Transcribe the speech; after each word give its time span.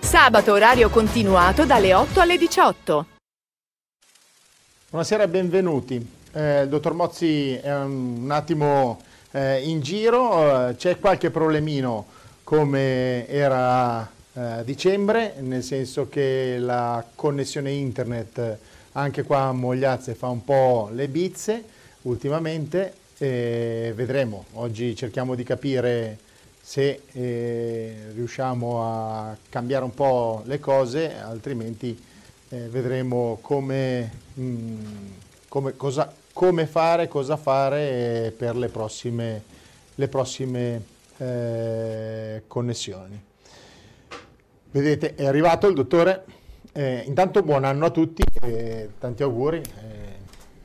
Sabato 0.00 0.50
orario 0.52 0.90
continuato 0.90 1.64
dalle 1.64 1.94
8 1.94 2.20
alle 2.20 2.36
18. 2.36 3.06
Buonasera 4.88 5.22
e 5.22 5.28
benvenuti. 5.28 6.10
Eh, 6.32 6.62
il 6.62 6.68
dottor 6.68 6.92
Mozzi 6.92 7.52
è 7.54 7.72
un, 7.76 8.26
attimo 8.32 9.00
eh, 9.30 9.60
in 9.60 9.80
giro, 9.80 10.70
eh, 10.70 10.74
c'è 10.74 10.98
qualche 10.98 11.30
problemino 11.30 12.04
come 12.42 13.28
era 13.28 14.10
a 14.34 14.62
dicembre, 14.64 15.36
nel 15.38 15.62
senso 15.62 16.08
che 16.08 16.56
la 16.58 17.04
connessione 17.14 17.70
internet 17.70 18.58
anche 18.92 19.22
qua 19.22 19.42
a 19.42 19.52
Mogliazze 19.52 20.16
fa 20.16 20.26
un 20.26 20.42
po' 20.42 20.90
le 20.92 21.06
bizze 21.06 21.62
ultimamente, 22.02 22.92
vedremo, 23.18 24.46
oggi 24.54 24.96
cerchiamo 24.96 25.36
di 25.36 25.44
capire 25.44 26.18
se 26.70 27.02
eh, 27.10 28.12
riusciamo 28.14 28.80
a 28.80 29.36
cambiare 29.48 29.82
un 29.82 29.92
po' 29.92 30.42
le 30.44 30.60
cose, 30.60 31.16
altrimenti 31.16 32.00
eh, 32.48 32.68
vedremo 32.68 33.38
come, 33.40 34.08
mh, 34.34 34.42
mm, 34.42 35.06
come, 35.48 35.76
cosa, 35.76 36.14
come, 36.32 36.66
fare, 36.66 37.08
cosa 37.08 37.36
fare 37.36 38.26
eh, 38.26 38.30
per 38.30 38.54
le 38.54 38.68
prossime, 38.68 39.42
le 39.96 40.06
prossime 40.06 40.84
eh, 41.16 42.42
connessioni. 42.46 43.20
Vedete, 44.70 45.16
è 45.16 45.26
arrivato 45.26 45.66
il 45.66 45.74
dottore. 45.74 46.24
Eh, 46.70 47.02
intanto 47.04 47.42
buon 47.42 47.64
anno 47.64 47.86
a 47.86 47.90
tutti 47.90 48.22
e 48.42 48.90
tanti 49.00 49.24
auguri. 49.24 49.56
Eh, 49.56 50.18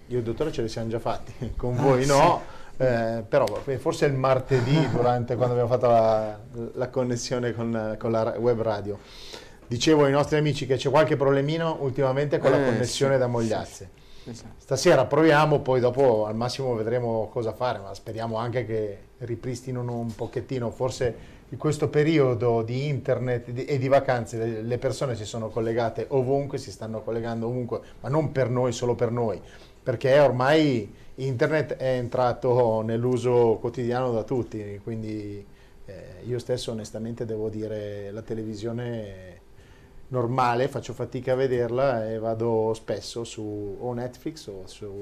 io 0.10 0.18
e 0.18 0.20
il 0.20 0.24
dottore 0.24 0.52
ce 0.52 0.62
li 0.62 0.70
siamo 0.70 0.88
già 0.88 1.00
fatti, 1.00 1.54
con 1.58 1.76
voi 1.76 2.04
ah, 2.04 2.06
no. 2.06 2.42
Sì 2.48 2.55
eh, 2.78 3.24
però 3.28 3.46
forse 3.78 4.06
il 4.06 4.14
martedì 4.14 4.88
durante 4.92 5.36
quando 5.36 5.54
abbiamo 5.54 5.72
fatto 5.72 5.88
la, 5.88 6.40
la 6.74 6.90
connessione 6.90 7.54
con, 7.54 7.96
con, 7.98 8.12
la 8.12 8.36
web 8.38 8.62
radio. 8.62 8.98
Dicevo 9.68 10.06
ai 10.06 10.12
nostri 10.12 10.38
amici 10.38 10.66
che 10.66 10.76
c'è 10.76 10.90
qualche 10.90 11.16
problemino 11.16 11.78
ultimamente 11.82 12.38
con 12.38 12.54
eh, 12.54 12.60
la 12.60 12.66
connessione 12.66 13.14
sì, 13.14 13.20
da 13.20 13.28
Mogliazze. 13.28 13.90
Sì, 14.24 14.34
sì. 14.34 14.46
Stasera 14.58 15.06
proviamo, 15.06 15.60
poi 15.60 15.80
dopo 15.80 16.26
al 16.26 16.36
massimo 16.36 16.74
vedremo 16.76 17.30
cosa 17.32 17.54
fare, 17.54 17.80
ma 17.80 17.94
speriamo 17.94 18.38
anche 18.38 18.66
che 18.66 18.98
ripristinino 19.20 19.92
un 19.92 20.14
pochettino, 20.14 20.72
forse 20.72 21.34
in 21.50 21.58
questo 21.58 21.90
periodo 21.90 22.64
di 22.64 22.88
internet 22.88 23.52
e 23.68 23.78
di 23.78 23.88
vacanze 23.88 24.62
le 24.62 24.78
persone 24.80 25.16
si 25.16 25.26
sono 25.26 25.50
collegate 25.50 26.08
ovunque, 26.10 26.58
si 26.58 26.72
stanno 26.72 27.02
collegando 27.02 27.48
ovunque, 27.48 27.82
ma 28.02 28.10
non 28.10 28.32
per 28.32 28.50
noi, 28.50 28.72
solo 28.72 28.96
per 28.96 29.12
noi, 29.12 29.40
perché 29.82 30.18
ormai 30.20 30.92
internet 31.16 31.76
è 31.76 31.98
entrato 31.98 32.82
nell'uso 32.82 33.58
quotidiano 33.60 34.12
da 34.12 34.24
tutti, 34.24 34.80
quindi 34.84 35.46
eh, 35.86 36.22
io 36.26 36.40
stesso 36.40 36.72
onestamente 36.72 37.26
devo 37.26 37.50
dire 37.50 38.12
la 38.12 38.22
televisione 38.22 39.42
normale, 40.08 40.68
faccio 40.68 40.94
fatica 40.94 41.34
a 41.34 41.36
vederla 41.36 42.10
e 42.10 42.20
vado 42.20 42.74
spesso 42.74 43.24
su 43.24 43.78
o 43.80 43.94
Netflix 43.94 44.48
o 44.48 44.64
su 44.66 45.02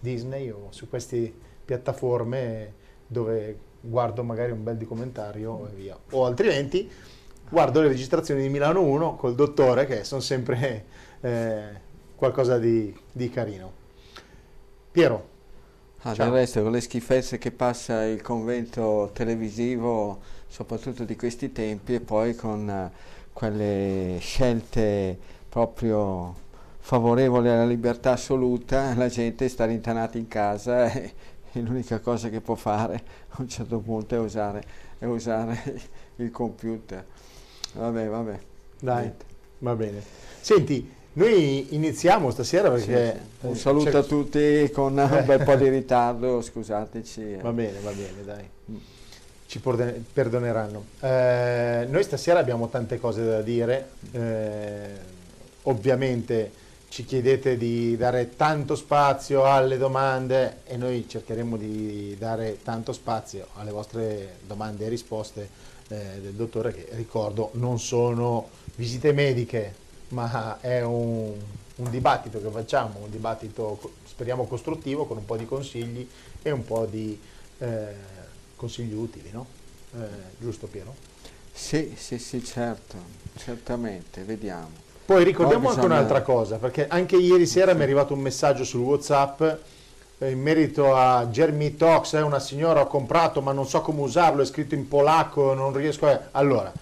Disney 0.00 0.50
o 0.50 0.68
su 0.70 0.88
queste 0.88 1.32
piattaforme 1.64 2.82
dove 3.06 3.58
guardo 3.80 4.22
magari 4.22 4.52
un 4.52 4.62
bel 4.62 4.76
documentario 4.76 5.68
e 5.68 5.74
via. 5.74 5.98
O 6.10 6.24
altrimenti 6.24 6.90
guardo 7.48 7.80
le 7.80 7.88
registrazioni 7.88 8.42
di 8.42 8.48
Milano 8.48 8.82
1 8.82 9.16
col 9.16 9.34
dottore 9.34 9.86
che 9.86 10.04
sono 10.04 10.20
sempre 10.20 10.84
eh, 11.20 11.80
qualcosa 12.14 12.58
di, 12.58 12.94
di 13.12 13.28
carino. 13.28 13.73
Piero. 14.94 15.28
Ah, 16.02 16.14
del 16.14 16.30
resto 16.30 16.62
con 16.62 16.70
le 16.70 16.80
schifezze 16.80 17.36
che 17.36 17.50
passa 17.50 18.04
il 18.04 18.22
convento 18.22 19.10
televisivo, 19.12 20.20
soprattutto 20.46 21.02
di 21.02 21.16
questi 21.16 21.50
tempi, 21.50 21.94
e 21.94 22.00
poi 22.00 22.36
con 22.36 22.92
uh, 22.92 22.96
quelle 23.32 24.18
scelte 24.20 25.18
proprio 25.48 26.32
favorevoli 26.78 27.48
alla 27.48 27.64
libertà 27.64 28.12
assoluta, 28.12 28.94
la 28.94 29.08
gente 29.08 29.48
sta 29.48 29.64
rintanata 29.64 30.16
in 30.16 30.28
casa 30.28 30.86
e, 30.94 31.12
e 31.50 31.60
l'unica 31.60 31.98
cosa 31.98 32.28
che 32.28 32.40
può 32.40 32.54
fare 32.54 33.02
a 33.30 33.42
un 33.42 33.48
certo 33.48 33.80
punto 33.80 34.14
è 34.14 34.18
usare, 34.18 34.62
è 34.96 35.06
usare 35.06 35.60
il 36.18 36.30
computer. 36.30 37.04
Vabbè, 37.72 38.06
vabbè. 38.06 38.38
Dai, 38.78 39.00
Niente. 39.00 39.24
va 39.58 39.74
bene. 39.74 40.00
Senti, 40.40 40.93
noi 41.14 41.74
iniziamo 41.74 42.30
stasera 42.30 42.70
perché... 42.70 43.12
Sì, 43.12 43.18
sì. 43.40 43.46
Un 43.46 43.56
saluto 43.56 43.90
c'è... 43.90 43.96
a 43.96 44.02
tutti 44.02 44.70
con 44.72 44.96
un 44.98 45.22
bel 45.24 45.44
po' 45.44 45.54
di 45.54 45.68
ritardo, 45.68 46.40
scusateci. 46.40 47.36
Va 47.40 47.52
bene, 47.52 47.78
va 47.80 47.90
bene, 47.90 48.24
dai. 48.24 48.48
Ci 49.46 49.60
perdoneranno. 50.12 50.84
Eh, 51.00 51.86
noi 51.88 52.02
stasera 52.02 52.40
abbiamo 52.40 52.68
tante 52.68 52.98
cose 52.98 53.24
da 53.24 53.42
dire. 53.42 53.90
Eh, 54.10 55.12
ovviamente 55.62 56.62
ci 56.88 57.04
chiedete 57.04 57.56
di 57.56 57.96
dare 57.96 58.36
tanto 58.36 58.74
spazio 58.74 59.44
alle 59.44 59.78
domande 59.78 60.58
e 60.64 60.76
noi 60.76 61.08
cercheremo 61.08 61.56
di 61.56 62.16
dare 62.18 62.58
tanto 62.62 62.92
spazio 62.92 63.48
alle 63.54 63.72
vostre 63.72 64.36
domande 64.46 64.86
e 64.86 64.88
risposte 64.88 65.48
eh, 65.88 66.20
del 66.20 66.32
dottore 66.34 66.72
che 66.72 66.88
ricordo 66.92 67.50
non 67.54 67.78
sono 67.78 68.48
visite 68.76 69.12
mediche 69.12 69.82
ma 70.14 70.58
è 70.60 70.82
un, 70.82 71.32
un 71.76 71.90
dibattito 71.90 72.40
che 72.40 72.48
facciamo, 72.48 73.00
un 73.02 73.10
dibattito 73.10 73.78
speriamo 74.06 74.46
costruttivo 74.46 75.06
con 75.06 75.18
un 75.18 75.24
po' 75.24 75.36
di 75.36 75.44
consigli 75.44 76.08
e 76.40 76.50
un 76.50 76.64
po' 76.64 76.86
di 76.86 77.20
eh, 77.58 77.86
consigli 78.54 78.94
utili, 78.94 79.30
no? 79.32 79.46
Eh, 79.92 80.06
giusto 80.38 80.68
Piero? 80.68 80.94
Sì, 81.52 81.94
sì, 81.96 82.18
sì, 82.18 82.42
certo, 82.44 82.96
certamente, 83.36 84.22
vediamo. 84.22 84.82
Poi 85.04 85.22
ricordiamo 85.24 85.66
Poi 85.66 85.74
bisogna... 85.74 85.96
anche 85.96 86.06
un'altra 86.06 86.22
cosa, 86.22 86.56
perché 86.56 86.86
anche 86.88 87.16
ieri 87.16 87.46
sera 87.46 87.72
sì. 87.72 87.74
mi 87.76 87.80
è 87.80 87.84
arrivato 87.84 88.14
un 88.14 88.20
messaggio 88.20 88.64
sul 88.64 88.80
Whatsapp 88.80 89.42
eh, 90.18 90.30
in 90.30 90.40
merito 90.40 90.94
a 90.94 91.26
Jeremy 91.26 91.76
Tox, 91.76 92.14
è 92.14 92.22
una 92.22 92.38
signora 92.38 92.80
ho 92.80 92.86
comprato 92.86 93.40
ma 93.40 93.52
non 93.52 93.66
so 93.66 93.80
come 93.82 94.00
usarlo, 94.00 94.42
è 94.42 94.46
scritto 94.46 94.74
in 94.74 94.88
polacco, 94.88 95.54
non 95.54 95.72
riesco 95.72 96.06
a... 96.06 96.28
Allora, 96.32 96.72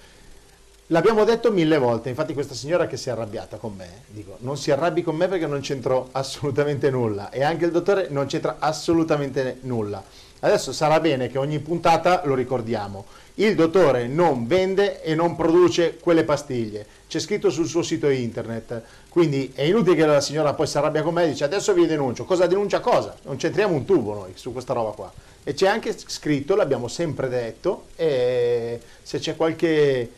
L'abbiamo 0.88 1.24
detto 1.24 1.50
mille 1.50 1.78
volte, 1.78 2.10
infatti 2.10 2.34
questa 2.34 2.54
signora 2.54 2.86
che 2.86 2.96
si 2.96 3.08
è 3.08 3.12
arrabbiata 3.12 3.56
con 3.56 3.74
me, 3.74 4.02
dico, 4.08 4.36
non 4.40 4.58
si 4.58 4.70
arrabbi 4.70 5.02
con 5.02 5.16
me 5.16 5.28
perché 5.28 5.46
non 5.46 5.60
c'entro 5.60 6.08
assolutamente 6.12 6.90
nulla 6.90 7.30
e 7.30 7.42
anche 7.42 7.64
il 7.64 7.70
dottore 7.70 8.08
non 8.10 8.26
c'entra 8.26 8.56
assolutamente 8.58 9.58
nulla. 9.62 10.02
Adesso 10.40 10.72
sarà 10.72 10.98
bene 10.98 11.28
che 11.28 11.38
ogni 11.38 11.60
puntata 11.60 12.22
lo 12.24 12.34
ricordiamo. 12.34 13.06
Il 13.34 13.54
dottore 13.54 14.08
non 14.08 14.48
vende 14.48 15.00
e 15.00 15.14
non 15.14 15.36
produce 15.36 15.98
quelle 15.98 16.24
pastiglie. 16.24 16.84
C'è 17.06 17.20
scritto 17.20 17.48
sul 17.48 17.68
suo 17.68 17.82
sito 17.82 18.08
internet. 18.08 18.82
Quindi 19.08 19.52
è 19.54 19.62
inutile 19.62 19.94
che 19.94 20.04
la 20.04 20.20
signora 20.20 20.52
poi 20.52 20.66
si 20.66 20.76
arrabbia 20.76 21.02
con 21.02 21.14
me 21.14 21.24
e 21.24 21.28
dice 21.28 21.44
adesso 21.44 21.72
vi 21.72 21.86
denuncio. 21.86 22.24
Cosa 22.24 22.46
denuncia 22.48 22.80
cosa? 22.80 23.14
Non 23.22 23.36
c'entriamo 23.36 23.72
un 23.72 23.84
tubo 23.84 24.14
noi 24.14 24.32
su 24.34 24.52
questa 24.52 24.72
roba 24.72 24.90
qua. 24.90 25.12
E 25.44 25.54
c'è 25.54 25.68
anche 25.68 25.96
scritto, 25.96 26.56
l'abbiamo 26.56 26.88
sempre 26.88 27.28
detto, 27.28 27.84
e 27.94 28.80
se 29.00 29.20
c'è 29.20 29.36
qualche 29.36 30.10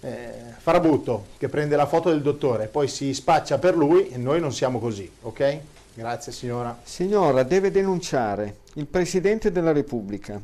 eh, 0.00 0.32
Farabutto 0.58 1.26
che 1.38 1.48
prende 1.48 1.76
la 1.76 1.86
foto 1.86 2.10
del 2.10 2.22
dottore 2.22 2.66
poi 2.66 2.88
si 2.88 3.12
spaccia 3.14 3.58
per 3.58 3.76
lui 3.76 4.08
e 4.08 4.16
noi 4.16 4.40
non 4.40 4.52
siamo 4.52 4.78
così, 4.78 5.10
ok? 5.22 5.58
Grazie 5.94 6.32
signora. 6.32 6.78
Signora, 6.82 7.42
deve 7.42 7.70
denunciare 7.70 8.58
il 8.74 8.86
Presidente 8.86 9.50
della 9.50 9.72
Repubblica, 9.72 10.40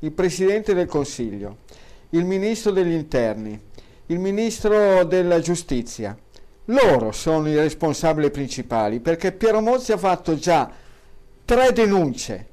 il 0.00 0.12
Presidente 0.12 0.72
del 0.74 0.86
Consiglio, 0.86 1.58
il 2.10 2.24
Ministro 2.24 2.70
degli 2.70 2.92
Interni, 2.92 3.60
il 4.06 4.18
Ministro 4.18 5.04
della 5.04 5.40
Giustizia. 5.40 6.16
Loro 6.66 7.12
sono 7.12 7.48
i 7.48 7.56
responsabili 7.56 8.30
principali 8.30 9.00
perché 9.00 9.32
Piero 9.32 9.60
Mozzi 9.60 9.92
ha 9.92 9.98
fatto 9.98 10.36
già 10.36 10.70
tre 11.44 11.72
denunce 11.72 12.46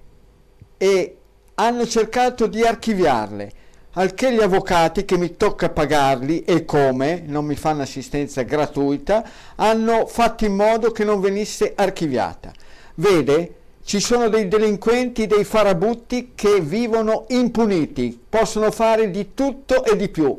e 0.77 1.17
hanno 1.55 1.85
cercato 1.85 2.47
di 2.47 2.63
archiviarle 2.63 3.51
al 3.93 4.13
che 4.13 4.33
gli 4.33 4.39
avvocati 4.39 5.03
che 5.03 5.17
mi 5.17 5.35
tocca 5.35 5.69
pagarli 5.69 6.43
e 6.43 6.63
come, 6.63 7.23
non 7.25 7.45
mi 7.45 7.55
fanno 7.55 7.81
assistenza 7.81 8.43
gratuita, 8.43 9.23
hanno 9.55 10.05
fatto 10.05 10.45
in 10.45 10.55
modo 10.55 10.91
che 10.91 11.03
non 11.03 11.19
venisse 11.19 11.73
archiviata. 11.75 12.53
Vede, 12.95 13.55
ci 13.83 13.99
sono 13.99 14.29
dei 14.29 14.47
delinquenti, 14.47 15.27
dei 15.27 15.43
farabutti 15.43 16.31
che 16.35 16.61
vivono 16.61 17.25
impuniti, 17.29 18.17
possono 18.29 18.71
fare 18.71 19.09
di 19.09 19.33
tutto 19.33 19.83
e 19.83 19.97
di 19.97 20.07
più 20.07 20.37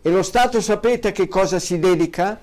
E 0.00 0.10
lo 0.10 0.22
Stato 0.22 0.60
sapete 0.60 1.08
a 1.08 1.12
che 1.12 1.28
cosa 1.28 1.58
si 1.58 1.78
dedica? 1.78 2.38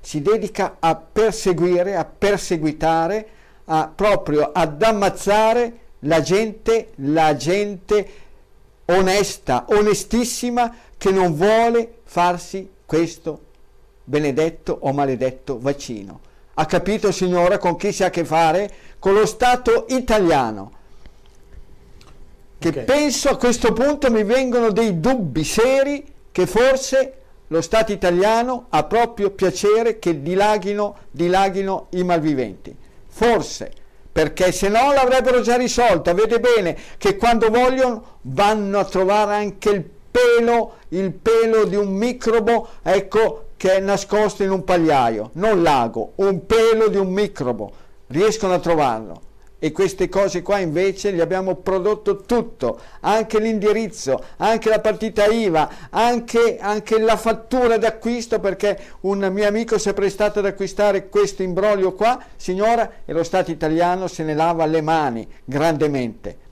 Si 0.00 0.22
dedica 0.22 0.76
a 0.78 0.94
perseguire, 0.94 1.96
a 1.96 2.04
perseguitare, 2.04 3.28
a, 3.64 3.90
proprio 3.92 4.52
ad 4.52 4.80
ammazzare 4.80 5.78
la 6.00 6.20
gente, 6.20 6.90
la 6.96 7.34
gente 7.34 8.06
onesta, 8.86 9.66
onestissima, 9.68 10.74
che 10.96 11.10
non 11.10 11.34
vuole 11.34 11.98
farsi 12.04 12.68
questo 12.84 13.40
benedetto 14.04 14.78
o 14.80 14.92
maledetto 14.92 15.58
vaccino. 15.58 16.20
Ha 16.54 16.64
capito 16.64 17.12
signora 17.12 17.58
con 17.58 17.76
chi 17.76 17.92
si 17.92 18.02
ha 18.02 18.06
a 18.06 18.10
che 18.10 18.24
fare? 18.24 18.72
Con 18.98 19.12
lo 19.12 19.26
Stato 19.26 19.86
italiano. 19.88 20.72
Che 22.58 22.68
okay. 22.68 22.84
penso 22.84 23.28
a 23.28 23.36
questo 23.36 23.72
punto 23.72 24.10
mi 24.10 24.24
vengono 24.24 24.70
dei 24.70 24.98
dubbi 24.98 25.44
seri 25.44 26.04
che 26.32 26.46
forse 26.46 27.12
lo 27.48 27.60
Stato 27.60 27.92
italiano 27.92 28.66
ha 28.70 28.84
proprio 28.84 29.30
piacere 29.30 29.98
che 29.98 30.22
dilaghino, 30.22 30.96
dilaghino 31.10 31.88
i 31.90 32.02
malviventi. 32.02 32.74
Forse, 33.06 33.72
perché 34.16 34.50
se 34.50 34.70
no 34.70 34.94
l'avrebbero 34.94 35.42
già 35.42 35.58
risolta. 35.58 36.14
Vede 36.14 36.40
bene 36.40 36.74
che 36.96 37.18
quando 37.18 37.50
vogliono 37.50 38.20
vanno 38.22 38.78
a 38.78 38.84
trovare 38.86 39.34
anche 39.34 39.68
il 39.68 39.84
pelo, 40.10 40.76
il 40.88 41.12
pelo 41.12 41.66
di 41.66 41.76
un 41.76 41.88
microbo, 41.88 42.66
ecco, 42.82 43.48
che 43.58 43.74
è 43.74 43.80
nascosto 43.80 44.42
in 44.42 44.52
un 44.52 44.64
pagliaio, 44.64 45.32
non 45.34 45.62
l'ago, 45.62 46.12
un 46.14 46.46
pelo 46.46 46.88
di 46.88 46.96
un 46.96 47.08
microbo. 47.08 47.70
Riescono 48.06 48.54
a 48.54 48.58
trovarlo 48.58 49.20
e 49.58 49.72
queste 49.72 50.08
cose 50.08 50.42
qua 50.42 50.58
invece 50.58 51.12
gli 51.12 51.20
abbiamo 51.20 51.54
prodotto 51.54 52.18
tutto, 52.18 52.78
anche 53.00 53.38
l'indirizzo, 53.38 54.22
anche 54.36 54.68
la 54.68 54.80
partita 54.80 55.26
IVA, 55.26 55.68
anche, 55.90 56.58
anche 56.60 56.98
la 56.98 57.16
fattura 57.16 57.78
d'acquisto 57.78 58.38
perché 58.38 58.78
un 59.00 59.26
mio 59.32 59.46
amico 59.46 59.78
si 59.78 59.88
è 59.88 59.94
prestato 59.94 60.40
ad 60.40 60.46
acquistare 60.46 61.08
questo 61.08 61.42
imbroglio 61.42 61.94
qua, 61.94 62.22
signora, 62.36 62.90
e 63.04 63.12
lo 63.12 63.24
Stato 63.24 63.50
italiano 63.50 64.08
se 64.08 64.22
ne 64.24 64.34
lava 64.34 64.66
le 64.66 64.82
mani 64.82 65.26
grandemente. 65.44 66.44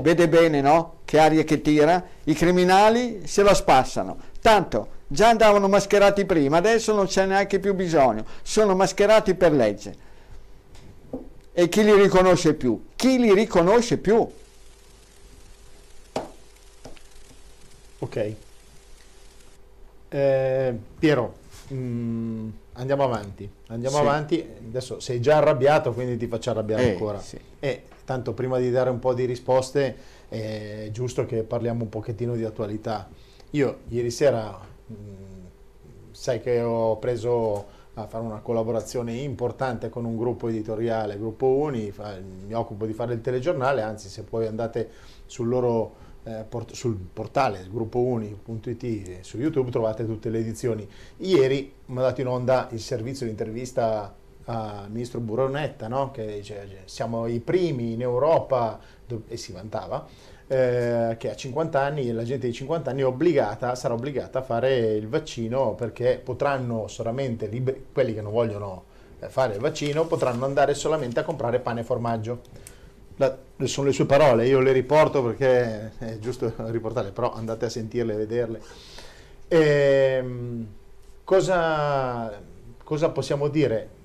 Vede 0.00 0.28
bene, 0.28 0.60
no? 0.60 0.96
Che 1.04 1.18
aria 1.18 1.44
che 1.44 1.62
tira? 1.62 2.04
I 2.24 2.34
criminali 2.34 3.22
se 3.24 3.42
la 3.42 3.54
spassano. 3.54 4.18
Tanto 4.40 4.96
già 5.06 5.28
andavano 5.30 5.68
mascherati 5.68 6.26
prima, 6.26 6.58
adesso 6.58 6.94
non 6.94 7.06
c'è 7.06 7.24
neanche 7.24 7.58
più 7.58 7.74
bisogno, 7.74 8.24
sono 8.42 8.74
mascherati 8.74 9.34
per 9.34 9.52
legge. 9.52 10.06
E 11.58 11.68
chi 11.68 11.82
li 11.82 11.92
riconosce 11.92 12.54
più? 12.54 12.84
Chi 12.94 13.18
li 13.18 13.34
riconosce 13.34 13.98
più? 13.98 14.24
Ok. 17.98 18.34
Eh, 20.08 20.78
Piero, 21.00 21.34
mm, 21.72 22.48
andiamo 22.74 23.02
avanti. 23.02 23.50
Andiamo 23.66 23.96
sì. 23.96 24.02
avanti. 24.02 24.48
Adesso 24.68 25.00
sei 25.00 25.20
già 25.20 25.38
arrabbiato, 25.38 25.92
quindi 25.94 26.16
ti 26.16 26.28
faccio 26.28 26.50
arrabbiare 26.50 26.84
eh, 26.84 26.90
ancora. 26.92 27.18
Sì. 27.18 27.40
E 27.58 27.82
tanto 28.04 28.34
prima 28.34 28.58
di 28.58 28.70
dare 28.70 28.90
un 28.90 29.00
po' 29.00 29.12
di 29.12 29.24
risposte 29.24 29.96
è 30.28 30.90
giusto 30.92 31.26
che 31.26 31.42
parliamo 31.42 31.82
un 31.82 31.88
pochettino 31.88 32.36
di 32.36 32.44
attualità. 32.44 33.08
Io 33.50 33.78
ieri 33.88 34.12
sera, 34.12 34.56
mh, 34.86 34.94
mm, 34.94 35.44
sai 36.12 36.40
che 36.40 36.60
ho 36.60 36.98
preso 36.98 37.77
a 38.02 38.06
fare 38.06 38.24
una 38.24 38.40
collaborazione 38.40 39.14
importante 39.14 39.88
con 39.88 40.04
un 40.04 40.16
gruppo 40.16 40.48
editoriale, 40.48 41.18
Gruppo 41.18 41.46
Uni, 41.46 41.92
mi 42.46 42.54
occupo 42.54 42.86
di 42.86 42.92
fare 42.92 43.14
il 43.14 43.20
telegiornale, 43.20 43.82
anzi 43.82 44.08
se 44.08 44.22
poi 44.22 44.46
andate 44.46 44.90
sul 45.26 45.48
loro 45.48 46.06
eh, 46.24 46.44
sul 46.72 46.96
portale 46.96 47.66
gruppouni.it 47.70 49.20
su 49.20 49.38
YouTube 49.38 49.70
trovate 49.70 50.04
tutte 50.04 50.30
le 50.30 50.38
edizioni. 50.38 50.86
Ieri 51.18 51.72
mi 51.86 51.98
ha 51.98 52.02
dato 52.02 52.20
in 52.20 52.26
onda 52.26 52.68
il 52.72 52.80
servizio 52.80 53.24
di 53.26 53.32
intervista 53.32 54.14
al 54.44 54.90
ministro 54.90 55.20
Buronetta, 55.20 55.88
no? 55.88 56.10
che 56.10 56.36
dice 56.36 56.82
siamo 56.84 57.26
i 57.26 57.40
primi 57.40 57.92
in 57.92 58.00
Europa 58.00 58.78
e 59.26 59.36
si 59.36 59.52
vantava 59.52 60.06
eh, 60.48 61.16
che 61.18 61.30
a 61.30 61.36
50 61.36 61.78
anni, 61.78 62.10
la 62.10 62.24
gente 62.24 62.46
di 62.46 62.52
50 62.54 62.90
anni 62.90 63.02
obbligata, 63.02 63.74
sarà 63.74 63.92
obbligata 63.92 64.38
a 64.38 64.42
fare 64.42 64.78
il 64.94 65.06
vaccino 65.06 65.74
perché 65.74 66.20
potranno 66.22 66.88
solamente, 66.88 67.46
liberi, 67.46 67.86
quelli 67.92 68.14
che 68.14 68.22
non 68.22 68.32
vogliono 68.32 68.84
eh, 69.20 69.28
fare 69.28 69.54
il 69.54 69.60
vaccino, 69.60 70.06
potranno 70.06 70.46
andare 70.46 70.72
solamente 70.72 71.20
a 71.20 71.22
comprare 71.22 71.60
pane 71.60 71.80
e 71.80 71.84
formaggio. 71.84 72.40
La, 73.16 73.36
sono 73.64 73.88
le 73.88 73.92
sue 73.92 74.06
parole, 74.06 74.46
io 74.46 74.60
le 74.60 74.72
riporto 74.72 75.22
perché 75.22 75.92
è 75.98 76.18
giusto 76.18 76.52
riportarle, 76.56 77.10
però 77.10 77.32
andate 77.34 77.66
a 77.66 77.68
sentirle 77.68 78.14
e 78.14 78.16
vederle. 78.16 78.62
E, 79.48 79.58
ehm, 79.58 80.66
cosa, 81.24 82.40
cosa 82.82 83.10
possiamo 83.10 83.48
dire? 83.48 83.96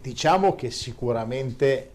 Diciamo 0.00 0.56
che 0.56 0.70
sicuramente 0.70 1.90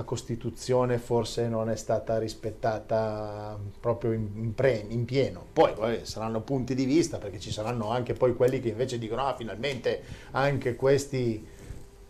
la 0.00 0.04
Costituzione 0.04 0.98
forse 0.98 1.46
non 1.46 1.68
è 1.68 1.76
stata 1.76 2.18
rispettata 2.18 3.58
proprio 3.80 4.12
in, 4.12 4.28
in, 4.34 4.54
pre, 4.54 4.84
in 4.88 5.04
pieno. 5.04 5.44
Poi 5.52 5.74
vabbè, 5.76 6.04
saranno 6.04 6.40
punti 6.40 6.74
di 6.74 6.84
vista 6.84 7.18
perché 7.18 7.38
ci 7.38 7.52
saranno 7.52 7.90
anche 7.90 8.14
poi 8.14 8.34
quelli 8.34 8.60
che 8.60 8.70
invece 8.70 8.98
dicono 8.98 9.26
ah 9.26 9.34
finalmente 9.36 10.02
anche 10.30 10.74
questi 10.74 11.46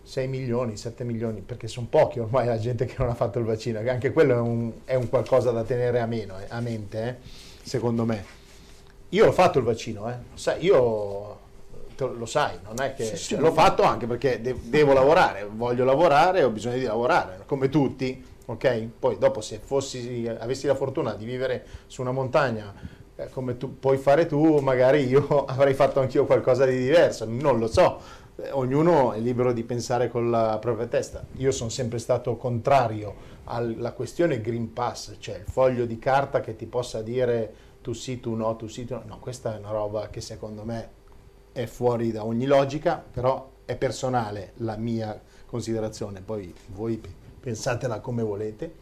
6 0.03 0.29
milioni, 0.29 0.77
7 0.77 1.05
milioni, 1.05 1.41
perché 1.41 1.67
sono 1.67 1.87
pochi 1.91 2.21
ormai 2.21 2.47
la 2.47 2.59
gente 2.59 2.85
che 2.85 2.95
non 2.99 3.09
ha 3.09 3.15
fatto 3.15 3.39
il 3.39 3.45
vaccino, 3.45 3.83
che 3.83 3.91
anche 3.91 4.13
quello 4.13 4.35
è 4.35 4.41
un, 4.41 4.73
è 4.85 4.95
un 4.95 5.09
qualcosa 5.09 5.51
da 5.51 5.65
tenere 5.65 6.01
a, 6.01 6.07
meno, 6.07 6.39
eh, 6.39 6.47
a 6.49 6.61
mente, 6.61 7.09
eh, 7.09 7.17
secondo 7.63 8.05
me. 8.05 8.25
Io 9.11 9.27
ho 9.27 9.33
fatto 9.33 9.59
il 9.59 9.65
vaccino, 9.65 10.09
eh. 10.09 10.57
Io 10.61 11.39
lo 12.07 12.27
sai, 12.27 12.59
non 12.65 12.81
è 12.81 12.95
che 12.95 13.05
sì, 13.05 13.17
sì, 13.17 13.37
l'ho 13.37 13.53
fatto 13.53 13.83
anche 13.83 14.07
perché 14.07 14.41
de- 14.41 14.57
devo 14.63 14.93
lavorare, 14.93 15.47
voglio 15.51 15.85
lavorare, 15.85 16.43
ho 16.43 16.51
bisogno 16.51 16.77
di 16.77 16.85
lavorare, 16.85 17.43
come 17.47 17.69
tutti, 17.69 18.25
ok? 18.47 18.89
Poi 18.99 19.19
dopo 19.19 19.41
se 19.41 19.61
fossi, 19.63 20.31
avessi 20.39 20.67
la 20.67 20.75
fortuna 20.75 21.15
di 21.15 21.25
vivere 21.25 21.65
su 21.87 22.01
una 22.01 22.13
montagna 22.13 22.99
eh, 23.21 23.29
come 23.29 23.57
tu 23.57 23.79
puoi 23.79 23.99
fare 23.99 24.27
tu, 24.27 24.59
magari 24.59 25.07
io 25.07 25.45
avrei 25.45 25.75
fatto 25.75 26.01
anch'io 26.01 26.25
qualcosa 26.25 26.65
di 26.65 26.79
diverso, 26.79 27.27
non 27.29 27.59
lo 27.59 27.67
so, 27.67 28.01
eh, 28.37 28.51
ognuno 28.53 29.13
è 29.13 29.21
libero 29.21 29.53
di 29.53 29.63
pensare 29.63 30.09
con 30.09 30.31
la 30.31 30.57
propria 30.59 30.87
testa. 30.87 31.25
Io 31.37 31.51
sono 31.51 31.69
sempre 31.69 31.99
stato 31.99 32.37
contrario 32.37 33.29
alla 33.45 33.93
questione 33.93 34.41
Green 34.41 34.73
Pass, 34.73 35.17
cioè 35.19 35.37
il 35.37 35.45
foglio 35.45 35.85
di 35.85 35.99
carta 35.99 36.41
che 36.41 36.57
ti 36.57 36.67
possa 36.67 37.03
dire 37.03 37.69
tu 37.83 37.93
sì, 37.93 38.21
tu 38.21 38.35
no, 38.35 38.57
tu 38.57 38.69
sì, 38.69 38.85
tu 38.85 38.95
no. 38.95 39.03
No, 39.07 39.19
questa 39.19 39.55
è 39.55 39.59
una 39.59 39.71
roba 39.71 40.09
che 40.09 40.21
secondo 40.21 40.65
me 40.65 40.99
è 41.53 41.67
fuori 41.67 42.13
da 42.13 42.25
ogni 42.25 42.47
logica, 42.47 43.03
però 43.11 43.51
è 43.65 43.77
personale 43.77 44.53
la 44.57 44.77
mia 44.77 45.21
considerazione, 45.47 46.21
poi 46.21 46.53
voi 46.69 47.01
pensatela 47.41 48.01
come 48.01 48.23
volete. 48.23 48.75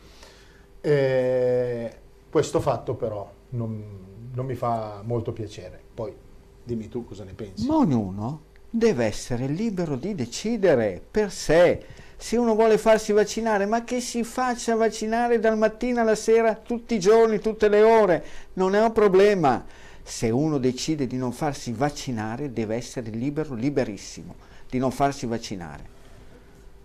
Eh, 0.80 1.96
questo 2.30 2.60
fatto 2.60 2.94
però 2.94 3.30
non, 3.50 4.30
non 4.32 4.46
mi 4.46 4.54
fa 4.54 5.02
molto 5.04 5.32
piacere, 5.32 5.80
poi 5.94 6.14
dimmi 6.62 6.88
tu 6.88 7.04
cosa 7.04 7.25
ne 7.25 7.32
pensi. 7.32 7.66
Ma 7.66 7.76
ognuno 7.76 8.42
deve 8.70 9.06
essere 9.06 9.46
libero 9.46 9.96
di 9.96 10.14
decidere 10.14 11.02
per 11.10 11.30
sé. 11.32 11.84
Se 12.16 12.37
uno 12.37 12.54
vuole 12.54 12.78
farsi 12.78 13.12
vaccinare, 13.12 13.64
ma 13.64 13.84
che 13.84 14.00
si 14.00 14.25
faccia 14.25 14.75
vaccinare 14.75 15.38
dal 15.38 15.56
mattino 15.56 16.00
alla 16.00 16.16
sera, 16.16 16.54
tutti 16.54 16.94
i 16.94 17.00
giorni, 17.00 17.38
tutte 17.38 17.68
le 17.68 17.82
ore, 17.82 18.25
non 18.54 18.75
è 18.75 18.82
un 18.82 18.92
problema 18.92 19.64
se 20.09 20.31
uno 20.31 20.57
decide 20.57 21.07
di 21.07 21.19
non 21.19 21.33
farsi 21.33 21.71
vaccinare 21.71 22.50
deve 22.50 22.77
essere 22.77 23.11
libero, 23.11 23.55
liberissimo, 23.55 24.35
di 24.69 24.79
non 24.79 24.91
farsi 24.91 25.27
vaccinare. 25.27 25.97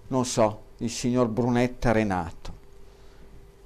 Non 0.08 0.26
so, 0.26 0.64
il 0.80 0.90
signor 0.90 1.30
Brunetta 1.30 1.94
Renato, 1.94 2.54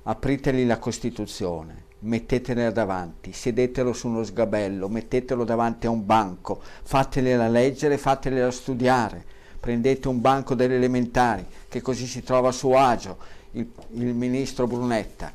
apriteli 0.03 0.63
la 0.63 0.77
Costituzione, 0.77 1.85
mettetela 2.01 2.69
davanti, 2.69 3.33
sedetelo 3.33 3.93
su 3.93 4.07
uno 4.07 4.23
sgabello, 4.23 4.87
mettetelo 4.89 5.43
davanti 5.43 5.87
a 5.87 5.89
un 5.89 6.05
banco, 6.05 6.61
fatela 6.83 7.49
leggere, 7.49 7.97
fatela 7.97 8.51
studiare, 8.51 9.25
prendete 9.59 10.07
un 10.07 10.21
banco 10.21 10.53
delle 10.53 10.75
elementari, 10.75 11.43
che 11.67 11.81
così 11.81 12.05
si 12.05 12.21
trova 12.21 12.49
a 12.49 12.53
suo 12.53 12.77
agio 12.77 13.17
il, 13.53 13.67
il 13.93 14.13
ministro 14.13 14.67
Brunetta. 14.67 15.33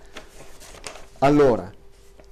Allora, 1.18 1.70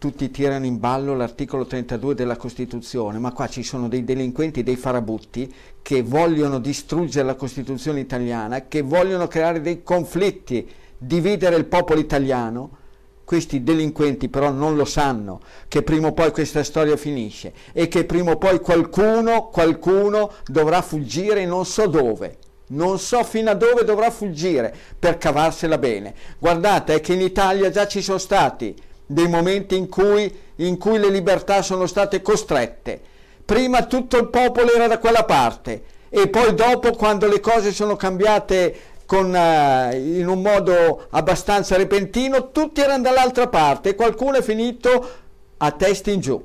tutti 0.00 0.30
tirano 0.30 0.64
in 0.64 0.80
ballo 0.80 1.14
l'articolo 1.14 1.66
32 1.66 2.14
della 2.14 2.38
Costituzione, 2.38 3.18
ma 3.18 3.32
qua 3.32 3.48
ci 3.48 3.62
sono 3.62 3.86
dei 3.86 4.02
delinquenti, 4.02 4.62
dei 4.62 4.76
farabutti 4.76 5.52
che 5.82 6.02
vogliono 6.02 6.58
distruggere 6.58 7.26
la 7.26 7.34
Costituzione 7.34 8.00
italiana, 8.00 8.66
che 8.66 8.80
vogliono 8.80 9.28
creare 9.28 9.60
dei 9.60 9.82
conflitti, 9.82 10.66
dividere 10.96 11.56
il 11.56 11.66
popolo 11.66 12.00
italiano. 12.00 12.78
Questi 13.24 13.62
delinquenti 13.62 14.30
però 14.30 14.50
non 14.50 14.74
lo 14.74 14.86
sanno 14.86 15.42
che 15.68 15.82
prima 15.82 16.08
o 16.08 16.12
poi 16.12 16.32
questa 16.32 16.64
storia 16.64 16.96
finisce 16.96 17.52
e 17.74 17.86
che 17.86 18.04
prima 18.04 18.32
o 18.32 18.38
poi 18.38 18.58
qualcuno, 18.58 19.48
qualcuno 19.50 20.32
dovrà 20.46 20.80
fuggire 20.80 21.44
non 21.44 21.66
so 21.66 21.86
dove. 21.86 22.38
Non 22.68 22.98
so 22.98 23.22
fino 23.22 23.50
a 23.50 23.54
dove 23.54 23.84
dovrà 23.84 24.10
fuggire 24.10 24.74
per 24.98 25.18
cavarsela 25.18 25.76
bene. 25.76 26.14
Guardate 26.38 26.94
è 26.94 27.00
che 27.00 27.12
in 27.12 27.20
Italia 27.20 27.68
già 27.68 27.86
ci 27.86 28.00
sono 28.00 28.18
stati 28.18 28.74
dei 29.12 29.28
momenti 29.28 29.76
in 29.76 29.88
cui, 29.88 30.32
in 30.56 30.78
cui 30.78 30.98
le 30.98 31.08
libertà 31.08 31.62
sono 31.62 31.86
state 31.86 32.22
costrette 32.22 33.10
prima 33.50 33.84
tutto 33.86 34.16
il 34.16 34.28
popolo 34.28 34.72
era 34.72 34.86
da 34.86 35.00
quella 35.00 35.24
parte 35.24 35.82
e 36.08 36.28
poi 36.28 36.54
dopo 36.54 36.92
quando 36.92 37.26
le 37.26 37.40
cose 37.40 37.72
sono 37.72 37.96
cambiate 37.96 38.76
con, 39.06 39.34
uh, 39.34 39.92
in 39.92 40.28
un 40.28 40.40
modo 40.40 41.08
abbastanza 41.10 41.76
repentino, 41.76 42.52
tutti 42.52 42.80
erano 42.80 43.02
dall'altra 43.02 43.48
parte 43.48 43.88
e 43.88 43.94
qualcuno 43.96 44.36
è 44.36 44.42
finito 44.42 45.08
a 45.56 45.70
testa 45.72 46.12
in 46.12 46.20
giù. 46.20 46.40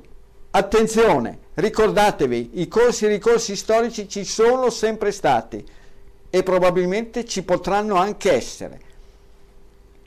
Attenzione, 0.50 1.38
ricordatevi, 1.54 2.50
i 2.54 2.66
corsi 2.66 3.04
e 3.04 3.08
ricorsi 3.08 3.54
storici 3.54 4.08
ci 4.08 4.24
sono 4.24 4.68
sempre 4.68 5.12
stati 5.12 5.64
e 6.28 6.42
probabilmente 6.42 7.24
ci 7.24 7.44
potranno 7.44 7.94
anche 7.94 8.32
essere. 8.32 8.80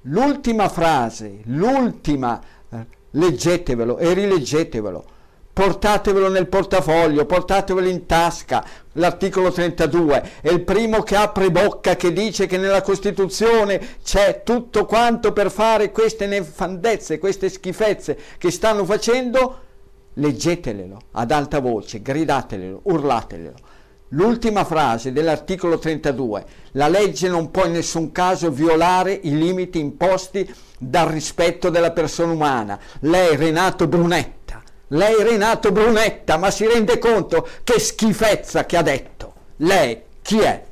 L'ultima 0.04 0.70
frase, 0.70 1.42
l'ultima, 1.46 2.42
eh, 2.70 2.86
leggetevelo 3.12 3.98
e 3.98 4.14
rileggetevelo 4.14 5.18
portatevelo 5.60 6.30
nel 6.30 6.48
portafoglio, 6.48 7.26
portatevelo 7.26 7.90
in 7.90 8.06
tasca. 8.06 8.64
L'articolo 8.94 9.52
32 9.52 10.32
è 10.40 10.50
il 10.50 10.62
primo 10.62 11.04
che 11.04 11.18
apre 11.18 11.52
bocca 11.52 11.98
che 11.98 12.14
dice 12.14 12.46
che 12.46 12.56
nella 12.56 12.82
Costituzione 12.82 13.98
c'è 14.02 14.44
tutto 14.46 14.86
quanto 14.86 15.34
per 15.34 15.52
fare 15.52 15.92
queste 15.92 16.28
nefandezze, 16.28 17.20
queste 17.20 17.50
schifezze 17.50 18.18
che 18.38 18.52
stanno 18.52 18.86
facendo. 18.86 19.68
Leggetelelo 20.14 20.98
ad 21.12 21.32
alta 21.32 21.60
voce, 21.60 22.02
gridatelo, 22.02 22.80
urlatelelo. 22.84 23.69
L'ultima 24.14 24.66
frase 24.66 25.12
dell'articolo 25.12 25.78
32, 25.78 26.46
la 26.72 26.88
legge 26.88 27.28
non 27.28 27.52
può 27.52 27.66
in 27.66 27.74
nessun 27.74 28.12
caso 28.12 28.50
violare 28.50 29.14
i 29.14 29.38
limiti 29.38 29.80
imposti 29.80 30.52
dal 30.80 31.08
rispetto 31.08 31.70
della 31.70 31.92
persona 31.92 32.32
umana. 32.32 32.80
Lei, 33.02 33.36
Renato 33.36 33.88
Brunetta, 33.88 34.64
lei 34.88 35.24
Renato 35.24 35.72
Brunetta, 35.72 36.38
ma 36.38 36.50
si 36.50 36.66
rende 36.66 36.98
conto 36.98 37.48
che 37.64 37.80
schifezza 37.80 38.66
che 38.66 38.78
ha 38.78 38.82
detto? 38.82 39.34
Lei 39.58 40.02
chi 40.24 40.40
è? 40.40 40.64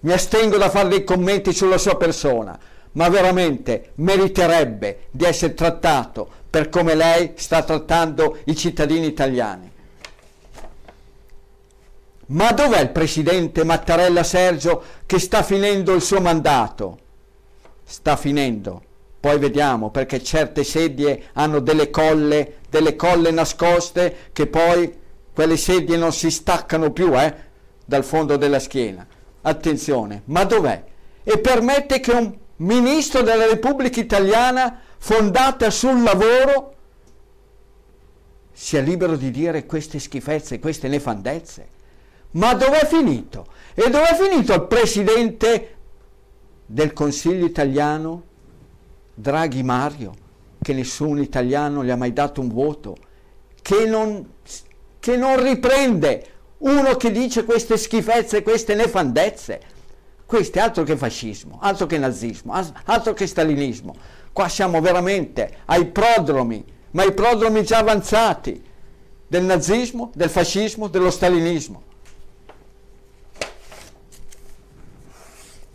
Mi 0.00 0.12
astengo 0.12 0.56
da 0.56 0.70
fare 0.70 0.88
dei 0.88 1.04
commenti 1.04 1.52
sulla 1.52 1.76
sua 1.76 1.96
persona, 1.98 2.58
ma 2.92 3.08
veramente 3.10 3.90
meriterebbe 3.96 5.08
di 5.10 5.24
essere 5.24 5.52
trattato 5.52 6.26
per 6.48 6.70
come 6.70 6.94
lei 6.94 7.32
sta 7.34 7.62
trattando 7.62 8.38
i 8.44 8.56
cittadini 8.56 9.06
italiani. 9.06 9.71
Ma 12.26 12.52
dov'è 12.52 12.80
il 12.80 12.90
presidente 12.90 13.64
Mattarella 13.64 14.22
Sergio 14.22 14.82
che 15.06 15.18
sta 15.18 15.42
finendo 15.42 15.94
il 15.94 16.02
suo 16.02 16.20
mandato? 16.20 16.98
Sta 17.84 18.16
finendo 18.16 18.90
poi 19.22 19.38
vediamo 19.38 19.90
perché 19.90 20.20
certe 20.20 20.64
sedie 20.64 21.26
hanno 21.34 21.60
delle 21.60 21.90
colle, 21.90 22.56
delle 22.68 22.96
colle 22.96 23.30
nascoste 23.30 24.30
che 24.32 24.48
poi 24.48 24.92
quelle 25.32 25.56
sedie 25.56 25.96
non 25.96 26.12
si 26.12 26.28
staccano 26.28 26.90
più 26.90 27.16
eh, 27.16 27.32
dal 27.84 28.02
fondo 28.02 28.36
della 28.36 28.58
schiena. 28.58 29.06
Attenzione, 29.42 30.22
ma 30.24 30.42
dov'è? 30.42 30.82
E 31.22 31.38
permette 31.38 32.00
che 32.00 32.10
un 32.10 32.36
ministro 32.56 33.22
della 33.22 33.46
Repubblica 33.46 34.00
Italiana 34.00 34.80
fondata 34.98 35.70
sul 35.70 36.02
lavoro 36.02 36.74
sia 38.50 38.80
libero 38.80 39.14
di 39.14 39.30
dire 39.30 39.66
queste 39.66 40.00
schifezze, 40.00 40.58
queste 40.58 40.88
nefandezze. 40.88 41.68
Ma 42.32 42.54
dov'è 42.54 42.86
finito? 42.86 43.46
E 43.74 43.88
dov'è 43.90 44.14
finito 44.14 44.54
il 44.54 44.66
presidente 44.66 45.76
del 46.66 46.92
Consiglio 46.92 47.44
italiano 47.44 48.22
Draghi 49.14 49.62
Mario, 49.62 50.12
che 50.60 50.72
nessun 50.72 51.20
italiano 51.20 51.84
gli 51.84 51.90
ha 51.90 51.96
mai 51.96 52.12
dato 52.12 52.40
un 52.40 52.48
voto, 52.48 52.96
che 53.60 53.84
non, 53.86 54.34
che 54.98 55.16
non 55.16 55.42
riprende 55.42 56.26
uno 56.58 56.96
che 56.96 57.10
dice 57.10 57.44
queste 57.44 57.76
schifezze, 57.76 58.42
queste 58.42 58.74
nefandezze. 58.74 59.60
Questo 60.24 60.58
è 60.58 60.62
altro 60.62 60.82
che 60.84 60.96
fascismo, 60.96 61.58
altro 61.60 61.84
che 61.86 61.98
nazismo, 61.98 62.54
altro 62.84 63.12
che 63.12 63.26
stalinismo. 63.26 63.94
Qua 64.32 64.48
siamo 64.48 64.80
veramente 64.80 65.58
ai 65.66 65.86
prodromi, 65.86 66.64
ma 66.92 67.02
ai 67.02 67.12
prodromi 67.12 67.62
già 67.64 67.78
avanzati 67.78 68.62
del 69.26 69.44
nazismo, 69.44 70.10
del 70.14 70.30
fascismo, 70.30 70.88
dello 70.88 71.10
stalinismo. 71.10 71.90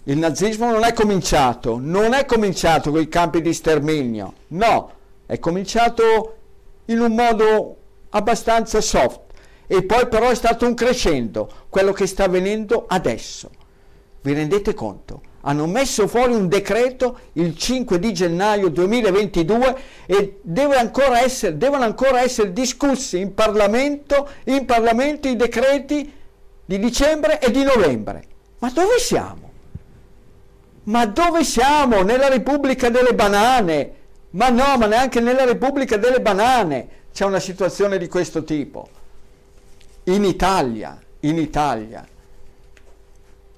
Il 0.10 0.20
nazismo 0.20 0.72
non 0.72 0.86
è 0.86 0.94
cominciato, 0.94 1.80
non 1.82 2.14
è 2.14 2.24
cominciato 2.24 2.92
con 2.92 3.02
i 3.02 3.10
campi 3.10 3.42
di 3.42 3.54
sterminio, 3.54 4.34
no, 4.48 4.92
è 5.26 5.38
cominciato 5.38 6.36
in 6.86 7.02
un 7.02 7.14
modo 7.14 7.76
abbastanza 8.12 8.80
soft 8.80 9.20
e 9.68 9.84
poi 9.84 10.08
però 10.08 10.30
è 10.30 10.36
stato 10.36 10.66
un 10.66 10.76
crescendo, 10.76 11.52
quello 11.68 11.92
che 11.92 12.08
sta 12.08 12.24
avvenendo 12.24 12.86
adesso. 12.88 13.50
Vi 14.22 14.32
rendete 14.32 14.74
conto? 14.74 15.22
Hanno 15.42 15.66
messo 15.66 16.08
fuori 16.08 16.34
un 16.34 16.48
decreto 16.48 17.20
il 17.34 17.58
5 17.58 18.00
di 18.00 18.14
gennaio 18.14 18.70
2022 18.70 19.78
e 20.06 20.40
deve 20.42 20.78
ancora 20.78 21.20
essere, 21.20 21.58
devono 21.58 21.84
ancora 21.84 22.22
essere 22.22 22.54
discussi 22.54 23.20
in 23.20 23.34
Parlamento, 23.34 24.30
in 24.46 24.64
Parlamento 24.64 25.28
i 25.28 25.36
decreti 25.36 26.14
di 26.64 26.80
dicembre 26.80 27.42
e 27.42 27.52
di 27.52 27.64
novembre. 27.64 28.24
Ma 28.60 28.70
dove 28.70 29.00
siamo? 29.00 29.47
Ma 30.88 31.06
dove 31.06 31.44
siamo? 31.44 32.02
Nella 32.02 32.30
Repubblica 32.30 32.90
delle 32.90 33.14
Banane? 33.14 33.94
Ma 34.32 34.50
no, 34.50 34.78
ma 34.78 34.86
neanche 34.86 35.20
nella 35.20 35.44
Repubblica 35.44 35.98
delle 35.98 36.22
Banane 36.22 36.88
c'è 37.12 37.26
una 37.26 37.40
situazione 37.40 37.98
di 37.98 38.08
questo 38.08 38.44
tipo. 38.44 38.88
In 40.06 40.24
Italia, 40.24 40.98
in 41.22 41.38
Italia, 41.38 42.08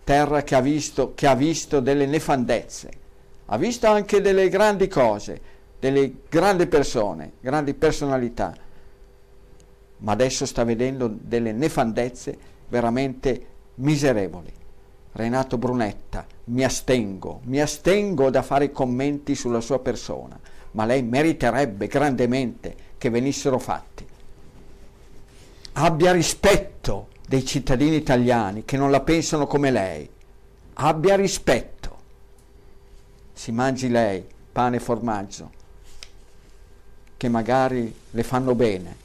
terra 0.04 0.42
che 0.42 0.56
ha 0.56 0.62
visto, 0.62 1.14
che 1.14 1.28
ha 1.28 1.36
visto 1.36 1.80
delle 1.80 2.08
nefandezze, 2.08 2.92
ha 3.46 3.58
visto 3.58 3.88
anche 3.88 4.22
delle 4.22 4.50
grandi 4.50 4.88
cose, 4.88 5.42
delle 5.80 6.12
grandi 6.30 6.66
persone, 6.66 7.34
grandi 7.42 7.76
personalità, 7.76 8.56
ma 9.98 10.12
adesso 10.12 10.48
sta 10.48 10.64
vedendo 10.64 11.08
delle 11.08 11.52
nefandezze 11.52 12.38
veramente 12.70 13.46
miserevoli. 13.76 14.59
Renato 15.12 15.58
Brunetta, 15.58 16.26
mi 16.46 16.64
astengo, 16.64 17.42
mi 17.46 17.60
astengo 17.60 18.30
da 18.30 18.44
fare 18.44 18.72
commenti 18.72 19.36
sulla 19.36 19.60
sua 19.60 19.80
persona, 19.80 20.40
ma 20.72 20.86
lei 20.86 21.02
meriterebbe 21.02 21.88
grandemente 21.88 22.76
che 22.98 23.10
venissero 23.10 23.58
fatti. 23.58 24.08
Abbia 25.74 26.12
rispetto 26.12 27.08
dei 27.28 27.46
cittadini 27.46 27.96
italiani 27.96 28.66
che 28.66 28.78
non 28.78 28.92
la 28.92 29.02
pensano 29.02 29.48
come 29.48 29.72
lei. 29.72 30.10
Abbia 30.74 31.16
rispetto. 31.16 31.98
Si 33.34 33.52
mangi 33.52 33.90
lei 33.90 34.24
pane 34.52 34.78
e 34.78 34.80
formaggio, 34.80 35.52
che 37.18 37.30
magari 37.30 37.94
le 38.12 38.24
fanno 38.24 38.54
bene, 38.54 38.96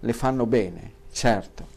le 0.00 0.12
fanno 0.12 0.46
bene, 0.46 0.92
certo 1.12 1.76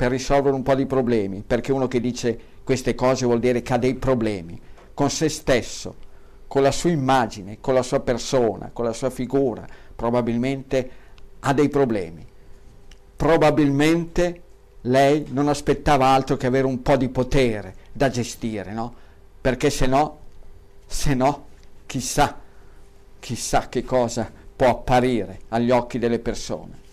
per 0.00 0.10
risolvere 0.10 0.54
un 0.54 0.62
po' 0.62 0.74
di 0.74 0.86
problemi, 0.86 1.44
perché 1.46 1.72
uno 1.72 1.86
che 1.86 2.00
dice 2.00 2.38
queste 2.64 2.94
cose 2.94 3.26
vuol 3.26 3.38
dire 3.38 3.60
che 3.60 3.74
ha 3.74 3.76
dei 3.76 3.96
problemi 3.96 4.58
con 4.94 5.10
se 5.10 5.28
stesso, 5.28 5.94
con 6.46 6.62
la 6.62 6.70
sua 6.70 6.88
immagine, 6.88 7.58
con 7.60 7.74
la 7.74 7.82
sua 7.82 8.00
persona, 8.00 8.70
con 8.72 8.86
la 8.86 8.94
sua 8.94 9.10
figura, 9.10 9.66
probabilmente 9.94 10.90
ha 11.40 11.52
dei 11.52 11.68
problemi. 11.68 12.26
Probabilmente 13.14 14.42
lei 14.82 15.26
non 15.32 15.48
aspettava 15.48 16.06
altro 16.06 16.38
che 16.38 16.46
avere 16.46 16.66
un 16.66 16.80
po' 16.80 16.96
di 16.96 17.10
potere 17.10 17.74
da 17.92 18.08
gestire, 18.08 18.72
no? 18.72 18.94
Perché 19.38 19.68
se 19.68 19.86
no, 19.86 20.18
se 20.86 21.12
no, 21.12 21.44
chissà, 21.84 22.40
chissà 23.20 23.68
che 23.68 23.84
cosa 23.84 24.32
può 24.56 24.70
apparire 24.70 25.40
agli 25.48 25.70
occhi 25.70 25.98
delle 25.98 26.20
persone. 26.20 26.88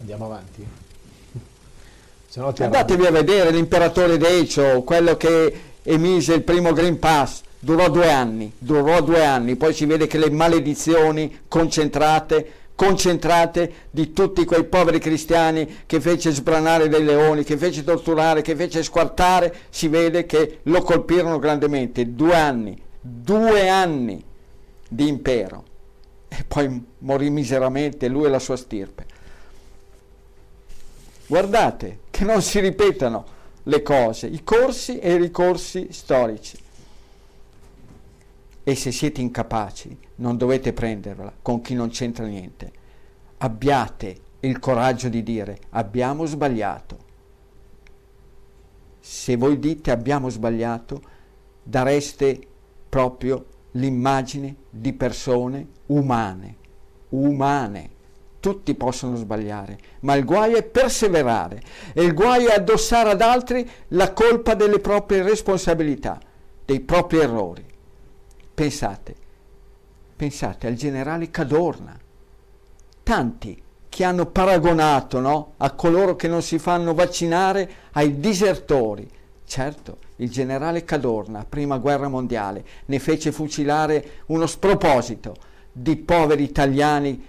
Andiamo 0.00 0.24
avanti. 0.24 0.66
Andatevi 2.58 3.06
a 3.06 3.10
vedere 3.10 3.50
l'imperatore 3.50 4.16
Decio, 4.16 4.82
quello 4.82 5.16
che 5.16 5.60
emise 5.82 6.34
il 6.34 6.42
primo 6.42 6.72
Green 6.72 6.98
Pass, 6.98 7.42
durò 7.58 7.90
due 7.90 8.10
anni, 8.10 8.50
durò 8.58 9.02
due 9.02 9.24
anni, 9.24 9.56
poi 9.56 9.74
si 9.74 9.84
vede 9.84 10.06
che 10.06 10.16
le 10.16 10.30
maledizioni 10.30 11.40
concentrate, 11.48 12.52
concentrate 12.74 13.72
di 13.90 14.12
tutti 14.14 14.46
quei 14.46 14.64
poveri 14.64 14.98
cristiani 14.98 15.82
che 15.84 16.00
fece 16.00 16.30
sbranare 16.30 16.88
dei 16.88 17.04
leoni, 17.04 17.44
che 17.44 17.58
fece 17.58 17.84
torturare, 17.84 18.40
che 18.40 18.56
fece 18.56 18.82
squartare, 18.82 19.54
si 19.68 19.88
vede 19.88 20.24
che 20.24 20.60
lo 20.62 20.80
colpirono 20.80 21.38
grandemente. 21.38 22.14
Due 22.14 22.34
anni, 22.34 22.80
due 23.00 23.68
anni 23.68 24.24
di 24.88 25.08
impero. 25.08 25.64
E 26.28 26.44
poi 26.48 26.82
morì 26.98 27.28
miseramente 27.28 28.08
lui 28.08 28.24
e 28.24 28.28
la 28.28 28.38
sua 28.38 28.56
stirpe. 28.56 29.09
Guardate 31.30 32.00
che 32.10 32.24
non 32.24 32.42
si 32.42 32.58
ripetano 32.58 33.24
le 33.62 33.82
cose, 33.82 34.26
i 34.26 34.42
corsi 34.42 34.98
e 34.98 35.14
i 35.14 35.16
ricorsi 35.16 35.86
storici. 35.92 36.58
E 38.64 38.74
se 38.74 38.90
siete 38.90 39.20
incapaci, 39.20 39.96
non 40.16 40.36
dovete 40.36 40.72
prenderla 40.72 41.32
con 41.40 41.60
chi 41.60 41.74
non 41.74 41.90
c'entra 41.90 42.26
niente. 42.26 42.72
Abbiate 43.38 44.20
il 44.40 44.58
coraggio 44.58 45.08
di 45.08 45.22
dire 45.22 45.60
abbiamo 45.70 46.26
sbagliato. 46.26 46.98
Se 48.98 49.36
voi 49.36 49.60
dite 49.60 49.92
abbiamo 49.92 50.30
sbagliato, 50.30 51.00
dareste 51.62 52.40
proprio 52.88 53.46
l'immagine 53.74 54.56
di 54.68 54.92
persone 54.94 55.68
umane, 55.86 56.56
umane. 57.10 57.98
Tutti 58.40 58.74
possono 58.74 59.16
sbagliare, 59.16 59.78
ma 60.00 60.14
il 60.14 60.24
guaio 60.24 60.56
è 60.56 60.62
perseverare 60.62 61.62
e 61.92 62.02
il 62.02 62.14
guaio 62.14 62.48
è 62.48 62.54
addossare 62.54 63.10
ad 63.10 63.20
altri 63.20 63.68
la 63.88 64.14
colpa 64.14 64.54
delle 64.54 64.78
proprie 64.78 65.22
responsabilità, 65.22 66.18
dei 66.64 66.80
propri 66.80 67.18
errori. 67.18 67.62
Pensate, 68.54 69.14
pensate 70.16 70.66
al 70.66 70.74
generale 70.74 71.30
Cadorna, 71.30 71.98
tanti 73.02 73.62
che 73.90 74.04
hanno 74.04 74.24
paragonato 74.24 75.20
no, 75.20 75.52
a 75.58 75.72
coloro 75.72 76.16
che 76.16 76.28
non 76.28 76.40
si 76.40 76.58
fanno 76.58 76.94
vaccinare 76.94 77.70
ai 77.92 78.20
disertori. 78.20 79.06
Certo, 79.44 79.98
il 80.16 80.30
generale 80.30 80.84
Cadorna, 80.84 81.44
prima 81.46 81.76
guerra 81.76 82.08
mondiale, 82.08 82.64
ne 82.86 82.98
fece 83.00 83.32
fucilare 83.32 84.22
uno 84.26 84.46
sproposito 84.46 85.34
di 85.72 85.96
poveri 85.96 86.44
italiani 86.44 87.26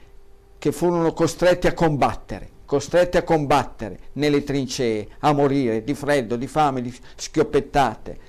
che 0.62 0.72
furono 0.72 1.12
costretti 1.12 1.65
a 1.65 1.74
combattere, 1.74 2.48
costretti 2.65 3.18
a 3.18 3.24
combattere 3.24 3.98
nelle 4.13 4.44
trincee, 4.44 5.08
a 5.22 5.34
morire 5.34 5.84
di 5.84 5.96
freddo, 5.96 6.36
di 6.36 6.46
fame, 6.46 6.84
di 6.84 6.96
schioppettate. 7.15 8.20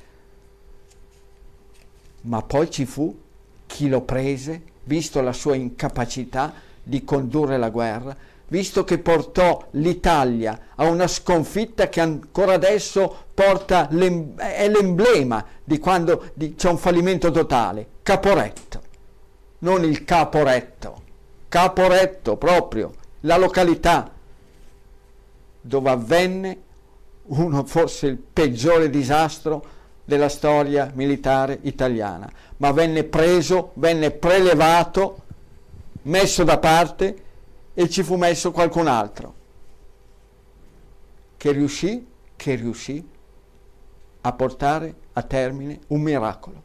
Ma 2.22 2.40
poi 2.40 2.70
ci 2.70 2.86
fu 2.86 3.14
chi 3.66 3.86
lo 3.86 4.00
prese, 4.00 4.62
visto 4.84 5.20
la 5.20 5.34
sua 5.34 5.56
incapacità 5.56 6.54
di 6.82 7.04
condurre 7.04 7.58
la 7.58 7.68
guerra, 7.68 8.16
visto 8.48 8.82
che 8.82 8.96
portò 8.96 9.66
l'Italia 9.72 10.68
a 10.76 10.86
una 10.86 11.08
sconfitta 11.08 11.90
che 11.90 12.00
ancora 12.00 12.54
adesso 12.54 13.24
l'em- 13.90 14.38
è 14.38 14.70
l'emblema 14.70 15.44
di 15.62 15.78
quando 15.78 16.30
di, 16.32 16.54
c'è 16.54 16.70
un 16.70 16.78
fallimento 16.78 17.30
totale. 17.30 17.86
Caporetto, 18.02 18.80
non 19.58 19.84
il 19.84 20.04
Caporetto, 20.04 21.01
Caporetto 21.52 22.38
proprio, 22.38 22.94
la 23.20 23.36
località 23.36 24.10
dove 25.60 25.90
avvenne 25.90 26.62
uno 27.24 27.64
forse 27.64 28.06
il 28.06 28.16
peggiore 28.16 28.88
disastro 28.88 29.62
della 30.02 30.30
storia 30.30 30.90
militare 30.94 31.58
italiana, 31.60 32.32
ma 32.56 32.72
venne 32.72 33.04
preso, 33.04 33.72
venne 33.74 34.12
prelevato, 34.12 35.24
messo 36.04 36.42
da 36.42 36.56
parte 36.56 37.16
e 37.74 37.90
ci 37.90 38.02
fu 38.02 38.16
messo 38.16 38.50
qualcun 38.50 38.86
altro 38.86 39.34
che 41.36 41.52
riuscì, 41.52 42.06
che 42.34 42.54
riuscì 42.54 43.06
a 44.22 44.32
portare 44.32 44.94
a 45.12 45.22
termine 45.22 45.80
un 45.88 46.00
miracolo. 46.00 46.62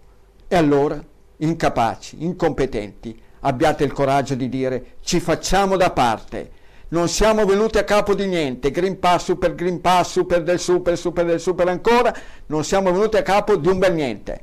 E 0.47 0.55
allora, 0.55 1.03
incapaci, 1.35 2.23
incompetenti, 2.23 3.25
abbiate 3.41 3.83
il 3.83 3.91
coraggio 3.91 4.35
di 4.35 4.49
dire 4.49 4.95
ci 5.01 5.19
facciamo 5.19 5.77
da 5.77 5.91
parte. 5.91 6.51
Non 6.89 7.09
siamo 7.09 7.45
venuti 7.45 7.77
a 7.77 7.83
capo 7.83 8.15
di 8.15 8.25
niente, 8.27 8.71
Green 8.71 8.97
Pass, 8.97 9.25
Super 9.25 9.55
Green 9.55 9.81
Pass, 9.81 10.11
Super 10.11 10.41
del 10.43 10.59
Super, 10.59 10.97
Super 10.97 11.25
del 11.25 11.39
Super 11.39 11.67
ancora, 11.67 12.15
non 12.45 12.63
siamo 12.63 12.91
venuti 12.93 13.17
a 13.17 13.23
capo 13.23 13.57
di 13.57 13.67
un 13.67 13.77
bel 13.77 13.93
niente. 13.93 14.41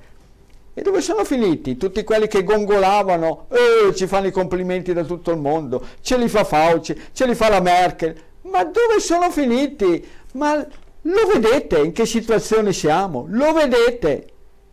E 0.74 0.82
dove 0.82 1.00
sono 1.00 1.24
finiti? 1.24 1.76
Tutti 1.76 2.02
quelli 2.02 2.26
che 2.26 2.42
gongolavano, 2.42 3.46
eh, 3.48 3.94
ci 3.94 4.06
fanno 4.06 4.26
i 4.26 4.32
complimenti 4.32 4.92
da 4.92 5.04
tutto 5.04 5.30
il 5.30 5.38
mondo, 5.38 5.86
ce 6.00 6.18
li 6.18 6.28
fa 6.28 6.44
Fauci, 6.44 7.00
ce 7.12 7.26
li 7.26 7.34
fa 7.34 7.48
la 7.48 7.60
Merkel. 7.60 8.14
Ma 8.42 8.64
dove 8.64 8.98
sono 8.98 9.30
finiti? 9.30 10.04
Ma 10.32 10.56
lo 10.56 11.26
vedete 11.32 11.78
in 11.78 11.92
che 11.92 12.04
situazione 12.06 12.72
siamo? 12.72 13.26
Lo 13.28 13.52
vedete 13.52 14.26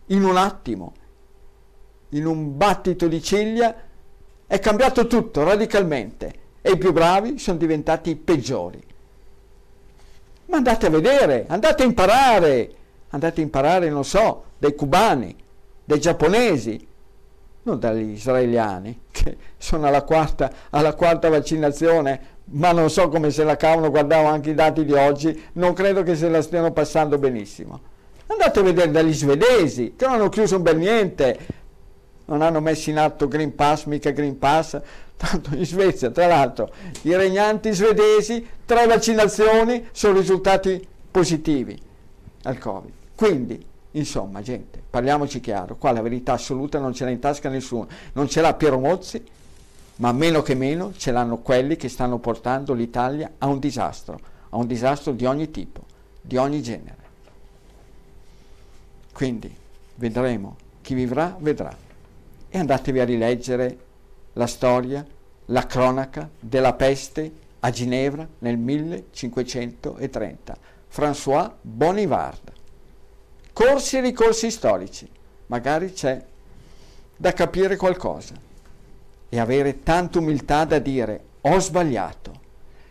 in 0.06 0.24
un 0.24 0.36
attimo, 0.36 0.92
in 2.10 2.26
un 2.26 2.56
battito 2.56 3.06
di 3.06 3.22
ciglia, 3.22 3.74
è 4.52 4.58
cambiato 4.58 5.06
tutto 5.06 5.44
radicalmente 5.44 6.34
e 6.60 6.72
i 6.72 6.76
più 6.76 6.92
bravi 6.92 7.38
sono 7.38 7.56
diventati 7.56 8.10
i 8.10 8.16
peggiori. 8.16 8.82
Ma 10.44 10.58
andate 10.58 10.88
a 10.88 10.90
vedere, 10.90 11.46
andate 11.48 11.82
a 11.82 11.86
imparare, 11.86 12.74
andate 13.08 13.40
a 13.40 13.44
imparare, 13.44 13.88
non 13.88 14.04
so, 14.04 14.44
dai 14.58 14.74
cubani, 14.74 15.34
dai 15.82 15.98
giapponesi, 15.98 16.86
non 17.62 17.78
dagli 17.78 18.10
israeliani, 18.10 19.04
che 19.10 19.38
sono 19.56 19.86
alla 19.86 20.02
quarta, 20.02 20.52
alla 20.68 20.92
quarta 20.92 21.30
vaccinazione, 21.30 22.20
ma 22.50 22.72
non 22.72 22.90
so 22.90 23.08
come 23.08 23.30
se 23.30 23.44
la 23.44 23.56
cavano, 23.56 23.88
guardavo 23.88 24.28
anche 24.28 24.50
i 24.50 24.54
dati 24.54 24.84
di 24.84 24.92
oggi, 24.92 25.44
non 25.54 25.72
credo 25.72 26.02
che 26.02 26.14
se 26.14 26.28
la 26.28 26.42
stiano 26.42 26.72
passando 26.72 27.16
benissimo. 27.16 27.80
Andate 28.26 28.60
a 28.60 28.62
vedere 28.62 28.90
dagli 28.90 29.14
svedesi, 29.14 29.94
che 29.96 30.04
non 30.04 30.16
hanno 30.16 30.28
chiuso 30.28 30.56
un 30.56 30.62
bel 30.62 30.76
niente, 30.76 31.38
non 32.32 32.40
hanno 32.40 32.60
messo 32.60 32.88
in 32.88 32.98
atto 32.98 33.28
Green 33.28 33.54
Pass, 33.54 33.84
mica 33.84 34.10
Green 34.10 34.38
Pass, 34.38 34.80
tanto 35.16 35.54
in 35.54 35.66
Svezia, 35.66 36.10
tra 36.10 36.26
l'altro, 36.26 36.72
i 37.02 37.14
regnanti 37.14 37.72
svedesi, 37.72 38.46
tre 38.64 38.86
vaccinazioni 38.86 39.86
sono 39.92 40.18
risultati 40.18 40.84
positivi 41.10 41.78
al 42.44 42.58
Covid. 42.58 42.92
Quindi, 43.14 43.62
insomma, 43.92 44.40
gente, 44.40 44.82
parliamoci 44.88 45.40
chiaro, 45.40 45.76
qua 45.76 45.92
la 45.92 46.00
verità 46.00 46.32
assoluta 46.32 46.78
non 46.78 46.94
ce 46.94 47.04
l'ha 47.04 47.10
in 47.10 47.20
tasca 47.20 47.50
nessuno, 47.50 47.86
non 48.14 48.28
ce 48.28 48.40
l'ha 48.40 48.54
Piero 48.54 48.78
Mozzi, 48.78 49.22
ma 49.96 50.10
meno 50.12 50.40
che 50.40 50.54
meno 50.54 50.94
ce 50.96 51.12
l'hanno 51.12 51.36
quelli 51.38 51.76
che 51.76 51.90
stanno 51.90 52.18
portando 52.18 52.72
l'Italia 52.72 53.30
a 53.38 53.46
un 53.46 53.58
disastro, 53.58 54.18
a 54.48 54.56
un 54.56 54.66
disastro 54.66 55.12
di 55.12 55.26
ogni 55.26 55.50
tipo, 55.50 55.84
di 56.18 56.38
ogni 56.38 56.62
genere. 56.62 56.96
Quindi 59.12 59.54
vedremo, 59.96 60.56
chi 60.80 60.94
vivrà 60.94 61.36
vedrà. 61.38 61.90
E 62.54 62.58
andatevi 62.58 63.00
a 63.00 63.04
rileggere 63.06 63.78
la 64.34 64.46
storia, 64.46 65.06
la 65.46 65.66
cronaca 65.66 66.28
della 66.38 66.74
peste 66.74 67.32
a 67.60 67.70
Ginevra 67.70 68.28
nel 68.40 68.58
1530. 68.58 70.56
François 70.94 71.50
Bonivard 71.62 72.52
corsi 73.54 73.96
e 73.96 74.00
ricorsi 74.00 74.50
storici, 74.50 75.08
magari 75.46 75.94
c'è 75.94 76.22
da 77.16 77.32
capire 77.32 77.76
qualcosa 77.76 78.34
e 79.30 79.38
avere 79.38 79.82
tanta 79.82 80.18
umiltà 80.18 80.66
da 80.66 80.78
dire 80.78 81.24
ho 81.40 81.58
sbagliato. 81.58 82.40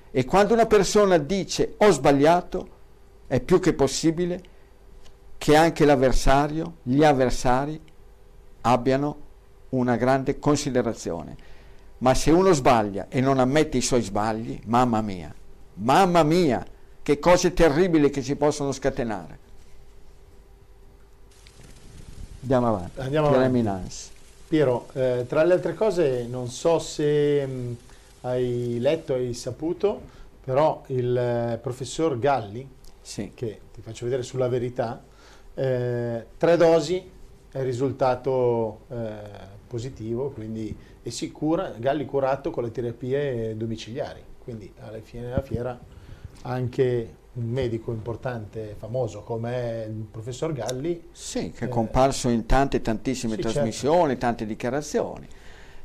E 0.10 0.26
quando 0.26 0.54
una 0.54 0.66
persona 0.66 1.20
dice 1.20 1.76
ho 1.78 1.92
sbagliato, 1.92 2.80
è 3.28 3.40
più 3.40 3.60
che 3.60 3.74
possibile 3.74 4.42
che 5.38 5.56
anche 5.56 5.86
l'avversario, 5.86 6.78
gli 6.82 7.04
avversari 7.04 7.80
abbiano 8.62 9.30
una 9.72 9.96
grande 9.96 10.40
considerazione. 10.40 11.50
Ma 12.00 12.14
se 12.14 12.32
uno 12.32 12.52
sbaglia 12.52 13.08
e 13.10 13.22
non 13.22 13.40
ammette 13.40 13.78
i 13.78 13.82
suoi 13.82 14.02
sbagli, 14.02 14.60
mamma 14.66 15.02
mia, 15.02 15.34
mamma 15.76 16.24
mia, 16.24 16.66
che 17.04 17.20
cose 17.20 17.54
terribili 17.54 18.10
che 18.10 18.22
si 18.22 18.36
possono 18.36 18.72
scatenare. 18.72 19.40
Andiamo 22.42 22.68
avanti. 22.68 23.00
Andiamo 23.00 23.28
avanti. 23.28 24.10
Piero, 24.48 24.88
eh, 24.94 25.26
tra 25.28 25.44
le 25.44 25.54
altre 25.54 25.74
cose, 25.76 26.26
non 26.28 26.50
so 26.50 26.80
se 26.80 27.46
mh, 27.46 27.52
mm, 27.52 27.74
hai 28.22 28.78
letto, 28.80 29.14
hai 29.14 29.34
saputo, 29.34 30.02
però 30.44 30.84
il 30.88 31.16
eh, 31.16 31.60
professor 31.62 32.20
Galli, 32.20 32.68
sì. 33.02 33.32
che 33.34 33.60
ti 33.74 33.82
faccio 33.82 34.06
vedere 34.06 34.24
sulla 34.24 34.50
verità, 34.50 35.02
eh, 35.54 36.26
tre 36.38 36.58
dosi 36.58 37.10
è 37.52 37.64
risultato 37.64 38.82
eh, 38.90 39.51
positivo, 39.72 40.32
quindi 40.32 40.76
è 41.02 41.08
sicura, 41.08 41.74
Galli 41.78 42.04
curato 42.04 42.52
con 42.52 42.64
le 42.66 42.72
terapie 42.72 43.56
domiciliari, 43.56 44.22
quindi 44.44 44.70
alla 44.80 45.00
fine 45.00 45.28
della 45.28 45.42
fiera 45.42 45.80
anche 46.42 47.16
un 47.34 47.48
medico 47.48 47.94
importante, 47.94 48.76
famoso 48.78 49.22
come 49.22 49.86
il 49.88 50.06
professor 50.12 50.52
Galli. 50.52 51.08
Sì, 51.14 51.52
che 51.52 51.66
è 51.66 51.70
comparso 51.70 52.28
in 52.28 52.46
tante, 52.46 52.82
tantissime 52.82 53.36
sì, 53.36 53.44
certo. 53.44 53.60
trasmissioni, 53.60 54.10
certo. 54.10 54.26
tante 54.26 54.46
dichiarazioni. 54.46 55.28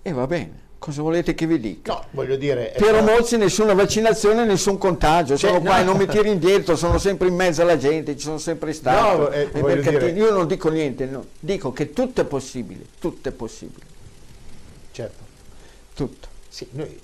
E 0.03 0.13
va 0.13 0.27
bene, 0.27 0.63
cosa 0.87 1.03
volete 1.03 1.35
che 1.35 1.49
vi 1.49 1.59
dica? 1.59 1.95
No, 1.95 2.05
voglio 2.13 2.37
dire... 2.37 2.73
Piero 2.77 2.99
stato... 2.99 3.11
Mozzi, 3.11 3.37
nessuna 3.37 3.75
vaccinazione, 3.75 4.45
nessun 4.45 4.79
contagio. 4.79 5.37
Sono 5.37 5.61
qua 5.61 5.75
no. 5.75 5.81
e 5.81 5.85
non 5.85 5.97
mi 5.97 6.07
tiri 6.07 6.31
indietro, 6.31 6.77
sono 6.77 6.99
sempre 6.99 7.27
in 7.27 7.35
mezzo 7.35 7.63
alla 7.63 7.77
gente, 7.77 8.15
ci 8.17 8.23
sono 8.23 8.39
sempre 8.39 8.73
stato. 8.73 9.19
No, 9.19 9.31
eh, 9.31 9.51
dire... 9.53 10.11
Io 10.11 10.31
non 10.31 10.47
dico 10.47 10.69
niente, 10.69 11.07
no. 11.07 11.25
dico 11.41 11.73
che 11.73 11.93
tutto 11.93 12.21
è 12.21 12.25
possibile, 12.25 12.85
tutto 13.01 13.29
è 13.29 13.33
possibile. 13.33 13.85
Certo. 14.93 15.25
Tutto. 15.93 16.29
Sì, 16.57 16.67
noi 16.71 16.99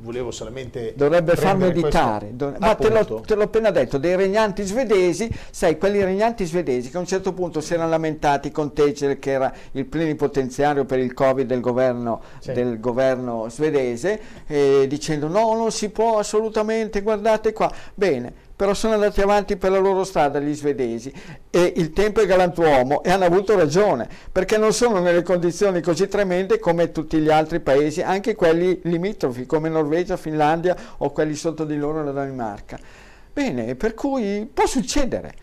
volevo 0.00 0.30
solamente... 0.30 0.92
Dovrebbe 0.94 1.34
far 1.34 1.56
meditare, 1.56 2.36
Dov- 2.36 2.56
ma 2.58 2.76
te 2.76 2.88
l'ho, 2.88 3.20
te 3.26 3.34
l'ho, 3.34 3.42
appena 3.42 3.72
detto, 3.72 3.98
dei 3.98 4.14
regnanti 4.14 4.62
svedesi, 4.62 5.28
sai, 5.50 5.76
quelli 5.76 6.04
regnanti 6.04 6.44
svedesi 6.44 6.88
che 6.88 6.98
a 6.98 7.00
un 7.00 7.06
certo 7.06 7.32
punto 7.32 7.60
si 7.60 7.74
erano 7.74 7.88
lamentati 7.88 8.52
con 8.52 8.72
Teger, 8.72 9.18
che 9.18 9.32
era 9.32 9.52
il 9.72 9.86
plenipotenziario 9.86 10.84
per 10.84 11.00
il 11.00 11.14
Covid 11.14 11.48
del 11.48 11.58
governo, 11.58 12.22
sì. 12.38 12.52
del 12.52 12.78
governo 12.78 13.48
svedese, 13.48 14.20
eh, 14.46 14.86
dicendo 14.86 15.26
no, 15.26 15.52
non 15.56 15.72
si 15.72 15.88
può 15.88 16.18
assolutamente, 16.18 17.02
guardate 17.02 17.52
qua. 17.52 17.72
Bene, 17.94 18.32
però 18.62 18.74
sono 18.74 18.94
andati 18.94 19.20
avanti 19.20 19.56
per 19.56 19.72
la 19.72 19.80
loro 19.80 20.04
strada 20.04 20.38
gli 20.38 20.54
svedesi 20.54 21.12
e 21.50 21.72
il 21.78 21.92
tempo 21.92 22.20
è 22.20 22.26
galantuomo 22.26 23.02
e 23.02 23.10
hanno 23.10 23.24
avuto 23.24 23.56
ragione 23.56 24.08
perché 24.30 24.56
non 24.56 24.72
sono 24.72 25.00
nelle 25.00 25.24
condizioni 25.24 25.80
così 25.80 26.06
tremende 26.06 26.60
come 26.60 26.92
tutti 26.92 27.18
gli 27.18 27.28
altri 27.28 27.58
paesi, 27.58 28.02
anche 28.02 28.36
quelli 28.36 28.78
limitrofi 28.84 29.46
come 29.46 29.68
Norvegia, 29.68 30.16
Finlandia 30.16 30.76
o 30.98 31.10
quelli 31.10 31.34
sotto 31.34 31.64
di 31.64 31.76
loro 31.76 32.04
la 32.04 32.12
Danimarca. 32.12 32.78
Bene, 33.32 33.74
per 33.74 33.94
cui 33.94 34.48
può 34.54 34.64
succedere. 34.64 35.34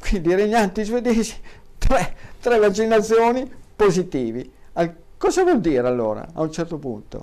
Quindi 0.00 0.30
i 0.30 0.34
regnanti 0.34 0.82
svedesi, 0.82 1.34
tre, 1.76 2.16
tre 2.40 2.58
vaccinazioni 2.58 3.46
positivi. 3.76 4.50
Cosa 5.18 5.42
vuol 5.42 5.60
dire 5.60 5.86
allora 5.86 6.26
a 6.32 6.40
un 6.40 6.50
certo 6.50 6.78
punto? 6.78 7.22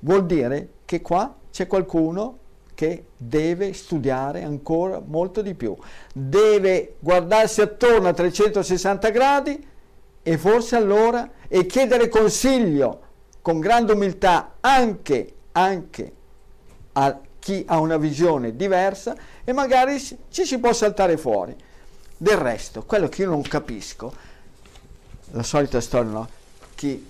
Vuol 0.00 0.26
dire 0.26 0.68
che 0.84 1.00
qua 1.00 1.34
c'è 1.50 1.66
qualcuno 1.66 2.40
che 2.76 3.06
deve 3.16 3.72
studiare 3.72 4.44
ancora 4.44 5.02
molto 5.02 5.40
di 5.40 5.54
più, 5.54 5.74
deve 6.12 6.96
guardarsi 6.98 7.62
attorno 7.62 8.08
a 8.08 8.12
360 8.12 9.08
gradi 9.08 9.66
e 10.22 10.38
forse 10.38 10.76
allora 10.76 11.30
e 11.48 11.64
chiedere 11.64 12.10
consiglio 12.10 13.00
con 13.40 13.60
grande 13.60 13.92
umiltà 13.92 14.56
anche, 14.60 15.34
anche 15.52 16.12
a 16.92 17.18
chi 17.38 17.64
ha 17.66 17.78
una 17.78 17.96
visione 17.96 18.54
diversa 18.54 19.16
e 19.42 19.52
magari 19.54 19.98
ci 19.98 20.44
si 20.44 20.58
può 20.58 20.74
saltare 20.74 21.16
fuori. 21.16 21.56
Del 22.18 22.36
resto, 22.36 22.82
quello 22.82 23.08
che 23.08 23.22
io 23.22 23.30
non 23.30 23.40
capisco, 23.40 24.12
la 25.30 25.42
solita 25.42 25.80
storia, 25.80 26.10
no? 26.10 26.28
chi, 26.74 27.06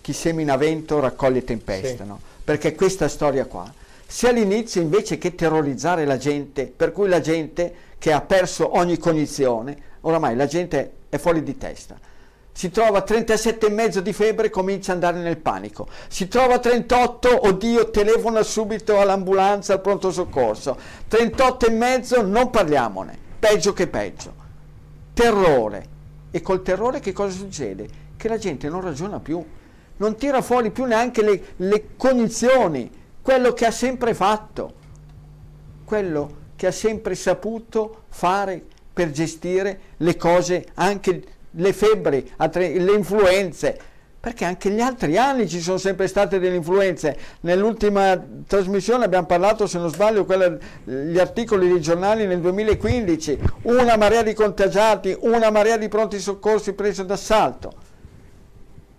chi 0.00 0.12
semina 0.12 0.56
vento 0.56 1.00
raccoglie 1.00 1.42
tempesta, 1.42 2.04
sì. 2.04 2.08
no? 2.08 2.20
perché 2.44 2.76
questa 2.76 3.08
storia 3.08 3.46
qua, 3.46 3.72
se 4.06 4.28
all'inizio 4.28 4.80
invece 4.80 5.18
che 5.18 5.34
terrorizzare 5.34 6.04
la 6.04 6.16
gente, 6.16 6.72
per 6.74 6.92
cui 6.92 7.08
la 7.08 7.20
gente 7.20 7.74
che 7.98 8.12
ha 8.12 8.20
perso 8.20 8.76
ogni 8.76 8.98
cognizione, 8.98 9.76
oramai 10.02 10.36
la 10.36 10.46
gente 10.46 10.92
è 11.08 11.18
fuori 11.18 11.42
di 11.42 11.56
testa. 11.56 11.98
Si 12.52 12.70
trova 12.70 12.98
a 12.98 13.04
37,5 13.06 13.98
di 13.98 14.12
febbre, 14.14 14.48
comincia 14.48 14.92
ad 14.92 15.02
andare 15.02 15.22
nel 15.22 15.36
panico. 15.36 15.88
Si 16.08 16.26
trova 16.28 16.54
a 16.54 16.58
38, 16.58 17.48
oddio, 17.48 17.90
telefona 17.90 18.42
subito 18.42 18.98
all'ambulanza, 18.98 19.74
al 19.74 19.82
pronto 19.82 20.10
soccorso. 20.10 20.78
38,5, 21.10 22.26
non 22.26 22.48
parliamone, 22.48 23.18
peggio 23.38 23.74
che 23.74 23.88
peggio. 23.88 24.32
Terrore. 25.12 25.94
E 26.30 26.40
col 26.40 26.62
terrore 26.62 27.00
che 27.00 27.12
cosa 27.12 27.36
succede? 27.36 27.88
Che 28.16 28.28
la 28.28 28.38
gente 28.38 28.68
non 28.70 28.80
ragiona 28.80 29.20
più, 29.20 29.44
non 29.98 30.16
tira 30.16 30.40
fuori 30.40 30.70
più 30.70 30.84
neanche 30.84 31.22
le, 31.22 31.42
le 31.56 31.88
cognizioni 31.96 32.90
quello 33.26 33.52
che 33.54 33.66
ha 33.66 33.72
sempre 33.72 34.14
fatto, 34.14 34.72
quello 35.84 36.36
che 36.54 36.68
ha 36.68 36.70
sempre 36.70 37.16
saputo 37.16 38.02
fare 38.08 38.62
per 38.92 39.10
gestire 39.10 39.80
le 39.96 40.16
cose, 40.16 40.64
anche 40.74 41.24
le 41.50 41.72
febbri, 41.72 42.30
le 42.38 42.92
influenze, 42.92 43.76
perché 44.20 44.44
anche 44.44 44.70
gli 44.70 44.78
altri 44.78 45.16
anni 45.16 45.48
ci 45.48 45.60
sono 45.60 45.76
sempre 45.76 46.06
state 46.06 46.38
delle 46.38 46.54
influenze. 46.54 47.18
Nell'ultima 47.40 48.16
trasmissione 48.46 49.06
abbiamo 49.06 49.26
parlato, 49.26 49.66
se 49.66 49.78
non 49.78 49.90
sbaglio, 49.90 50.24
quella, 50.24 50.56
gli 50.84 51.18
articoli 51.18 51.66
dei 51.66 51.80
giornali 51.80 52.28
nel 52.28 52.38
2015, 52.38 53.40
una 53.62 53.96
marea 53.96 54.22
di 54.22 54.34
contagiati, 54.34 55.16
una 55.22 55.50
marea 55.50 55.76
di 55.76 55.88
pronti 55.88 56.20
soccorsi 56.20 56.74
presi 56.74 57.04
d'assalto. 57.04 57.72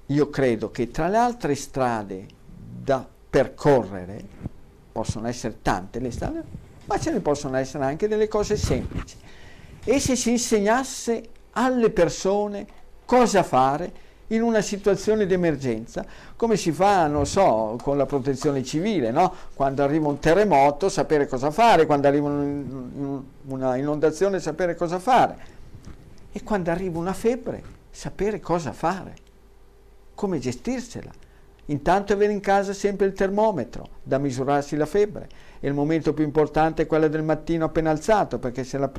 Io 0.07 0.29
credo 0.29 0.69
che 0.69 0.91
tra 0.91 1.07
le 1.07 1.17
altre 1.17 1.55
strade 1.55 2.25
da 2.83 3.15
percorrere, 3.29 4.23
possono 4.91 5.27
essere 5.27 5.57
tante 5.61 5.99
le 5.99 6.11
strade, 6.11 6.43
ma 6.85 6.99
ce 6.99 7.11
ne 7.11 7.19
possono 7.19 7.57
essere 7.57 7.83
anche 7.83 8.07
delle 8.07 8.27
cose 8.27 8.57
semplici. 8.57 9.17
E 9.83 9.99
se 9.99 10.15
si 10.15 10.31
insegnasse 10.31 11.29
alle 11.51 11.89
persone 11.89 12.65
cosa 13.05 13.43
fare 13.43 14.05
in 14.27 14.41
una 14.41 14.61
situazione 14.61 15.25
di 15.25 15.33
emergenza, 15.33 16.05
come 16.35 16.57
si 16.57 16.71
fa, 16.71 17.07
non 17.07 17.25
so, 17.25 17.77
con 17.81 17.97
la 17.97 18.05
protezione 18.05 18.63
civile, 18.63 19.11
no? 19.11 19.33
quando 19.53 19.83
arriva 19.83 20.07
un 20.07 20.19
terremoto 20.19 20.89
sapere 20.89 21.27
cosa 21.27 21.51
fare, 21.51 21.85
quando 21.85 22.07
arriva 22.07 22.27
un, 22.27 23.23
una 23.47 23.77
inondazione 23.77 24.39
sapere 24.39 24.75
cosa 24.75 24.99
fare 24.99 25.55
e 26.31 26.43
quando 26.43 26.69
arriva 26.71 26.99
una 26.99 27.13
febbre 27.13 27.63
sapere 27.89 28.39
cosa 28.39 28.73
fare, 28.73 29.15
come 30.13 30.39
gestirsela 30.39 31.11
Intanto 31.69 32.13
avere 32.13 32.31
in 32.31 32.39
casa 32.39 32.73
sempre 32.73 33.07
il 33.07 33.13
termometro 33.13 33.87
da 34.03 34.17
misurarsi 34.17 34.75
la 34.75 34.85
febbre. 34.85 35.27
E 35.59 35.67
il 35.67 35.73
momento 35.73 36.13
più 36.13 36.23
importante 36.23 36.83
è 36.83 36.87
quello 36.87 37.07
del 37.07 37.23
mattino 37.23 37.65
appena 37.65 37.89
alzato, 37.89 38.39
perché 38.39 38.63
se 38.63 38.77
la, 38.77 38.89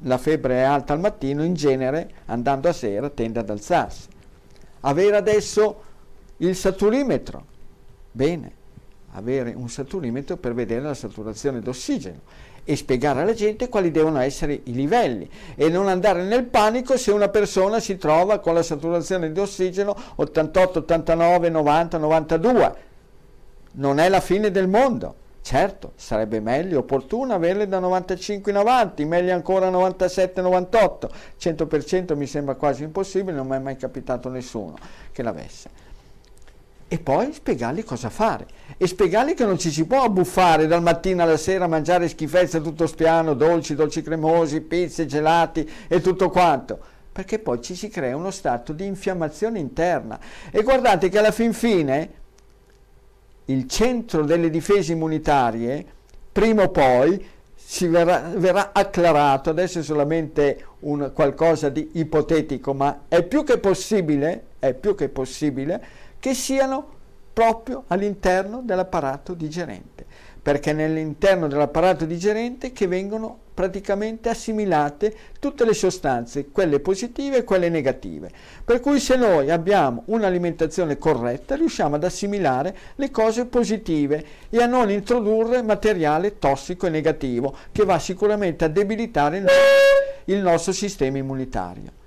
la 0.00 0.18
febbre 0.18 0.56
è 0.56 0.62
alta 0.62 0.92
al 0.92 1.00
mattino, 1.00 1.44
in 1.44 1.54
genere 1.54 2.10
andando 2.26 2.68
a 2.68 2.72
sera 2.72 3.08
tende 3.08 3.38
ad 3.38 3.48
alzarsi. 3.48 4.08
Avere 4.80 5.16
adesso 5.16 5.82
il 6.38 6.54
saturimetro. 6.56 7.46
Bene, 8.10 8.52
avere 9.12 9.54
un 9.54 9.68
saturimetro 9.68 10.36
per 10.36 10.52
vedere 10.52 10.82
la 10.82 10.94
saturazione 10.94 11.60
d'ossigeno 11.60 12.50
e 12.64 12.76
spiegare 12.76 13.20
alla 13.22 13.34
gente 13.34 13.68
quali 13.68 13.90
devono 13.90 14.20
essere 14.20 14.60
i 14.64 14.72
livelli 14.72 15.28
e 15.54 15.68
non 15.68 15.88
andare 15.88 16.22
nel 16.22 16.44
panico 16.44 16.96
se 16.96 17.10
una 17.10 17.28
persona 17.28 17.80
si 17.80 17.96
trova 17.96 18.38
con 18.38 18.54
la 18.54 18.62
saturazione 18.62 19.32
di 19.32 19.40
ossigeno 19.40 19.96
88, 20.16 20.80
89, 20.80 21.48
90, 21.48 21.98
92. 21.98 22.74
Non 23.72 23.98
è 23.98 24.08
la 24.08 24.20
fine 24.20 24.50
del 24.50 24.68
mondo. 24.68 25.16
Certo, 25.42 25.92
sarebbe 25.96 26.38
meglio, 26.38 26.78
opportuno 26.78 27.34
averle 27.34 27.66
da 27.66 27.80
95 27.80 28.52
in 28.52 28.58
avanti, 28.58 29.04
meglio 29.04 29.34
ancora 29.34 29.70
97, 29.70 30.40
98. 30.40 31.10
100% 31.40 32.16
mi 32.16 32.26
sembra 32.26 32.54
quasi 32.54 32.84
impossibile, 32.84 33.36
non 33.36 33.48
mi 33.48 33.56
è 33.56 33.58
mai 33.58 33.76
capitato 33.76 34.28
nessuno 34.28 34.76
che 35.10 35.22
l'avesse 35.24 35.90
e 36.92 36.98
poi 36.98 37.32
spiegargli 37.32 37.84
cosa 37.84 38.10
fare. 38.10 38.46
E 38.76 38.86
spiegargli 38.86 39.32
che 39.32 39.46
non 39.46 39.58
ci 39.58 39.70
si 39.70 39.86
può 39.86 40.02
abbuffare 40.02 40.66
dal 40.66 40.82
mattino 40.82 41.22
alla 41.22 41.38
sera 41.38 41.64
a 41.64 41.68
mangiare 41.68 42.06
schifezze 42.06 42.60
tutto 42.60 42.86
spiano, 42.86 43.32
dolci, 43.32 43.74
dolci 43.74 44.02
cremosi, 44.02 44.60
pizze, 44.60 45.06
gelati 45.06 45.66
e 45.88 46.02
tutto 46.02 46.28
quanto, 46.28 46.78
perché 47.10 47.38
poi 47.38 47.62
ci 47.62 47.74
si 47.74 47.88
crea 47.88 48.14
uno 48.14 48.30
stato 48.30 48.74
di 48.74 48.84
infiammazione 48.84 49.58
interna. 49.58 50.20
E 50.50 50.62
guardate 50.62 51.08
che 51.08 51.18
alla 51.18 51.30
fin 51.30 51.54
fine 51.54 52.10
il 53.46 53.66
centro 53.68 54.26
delle 54.26 54.50
difese 54.50 54.92
immunitarie, 54.92 55.86
prima 56.30 56.64
o 56.64 56.68
poi, 56.68 57.26
si 57.54 57.86
verrà, 57.86 58.32
verrà 58.34 58.72
acclarato, 58.74 59.48
adesso 59.48 59.78
è 59.78 59.82
solamente 59.82 60.62
un 60.80 61.10
qualcosa 61.14 61.70
di 61.70 61.88
ipotetico, 61.94 62.74
ma 62.74 63.04
è 63.08 63.22
più 63.22 63.44
che 63.44 63.56
possibile, 63.56 64.48
è 64.58 64.74
più 64.74 64.94
che 64.94 65.08
possibile, 65.08 66.01
che 66.22 66.34
siano 66.34 66.86
proprio 67.32 67.82
all'interno 67.88 68.62
dell'apparato 68.62 69.34
digerente, 69.34 70.06
perché 70.40 70.72
nell'interno 70.72 71.48
dell'apparato 71.48 72.04
digerente 72.04 72.70
che 72.70 72.86
vengono 72.86 73.36
praticamente 73.52 74.28
assimilate 74.28 75.12
tutte 75.40 75.64
le 75.64 75.74
sostanze, 75.74 76.50
quelle 76.50 76.78
positive 76.78 77.38
e 77.38 77.42
quelle 77.42 77.68
negative. 77.68 78.30
Per 78.64 78.78
cui 78.78 79.00
se 79.00 79.16
noi 79.16 79.50
abbiamo 79.50 80.04
un'alimentazione 80.06 80.96
corretta 80.96 81.56
riusciamo 81.56 81.96
ad 81.96 82.04
assimilare 82.04 82.76
le 82.94 83.10
cose 83.10 83.46
positive 83.46 84.24
e 84.48 84.62
a 84.62 84.66
non 84.66 84.90
introdurre 84.90 85.60
materiale 85.60 86.38
tossico 86.38 86.86
e 86.86 86.90
negativo 86.90 87.52
che 87.72 87.84
va 87.84 87.98
sicuramente 87.98 88.64
a 88.64 88.68
debilitare 88.68 89.44
il 90.26 90.38
nostro 90.38 90.70
sistema 90.70 91.18
immunitario 91.18 92.00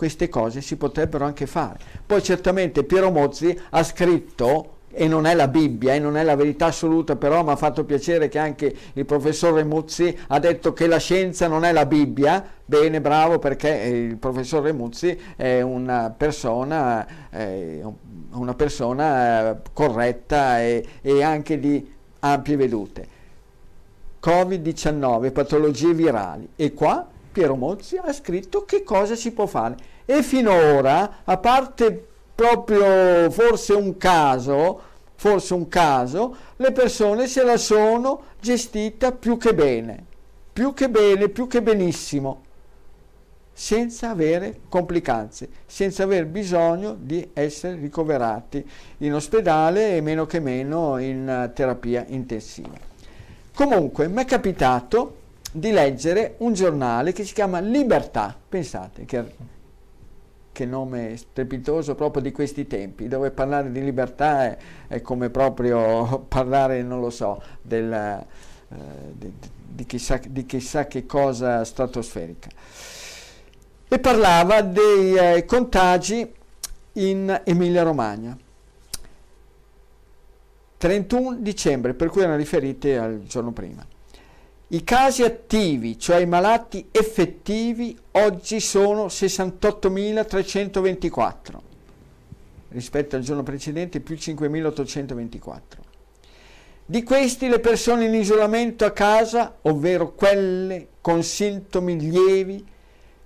queste 0.00 0.30
cose 0.30 0.62
si 0.62 0.76
potrebbero 0.76 1.26
anche 1.26 1.44
fare. 1.44 1.78
Poi 2.06 2.22
certamente 2.22 2.84
Piero 2.84 3.10
Mozzi 3.10 3.54
ha 3.68 3.82
scritto 3.82 4.78
e 4.90 5.06
non 5.06 5.26
è 5.26 5.34
la 5.34 5.46
Bibbia 5.46 5.92
e 5.92 5.98
non 5.98 6.16
è 6.16 6.22
la 6.22 6.36
verità 6.36 6.66
assoluta, 6.66 7.16
però 7.16 7.44
mi 7.44 7.50
ha 7.50 7.56
fatto 7.56 7.84
piacere 7.84 8.30
che 8.30 8.38
anche 8.38 8.74
il 8.94 9.04
professore 9.04 9.62
Muzzi 9.62 10.16
ha 10.28 10.38
detto 10.38 10.72
che 10.72 10.86
la 10.86 10.96
scienza 10.96 11.48
non 11.48 11.66
è 11.66 11.72
la 11.72 11.84
Bibbia. 11.84 12.42
Bene, 12.64 13.02
bravo, 13.02 13.38
perché 13.38 13.68
il 13.68 14.16
professore 14.16 14.72
Muzzi 14.72 15.20
è 15.36 15.60
una 15.60 16.10
persona, 16.16 17.06
eh, 17.28 17.82
una 18.30 18.54
persona 18.54 19.50
eh, 19.50 19.56
corretta 19.74 20.62
e, 20.62 20.82
e 21.02 21.22
anche 21.22 21.58
di 21.58 21.92
ampie 22.20 22.56
vedute. 22.56 23.06
Covid-19, 24.22 25.30
patologie 25.30 25.92
virali. 25.92 26.48
E 26.56 26.72
qua 26.72 27.06
Piero 27.32 27.54
Mozzi 27.54 27.96
ha 27.96 28.12
scritto 28.12 28.64
che 28.64 28.82
cosa 28.82 29.14
si 29.14 29.32
può 29.32 29.46
fare 29.46 29.76
e 30.04 30.22
finora, 30.22 31.18
a 31.24 31.36
parte 31.36 32.06
proprio 32.34 33.30
forse 33.30 33.72
un 33.74 33.96
caso, 33.96 34.80
forse 35.14 35.54
un 35.54 35.68
caso, 35.68 36.34
le 36.56 36.72
persone 36.72 37.28
se 37.28 37.44
la 37.44 37.56
sono 37.56 38.22
gestita 38.40 39.12
più 39.12 39.36
che 39.36 39.54
bene, 39.54 40.04
più 40.52 40.72
che 40.74 40.88
bene, 40.88 41.28
più 41.28 41.46
che 41.46 41.62
benissimo, 41.62 42.42
senza 43.52 44.10
avere 44.10 44.60
complicanze, 44.68 45.48
senza 45.66 46.02
aver 46.02 46.26
bisogno 46.26 46.96
di 46.98 47.30
essere 47.34 47.76
ricoverati 47.76 48.66
in 48.98 49.14
ospedale 49.14 49.96
e 49.96 50.00
meno 50.00 50.26
che 50.26 50.40
meno 50.40 50.98
in 50.98 51.50
terapia 51.54 52.04
intensiva. 52.08 52.88
Comunque 53.54 54.08
mi 54.08 54.22
è 54.22 54.24
capitato 54.24 55.18
di 55.52 55.70
leggere 55.70 56.34
un 56.38 56.52
giornale 56.52 57.12
che 57.12 57.24
si 57.24 57.34
chiama 57.34 57.60
Libertà, 57.60 58.36
pensate 58.48 59.04
che 59.04 59.58
che 60.60 60.66
nome 60.66 61.16
strepitoso 61.16 61.94
proprio 61.94 62.22
di 62.22 62.32
questi 62.32 62.66
tempi, 62.66 63.08
dove 63.08 63.30
parlare 63.30 63.70
di 63.70 63.82
libertà 63.82 64.44
è, 64.44 64.58
è 64.88 65.00
come 65.00 65.30
proprio 65.30 66.20
parlare, 66.28 66.82
non 66.82 67.00
lo 67.00 67.08
so, 67.08 67.40
del, 67.62 67.90
eh, 67.92 68.76
di, 69.12 69.32
di, 69.68 69.86
chissà, 69.86 70.20
di, 70.28 70.44
chissà, 70.44 70.86
che 70.86 71.06
cosa 71.06 71.64
stratosferica. 71.64 72.48
E 73.88 73.98
parlava 73.98 74.60
dei 74.60 75.14
eh, 75.14 75.44
contagi 75.46 76.30
in 76.94 77.40
Emilia 77.44 77.82
Romagna. 77.82 78.36
31 80.76 81.36
dicembre, 81.40 81.94
per 81.94 82.08
cui 82.08 82.22
erano 82.22 82.36
riferiti 82.36 82.92
al 82.92 83.22
giorno 83.24 83.52
prima. 83.52 83.86
I 84.72 84.84
casi 84.84 85.24
attivi, 85.24 85.98
cioè 85.98 86.18
i 86.18 86.26
malati 86.26 86.86
effettivi, 86.92 87.98
oggi 88.12 88.60
sono 88.60 89.06
68.324 89.06 91.34
rispetto 92.68 93.16
al 93.16 93.22
giorno 93.22 93.42
precedente 93.42 93.98
più 93.98 94.14
5.824. 94.14 95.60
Di 96.86 97.02
questi 97.02 97.48
le 97.48 97.58
persone 97.58 98.04
in 98.04 98.14
isolamento 98.14 98.84
a 98.84 98.92
casa, 98.92 99.56
ovvero 99.62 100.12
quelle 100.12 100.86
con 101.00 101.24
sintomi 101.24 101.98
lievi 101.98 102.64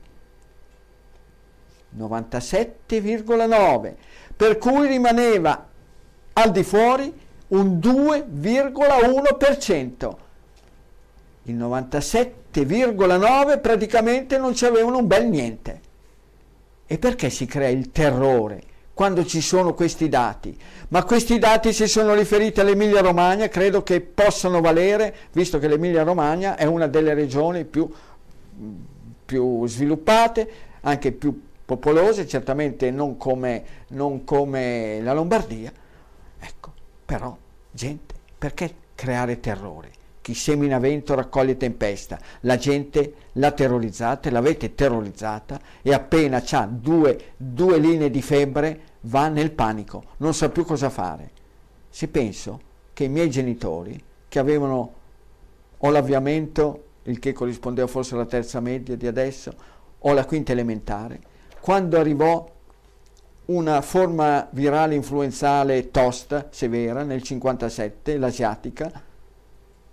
97,9, 1.97 3.95
per 4.37 4.59
cui 4.59 4.89
rimaneva 4.89 5.69
al 6.33 6.51
di 6.51 6.65
fuori 6.65 7.13
un 7.49 7.79
2,1%. 7.79 10.17
Il 11.45 11.57
97,9 11.57 13.61
praticamente 13.61 14.39
non 14.39 14.55
ci 14.55 14.65
avevano 14.65 14.97
un 14.99 15.07
bel 15.07 15.29
niente. 15.29 15.81
E 16.87 16.99
perché 16.99 17.31
si 17.31 17.47
crea 17.47 17.69
il 17.69 17.93
terrore? 17.93 18.73
Quando 18.95 19.25
ci 19.27 19.41
sono 19.41 19.75
questi 19.75 20.09
dati, 20.09 20.57
ma 20.89 21.03
questi 21.05 21.39
dati 21.39 21.73
si 21.73 21.89
sono 21.89 22.15
riferiti 22.15 22.61
all'Emilia 22.61 23.01
Romagna, 23.01 23.49
credo 23.49 23.83
che 23.83 24.01
possano 24.01 24.61
valere, 24.61 25.15
visto 25.33 25.59
che 25.59 25.67
l'Emilia 25.67 26.05
Romagna 26.05 26.57
è 26.57 26.65
una 26.65 26.87
delle 26.87 27.13
regioni 27.13 27.65
più, 27.65 27.91
più 29.27 29.67
sviluppate, 29.67 30.51
anche 30.83 31.11
più 31.11 31.43
popolose, 31.65 32.29
certamente 32.29 32.91
non 32.93 33.17
come, 33.17 33.65
non 33.89 34.23
come 34.25 35.01
la 35.03 35.13
Lombardia. 35.13 35.73
Ecco, 36.39 36.73
però, 37.05 37.37
gente, 37.73 38.15
perché 38.39 38.75
creare 38.95 39.41
terrore? 39.41 39.91
Chi 40.25 40.33
semina 40.33 40.79
vento 40.79 41.15
raccoglie 41.15 41.59
tempesta. 41.59 42.19
La 42.41 42.57
gente 42.57 43.13
la 43.33 43.51
terrorizzate, 43.51 44.31
l'avete 44.31 44.75
terrorizzata 44.75 45.61
e 45.83 45.93
appena 45.93 46.43
ha 46.43 46.67
due, 46.67 47.33
due 47.37 47.77
linee 47.77 48.09
di 48.09 48.23
febbre 48.23 48.81
va 49.03 49.29
nel 49.29 49.51
panico, 49.51 50.03
non 50.17 50.33
sa 50.33 50.49
più 50.49 50.65
cosa 50.65 50.89
fare. 50.89 51.31
Se 51.91 52.09
penso 52.09 52.59
che 52.95 53.05
i 53.05 53.11
miei 53.11 53.29
genitori, 53.29 54.03
che 54.27 54.39
avevano 54.39 54.95
o 55.77 55.91
l'avviamento, 55.91 56.85
il 57.03 57.19
che 57.19 57.35
corrispondeva 57.35 57.87
forse 57.87 58.15
alla 58.15 58.25
terza 58.25 58.61
media 58.61 58.97
di 58.97 59.07
adesso, 59.07 59.53
o 59.99 60.13
la 60.15 60.25
quinta 60.25 60.53
elementare, 60.53 61.21
quando 61.61 61.99
arrivò 61.99 62.51
una 63.45 63.83
forma 63.83 64.49
virale 64.53 64.95
influenzale 64.95 65.91
tosta, 65.91 66.49
severa, 66.51 67.03
nel 67.03 67.23
57, 67.23 68.17
l'asiatica, 68.17 69.13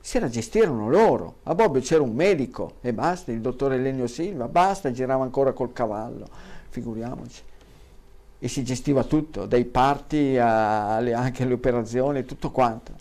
se 0.01 0.19
la 0.19 0.27
gestirono 0.27 0.89
loro. 0.89 1.35
A 1.43 1.55
Bobbio 1.55 1.79
c'era 1.79 2.01
un 2.01 2.13
medico 2.13 2.73
e 2.81 2.91
basta, 2.91 3.31
il 3.31 3.39
dottore 3.39 3.75
Elenio 3.75 4.07
Silva, 4.07 4.47
basta, 4.47 4.91
girava 4.91 5.23
ancora 5.23 5.53
col 5.53 5.71
cavallo, 5.71 6.25
figuriamoci. 6.69 7.43
E 8.39 8.47
si 8.47 8.63
gestiva 8.63 9.03
tutto, 9.03 9.45
dai 9.45 9.65
parti 9.65 10.35
alle, 10.37 11.13
anche 11.13 11.43
alle 11.43 11.53
operazioni, 11.53 12.25
tutto 12.25 12.49
quanto. 12.49 12.91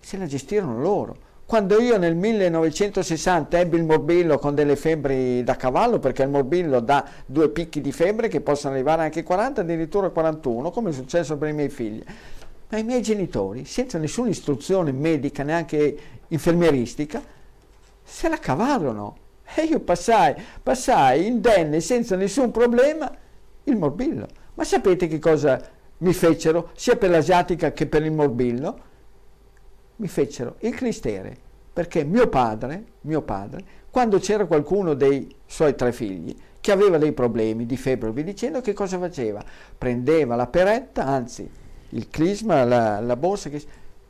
Se 0.00 0.16
la 0.18 0.26
gestirono 0.26 0.80
loro. 0.80 1.30
Quando 1.46 1.80
io 1.80 1.98
nel 1.98 2.16
1960 2.16 3.58
ebbi 3.58 3.76
il 3.76 3.84
morbillo 3.84 4.38
con 4.38 4.54
delle 4.54 4.74
febbri 4.74 5.44
da 5.44 5.54
cavallo, 5.54 5.98
perché 5.98 6.22
il 6.22 6.30
morbillo 6.30 6.80
dà 6.80 7.04
due 7.26 7.50
picchi 7.50 7.80
di 7.80 7.92
febbre 7.92 8.28
che 8.28 8.40
possono 8.40 8.74
arrivare 8.74 9.02
anche 9.02 9.20
a 9.20 9.22
40, 9.22 9.60
addirittura 9.60 10.06
a 10.06 10.10
41, 10.10 10.70
come 10.70 10.90
è 10.90 10.92
successo 10.92 11.36
per 11.36 11.50
i 11.50 11.52
miei 11.52 11.68
figli 11.68 12.02
ma 12.72 12.78
i 12.78 12.84
miei 12.84 13.02
genitori, 13.02 13.66
senza 13.66 13.98
nessuna 13.98 14.30
istruzione 14.30 14.92
medica, 14.92 15.42
neanche 15.42 15.98
infermieristica, 16.28 17.22
se 18.02 18.28
la 18.30 18.38
cavarono. 18.38 19.16
E 19.54 19.64
io 19.64 19.80
passai, 19.80 20.34
passai 20.62 21.26
indenne, 21.26 21.80
senza 21.80 22.16
nessun 22.16 22.50
problema, 22.50 23.14
il 23.64 23.76
morbillo. 23.76 24.26
Ma 24.54 24.64
sapete 24.64 25.06
che 25.06 25.18
cosa 25.18 25.60
mi 25.98 26.14
fecero, 26.14 26.70
sia 26.74 26.96
per 26.96 27.10
l'asiatica 27.10 27.72
che 27.72 27.86
per 27.86 28.04
il 28.04 28.12
morbillo? 28.12 28.80
Mi 29.96 30.08
fecero 30.08 30.56
il 30.60 30.74
clistere, 30.74 31.36
perché 31.70 32.04
mio 32.04 32.28
padre, 32.28 32.84
mio 33.02 33.20
padre, 33.20 33.64
quando 33.90 34.18
c'era 34.18 34.46
qualcuno 34.46 34.94
dei 34.94 35.30
suoi 35.44 35.74
tre 35.74 35.92
figli 35.92 36.34
che 36.58 36.72
aveva 36.72 36.96
dei 36.96 37.12
problemi 37.12 37.66
di 37.66 37.76
febbre 37.76 38.12
vi 38.12 38.24
dicendo, 38.24 38.62
che 38.62 38.72
cosa 38.72 38.98
faceva? 38.98 39.44
Prendeva 39.76 40.36
la 40.36 40.46
peretta, 40.46 41.04
anzi 41.04 41.60
il 41.94 42.08
clisma, 42.08 42.64
la, 42.64 43.00
la 43.00 43.16
borsa, 43.16 43.48
che, 43.48 43.62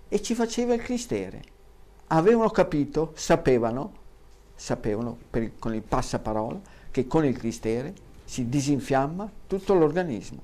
e 0.08 0.22
ci 0.22 0.34
faceva 0.34 0.74
il 0.74 0.82
clistere. 0.82 1.42
Avevano 2.08 2.50
capito, 2.50 3.12
sapevano, 3.14 3.92
sapevano 4.54 5.18
il, 5.32 5.52
con 5.58 5.74
il 5.74 5.82
passaparola, 5.82 6.60
che 6.90 7.06
con 7.06 7.24
il 7.24 7.36
clistere 7.36 7.94
si 8.24 8.48
disinfiamma 8.48 9.30
tutto 9.46 9.74
l'organismo, 9.74 10.40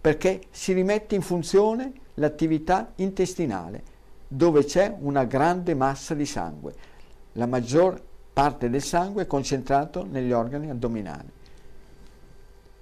perché 0.00 0.42
si 0.50 0.72
rimette 0.72 1.14
in 1.14 1.22
funzione 1.22 1.92
l'attività 2.14 2.92
intestinale, 2.96 3.94
dove 4.28 4.64
c'è 4.64 4.94
una 5.00 5.24
grande 5.24 5.74
massa 5.74 6.14
di 6.14 6.26
sangue. 6.26 6.74
La 7.32 7.46
maggior 7.46 8.00
parte 8.32 8.68
del 8.68 8.82
sangue 8.82 9.22
è 9.22 9.26
concentrato 9.26 10.04
negli 10.04 10.32
organi 10.32 10.70
addominali. 10.70 11.28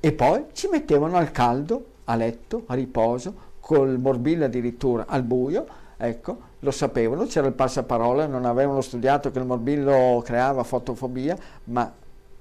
E 0.01 0.13
poi 0.13 0.47
ci 0.53 0.69
mettevano 0.69 1.17
al 1.17 1.31
caldo, 1.31 1.93
a 2.05 2.15
letto, 2.17 2.65
a 2.67 2.75
riposo, 2.75 3.53
col 3.65 3.99
morbillo 3.99 4.45
addirittura 4.45 5.07
al 5.09 5.23
buio, 5.23 5.65
ecco, 5.97 6.39
lo 6.59 6.71
sapevano, 6.71 7.25
c'era 7.25 7.47
il 7.47 7.55
passaparola, 7.55 8.27
non 8.27 8.45
avevano 8.45 8.83
studiato 8.83 9.31
che 9.31 9.39
il 9.39 9.47
morbillo 9.47 10.21
creava 10.23 10.63
fotofobia, 10.65 11.35
ma 11.65 11.91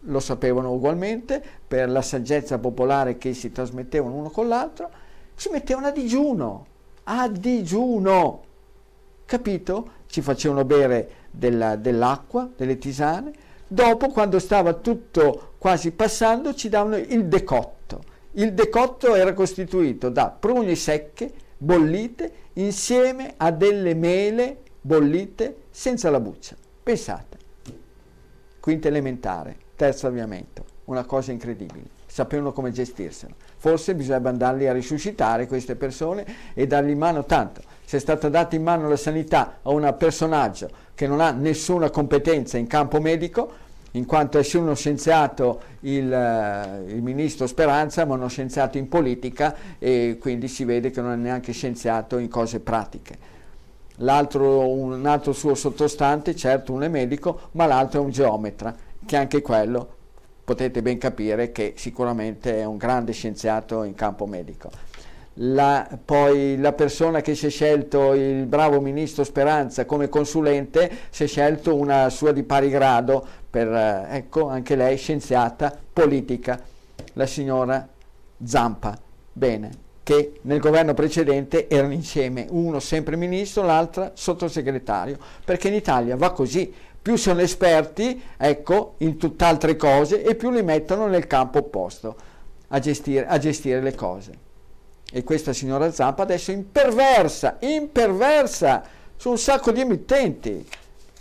lo 0.02 0.20
sapevano 0.20 0.74
ugualmente, 0.74 1.42
per 1.66 1.90
la 1.90 2.02
saggezza 2.02 2.60
popolare 2.60 3.18
che 3.18 3.34
si 3.34 3.54
trasmettevano 3.54 4.16
uno 4.16 4.30
con 4.32 4.50
l'altro, 4.50 4.90
si 5.34 5.48
mettevano 5.48 5.88
a 5.88 5.92
digiuno, 5.92 6.66
a 7.04 7.30
digiuno, 7.30 8.42
capito? 9.24 9.90
Ci 10.08 10.22
facevano 10.22 10.66
bere 10.66 11.10
della, 11.32 11.78
dell'acqua, 11.78 12.50
delle 12.54 12.78
tisane, 12.78 13.32
dopo 13.66 14.10
quando 14.10 14.40
stava 14.40 14.74
tutto 14.74 15.54
quasi 15.58 15.92
passando 15.92 16.54
ci 16.54 16.68
davano 16.68 16.98
il 16.98 17.28
decotto 17.28 17.83
il 18.34 18.54
decotto 18.54 19.16
era 19.16 19.34
costituito 19.34 20.10
da 20.10 20.30
prugne 20.30 20.76
secche, 20.76 21.32
bollite, 21.58 22.32
insieme 22.54 23.34
a 23.38 23.52
delle 23.52 23.94
mele 23.94 24.58
bollite 24.82 25.58
senza 25.70 26.10
la 26.10 26.20
buccia. 26.20 26.56
Pensate, 26.82 27.38
quinta 28.60 28.88
elementare, 28.88 29.56
terzo 29.76 30.08
avviamento, 30.08 30.66
una 30.86 31.06
cosa 31.06 31.32
incredibile. 31.32 32.02
Sapevano 32.06 32.54
come 32.54 32.72
gestirsela. 32.72 33.34
Forse 33.58 33.96
bisognerebbe 33.96 34.30
andarli 34.30 34.68
a 34.68 34.74
risuscitare 34.74 35.48
queste 35.48 35.76
persone 35.76 36.26
e 36.54 36.68
dargli 36.68 36.92
in 36.92 36.98
mano 36.98 37.26
tanto. 37.26 37.62
Se 37.86 37.98
è 37.98 38.00
stata 38.00 38.30
data 38.30 38.56
in 38.56 38.64
mano 38.64 38.88
la 38.88 38.98
sanità 38.98 39.60
a 39.64 39.70
un 39.72 39.96
personaggio 39.98 40.70
che 40.94 41.08
non 41.08 41.22
ha 41.22 41.32
nessuna 41.32 41.90
competenza 41.90 42.58
in 42.58 42.68
campo 42.68 43.00
medico, 43.00 43.52
in 43.96 44.06
quanto 44.06 44.40
è 44.40 44.48
uno 44.56 44.76
scienziato 44.76 45.62
il, 45.82 46.06
uh, 46.06 46.90
il, 46.90 47.02
ministro 47.02 47.48
Speranza, 47.48 48.06
ma 48.06 48.16
uno 48.16 48.28
scienziato 48.28 48.78
in 48.78 48.88
politica 48.88 49.56
e 49.80 50.18
quindi 50.20 50.48
si 50.48 50.64
vede 50.64 50.90
che 50.90 51.02
non 51.02 51.12
è 51.12 51.16
neanche 51.16 51.52
scienziato 51.52 52.18
in 52.18 52.28
cose 52.28 52.60
pratiche. 52.60 53.32
L'altro, 53.98 54.68
un 54.68 55.06
altro 55.06 55.34
suo 55.34 55.54
sottostante, 55.54 56.36
certo 56.36 56.74
uno 56.74 56.86
è 56.86 56.88
medico, 56.88 57.50
ma 57.52 57.68
l'altro 57.68 58.02
è 58.02 58.04
un 58.04 58.10
geometra, 58.10 58.76
che 59.06 59.16
anche 59.16 59.42
quello 59.42 60.02
potete 60.44 60.82
ben 60.82 60.98
capire 60.98 61.52
che 61.52 61.74
sicuramente 61.78 62.60
è 62.60 62.66
un 62.66 62.78
grande 62.78 63.12
scienziato 63.14 63.84
in 63.84 63.94
campo 63.94 64.26
medico. 64.26 64.72
La, 65.38 65.88
poi 66.04 66.58
la 66.60 66.74
persona 66.74 67.22
che 67.22 67.34
si 67.34 67.48
è 67.48 67.50
scelto, 67.50 68.14
il 68.14 68.46
bravo 68.46 68.80
ministro 68.82 69.24
Speranza 69.24 69.86
come 69.86 70.10
consulente, 70.10 70.92
si 71.10 71.24
è 71.24 71.28
scelto 71.28 71.76
una 71.76 72.10
sua 72.10 72.32
di 72.32 72.44
pari 72.44 72.70
grado, 72.70 73.26
per, 73.54 73.72
eh, 73.72 74.08
ecco, 74.18 74.50
anche 74.50 74.76
lei 74.76 74.98
scienziata 74.98 75.78
politica, 75.94 76.60
la 77.14 77.28
signora 77.28 77.88
Zampa. 78.44 78.98
Bene, 79.32 79.70
che 80.02 80.40
nel 80.42 80.60
governo 80.60 80.96
precedente 80.96 81.70
erano 81.70 81.94
insieme, 81.94 82.48
uno 82.50 82.80
sempre 82.80 83.16
ministro, 83.16 83.62
l'altra 83.62 84.14
sottosegretario, 84.16 85.20
perché 85.46 85.68
in 85.68 85.76
Italia 85.76 86.16
va 86.16 86.32
così, 86.32 86.74
più 87.00 87.16
sono 87.16 87.42
esperti, 87.42 88.20
ecco, 88.36 88.96
in 89.00 89.18
tutt'altre 89.18 89.76
cose 89.76 90.24
e 90.24 90.34
più 90.34 90.50
li 90.50 90.64
mettono 90.64 91.06
nel 91.06 91.28
campo 91.28 91.60
opposto 91.60 92.16
a 92.70 92.80
gestire, 92.80 93.28
a 93.28 93.38
gestire 93.38 93.82
le 93.82 93.94
cose. 93.94 94.32
E 95.12 95.24
questa 95.24 95.54
signora 95.54 95.92
Zampa 95.92 96.24
adesso 96.24 96.50
imperversa, 96.50 97.58
imperversa 97.60 98.84
su 99.16 99.30
un 99.30 99.38
sacco 99.38 99.72
di 99.72 99.82
emittenti. 99.82 100.68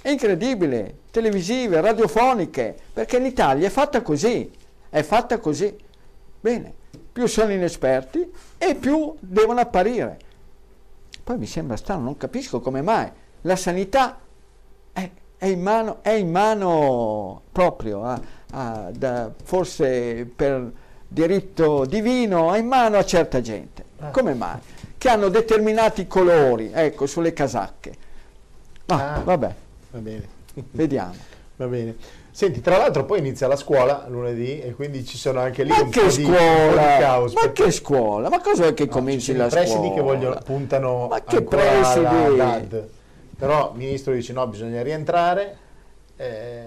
È 0.02 0.10
incredibile, 0.10 0.96
televisive, 1.10 1.80
radiofoniche, 1.80 2.76
perché 2.92 3.18
l'Italia 3.18 3.68
è 3.68 3.70
fatta 3.70 4.02
così, 4.02 4.50
è 4.90 5.02
fatta 5.02 5.38
così. 5.38 5.74
Bene, 6.40 6.74
più 7.12 7.26
sono 7.26 7.52
inesperti 7.52 8.30
e 8.58 8.74
più 8.74 9.14
devono 9.20 9.60
apparire. 9.60 10.18
Poi 11.22 11.38
mi 11.38 11.46
sembra 11.46 11.76
strano, 11.76 12.02
non 12.02 12.16
capisco 12.16 12.60
come 12.60 12.82
mai 12.82 13.10
la 13.42 13.56
sanità 13.56 14.18
è, 14.92 15.10
è, 15.36 15.46
in, 15.46 15.60
mano, 15.60 15.98
è 16.02 16.10
in, 16.10 16.30
mano, 16.30 17.42
proprio, 17.50 18.04
a, 18.04 18.20
a, 18.52 18.90
da, 18.92 19.30
forse 19.42 20.30
per 20.34 20.70
diritto 21.08 21.84
divino, 21.84 22.52
è 22.52 22.58
in 22.58 22.66
mano 22.66 22.98
a 22.98 23.04
certa 23.04 23.40
gente. 23.40 23.84
Ah. 23.98 24.10
Come 24.10 24.34
mai? 24.34 24.58
Che 24.96 25.08
hanno 25.08 25.28
determinati 25.28 26.06
colori, 26.06 26.70
ecco, 26.72 27.06
sulle 27.06 27.32
casacche. 27.32 28.10
Ma 28.86 29.14
ah, 29.14 29.20
vabbè, 29.20 29.54
va 29.92 29.98
bene. 30.00 30.28
vediamo. 30.72 31.14
Va 31.56 31.66
bene. 31.66 31.94
Senti, 32.30 32.62
tra 32.62 32.78
l'altro 32.78 33.04
poi 33.04 33.18
inizia 33.18 33.46
la 33.46 33.56
scuola 33.56 34.06
lunedì 34.08 34.58
e 34.60 34.72
quindi 34.72 35.04
ci 35.04 35.18
sono 35.18 35.38
anche 35.38 35.64
lì 35.64 35.68
ma 35.68 35.82
un, 35.82 35.90
che 35.90 36.00
po 36.00 36.10
scuola? 36.10 36.96
Di, 36.96 37.00
caos. 37.02 37.32
Ma 37.34 37.40
perché... 37.42 37.64
che 37.64 37.70
scuola? 37.70 38.28
Ma 38.30 38.40
cos'è 38.40 38.72
che 38.72 38.86
no, 38.86 38.90
cominci 38.90 39.34
la 39.36 39.50
scuola? 39.50 39.64
I 39.64 39.68
presidi 39.68 39.94
che 39.94 40.00
vogliono, 40.00 40.40
puntano 40.42 41.08
ma 41.08 41.22
che 41.22 41.42
presidi? 41.42 42.90
Però 43.36 43.72
il 43.72 43.78
ministro 43.78 44.14
dice 44.14 44.32
no, 44.32 44.46
bisogna 44.46 44.82
rientrare. 44.82 45.58
Eh, 46.16 46.64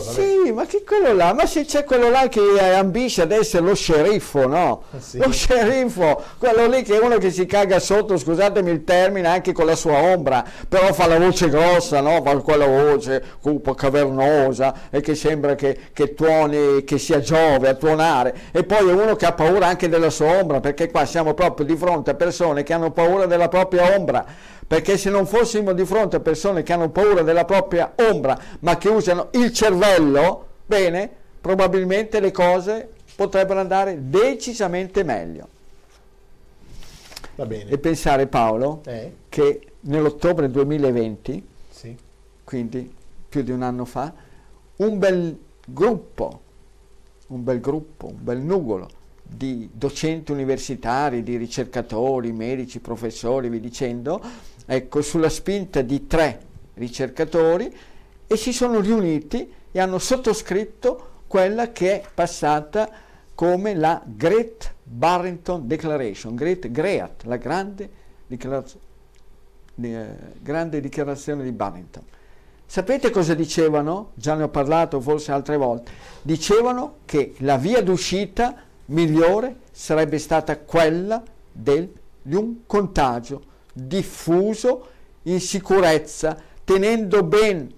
sì, 0.00 0.52
ma 0.52 0.66
che 0.66 0.82
quello 0.84 1.12
là? 1.12 1.32
Ma 1.32 1.46
se 1.46 1.64
c'è 1.64 1.84
quello 1.84 2.10
là 2.10 2.28
che 2.28 2.40
ambisce 2.74 3.22
ad 3.22 3.32
essere 3.32 3.64
lo 3.64 3.74
sceriffo, 3.74 4.46
no? 4.46 4.82
Ah, 4.90 5.00
sì. 5.00 5.18
Lo 5.18 5.30
sceriffo, 5.30 6.22
quello 6.38 6.66
lì 6.66 6.82
che 6.82 6.96
è 6.96 7.00
uno 7.00 7.18
che 7.18 7.30
si 7.30 7.46
caga 7.46 7.78
sotto, 7.78 8.16
scusatemi 8.16 8.70
il 8.70 8.84
termine, 8.84 9.28
anche 9.28 9.52
con 9.52 9.66
la 9.66 9.76
sua 9.76 9.96
ombra, 9.96 10.44
però 10.68 10.92
fa 10.92 11.06
la 11.06 11.18
voce 11.18 11.48
grossa, 11.48 12.00
no? 12.00 12.22
Fa 12.22 12.36
quella 12.38 12.66
voce 12.66 13.22
cupa, 13.40 13.74
cavernosa 13.74 14.74
e 14.90 15.00
che 15.00 15.14
sembra 15.14 15.54
che, 15.54 15.78
che 15.92 16.14
tuoni, 16.14 16.84
che 16.84 16.98
sia 16.98 17.20
Giove 17.20 17.68
a 17.68 17.74
tuonare. 17.74 18.34
E 18.52 18.64
poi 18.64 18.88
è 18.88 18.92
uno 18.92 19.16
che 19.16 19.26
ha 19.26 19.32
paura 19.32 19.66
anche 19.66 19.88
della 19.88 20.10
sua 20.10 20.38
ombra, 20.38 20.60
perché 20.60 20.90
qua 20.90 21.04
siamo 21.04 21.34
proprio 21.34 21.66
di 21.66 21.76
fronte 21.76 22.10
a 22.10 22.14
persone 22.14 22.62
che 22.62 22.72
hanno 22.72 22.90
paura 22.90 23.26
della 23.26 23.48
propria 23.48 23.94
ombra 23.94 24.24
perché 24.66 24.96
se 24.96 25.10
non 25.10 25.26
fossimo 25.26 25.72
di 25.72 25.84
fronte 25.84 26.16
a 26.16 26.20
persone 26.20 26.62
che 26.62 26.72
hanno 26.72 26.90
paura 26.90 27.22
della 27.22 27.44
propria 27.44 27.94
ombra, 28.10 28.38
ma 28.60 28.76
che 28.78 28.88
usano 28.88 29.28
il 29.32 29.52
cervello, 29.52 30.46
bene, 30.66 31.10
probabilmente 31.40 32.20
le 32.20 32.30
cose 32.30 32.88
potrebbero 33.14 33.60
andare 33.60 34.08
decisamente 34.08 35.02
meglio. 35.02 35.48
Va 37.36 37.46
bene. 37.46 37.70
E 37.70 37.78
pensare 37.78 38.26
Paolo 38.26 38.82
eh? 38.86 39.12
che 39.28 39.60
nell'ottobre 39.80 40.50
2020, 40.50 41.46
sì. 41.68 41.96
quindi 42.44 42.92
più 43.28 43.42
di 43.42 43.50
un 43.50 43.62
anno 43.62 43.84
fa, 43.84 44.12
un 44.76 44.98
bel 44.98 45.38
gruppo, 45.66 46.40
un 47.28 47.42
bel 47.42 47.60
gruppo, 47.60 48.06
un 48.06 48.18
bel 48.22 48.38
nugolo 48.38 49.02
di 49.26 49.68
docenti 49.72 50.30
universitari, 50.32 51.22
di 51.22 51.36
ricercatori, 51.36 52.32
medici, 52.32 52.78
professori, 52.78 53.48
vi 53.48 53.58
dicendo, 53.58 54.22
ecco, 54.64 55.02
sulla 55.02 55.28
spinta 55.28 55.82
di 55.82 56.06
tre 56.06 56.40
ricercatori 56.74 57.74
e 58.26 58.36
si 58.36 58.52
sono 58.52 58.80
riuniti 58.80 59.52
e 59.70 59.80
hanno 59.80 59.98
sottoscritto 59.98 61.10
quella 61.26 61.72
che 61.72 62.00
è 62.00 62.04
passata 62.12 62.88
come 63.34 63.74
la 63.74 64.00
Great 64.04 64.72
Barrington 64.82 65.66
Declaration, 65.66 66.34
Great 66.34 66.70
GREAT, 66.70 67.24
la 67.24 67.36
grande 67.36 67.90
dichiarazione, 68.26 68.84
eh, 69.80 70.06
grande 70.40 70.80
dichiarazione 70.80 71.42
di 71.42 71.50
Barrington. 71.50 72.04
Sapete 72.66 73.10
cosa 73.10 73.34
dicevano? 73.34 74.12
Già 74.14 74.34
ne 74.34 74.44
ho 74.44 74.48
parlato 74.48 75.00
forse 75.00 75.32
altre 75.32 75.56
volte. 75.56 75.90
Dicevano 76.22 76.98
che 77.04 77.34
la 77.38 77.56
via 77.56 77.82
d'uscita 77.82 78.56
migliore 78.86 79.56
sarebbe 79.70 80.18
stata 80.18 80.58
quella 80.58 81.22
del, 81.50 81.92
di 82.22 82.34
un 82.34 82.66
contagio 82.66 83.52
diffuso 83.74 84.88
in 85.22 85.40
sicurezza, 85.40 86.40
tenendo 86.64 87.22
ben 87.22 87.72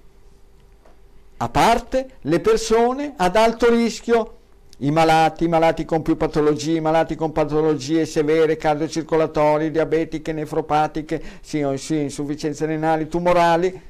a 1.38 1.48
parte 1.48 2.10
le 2.20 2.40
persone 2.40 3.14
ad 3.16 3.36
alto 3.36 3.68
rischio, 3.68 4.34
i 4.78 4.90
malati, 4.90 5.44
i 5.44 5.48
malati 5.48 5.84
con 5.84 6.02
più 6.02 6.16
patologie, 6.16 6.76
i 6.76 6.80
malati 6.80 7.14
con 7.14 7.32
patologie 7.32 8.04
severe, 8.04 8.56
cardiocircolatorie, 8.56 9.70
diabetiche, 9.70 10.32
nefropatiche, 10.32 11.22
sì, 11.40 11.64
sì, 11.76 12.00
insufficienze 12.00 12.66
renali, 12.66 13.08
tumorali. 13.08 13.82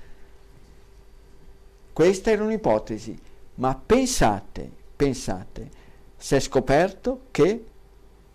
Questa 1.92 2.30
era 2.30 2.44
un'ipotesi, 2.44 3.18
ma 3.56 3.80
pensate, 3.84 4.70
pensate, 4.94 5.70
si 6.16 6.34
è 6.36 6.40
scoperto 6.40 7.22
che 7.30 7.64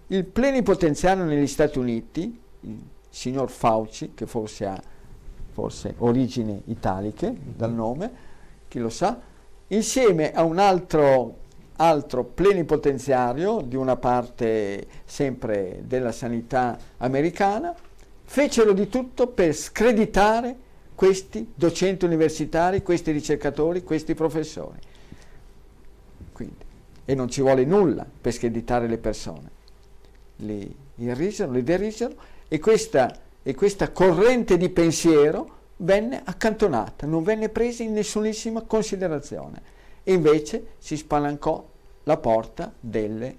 il 0.08 0.26
plenipotenziario 0.26 1.24
negli 1.24 1.48
Stati 1.48 1.80
Uniti, 1.80 2.40
signor 3.12 3.52
Fauci, 3.52 4.14
che 4.16 4.26
forse 4.26 4.66
ha 4.66 4.82
forse 5.52 5.96
origini 5.98 6.62
italiche 6.66 7.36
dal 7.38 7.74
nome, 7.74 8.30
chi 8.68 8.80
lo 8.80 8.90
sa, 8.90 9.20
insieme 9.68 10.32
a 10.32 10.44
un 10.44 10.58
altro, 10.58 11.40
altro 11.76 12.24
plenipotenziario 12.24 13.62
di 13.62 13.76
una 13.76 13.98
parte 13.98 14.88
sempre 15.06 15.84
della 15.86 16.14
sanità 16.14 16.78
americana, 16.98 17.76
fecero 18.24 18.72
di 18.72 18.88
tutto 18.88 19.28
per 19.28 19.54
screditare 19.54 20.70
questi 20.96 21.52
docenti 21.54 22.06
universitari, 22.06 22.82
questi 22.82 23.12
ricercatori, 23.12 23.84
questi 23.84 24.14
professori. 24.14 24.80
Quindi, 26.32 26.64
e 27.04 27.14
non 27.14 27.30
ci 27.30 27.42
vuole 27.42 27.66
nulla 27.66 28.06
per 28.22 28.32
screditare 28.32 28.88
le 28.88 28.98
persone. 28.98 29.60
Li 30.38 30.74
irrisero, 30.96 31.52
li 31.52 31.64
derisero 31.64 32.14
e 32.54 32.60
questa, 32.60 33.18
e 33.42 33.56
questa 33.56 33.94
corrente 33.94 34.58
di 34.58 34.68
pensiero 34.68 35.60
venne 35.78 36.22
accantonata, 36.22 37.06
non 37.06 37.24
venne 37.24 37.48
presa 37.48 37.82
in 37.82 37.94
nessunissima 37.94 38.64
considerazione 38.64 39.62
e 40.04 40.12
invece 40.12 40.74
si 40.78 40.98
spalancò 40.98 41.66
la 42.04 42.18
porta 42.18 42.74
delle, 42.78 43.38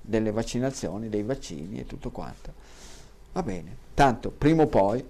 delle 0.00 0.30
vaccinazioni, 0.30 1.10
dei 1.10 1.22
vaccini 1.22 1.80
e 1.80 1.84
tutto 1.84 2.10
quanto. 2.10 2.54
Va 3.32 3.42
bene, 3.42 3.76
tanto 3.92 4.30
prima 4.30 4.62
o 4.62 4.68
poi 4.68 5.04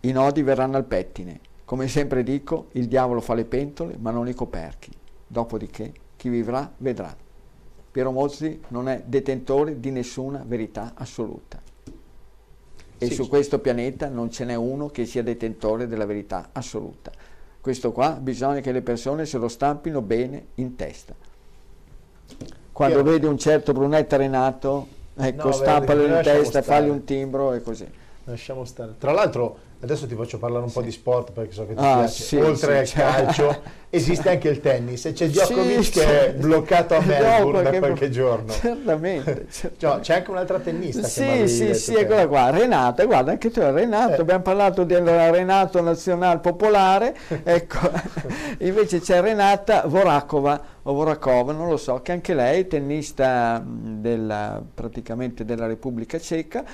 i 0.00 0.12
nodi 0.12 0.42
verranno 0.42 0.76
al 0.76 0.84
pettine. 0.84 1.40
Come 1.64 1.88
sempre 1.88 2.22
dico, 2.22 2.66
il 2.72 2.86
diavolo 2.86 3.22
fa 3.22 3.32
le 3.32 3.46
pentole 3.46 3.96
ma 3.98 4.10
non 4.10 4.28
i 4.28 4.34
coperchi. 4.34 4.92
Dopodiché 5.26 5.90
chi 6.18 6.28
vivrà 6.28 6.70
vedrà. 6.76 7.16
Piero 7.90 8.10
Mozzi 8.10 8.60
non 8.68 8.90
è 8.90 9.04
detentore 9.06 9.80
di 9.80 9.90
nessuna 9.90 10.44
verità 10.46 10.92
assoluta 10.94 11.59
e 13.02 13.06
sì, 13.06 13.14
su 13.14 13.28
questo 13.28 13.60
pianeta 13.60 14.08
non 14.08 14.30
ce 14.30 14.44
n'è 14.44 14.54
uno 14.54 14.88
che 14.88 15.06
sia 15.06 15.22
detentore 15.22 15.86
della 15.86 16.04
verità 16.04 16.50
assoluta. 16.52 17.10
Questo 17.58 17.92
qua 17.92 18.10
bisogna 18.10 18.60
che 18.60 18.72
le 18.72 18.82
persone 18.82 19.24
se 19.24 19.38
lo 19.38 19.48
stampino 19.48 20.02
bene 20.02 20.48
in 20.56 20.76
testa. 20.76 21.14
Quando 22.70 22.98
Io... 22.98 23.02
vedi 23.02 23.24
un 23.24 23.38
certo 23.38 23.72
Brunetta 23.72 24.18
Renato, 24.18 24.86
ecco, 25.16 25.48
no, 25.48 25.52
stampalo 25.52 26.04
in 26.04 26.20
testa, 26.22 26.60
fagli 26.60 26.90
un 26.90 27.04
timbro 27.04 27.54
e 27.54 27.62
così. 27.62 27.88
Lasciamo 28.24 28.66
stare. 28.66 28.94
Tra 28.98 29.12
l'altro 29.12 29.58
Adesso 29.82 30.06
ti 30.06 30.14
faccio 30.14 30.36
parlare 30.36 30.62
un 30.62 30.68
sì. 30.68 30.74
po' 30.74 30.82
di 30.82 30.90
sport 30.90 31.32
perché 31.32 31.52
so 31.52 31.66
che 31.66 31.74
ti 31.74 31.82
ah, 31.82 31.98
piace. 32.00 32.22
Sì, 32.22 32.36
Oltre 32.36 32.84
sì, 32.84 33.00
al 33.00 33.06
calcio 33.06 33.62
esiste 33.88 34.28
anche 34.28 34.50
il 34.50 34.60
tennis 34.60 35.06
e 35.06 35.12
c'è 35.14 35.28
Djokovic 35.28 35.82
sì, 35.82 35.90
che 35.92 36.26
è 36.26 36.34
bloccato 36.34 36.96
a 36.96 37.00
Melbourne 37.00 37.62
no, 37.62 37.70
da 37.70 37.78
qualche 37.78 38.10
giorno. 38.10 38.52
Certamente. 38.52 39.46
certamente. 39.50 40.00
c'è 40.02 40.14
anche 40.14 40.30
un'altra 40.30 40.58
tennista 40.58 41.06
Sì, 41.08 41.48
sì, 41.48 41.74
sì, 41.74 41.94
eccola 41.94 42.28
qua, 42.28 42.50
Renata, 42.50 43.06
guarda 43.06 43.30
anche 43.30 43.50
tu, 43.50 43.60
Renato, 43.60 44.16
eh. 44.16 44.20
abbiamo 44.20 44.42
parlato 44.42 44.84
del 44.84 45.02
Renato 45.04 45.80
Nazional 45.80 46.40
Popolare, 46.40 47.16
ecco, 47.42 47.90
invece 48.58 49.00
c'è 49.00 49.22
Renata 49.22 49.84
Vorakova, 49.86 50.62
o 50.82 50.92
Vorakova, 50.92 51.52
non 51.52 51.68
lo 51.68 51.78
so, 51.78 52.02
che 52.02 52.12
anche 52.12 52.34
lei 52.34 52.60
è 52.60 52.66
tennista 52.66 53.64
della, 53.64 54.62
praticamente 54.74 55.46
della 55.46 55.66
Repubblica 55.66 56.18
Ceca, 56.18 56.64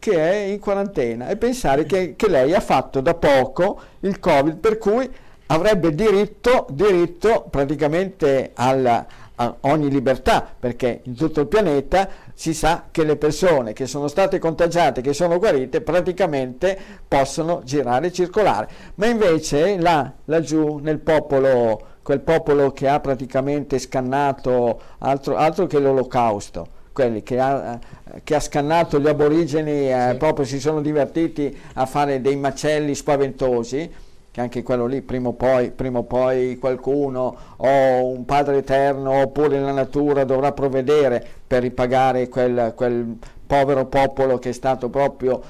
che 0.00 0.16
è 0.16 0.36
in 0.46 0.58
quarantena 0.58 1.28
e 1.28 1.36
pensare 1.36 1.84
che, 1.84 2.16
che, 2.16 2.28
lei 2.28 2.52
ha 2.54 2.60
fatto 2.60 3.00
da 3.00 3.14
poco 3.14 3.80
il 4.00 4.18
Covid, 4.18 4.56
per 4.56 4.78
cui 4.78 5.08
avrebbe 5.46 5.94
diritto, 5.94 6.66
diritto 6.70 7.46
praticamente 7.50 8.50
alla, 8.54 9.06
a 9.36 9.56
ogni 9.60 9.90
libertà, 9.90 10.46
perché 10.58 11.02
in 11.04 11.14
tutto 11.14 11.40
il 11.40 11.46
pianeta 11.46 12.08
si 12.34 12.54
sa 12.54 12.86
che 12.90 13.04
le 13.04 13.16
persone 13.16 13.74
che 13.74 13.86
sono 13.86 14.08
state 14.08 14.38
contagiate, 14.38 15.02
che 15.02 15.12
sono 15.12 15.38
guarite, 15.38 15.82
praticamente 15.82 16.78
possono 17.06 17.60
girare 17.62 18.06
e 18.06 18.12
circolare. 18.12 18.68
Ma 18.96 19.06
invece 19.06 19.78
là, 19.78 20.10
laggiù 20.24 20.78
nel 20.78 20.98
popolo, 20.98 21.80
quel 22.02 22.20
popolo 22.20 22.72
che 22.72 22.88
ha 22.88 23.00
praticamente 23.00 23.78
scannato 23.78 24.80
altro, 24.98 25.36
altro 25.36 25.66
che 25.66 25.78
l'olocausto, 25.78 26.78
quelli 27.00 27.22
che 27.22 27.40
ha, 27.40 27.78
che 28.22 28.34
ha 28.34 28.40
scannato 28.40 29.00
gli 29.00 29.08
aborigeni, 29.08 29.90
eh, 29.90 30.08
sì. 30.10 30.16
proprio 30.18 30.44
si 30.44 30.60
sono 30.60 30.82
divertiti 30.82 31.56
a 31.74 31.86
fare 31.86 32.20
dei 32.20 32.36
macelli 32.36 32.94
spaventosi, 32.94 33.90
che 34.30 34.40
anche 34.40 34.62
quello 34.62 34.84
lì 34.84 35.00
prima 35.00 35.28
o 35.28 35.32
poi, 35.32 35.70
prima 35.70 36.00
o 36.00 36.02
poi 36.02 36.58
qualcuno 36.58 37.36
o 37.56 38.04
un 38.04 38.24
padre 38.26 38.58
eterno 38.58 39.22
oppure 39.22 39.58
la 39.58 39.72
natura 39.72 40.24
dovrà 40.24 40.52
provvedere 40.52 41.26
per 41.46 41.62
ripagare 41.62 42.28
quel, 42.28 42.74
quel 42.76 43.16
povero 43.46 43.86
popolo 43.86 44.38
che 44.38 44.50
è 44.50 44.52
stato 44.52 44.90
proprio, 44.90 45.40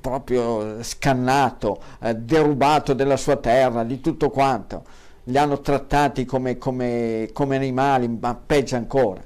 proprio 0.00 0.82
scannato, 0.82 1.78
eh, 2.02 2.14
derubato 2.14 2.92
della 2.92 3.16
sua 3.16 3.36
terra, 3.36 3.84
di 3.84 4.00
tutto 4.00 4.30
quanto. 4.30 4.82
Li 5.28 5.38
hanno 5.38 5.60
trattati 5.60 6.24
come, 6.24 6.58
come, 6.58 7.30
come 7.32 7.56
animali, 7.56 8.08
ma 8.08 8.34
peggio 8.34 8.76
ancora 8.76 9.22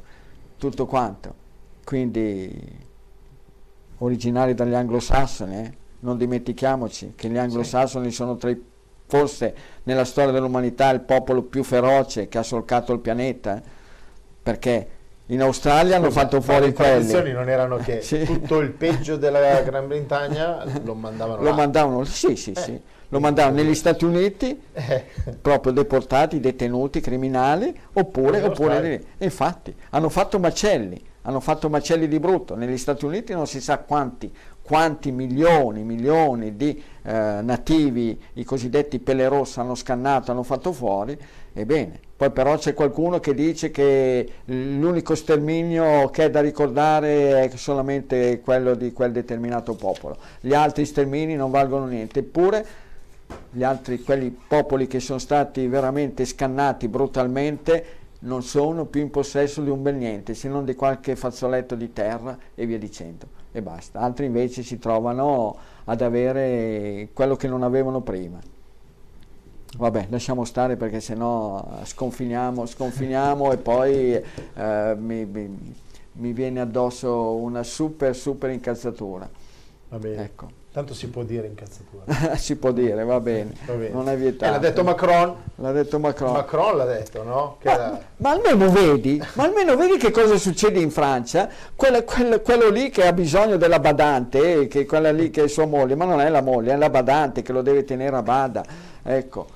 tutto 0.61 0.87
quanto. 0.87 1.35
Quindi 1.83 2.79
originari 3.99 4.55
dagli 4.55 4.75
anglosassoni, 4.75 5.57
eh? 5.57 5.73
non 6.01 6.19
dimentichiamoci 6.19 7.15
che 7.17 7.29
gli 7.29 7.39
anglosassoni 7.39 8.11
sono 8.11 8.37
tra 8.37 8.51
i, 8.51 8.63
forse 9.07 9.55
nella 9.85 10.05
storia 10.05 10.31
dell'umanità 10.31 10.91
il 10.91 11.01
popolo 11.01 11.43
più 11.43 11.65
feroce 11.65 12.29
che 12.29 12.39
ha 12.39 12.43
solcato 12.43 12.93
il 12.93 13.01
pianeta, 13.01 13.57
eh? 13.57 13.63
perché 14.43 14.89
in 15.27 15.43
Australia 15.43 15.97
hanno 15.97 16.11
fatto 16.11 16.41
fuori 16.41 16.73
quelli. 16.73 16.91
Le 16.91 16.97
tradizioni 16.97 17.33
non 17.33 17.49
erano 17.49 17.77
che 17.77 18.01
sì. 18.03 18.25
tutto 18.25 18.59
il 18.59 18.71
peggio 18.71 19.17
della 19.17 19.63
Gran 19.63 19.89
Bretagna 19.89 20.63
lo 20.85 20.95
mandavano 20.95 21.43
Lo 21.43 21.51
là. 21.51 21.55
mandavano, 21.55 22.05
sì, 22.05 22.37
sì, 22.37 22.53
eh. 22.53 22.61
sì 22.61 22.81
lo 23.11 23.21
mandavano 23.21 23.57
negli 23.57 23.75
Stati 23.75 24.05
Uniti, 24.05 24.59
eh. 24.73 25.05
proprio 25.41 25.73
deportati, 25.73 26.41
detenuti, 26.41 27.01
criminali, 27.01 27.75
oppure, 27.93 28.43
oppure 28.43 29.03
infatti 29.19 29.75
hanno 29.91 30.09
fatto 30.09 30.39
macelli, 30.39 31.01
hanno 31.23 31.41
fatto 31.41 31.69
macelli 31.69 32.09
di 32.09 32.19
brutto, 32.19 32.55
negli 32.55 32.79
Stati 32.79 33.05
Uniti 33.05 33.33
non 33.33 33.47
si 33.47 33.61
sa 33.61 33.79
quanti, 33.79 34.33
quanti 34.63 35.11
milioni, 35.11 35.83
milioni 35.83 36.57
di 36.57 36.81
eh, 37.03 37.13
nativi, 37.43 38.19
i 38.35 38.45
cosiddetti 38.45 39.01
pelle 39.01 39.27
rossa, 39.27 39.61
hanno 39.61 39.75
scannato, 39.75 40.31
hanno 40.31 40.45
fatto 40.45 40.73
fuori, 40.73 41.19
ebbene, 41.53 41.99
poi 42.17 42.31
però 42.31 42.57
c'è 42.57 42.75
qualcuno 42.75 43.19
che 43.19 43.35
dice 43.35 43.73
che 43.73 44.29
l'unico 44.45 45.17
sterminio 45.17 46.11
che 46.11 46.27
è 46.27 46.31
da 46.31 46.41
ricordare 46.41 47.43
è 47.43 47.57
solamente 47.57 48.41
quello 48.41 48.77
di 48.77 48.93
quel 48.93 49.11
determinato 49.11 49.75
popolo, 49.75 50.17
gli 50.41 50.55
altri 50.55 50.85
stermini 50.85 51.35
non 51.35 51.51
valgono 51.51 51.87
niente, 51.87 52.21
eppure 52.21 52.89
gli 53.51 53.63
altri, 53.63 54.03
quelli 54.03 54.31
popoli 54.31 54.87
che 54.87 55.01
sono 55.01 55.19
stati 55.19 55.67
veramente 55.67 56.25
scannati 56.25 56.89
brutalmente, 56.89 57.85
non 58.21 58.43
sono 58.43 58.85
più 58.85 59.01
in 59.01 59.11
possesso 59.11 59.63
di 59.63 59.71
un 59.71 59.83
bel 59.83 59.95
niente, 59.95 60.35
se 60.35 60.49
non 60.49 60.65
di 60.65 60.75
qualche 60.75 61.17
fazzoletto 61.17 61.75
di 61.75 61.93
terra 61.93 62.37
e 62.55 62.67
via 62.67 62.79
dicendo, 62.79 63.27
e 63.53 63.63
basta. 63.63 64.01
Altri 64.01 64.27
invece 64.27 64.63
si 64.63 64.79
trovano 64.79 65.57
ad 65.85 66.01
avere 66.03 67.09
quello 67.13 67.37
che 67.37 67.49
non 67.49 67.63
avevano 67.63 68.01
prima. 68.01 68.39
Vabbè, 69.79 70.07
lasciamo 70.11 70.45
stare 70.45 70.77
perché 70.77 71.01
sennò 71.01 71.81
sconfiniamo, 71.85 72.67
sconfiniamo 72.67 73.53
e 73.53 73.57
poi 73.57 74.13
eh, 74.15 74.97
mi, 74.99 75.25
mi, 75.25 75.75
mi, 76.13 76.33
viene 76.33 76.61
addosso 76.61 77.37
una 77.37 77.63
super, 77.63 78.15
super 78.17 78.51
incazzatura. 78.51 79.31
Va 79.89 79.99
bene. 79.99 80.23
Ecco. 80.25 80.60
Tanto 80.73 80.95
si 80.95 81.09
può 81.09 81.25
dire 81.25 81.49
incazzatura. 81.49 82.37
si 82.39 82.55
può 82.55 82.71
dire, 82.71 83.03
va 83.03 83.19
bene, 83.19 83.55
va 83.67 83.73
bene. 83.73 83.91
non 83.91 84.09
è 84.09 84.17
vietato. 84.17 84.45
Eh, 84.45 84.51
l'ha 84.51 84.59
detto 84.59 84.85
Macron. 84.85 85.35
L'ha 85.57 85.73
detto 85.73 85.99
Macron. 85.99 86.33
Macron 86.33 86.77
l'ha 86.77 86.85
detto, 86.85 87.25
no? 87.25 87.57
Ma, 87.65 87.77
la... 87.77 88.01
ma, 88.19 88.31
almeno 88.31 88.71
vedi, 88.71 89.21
ma 89.33 89.43
almeno 89.43 89.75
vedi 89.75 89.97
che 89.97 90.13
cosa 90.13 90.37
succede 90.37 90.79
in 90.79 90.93
Francia? 90.93 91.49
Quello, 91.75 92.05
quello, 92.05 92.41
quello, 92.41 92.69
lì 92.69 92.89
che 92.89 93.05
ha 93.05 93.13
bisogno 93.13 93.57
della 93.57 93.81
badante, 93.81 94.69
che 94.69 94.87
quella 94.87 95.11
lì 95.11 95.31
che 95.31 95.43
è 95.43 95.49
sua 95.49 95.67
moglie, 95.67 95.97
ma 95.97 96.05
non 96.05 96.21
è 96.21 96.29
la 96.29 96.41
moglie, 96.41 96.75
è 96.75 96.77
la 96.77 96.91
badante 96.91 97.43
che 97.43 97.51
lo 97.53 97.63
deve 97.63 97.83
tenere 97.83 98.15
a 98.15 98.23
bada. 98.23 98.65
Ecco, 99.03 99.47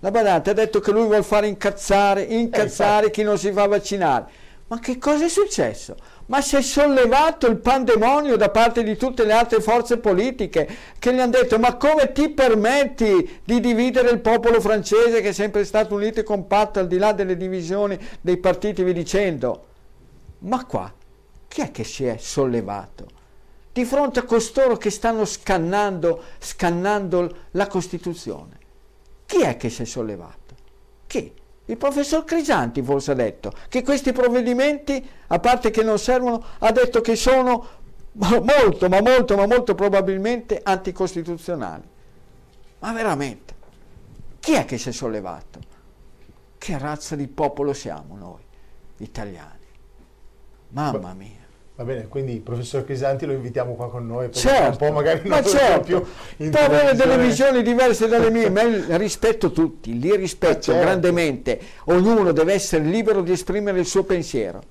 la 0.00 0.10
badante 0.10 0.50
ha 0.50 0.54
detto 0.54 0.80
che 0.80 0.90
lui 0.90 1.04
vuole 1.04 1.22
fare 1.22 1.46
incazzare, 1.46 2.22
incazzare 2.22 3.06
eh, 3.06 3.10
chi 3.12 3.22
non 3.22 3.38
si 3.38 3.52
fa 3.52 3.68
vaccinare. 3.68 4.26
Ma 4.66 4.80
che 4.80 4.98
cosa 4.98 5.26
è 5.26 5.28
successo? 5.28 5.94
Ma 6.26 6.40
si 6.40 6.56
è 6.56 6.62
sollevato 6.62 7.46
il 7.46 7.56
pandemonio 7.56 8.36
da 8.36 8.48
parte 8.48 8.82
di 8.82 8.96
tutte 8.96 9.24
le 9.24 9.32
altre 9.32 9.60
forze 9.60 9.98
politiche 9.98 10.68
che 10.98 11.12
gli 11.12 11.18
hanno 11.18 11.32
detto 11.32 11.58
ma 11.58 11.76
come 11.76 12.12
ti 12.12 12.30
permetti 12.30 13.40
di 13.44 13.60
dividere 13.60 14.10
il 14.10 14.20
popolo 14.20 14.60
francese 14.60 15.20
che 15.20 15.28
è 15.28 15.32
sempre 15.32 15.64
stato 15.64 15.94
unito 15.94 16.20
e 16.20 16.22
compatto 16.22 16.78
al 16.78 16.86
di 16.86 16.96
là 16.96 17.12
delle 17.12 17.36
divisioni 17.36 17.98
dei 18.20 18.38
partiti 18.38 18.82
vi 18.82 18.92
dicendo 18.92 19.66
ma 20.40 20.64
qua 20.64 20.92
chi 21.46 21.60
è 21.60 21.70
che 21.70 21.84
si 21.84 22.06
è 22.06 22.16
sollevato 22.18 23.22
di 23.72 23.84
fronte 23.84 24.20
a 24.20 24.24
costoro 24.24 24.76
che 24.76 24.90
stanno 24.90 25.24
scannando, 25.24 26.22
scannando 26.38 27.36
la 27.52 27.66
Costituzione 27.66 28.58
chi 29.26 29.42
è 29.42 29.56
che 29.56 29.68
si 29.68 29.82
è 29.82 29.84
sollevato? 29.84 30.54
chi? 31.06 31.32
Il 31.66 31.76
professor 31.78 32.24
Crisanti 32.24 32.82
forse 32.82 33.12
ha 33.12 33.14
detto 33.14 33.52
che 33.68 33.82
questi 33.82 34.12
provvedimenti, 34.12 35.06
a 35.28 35.38
parte 35.38 35.70
che 35.70 35.82
non 35.82 35.98
servono, 35.98 36.42
ha 36.58 36.70
detto 36.72 37.00
che 37.00 37.16
sono 37.16 37.66
molto, 38.12 38.88
ma 38.88 39.00
molto, 39.00 39.36
ma 39.36 39.46
molto 39.46 39.74
probabilmente 39.74 40.60
anticostituzionali. 40.62 41.82
Ma 42.80 42.92
veramente, 42.92 43.54
chi 44.40 44.52
è 44.52 44.66
che 44.66 44.76
si 44.76 44.90
è 44.90 44.92
sollevato? 44.92 45.60
Che 46.58 46.78
razza 46.78 47.16
di 47.16 47.28
popolo 47.28 47.72
siamo 47.72 48.16
noi, 48.16 48.42
italiani? 48.98 49.64
Mamma 50.68 51.14
mia. 51.14 51.43
Va 51.76 51.82
bene, 51.82 52.06
quindi 52.06 52.34
il 52.34 52.40
professor 52.40 52.84
Crisanti 52.84 53.26
lo 53.26 53.32
invitiamo 53.32 53.74
qua 53.74 53.90
con 53.90 54.06
noi, 54.06 54.30
certo, 54.30 54.70
un 54.70 54.76
po' 54.76 54.92
magari 54.92 55.28
non 55.28 55.40
ma 55.40 55.42
certo, 55.42 56.02
più 56.36 56.48
può 56.48 56.60
avere 56.60 56.94
delle 56.94 57.18
visioni 57.18 57.62
diverse 57.62 58.06
dalle 58.06 58.30
mie, 58.30 58.48
ma 58.48 58.62
rispetto 58.96 59.50
tutti, 59.50 59.98
li 59.98 60.14
rispetto 60.14 60.60
certo. 60.60 60.80
grandemente, 60.80 61.60
ognuno 61.86 62.30
deve 62.30 62.52
essere 62.52 62.84
libero 62.84 63.22
di 63.22 63.32
esprimere 63.32 63.80
il 63.80 63.86
suo 63.86 64.04
pensiero 64.04 64.62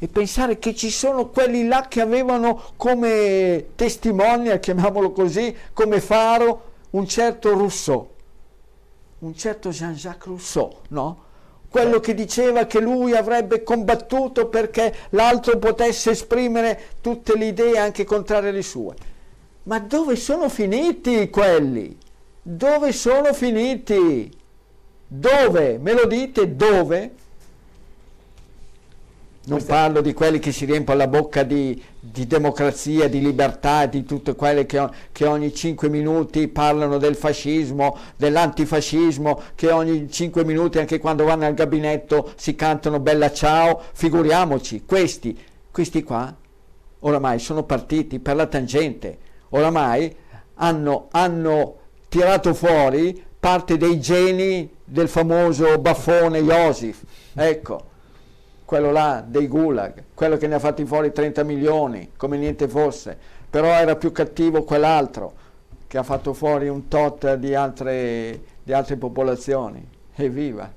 e 0.00 0.08
pensare 0.08 0.58
che 0.58 0.74
ci 0.74 0.90
sono 0.90 1.28
quelli 1.28 1.68
là 1.68 1.86
che 1.88 2.00
avevano 2.00 2.64
come 2.74 3.66
testimonia, 3.76 4.58
chiamiamolo 4.58 5.12
così, 5.12 5.54
come 5.72 6.00
faro, 6.00 6.62
un 6.90 7.06
certo 7.06 7.50
Rousseau, 7.52 8.10
un 9.20 9.36
certo 9.36 9.70
Jean-Jacques 9.70 10.26
Rousseau, 10.26 10.78
no? 10.88 11.26
Quello 11.70 12.00
che 12.00 12.14
diceva 12.14 12.66
che 12.66 12.80
lui 12.80 13.14
avrebbe 13.14 13.62
combattuto 13.62 14.48
perché 14.48 14.94
l'altro 15.10 15.58
potesse 15.58 16.10
esprimere 16.10 16.80
tutte 17.00 17.36
le 17.36 17.46
idee 17.46 17.78
anche 17.78 18.04
contrarie 18.04 18.50
alle 18.50 18.62
sue. 18.62 18.94
Ma 19.64 19.78
dove 19.80 20.16
sono 20.16 20.48
finiti 20.48 21.28
quelli? 21.28 21.96
Dove 22.40 22.92
sono 22.92 23.34
finiti? 23.34 24.30
Dove? 25.06 25.78
Me 25.78 25.92
lo 25.92 26.06
dite 26.06 26.56
dove? 26.56 27.12
Non 29.48 29.64
parlo 29.64 30.02
di 30.02 30.12
quelli 30.12 30.38
che 30.38 30.52
si 30.52 30.66
riempiono 30.66 30.98
la 30.98 31.08
bocca 31.08 31.42
di, 31.42 31.82
di 31.98 32.26
democrazia, 32.26 33.08
di 33.08 33.18
libertà, 33.20 33.86
di 33.86 34.04
tutte 34.04 34.34
quelle 34.34 34.66
che, 34.66 34.86
che, 35.10 35.24
ogni 35.24 35.54
cinque 35.54 35.88
minuti 35.88 36.48
parlano 36.48 36.98
del 36.98 37.16
fascismo, 37.16 37.96
dell'antifascismo, 38.16 39.40
che 39.54 39.70
ogni 39.70 40.10
cinque 40.10 40.44
minuti, 40.44 40.78
anche 40.78 40.98
quando 40.98 41.24
vanno 41.24 41.46
al 41.46 41.54
gabinetto, 41.54 42.32
si 42.36 42.54
cantano 42.54 43.00
bella 43.00 43.32
ciao. 43.32 43.80
Figuriamoci, 43.92 44.84
questi, 44.84 45.38
questi 45.70 46.02
qua, 46.02 46.34
oramai 47.00 47.38
sono 47.38 47.62
partiti 47.62 48.18
per 48.18 48.36
la 48.36 48.46
tangente, 48.46 49.18
oramai 49.50 50.14
hanno, 50.56 51.08
hanno 51.10 51.76
tirato 52.08 52.52
fuori 52.52 53.24
parte 53.40 53.78
dei 53.78 53.98
geni 53.98 54.68
del 54.84 55.08
famoso 55.08 55.78
baffone 55.78 56.42
Josif, 56.42 57.02
ecco, 57.34 57.84
quello 58.68 58.90
là 58.90 59.24
dei 59.26 59.48
gulag, 59.48 60.04
quello 60.12 60.36
che 60.36 60.46
ne 60.46 60.56
ha 60.56 60.58
fatti 60.58 60.84
fuori 60.84 61.10
30 61.10 61.42
milioni, 61.42 62.10
come 62.18 62.36
niente 62.36 62.68
fosse, 62.68 63.16
però 63.48 63.68
era 63.68 63.96
più 63.96 64.12
cattivo 64.12 64.62
quell'altro 64.62 65.32
che 65.86 65.96
ha 65.96 66.02
fatto 66.02 66.34
fuori 66.34 66.68
un 66.68 66.86
tot 66.86 67.36
di 67.36 67.54
altre, 67.54 68.38
di 68.62 68.74
altre 68.74 68.96
popolazioni. 68.96 69.82
Evviva! 70.14 70.70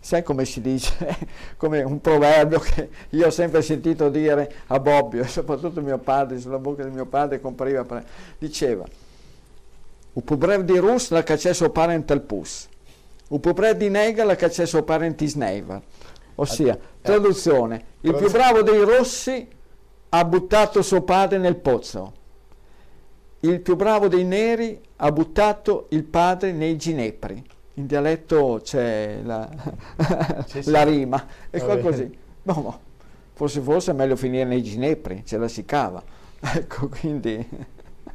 Sai 0.00 0.24
come 0.24 0.44
si 0.44 0.60
dice? 0.60 1.16
come 1.56 1.84
un 1.84 2.00
proverbio 2.00 2.58
che 2.58 2.88
io 3.10 3.28
ho 3.28 3.30
sempre 3.30 3.62
sentito 3.62 4.08
dire 4.08 4.52
a 4.66 4.80
Bobbio, 4.80 5.22
e 5.22 5.28
soprattutto 5.30 5.80
mio 5.80 5.98
padre, 5.98 6.40
sulla 6.40 6.58
bocca 6.58 6.82
di 6.82 6.90
mio 6.90 7.06
padre 7.06 7.40
compariva, 7.40 8.02
diceva 8.36 8.84
Upubrev 10.14 10.62
di 10.62 10.76
Rus 10.76 11.10
la 11.10 11.22
caccesso 11.22 11.70
parental 11.70 12.20
pus, 12.22 12.66
upubrev 13.28 13.76
di 13.76 13.90
Nega 13.90 14.24
la 14.24 14.34
caccesso 14.34 14.82
parentis 14.82 15.36
neiva. 15.36 15.80
Ossia, 16.36 16.76
eh, 16.76 16.80
traduzione, 17.00 17.84
il 18.00 18.14
più 18.14 18.30
bravo 18.30 18.62
dei 18.62 18.84
rossi 18.84 19.46
ha 20.08 20.24
buttato 20.24 20.82
suo 20.82 21.02
padre 21.02 21.38
nel 21.38 21.56
pozzo, 21.56 22.12
il 23.40 23.60
più 23.60 23.76
bravo 23.76 24.08
dei 24.08 24.24
neri 24.24 24.80
ha 24.96 25.10
buttato 25.10 25.86
il 25.90 26.04
padre 26.04 26.52
nei 26.52 26.76
ginepri. 26.76 27.44
In 27.74 27.86
dialetto 27.86 28.60
c'è 28.62 29.20
la, 29.22 29.48
sì, 30.46 30.70
la 30.70 30.82
rima, 30.84 31.26
è 31.50 31.60
qua 31.62 31.78
così. 31.78 32.18
No, 32.42 32.54
no, 32.54 32.80
forse 33.32 33.60
forse 33.60 33.92
è 33.92 33.94
meglio 33.94 34.16
finire 34.16 34.44
nei 34.44 34.62
ginepri, 34.62 35.22
ce 35.24 35.38
la 35.38 35.48
si 35.48 35.64
cava. 35.64 36.02
Ecco, 36.44 36.88
quindi... 36.88 37.48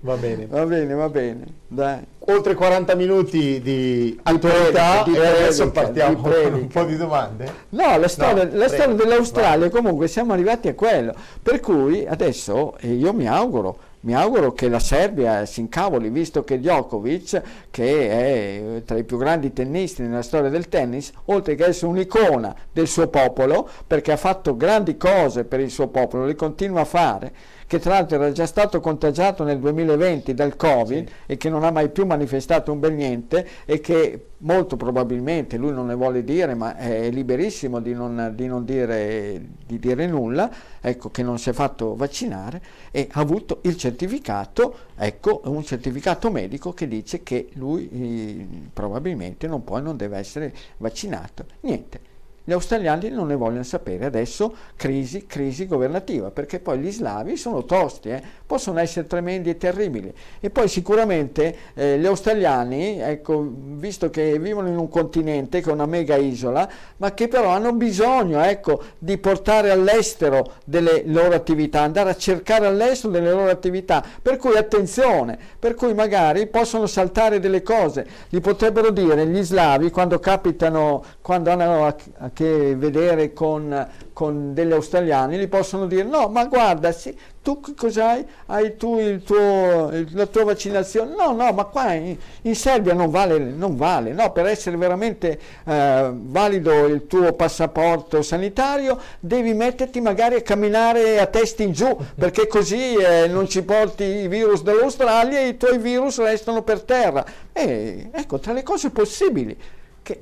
Va 0.02 0.16
bene. 0.16 0.46
Va 0.48 0.66
bene, 0.66 0.94
va 0.94 1.10
bene. 1.10 1.46
Dai. 1.68 2.00
Oltre 2.30 2.54
40 2.54 2.96
minuti 2.96 3.62
di 3.62 4.20
attualità 4.24 5.04
di 5.04 5.16
e 5.16 5.26
adesso 5.26 5.72
partiamo 5.72 6.18
con 6.22 6.54
un 6.54 6.68
po' 6.68 6.84
di 6.84 6.98
domande. 6.98 7.52
No, 7.70 7.98
la 7.98 8.08
storia, 8.08 8.44
no, 8.44 8.58
la 8.58 8.68
storia 8.68 8.94
dell'Australia 8.94 9.70
comunque 9.70 10.08
siamo 10.08 10.34
arrivati 10.34 10.68
a 10.68 10.74
quello. 10.74 11.14
Per 11.42 11.60
cui 11.60 12.06
adesso 12.06 12.78
eh, 12.80 12.94
io 12.94 13.14
mi 13.14 13.28
auguro 13.28 13.80
mi 14.02 14.16
auguro 14.16 14.54
che 14.54 14.70
la 14.70 14.80
Serbia 14.80 15.46
si 15.46 15.60
incavoli, 15.60 16.10
visto 16.10 16.44
che 16.44 16.60
Djokovic, 16.60 17.42
che 17.70 18.10
è 18.10 18.84
tra 18.86 18.98
i 18.98 19.04
più 19.04 19.18
grandi 19.18 19.52
tennisti 19.52 20.02
nella 20.04 20.22
storia 20.22 20.50
del 20.50 20.70
tennis, 20.70 21.12
oltre 21.26 21.56
che 21.56 21.66
essere 21.66 21.92
un'icona 21.92 22.56
del 22.72 22.88
suo 22.88 23.08
popolo, 23.08 23.68
perché 23.86 24.14
ha 24.14 24.18
fatto 24.18 24.56
grandi 24.56 24.96
cose 24.96 25.44
per 25.44 25.60
il 25.60 25.72
suo 25.72 25.88
popolo, 25.88 26.26
le 26.26 26.36
continua 26.36 26.82
a 26.82 26.86
fare, 26.86 27.34
che 27.68 27.80
tra 27.80 27.96
l'altro 27.96 28.16
era 28.16 28.32
già 28.32 28.46
stato 28.46 28.80
contagiato 28.80 29.44
nel 29.44 29.60
2020 29.60 30.34
dal 30.34 30.56
Covid 30.56 31.08
sì. 31.08 31.14
e 31.26 31.38
che 31.38 31.50
non 31.50 31.66
ha 31.66 31.72
mai 31.72 31.90
più 31.90 32.06
manifestato 32.06 32.72
un 32.72 32.80
bel 32.80 32.94
niente 32.94 33.46
e 33.66 33.82
che 33.82 34.28
molto 34.40 34.78
probabilmente, 34.78 35.58
lui 35.58 35.72
non 35.72 35.88
ne 35.88 35.96
vuole 35.96 36.24
dire, 36.24 36.54
ma 36.54 36.78
è 36.78 37.10
liberissimo 37.10 37.80
di 37.82 37.94
non, 37.94 38.32
di 38.36 38.48
non 38.48 38.64
dire, 38.64 39.42
di 39.66 39.80
dire, 39.80 40.06
nulla, 40.08 40.50
ecco, 40.80 41.10
che 41.10 41.24
non 41.24 41.40
si 41.40 41.50
è 41.50 41.54
fatto 41.54 41.96
vaccinare 41.96 42.62
e 42.92 43.10
ha 43.12 43.20
avuto 43.20 43.60
il 43.64 43.76
certificato, 43.76 44.78
ecco, 44.96 45.42
un 45.46 45.64
certificato 45.64 46.32
medico 46.32 46.72
che 46.74 46.88
dice 46.88 47.22
che 47.22 47.50
lui 47.54 47.90
eh, 47.90 48.48
probabilmente 48.72 49.48
non 49.48 49.64
può 49.64 49.78
e 49.78 49.82
non 49.82 49.98
deve 49.98 50.18
essere 50.18 50.54
vaccinato. 50.78 51.46
Niente 51.62 52.16
gli 52.48 52.54
australiani 52.54 53.10
non 53.10 53.28
ne 53.28 53.36
vogliono 53.36 53.64
sapere. 53.64 54.06
Adesso 54.06 54.56
crisi, 54.78 55.26
crisi 55.26 55.68
governativa, 55.68 56.32
perché 56.32 56.62
poi 56.62 56.80
gli 56.80 56.90
slavi 56.90 57.36
sono 57.36 57.66
tosti, 57.66 58.08
eh? 58.08 58.24
possono 58.46 58.80
essere 58.80 59.06
tremendi 59.06 59.50
e 59.50 59.58
terribili. 59.58 60.14
E 60.40 60.50
poi 60.50 60.70
sicuramente 60.70 61.54
eh, 61.74 62.00
gli 62.00 62.06
australiani, 62.06 63.02
ecco, 63.02 63.46
visto 63.52 64.10
che 64.10 64.40
vivono 64.40 64.70
in 64.70 64.78
un 64.78 64.88
continente 64.88 65.60
che 65.60 65.70
è 65.70 65.74
una 65.74 65.86
mega 65.86 66.16
isola, 66.16 66.70
ma 66.98 67.14
che 67.14 67.28
però 67.28 67.50
hanno 67.50 67.74
bisogno 67.74 68.42
ecco, 68.42 68.82
di 68.98 69.18
portare 69.18 69.70
all'estero 69.70 70.54
delle 70.64 71.04
loro 71.06 71.36
attività, 71.36 71.82
andare 71.82 72.12
a 72.12 72.16
cercare 72.16 72.66
all'estero 72.66 73.12
delle 73.12 73.32
loro 73.32 73.50
attività. 73.50 74.02
Per 74.22 74.38
cui 74.38 74.56
attenzione, 74.56 75.38
per 75.60 75.76
cui 75.76 75.94
magari 75.94 76.48
possono 76.48 76.88
saltare 76.88 77.42
delle 77.42 77.62
cose. 77.62 78.08
Gli 78.30 78.40
potrebbero 78.40 78.90
dire 78.92 79.28
gli 79.28 79.44
slavi 79.44 79.92
quando 79.92 80.18
capitano, 80.20 81.04
quando 81.20 81.52
hanno 81.52 81.86
a, 81.86 81.96
a 82.20 82.30
che 82.38 82.76
vedere 82.76 83.34
con, 83.34 83.90
con 84.14 84.54
degli 84.54 84.72
australiani, 84.72 85.40
gli 85.40 85.48
possono 85.48 85.88
dire 85.88 86.04
no, 86.04 86.28
ma 86.28 86.46
guarda, 86.46 86.92
sì, 86.92 87.18
tu 87.42 87.60
cos'hai? 87.76 88.24
Hai 88.46 88.78
tu 88.78 89.00
il 89.00 89.24
tuo, 89.24 89.90
la 90.12 90.28
tua 90.28 90.44
vaccinazione? 90.44 91.16
No, 91.16 91.32
no, 91.32 91.52
ma 91.52 91.64
qua 91.64 91.94
in, 91.94 92.16
in 92.44 92.56
Serbia 92.56 92.94
non 92.94 93.10
vale, 93.10 93.40
non 93.40 93.76
vale, 93.76 94.14
no, 94.14 94.32
per 94.34 94.46
essere 94.46 94.78
veramente 94.78 95.40
eh, 95.66 96.12
valido 96.14 96.86
il 96.86 97.08
tuo 97.08 97.34
passaporto 97.34 98.22
sanitario 98.22 99.00
devi 99.20 99.56
metterti 99.56 100.00
magari 100.00 100.36
a 100.36 100.42
camminare 100.44 101.20
a 101.20 101.26
testa 101.26 101.64
in 101.64 101.72
giù, 101.72 101.98
perché 102.14 102.46
così 102.46 102.94
eh, 102.94 103.26
non 103.28 103.50
ci 103.50 103.64
porti 103.64 104.04
i 104.04 104.28
virus 104.28 104.62
dall'Australia 104.62 105.40
e 105.40 105.48
i 105.48 105.58
tuoi 105.58 105.80
virus 105.80 106.20
restano 106.20 106.62
per 106.62 106.84
terra. 106.84 107.26
E 107.52 108.10
ecco, 108.12 108.38
tra 108.38 108.54
le 108.54 108.62
cose 108.62 108.92
possibili, 108.92 109.58
che, 110.04 110.22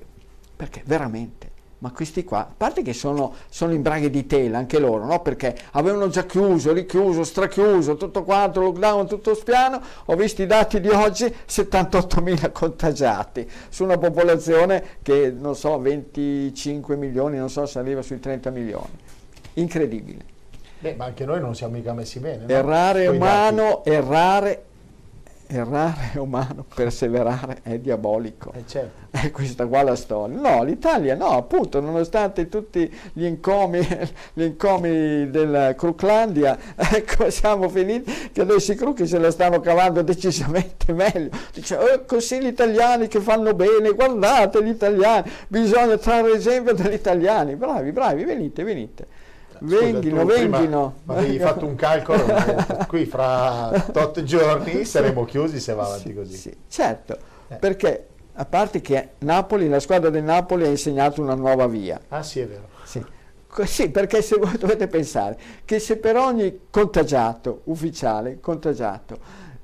perché 0.56 0.82
veramente 0.86 1.52
ma 1.80 1.92
questi 1.92 2.24
qua, 2.24 2.40
a 2.40 2.54
parte 2.56 2.82
che 2.82 2.94
sono, 2.94 3.34
sono 3.50 3.74
in 3.74 3.82
braghe 3.82 4.10
di 4.10 4.26
tela 4.26 4.58
anche 4.58 4.80
loro, 4.80 5.06
no? 5.06 5.22
perché 5.22 5.56
avevano 5.72 6.08
già 6.08 6.26
chiuso, 6.26 6.72
richiuso, 6.72 7.24
strachiuso, 7.24 7.96
tutto 7.96 8.24
quanto, 8.24 8.62
lockdown, 8.62 9.08
tutto 9.08 9.36
spiano, 9.36 9.82
ho 10.06 10.16
visto 10.16 10.42
i 10.42 10.46
dati 10.46 10.80
di 10.80 10.90
oggi, 10.90 11.26
78.000 11.26 12.52
contagiati, 12.52 13.50
su 13.70 13.84
una 13.84 13.98
popolazione 13.98 14.84
che 15.02 15.34
non 15.38 15.56
so, 15.56 15.78
25 15.80 16.96
milioni, 16.96 17.38
non 17.38 17.50
so 17.50 17.66
se 17.66 17.80
arriva 17.80 18.02
sui 18.02 18.20
30 18.20 18.50
milioni. 18.50 19.04
Incredibile. 19.54 20.34
Beh, 20.80 20.96
ma 20.96 21.06
anche 21.06 21.26
noi 21.26 21.40
non 21.40 21.56
siamo 21.56 21.74
mica 21.74 21.94
messi 21.94 22.20
bene. 22.20 22.46
No? 22.46 22.54
Errare 22.54 23.04
è 23.06 23.08
umano, 23.08 23.84
errare 23.86 24.65
errare 25.48 26.12
è 26.14 26.18
umano, 26.18 26.66
perseverare 26.74 27.60
è 27.64 27.78
diabolico. 27.80 28.52
Eh 28.56 28.64
certo. 28.66 29.18
È 29.18 29.30
questa 29.32 29.66
qua 29.66 29.84
la 29.84 29.96
storia. 29.96 30.38
No, 30.38 30.64
l'Italia 30.64 31.16
no, 31.16 31.30
appunto, 31.30 31.80
nonostante 31.80 32.50
tutti 32.50 32.92
gli 33.14 33.26
incomi, 33.26 33.80
gli 34.34 34.44
incomi 34.44 35.30
della 35.30 35.76
Cruclandia, 35.76 36.58
ecco, 36.76 37.30
siamo 37.30 37.70
finiti 37.70 38.30
che 38.32 38.42
adesso 38.42 38.72
i 38.72 38.76
Crucchi 38.76 39.08
se 39.08 39.20
la 39.20 39.32
stanno 39.32 39.60
cavando 39.60 40.02
decisamente 40.02 40.94
meglio. 40.94 41.30
Dice, 41.54 41.76
oh, 41.76 42.06
così 42.06 42.40
gli 42.40 42.48
italiani 42.48 43.08
che 43.08 43.20
fanno 43.20 43.54
bene, 43.54 43.92
guardate 43.92 44.64
gli 44.64 44.70
italiani, 44.70 45.30
bisogna 45.48 45.98
trarre 45.98 46.34
esempio 46.34 46.74
dagli 46.74 46.94
italiani. 46.94 47.56
Bravi, 47.56 47.92
bravi, 47.92 48.24
venite, 48.24 48.64
venite. 48.64 49.24
Vendino, 49.60 50.26
vendino. 50.26 50.96
Ma 51.04 51.16
avevi 51.16 51.40
fatto 51.40 51.66
un 51.66 51.76
calcolo, 51.76 52.26
qui 52.88 53.06
fra 53.06 53.72
tot 53.92 54.24
giorni 54.24 54.86
saremo 54.86 55.26
chiusi 55.26 55.60
se 55.60 55.74
va 55.74 55.86
avanti 55.86 56.14
così. 56.14 56.36
Sì, 56.36 56.58
certo, 56.68 57.18
eh. 57.48 57.56
perché 57.56 58.08
a 58.34 58.46
parte 58.46 58.82
che 58.82 59.12
Napoli, 59.20 59.70
la 59.70 59.80
squadra 59.80 60.10
del 60.10 60.24
Napoli 60.24 60.66
ha 60.66 60.70
insegnato 60.70 61.22
una 61.22 61.36
nuova 61.36 61.68
via. 61.68 62.00
Ah 62.10 62.24
sì, 62.24 62.40
è 62.40 62.48
vero. 62.48 62.68
Sì. 62.84 63.04
Sì, 63.64 63.90
perché 63.90 64.22
se 64.22 64.36
voi 64.36 64.58
dovete 64.58 64.88
pensare 64.88 65.38
che 65.64 65.80
se 65.80 65.96
per 65.96 66.18
ogni 66.18 66.68
contagiato, 66.70 67.62
ufficiale, 67.66 68.42
contagiato, 68.42 69.18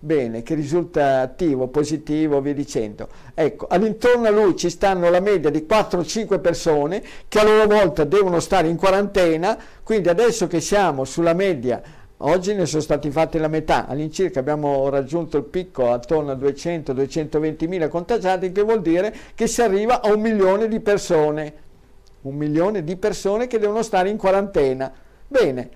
bene, 0.03 0.41
che 0.41 0.55
risulta 0.55 1.21
attivo, 1.21 1.67
positivo, 1.67 2.41
via 2.41 2.55
dicendo. 2.55 3.07
Ecco, 3.35 3.67
all'intorno 3.69 4.27
a 4.27 4.31
lui 4.31 4.55
ci 4.55 4.69
stanno 4.69 5.09
la 5.09 5.19
media 5.19 5.51
di 5.51 5.65
4-5 5.69 6.41
persone 6.41 7.03
che 7.27 7.39
a 7.39 7.43
loro 7.43 7.67
volta 7.67 8.03
devono 8.03 8.39
stare 8.39 8.67
in 8.67 8.77
quarantena, 8.77 9.57
quindi 9.83 10.09
adesso 10.09 10.47
che 10.47 10.59
siamo 10.59 11.05
sulla 11.05 11.33
media, 11.33 11.81
oggi 12.17 12.53
ne 12.55 12.65
sono 12.65 12.81
stati 12.81 13.11
fatti 13.11 13.37
la 13.37 13.47
metà, 13.47 13.87
all'incirca 13.87 14.39
abbiamo 14.39 14.89
raggiunto 14.89 15.37
il 15.37 15.43
picco 15.43 15.91
attorno 15.91 16.31
a 16.31 16.35
200-220 16.35 17.67
mila 17.67 17.87
contagiati, 17.87 18.51
che 18.51 18.63
vuol 18.63 18.81
dire 18.81 19.13
che 19.35 19.45
si 19.45 19.61
arriva 19.61 20.01
a 20.01 20.11
un 20.11 20.19
milione 20.19 20.67
di 20.67 20.79
persone, 20.79 21.53
un 22.21 22.35
milione 22.35 22.83
di 22.83 22.95
persone 22.95 23.45
che 23.45 23.59
devono 23.59 23.83
stare 23.83 24.09
in 24.09 24.17
quarantena. 24.17 24.91
Bene, 25.27 25.69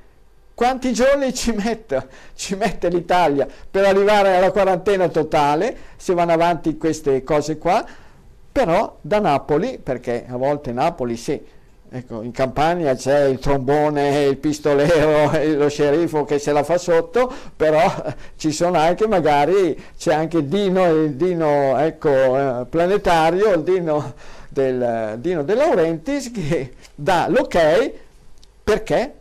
quanti 0.56 0.94
giorni 0.94 1.34
ci 1.34 1.52
mette, 1.52 2.08
ci 2.34 2.56
mette 2.56 2.88
l'Italia 2.88 3.46
per 3.70 3.86
arrivare 3.86 4.38
alla 4.38 4.52
quarantena 4.52 5.10
totale, 5.10 5.78
se 5.98 6.14
vanno 6.14 6.32
avanti 6.32 6.78
queste 6.78 7.24
cose 7.24 7.58
qua? 7.58 7.86
Però 8.52 8.98
da 9.02 9.20
Napoli, 9.20 9.78
perché 9.78 10.26
a 10.28 10.38
volte 10.38 10.72
Napoli 10.72 11.18
sì, 11.18 11.40
ecco, 11.90 12.22
in 12.22 12.32
Campania 12.32 12.96
c'è 12.96 13.26
il 13.26 13.40
trombone, 13.40 14.24
il 14.24 14.38
pistolero, 14.38 15.32
lo 15.58 15.68
sceriffo 15.68 16.24
che 16.24 16.40
se 16.40 16.54
la 16.54 16.64
fa 16.64 16.78
sotto, 16.78 17.32
però 17.54 17.84
ci 18.38 18.54
sono 18.54 18.78
anche 18.78 19.08
magari, 19.08 19.78
c'è 19.98 20.14
anche 20.14 20.48
Dino, 20.48 20.90
il 20.90 21.16
Dino 21.16 21.78
ecco, 21.78 22.10
eh, 22.10 22.66
planetario, 22.70 23.54
il 23.54 23.64
Dino, 23.64 24.14
del, 24.48 25.18
Dino 25.20 25.44
De 25.44 25.54
Laurentiis 25.54 26.32
che 26.32 26.72
dà 26.96 27.28
l'ok 27.28 27.92
perché 28.64 29.14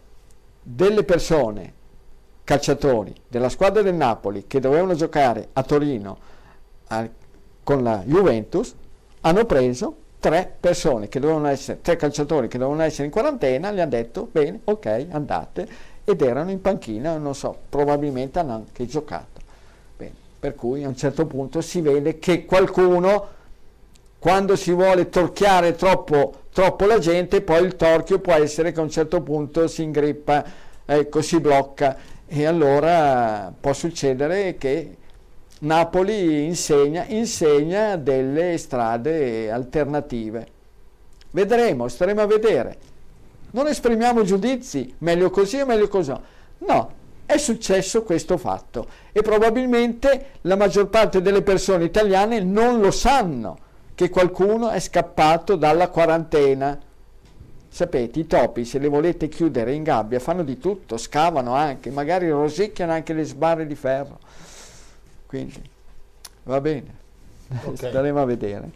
delle 0.66 1.04
persone 1.04 1.72
calciatori 2.42 3.14
della 3.28 3.48
squadra 3.48 3.82
del 3.82 3.94
Napoli 3.94 4.46
che 4.46 4.60
dovevano 4.60 4.94
giocare 4.94 5.48
a 5.52 5.62
Torino 5.62 6.18
a, 6.88 7.08
con 7.62 7.82
la 7.82 8.02
Juventus 8.04 8.74
hanno 9.20 9.44
preso 9.44 9.96
tre 10.24 10.50
persone 10.58 11.08
che 11.08 11.20
dovevano 11.20 11.48
essere, 11.48 11.82
tre 11.82 11.96
calciatori 11.96 12.48
che 12.48 12.56
dovevano 12.56 12.82
essere 12.82 13.04
in 13.04 13.10
quarantena, 13.10 13.70
gli 13.70 13.80
hanno 13.80 13.90
detto 13.90 14.26
bene, 14.32 14.60
ok, 14.64 15.06
andate, 15.10 15.68
ed 16.02 16.22
erano 16.22 16.50
in 16.50 16.62
panchina, 16.62 17.18
non 17.18 17.34
so, 17.34 17.54
probabilmente 17.68 18.38
hanno 18.38 18.54
anche 18.54 18.86
giocato. 18.86 19.40
Bene, 19.96 20.14
per 20.38 20.54
cui 20.54 20.82
a 20.82 20.88
un 20.88 20.96
certo 20.96 21.26
punto 21.26 21.60
si 21.60 21.82
vede 21.82 22.18
che 22.18 22.46
qualcuno, 22.46 23.26
quando 24.24 24.56
si 24.56 24.72
vuole 24.72 25.10
torchiare 25.10 25.74
troppo, 25.74 26.44
troppo 26.50 26.86
la 26.86 26.98
gente, 26.98 27.42
poi 27.42 27.62
il 27.62 27.76
torchio 27.76 28.20
può 28.20 28.32
essere 28.32 28.72
che 28.72 28.80
a 28.80 28.82
un 28.82 28.88
certo 28.88 29.20
punto 29.20 29.68
si 29.68 29.82
ingrippa, 29.82 30.42
ecco, 30.86 31.20
si 31.20 31.38
blocca 31.40 31.94
e 32.26 32.46
allora 32.46 33.52
può 33.60 33.74
succedere 33.74 34.56
che 34.56 34.96
Napoli 35.58 36.46
insegna, 36.46 37.04
insegna 37.06 37.96
delle 37.96 38.56
strade 38.56 39.50
alternative. 39.50 40.46
Vedremo, 41.30 41.86
staremo 41.86 42.22
a 42.22 42.26
vedere. 42.26 42.78
Non 43.50 43.66
esprimiamo 43.66 44.22
giudizi, 44.22 44.94
meglio 45.00 45.28
così 45.28 45.60
o 45.60 45.66
meglio 45.66 45.88
così. 45.88 46.14
No, 46.60 46.92
è 47.26 47.36
successo 47.36 48.02
questo 48.04 48.38
fatto 48.38 48.86
e 49.12 49.20
probabilmente 49.20 50.28
la 50.40 50.56
maggior 50.56 50.88
parte 50.88 51.20
delle 51.20 51.42
persone 51.42 51.84
italiane 51.84 52.40
non 52.40 52.80
lo 52.80 52.90
sanno 52.90 53.58
che 53.94 54.10
qualcuno 54.10 54.70
è 54.70 54.80
scappato 54.80 55.56
dalla 55.56 55.88
quarantena. 55.88 56.78
Sapete, 57.68 58.20
i 58.20 58.26
topi 58.26 58.64
se 58.64 58.78
li 58.78 58.88
volete 58.88 59.28
chiudere 59.28 59.72
in 59.72 59.82
gabbia 59.82 60.20
fanno 60.20 60.44
di 60.44 60.58
tutto, 60.58 60.96
scavano 60.96 61.54
anche, 61.54 61.90
magari 61.90 62.28
rosicchiano 62.28 62.92
anche 62.92 63.12
le 63.12 63.24
sbarre 63.24 63.66
di 63.66 63.74
ferro. 63.74 64.18
Quindi 65.26 65.60
va 66.44 66.60
bene, 66.60 66.94
okay. 67.64 67.90
staremo 67.90 68.20
a 68.20 68.24
vedere. 68.24 68.70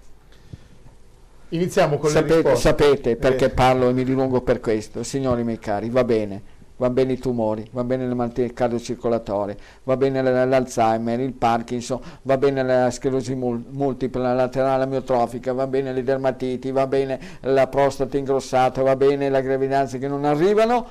Iniziamo 1.51 1.99
con 1.99 2.11
sapete, 2.11 2.29
le 2.29 2.41
risposte. 2.43 2.69
Sapete 2.69 3.16
perché 3.16 3.47
eh. 3.47 3.51
parlo 3.51 3.89
e 3.89 3.93
mi 3.93 4.05
dilungo 4.05 4.41
per 4.41 4.61
questo, 4.61 5.03
signori 5.05 5.45
miei 5.45 5.59
cari, 5.61 5.89
va 5.89 6.05
bene, 6.05 6.43
va 6.79 6.91
bene 6.91 7.12
i 7.12 7.18
tumori, 7.18 7.68
va 7.72 7.85
bene 7.85 8.07
le 8.07 8.14
malattie 8.14 8.53
cardiocircolatorie, 8.53 9.57
va 9.85 9.97
bene 9.97 10.22
l'Alzheimer, 10.22 11.20
il 11.20 11.35
Parkinson, 11.35 12.01
va 12.22 12.39
bene 12.39 12.62
la 12.62 12.91
sclerosi 12.91 13.35
multipla, 13.35 14.22
la 14.22 14.35
laterale 14.35 14.85
amiotrofica, 14.85 15.53
va 15.53 15.66
bene 15.66 15.93
le 15.93 16.03
dermatiti, 16.03 16.70
va 16.70 16.87
bene 16.87 17.20
la 17.43 17.66
prostata 17.66 18.16
ingrossata, 18.16 18.83
va 18.83 18.97
bene 18.97 19.29
la 19.29 19.41
gravidanza 19.41 19.99
che 19.99 20.09
non 20.09 20.24
arrivano, 20.24 20.87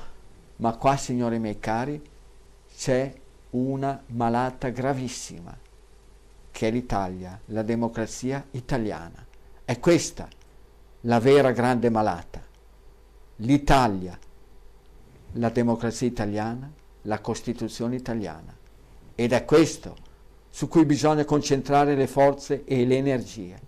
ma 0.56 0.76
qua, 0.76 0.96
signori 0.96 1.38
miei 1.38 1.58
cari, 1.58 2.00
c'è 2.76 3.12
una 3.50 4.00
malata 4.06 4.68
gravissima, 4.68 5.56
che 6.50 6.68
è 6.68 6.70
l'Italia, 6.70 7.38
la 7.46 7.62
democrazia 7.62 8.44
italiana. 8.50 9.24
È 9.64 9.78
questa 9.80 10.28
la 11.02 11.18
vera 11.18 11.52
grande 11.52 11.88
malata. 11.88 12.42
L'Italia, 13.36 14.18
la 15.32 15.50
democrazia 15.50 16.06
italiana, 16.06 16.70
la 17.02 17.20
Costituzione 17.20 17.96
italiana. 17.96 18.56
Ed 19.14 19.32
è 19.32 19.44
questo 19.44 19.96
su 20.50 20.68
cui 20.68 20.84
bisogna 20.84 21.24
concentrare 21.24 21.94
le 21.94 22.06
forze 22.06 22.64
e 22.64 22.84
le 22.84 22.96
energie. 22.96 23.60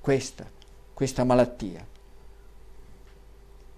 Questa, 0.00 0.44
questa 0.92 1.24
malattia. 1.24 1.86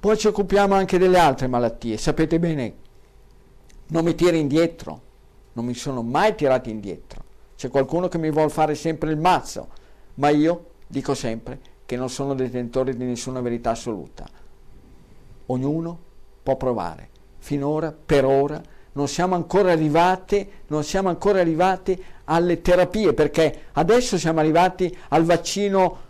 Poi 0.00 0.16
ci 0.16 0.26
occupiamo 0.28 0.74
anche 0.74 0.98
delle 0.98 1.18
altre 1.18 1.46
malattie. 1.46 1.96
Sapete 1.96 2.38
bene 2.38 2.74
non 3.88 4.04
mi 4.04 4.14
tiri 4.14 4.38
indietro, 4.38 5.00
non 5.54 5.64
mi 5.64 5.74
sono 5.74 6.02
mai 6.02 6.34
tirato 6.34 6.68
indietro. 6.68 7.24
C'è 7.56 7.68
qualcuno 7.70 8.08
che 8.08 8.18
mi 8.18 8.30
vuole 8.30 8.50
fare 8.50 8.74
sempre 8.74 9.10
il 9.10 9.16
mazzo, 9.16 9.68
ma 10.14 10.28
io 10.28 10.70
dico 10.86 11.14
sempre 11.14 11.60
che 11.86 11.96
non 11.96 12.10
sono 12.10 12.34
detentore 12.34 12.94
di 12.94 13.04
nessuna 13.04 13.40
verità 13.40 13.70
assoluta. 13.70 14.28
Ognuno 15.46 15.98
può 16.48 16.56
provare. 16.56 17.10
Finora, 17.36 17.92
per 17.92 18.24
ora, 18.24 18.62
non 18.92 19.06
siamo 19.06 19.34
ancora 19.34 19.70
arrivati, 19.70 20.48
non 20.68 20.82
siamo 20.82 21.10
ancora 21.10 21.40
arrivati 21.40 22.02
alle 22.24 22.62
terapie, 22.62 23.12
perché 23.12 23.64
adesso 23.72 24.16
siamo 24.16 24.40
arrivati 24.40 24.96
al 25.08 25.24
vaccino 25.24 26.06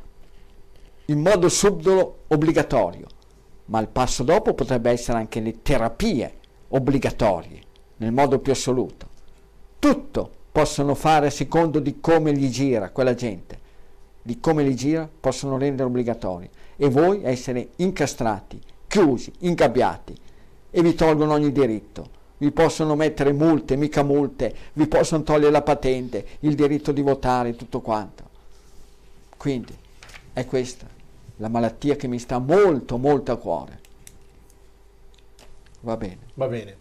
in 1.06 1.20
modo 1.20 1.48
subdolo 1.48 2.18
obbligatorio, 2.28 3.06
ma 3.66 3.80
il 3.80 3.88
passo 3.88 4.22
dopo 4.22 4.54
potrebbe 4.54 4.90
essere 4.90 5.18
anche 5.18 5.40
le 5.40 5.60
terapie 5.60 6.34
obbligatorie 6.68 7.60
nel 7.96 8.12
modo 8.12 8.38
più 8.38 8.52
assoluto. 8.52 9.08
Tutto 9.80 10.30
possono 10.52 10.94
fare 10.94 11.26
a 11.26 11.30
secondo 11.30 11.80
di 11.80 11.98
come 12.00 12.32
gli 12.32 12.48
gira 12.48 12.90
quella 12.90 13.14
gente, 13.14 13.58
di 14.22 14.38
come 14.38 14.62
gli 14.62 14.74
gira 14.74 15.08
possono 15.18 15.58
rendere 15.58 15.88
obbligatori 15.88 16.48
e 16.76 16.88
voi 16.88 17.22
essere 17.24 17.70
incastrati, 17.76 18.60
chiusi, 18.86 19.32
ingabbiati 19.40 20.26
e 20.70 20.82
vi 20.82 20.94
tolgono 20.94 21.32
ogni 21.32 21.52
diritto. 21.52 22.16
Vi 22.38 22.50
possono 22.52 22.94
mettere 22.94 23.32
multe, 23.32 23.76
mica 23.76 24.02
multe, 24.02 24.54
vi 24.74 24.86
possono 24.86 25.22
togliere 25.22 25.50
la 25.50 25.62
patente, 25.62 26.24
il 26.40 26.54
diritto 26.54 26.92
di 26.92 27.02
votare, 27.02 27.56
tutto 27.56 27.80
quanto. 27.80 28.24
Quindi 29.36 29.76
è 30.32 30.44
questa 30.46 30.96
la 31.38 31.48
malattia 31.48 31.96
che 31.96 32.06
mi 32.06 32.18
sta 32.18 32.38
molto 32.38 32.96
molto 32.96 33.32
a 33.32 33.36
cuore. 33.36 33.80
Va 35.80 35.96
bene. 35.96 36.18
Va 36.34 36.46
bene. 36.46 36.76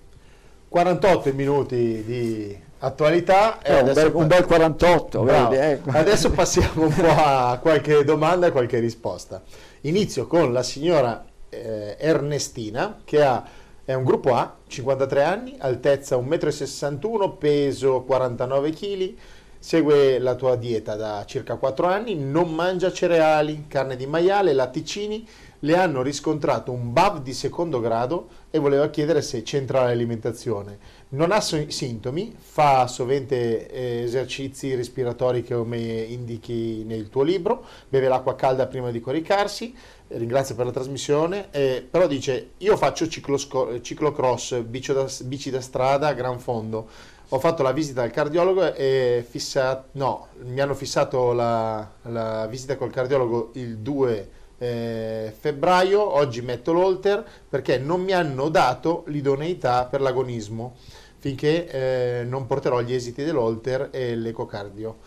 48 0.69 1.33
minuti 1.33 2.03
di 2.03 2.57
attualità. 2.79 3.61
Eh, 3.61 3.79
un, 3.79 3.93
bel, 3.93 4.11
un, 4.13 4.27
bel, 4.27 4.45
48. 4.45 5.23
Vedi, 5.23 5.55
ecco. 5.55 5.91
Adesso 5.91 6.31
passiamo 6.33 6.85
un 6.85 6.93
po' 6.93 7.07
a 7.07 7.57
qualche 7.61 8.03
domanda 8.03 8.47
e 8.47 8.51
qualche 8.51 8.79
risposta. 8.79 9.41
Inizio 9.81 10.27
con 10.27 10.51
la 10.51 10.63
signora 10.63 11.23
eh, 11.49 11.95
Ernestina 11.99 13.01
che 13.03 13.23
ha, 13.23 13.43
è 13.87 13.93
un 13.93 14.03
gruppo 14.03 14.35
A, 14.35 14.57
53 14.67 15.23
anni, 15.23 15.55
altezza 15.59 16.17
1,61 16.17 17.23
m, 17.23 17.37
peso 17.37 18.01
49 18.01 18.71
kg. 18.71 19.13
Segue 19.59 20.19
la 20.19 20.35
tua 20.35 20.57
dieta 20.57 20.97
da 20.97 21.23
circa 21.25 21.55
4 21.55 21.87
anni, 21.87 22.13
non 22.13 22.53
mangia 22.53 22.91
cereali, 22.91 23.63
carne 23.69 23.95
di 23.95 24.05
maiale, 24.05 24.51
latticini, 24.51 25.25
le 25.59 25.77
hanno 25.77 26.01
riscontrato 26.01 26.73
un 26.73 26.91
BAV 26.91 27.21
di 27.21 27.33
secondo 27.33 27.79
grado 27.79 28.27
e 28.51 28.59
voleva 28.59 28.89
chiedere 28.89 29.21
se 29.21 29.41
c'entra 29.41 29.83
l'alimentazione. 29.83 30.77
Non 31.09 31.31
ha 31.31 31.39
sintomi, 31.39 32.35
fa 32.37 32.87
sovente 32.87 33.69
eh, 33.69 34.01
esercizi 34.03 34.75
respiratori 34.75 35.43
che 35.43 35.55
come 35.55 35.77
indichi 35.77 36.83
nel 36.83 37.07
tuo 37.07 37.23
libro, 37.23 37.63
beve 37.87 38.09
l'acqua 38.09 38.35
calda 38.35 38.67
prima 38.67 38.91
di 38.91 38.99
coricarsi, 38.99 39.73
ringrazio 40.09 40.55
per 40.55 40.65
la 40.65 40.71
trasmissione, 40.71 41.47
eh, 41.51 41.85
però 41.89 42.07
dice 42.07 42.51
io 42.57 42.77
faccio 42.77 43.07
ciclosco- 43.07 43.81
ciclocross, 43.81 44.59
da, 44.59 45.07
bici 45.23 45.49
da 45.49 45.61
strada 45.61 46.07
a 46.07 46.13
gran 46.13 46.39
fondo. 46.39 46.87
Ho 47.29 47.39
fatto 47.39 47.61
la 47.61 47.73
visita 47.73 48.03
al 48.03 48.11
cardiologo 48.11 48.73
e 48.73 49.25
fissa- 49.27 49.85
no, 49.93 50.27
mi 50.43 50.61
hanno 50.61 50.73
fissato 50.73 51.33
la, 51.33 51.89
la 52.03 52.47
visita 52.47 52.77
col 52.77 52.91
cardiologo 52.91 53.51
il 53.53 53.79
2 53.79 54.29
eh, 54.59 55.33
febbraio, 55.37 56.15
oggi 56.15 56.41
metto 56.41 56.71
l'Holter 56.71 57.23
perché 57.47 57.77
non 57.77 58.01
mi 58.01 58.13
hanno 58.13 58.49
dato 58.49 59.03
l'idoneità 59.07 59.85
per 59.85 60.01
l'agonismo 60.01 60.75
finché 61.19 61.67
eh, 61.67 62.23
non 62.23 62.45
porterò 62.45 62.81
gli 62.81 62.93
esiti 62.93 63.23
dell'Holter 63.23 63.89
e 63.91 64.15
l'ecocardio. 64.15 64.97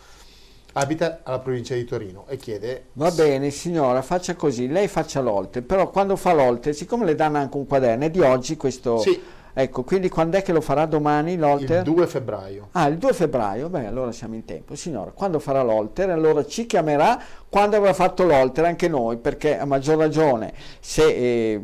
Abita 0.73 1.19
alla 1.23 1.39
provincia 1.39 1.75
di 1.75 1.83
Torino 1.83 2.25
e 2.27 2.37
chiede... 2.37 2.85
Va 2.93 3.11
bene 3.11 3.49
signora, 3.49 4.01
faccia 4.01 4.35
così, 4.35 4.69
lei 4.69 4.87
faccia 4.87 5.19
l'Holter, 5.19 5.63
però 5.63 5.89
quando 5.89 6.15
fa 6.15 6.31
l'Holter, 6.31 6.73
siccome 6.73 7.05
le 7.05 7.15
danno 7.15 7.39
anche 7.39 7.57
un 7.57 7.67
quaderno, 7.67 8.05
è 8.05 8.09
di 8.09 8.21
oggi 8.21 8.55
questo... 8.55 8.97
Sì. 8.99 9.21
Ecco, 9.53 9.83
quindi 9.83 10.07
quando 10.07 10.37
è 10.37 10.41
che 10.41 10.53
lo 10.53 10.61
farà 10.61 10.85
domani 10.85 11.35
l'Holter? 11.35 11.85
Il 11.85 11.93
2 11.93 12.07
febbraio. 12.07 12.69
Ah, 12.71 12.87
il 12.87 12.97
2 12.97 13.11
febbraio? 13.11 13.67
Beh, 13.67 13.85
allora 13.85 14.13
siamo 14.13 14.35
in 14.35 14.45
tempo. 14.45 14.75
Signora, 14.75 15.11
quando 15.11 15.39
farà 15.39 15.61
l'Holter, 15.61 16.09
allora 16.09 16.45
ci 16.45 16.65
chiamerà 16.65 17.21
quando 17.49 17.75
avrà 17.75 17.91
fatto 17.91 18.23
l'Holter 18.23 18.63
anche 18.63 18.87
noi, 18.87 19.17
perché 19.17 19.59
a 19.59 19.65
maggior 19.65 19.97
ragione 19.97 20.53
se... 20.79 21.03
Eh, 21.03 21.61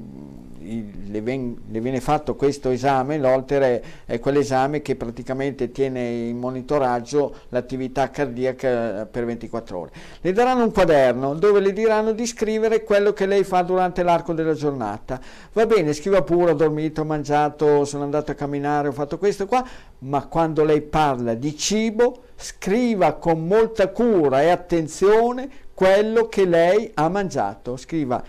le, 0.68 1.22
ven, 1.22 1.57
le, 1.70 1.80
viene 1.80 2.01
fatto 2.01 2.36
questo 2.36 2.70
esame, 2.70 3.18
l'Holter 3.18 3.61
è, 3.61 3.82
è, 4.05 4.20
quell'esame 4.20 4.82
che 4.82 4.95
praticamente 4.95 5.72
tiene 5.72 6.28
in 6.28 6.38
monitoraggio 6.38 7.34
l'attività 7.49 8.09
cardiaca 8.09 9.07
per 9.09 9.26
24 9.26 9.80
ore. 9.80 9.91
Le 10.22 10.32
daranno 10.34 10.63
un 10.63 10.72
quaderno 10.72 11.34
dove 11.36 11.59
le 11.59 11.74
diranno 11.74 12.11
di 12.11 12.26
scrivere 12.26 12.84
quello 12.84 13.13
che 13.13 13.26
lei 13.26 13.43
fa 13.43 13.61
durante 13.61 14.03
l'arco 14.03 14.34
della 14.34 14.53
giornata. 14.53 15.20
Va 15.53 15.65
bene, 15.65 15.93
scriva 15.93 16.22
pure, 16.22 16.51
ho 16.51 16.55
dormito, 16.55 17.01
ho 17.01 17.05
mangiato, 17.05 17.86
sono 17.86 18.03
andato 18.03 18.32
a 18.32 18.36
camminare, 18.36 18.89
ho 18.89 18.93
fatto 18.93 19.18
questo 19.18 19.45
qua, 19.45 19.65
ma 19.99 20.28
quando 20.28 20.63
lei 20.63 20.82
parla 20.82 21.34
di 21.34 21.55
cibo, 21.55 22.24
scriva 22.36 23.13
con 23.13 23.47
molta 23.47 23.89
cura 23.89 24.41
e 24.41 24.49
attenzione 24.49 25.49
quello 25.74 26.28
che 26.28 26.45
lei 26.45 26.91
ha 26.93 27.07
mangiato. 27.09 27.78
Scriva 27.78 28.22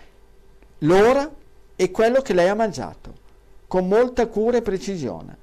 l'ora 0.80 1.28
e 1.81 1.93
quello 1.93 2.20
che 2.22 2.33
lei 2.35 2.49
ha 2.49 2.55
mangiato, 2.57 3.12
con 3.68 3.87
molta 3.87 4.26
cura 4.26 4.57
e 4.57 4.62
precisione. 4.62 5.37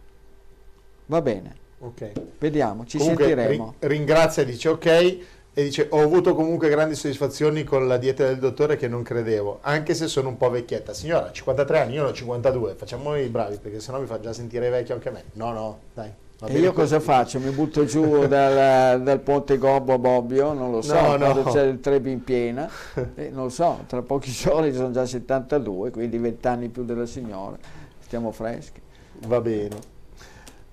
Va 1.06 1.22
bene. 1.22 1.56
Ok. 1.80 2.12
Vediamo, 2.40 2.86
ci 2.86 2.98
Comunque, 2.98 3.26
sentiremo. 3.28 3.76
ri- 3.80 3.88
ringrazia, 3.88 4.44
dice 4.44 4.68
ok, 4.68 4.86
e 4.88 5.64
dice 5.64 5.88
ho 5.90 6.02
avuto 6.02 6.36
comunque 6.36 6.68
grandi 6.68 6.96
soddisfazioni 6.96 7.64
con 7.64 7.88
la 7.88 7.96
dieta 7.96 8.26
del 8.26 8.40
dottore 8.40 8.76
che 8.76 8.90
non 8.90 9.02
credevo, 9.02 9.60
anche 9.62 9.94
se 9.94 10.08
sono 10.08 10.28
un 10.28 10.36
po' 10.36 10.50
vecchietta. 10.50 10.94
Signora, 10.94 11.32
53 11.32 11.80
anni, 11.80 11.94
io 11.94 12.04
ne 12.04 12.10
ho 12.10 12.14
52, 12.14 12.74
facciamo 12.76 13.16
i 13.16 13.28
bravi 13.30 13.58
perché 13.58 13.80
sennò 13.80 14.00
mi 14.02 14.08
fa 14.08 14.20
già 14.20 14.34
sentire 14.34 14.70
vecchio 14.70 14.96
anche 14.96 15.08
a 15.08 15.12
me. 15.14 15.24
No, 15.34 15.54
no, 15.54 15.80
dai. 15.94 16.12
Va 16.40 16.48
E 16.48 16.60
io 16.60 16.74
cosa 16.74 17.00
faccio? 17.00 17.40
Mi 17.40 17.50
butto 17.52 17.86
giù 17.86 18.26
dal, 18.28 19.02
dal 19.02 19.20
ponte 19.22 19.58
Gobbo 19.58 19.94
a 19.94 19.98
Bobbio? 19.98 20.54
Non 20.54 20.72
lo 20.72 20.82
so, 20.82 20.94
No, 20.94 21.16
no. 21.18 21.18
quando 21.18 21.44
c'è 21.44 21.64
il 21.64 21.80
Trebi 21.80 22.12
in 22.12 22.24
piena, 22.24 22.70
Eh, 23.16 23.30
non 23.30 23.44
lo 23.46 23.50
so, 23.50 23.84
tra 23.88 24.02
pochi 24.02 24.32
giorni 24.32 24.74
sono 24.74 24.92
già 24.92 25.06
72, 25.06 25.92
quindi 25.92 26.18
20 26.18 26.48
anni 26.48 26.70
più 26.70 26.84
della 26.84 27.06
signora, 27.06 27.58
stiamo 28.00 28.32
freschi. 28.32 28.82
Va 29.28 29.40
bene. 29.42 29.94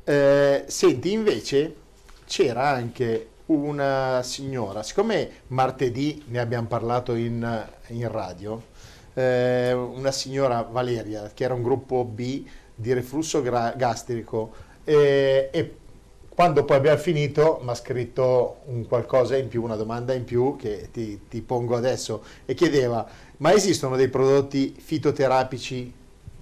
Eh, 0.05 0.65
senti, 0.67 1.13
invece 1.13 1.75
c'era 2.27 2.69
anche 2.69 3.29
una 3.47 4.21
signora, 4.23 4.83
siccome 4.83 5.31
martedì 5.49 6.25
ne 6.29 6.41
abbiamo 6.41 6.67
parlato 6.67 7.15
in, 7.15 7.67
in 7.89 8.09
radio, 8.11 8.63
eh, 9.15 9.73
una 9.73 10.11
signora 10.11 10.63
Valeria, 10.63 11.31
che 11.35 11.45
era 11.45 11.55
un 11.55 11.63
gruppo 11.63 12.05
B 12.05 12.45
di 12.75 12.93
reflusso 12.93 13.43
gastrico, 13.43 14.53
eh, 14.85 15.49
e 15.53 15.77
quando 16.35 16.65
poi 16.65 16.77
abbiamo 16.79 16.99
finito 16.99 17.61
mi 17.63 17.71
ha 17.71 17.75
scritto 17.75 18.61
un 18.67 18.87
qualcosa 18.87 19.37
in 19.37 19.49
più, 19.49 19.63
una 19.63 19.77
domanda 19.77 20.15
in 20.15 20.25
più 20.25 20.57
che 20.57 20.89
ti, 20.91 21.29
ti 21.29 21.43
pongo 21.43 21.77
adesso, 21.77 22.23
e 22.47 22.55
chiedeva, 22.55 23.07
ma 23.39 23.53
esistono 23.53 23.97
dei 23.97 24.09
prodotti 24.09 24.75
fitoterapici 24.77 25.93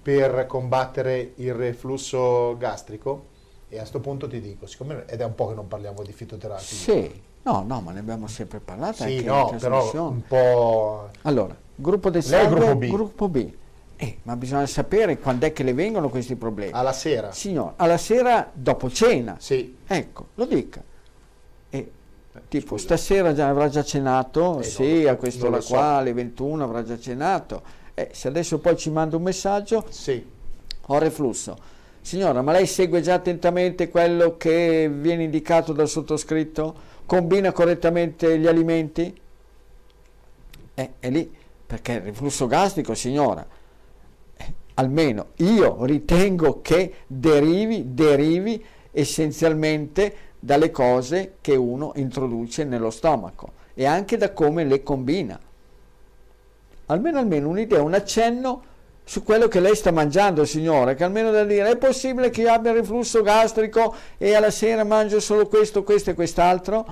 per 0.01 0.45
combattere 0.47 1.33
il 1.35 1.53
reflusso 1.53 2.55
gastrico? 2.57 3.27
E 3.67 3.75
a 3.75 3.79
questo 3.79 3.99
punto 3.99 4.27
ti 4.27 4.41
dico, 4.41 4.65
siccome 4.65 5.05
ed 5.07 5.21
è 5.21 5.25
un 5.25 5.35
po' 5.35 5.49
che 5.49 5.55
non 5.55 5.67
parliamo 5.67 6.03
di 6.03 6.11
fitoterapici. 6.11 6.75
Sì, 6.75 7.21
no, 7.43 7.63
no, 7.65 7.81
ma 7.81 7.91
ne 7.91 7.99
abbiamo 7.99 8.27
sempre 8.27 8.59
parlato. 8.59 9.03
anche 9.03 9.19
Sì, 9.19 9.23
no, 9.23 9.55
però 9.59 9.91
un 10.09 10.23
po'... 10.27 11.09
Allora, 11.23 11.55
gruppo 11.75 12.09
del 12.09 12.23
sangue, 12.23 12.59
gruppo 12.59 12.75
B. 12.75 12.87
gruppo 12.87 13.29
B. 13.29 13.53
Eh, 14.03 14.17
ma 14.23 14.35
bisogna 14.35 14.65
sapere 14.65 15.19
quando 15.19 15.45
è 15.45 15.53
che 15.53 15.61
le 15.61 15.73
vengono 15.73 16.09
questi 16.09 16.35
problemi. 16.35 16.71
alla 16.73 16.91
sera. 16.91 17.31
Signor, 17.31 17.73
alla 17.75 17.97
sera 17.97 18.49
dopo 18.51 18.89
cena. 18.89 19.35
Sì, 19.39 19.75
Ecco, 19.85 20.29
lo 20.35 20.45
dica. 20.45 20.81
E, 21.69 21.91
tipo, 22.47 22.77
scusa. 22.77 22.83
stasera 22.95 23.31
già 23.35 23.47
avrà 23.47 23.69
già 23.69 23.83
cenato? 23.83 24.59
Eh, 24.59 24.63
sì, 24.63 25.01
non- 25.03 25.11
a 25.11 25.15
quest'ora 25.17 25.61
so. 25.61 25.73
qua, 25.75 25.83
alle 25.97 26.13
21 26.13 26.63
avrà 26.63 26.83
già 26.83 26.97
cenato. 26.97 27.61
Eh, 27.93 28.09
se 28.11 28.27
adesso 28.27 28.57
poi 28.57 28.75
ci 28.75 28.89
manda 28.89 29.17
un 29.17 29.21
messaggio, 29.21 29.85
sì. 29.89 30.25
ho 30.87 30.97
reflusso. 30.97 31.55
Signora, 32.01 32.41
ma 32.41 32.53
lei 32.53 32.65
segue 32.65 33.01
già 33.01 33.13
attentamente 33.13 33.89
quello 33.89 34.35
che 34.35 34.89
viene 34.91 35.25
indicato 35.25 35.73
dal 35.73 35.87
sottoscritto? 35.87 36.73
Combina 37.05 37.51
correttamente 37.51 38.39
gli 38.39 38.47
alimenti? 38.47 39.15
Eh, 40.73 40.91
è 40.97 41.09
lì, 41.11 41.31
perché 41.67 41.91
il 41.93 42.01
reflusso 42.01 42.47
gastrico, 42.47 42.95
signora, 42.95 43.41
eh, 43.43 43.59
almeno 44.75 45.27
io 45.37 45.85
ritengo 45.85 46.61
che 46.61 46.93
derivi, 47.07 47.93
derivi 47.93 48.63
essenzialmente 48.91 50.15
dalle 50.39 50.71
cose 50.71 51.35
che 51.41 51.55
uno 51.55 51.91
introduce 51.95 52.63
nello 52.63 52.89
stomaco 52.89 53.59
e 53.73 53.85
anche 53.85 54.17
da 54.17 54.31
come 54.31 54.63
le 54.63 54.83
combina. 54.83 55.39
Almeno 56.87 57.19
almeno 57.19 57.49
un'idea, 57.49 57.81
un 57.81 57.93
accenno 57.93 58.63
su 59.03 59.23
quello 59.23 59.47
che 59.47 59.59
lei 59.59 59.75
sta 59.75 59.91
mangiando, 59.91 60.45
signore, 60.45 60.95
che 60.95 61.03
almeno 61.03 61.31
da 61.31 61.43
dire 61.43 61.69
è 61.69 61.77
possibile 61.77 62.29
che 62.29 62.41
io 62.41 62.51
abbia 62.51 62.71
reflusso 62.71 63.21
gastrico 63.21 63.93
e 64.17 64.33
alla 64.35 64.51
sera 64.51 64.83
mangio 64.83 65.19
solo 65.19 65.47
questo, 65.47 65.83
questo 65.83 66.11
e 66.11 66.13
quest'altro? 66.13 66.85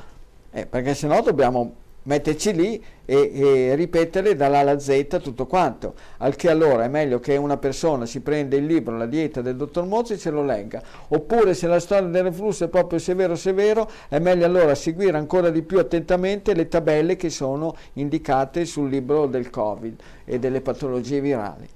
Eh, 0.51 0.65
perché 0.65 0.95
sennò 0.95 1.21
dobbiamo 1.21 1.73
metterci 2.03 2.53
lì 2.53 2.83
e, 3.05 3.31
e 3.33 3.75
ripetere 3.75 4.35
dall'A 4.35 4.59
alla 4.59 4.79
Z 4.79 5.19
tutto 5.21 5.45
quanto. 5.45 5.95
Al 6.17 6.35
che 6.35 6.49
allora 6.49 6.83
è 6.83 6.87
meglio 6.87 7.19
che 7.19 7.35
una 7.37 7.57
persona 7.57 8.05
si 8.05 8.21
prenda 8.21 8.55
il 8.55 8.65
libro, 8.65 8.97
la 8.97 9.05
dieta 9.05 9.41
del 9.41 9.55
dottor 9.55 9.85
Mozzi 9.85 10.13
e 10.13 10.17
se 10.17 10.29
lo 10.29 10.43
legga. 10.43 10.81
Oppure 11.09 11.53
se 11.53 11.67
la 11.67 11.79
storia 11.79 12.07
del 12.07 12.23
reflusso 12.23 12.65
è 12.65 12.67
proprio 12.67 12.99
severo 12.99 13.35
severo, 13.35 13.89
è 14.07 14.19
meglio 14.19 14.45
allora 14.45 14.75
seguire 14.75 15.17
ancora 15.17 15.49
di 15.49 15.61
più 15.61 15.79
attentamente 15.79 16.53
le 16.53 16.67
tabelle 16.67 17.15
che 17.15 17.29
sono 17.29 17.75
indicate 17.93 18.65
sul 18.65 18.89
libro 18.89 19.25
del 19.25 19.49
Covid 19.49 19.99
e 20.25 20.39
delle 20.39 20.61
patologie 20.61 21.21
virali. 21.21 21.67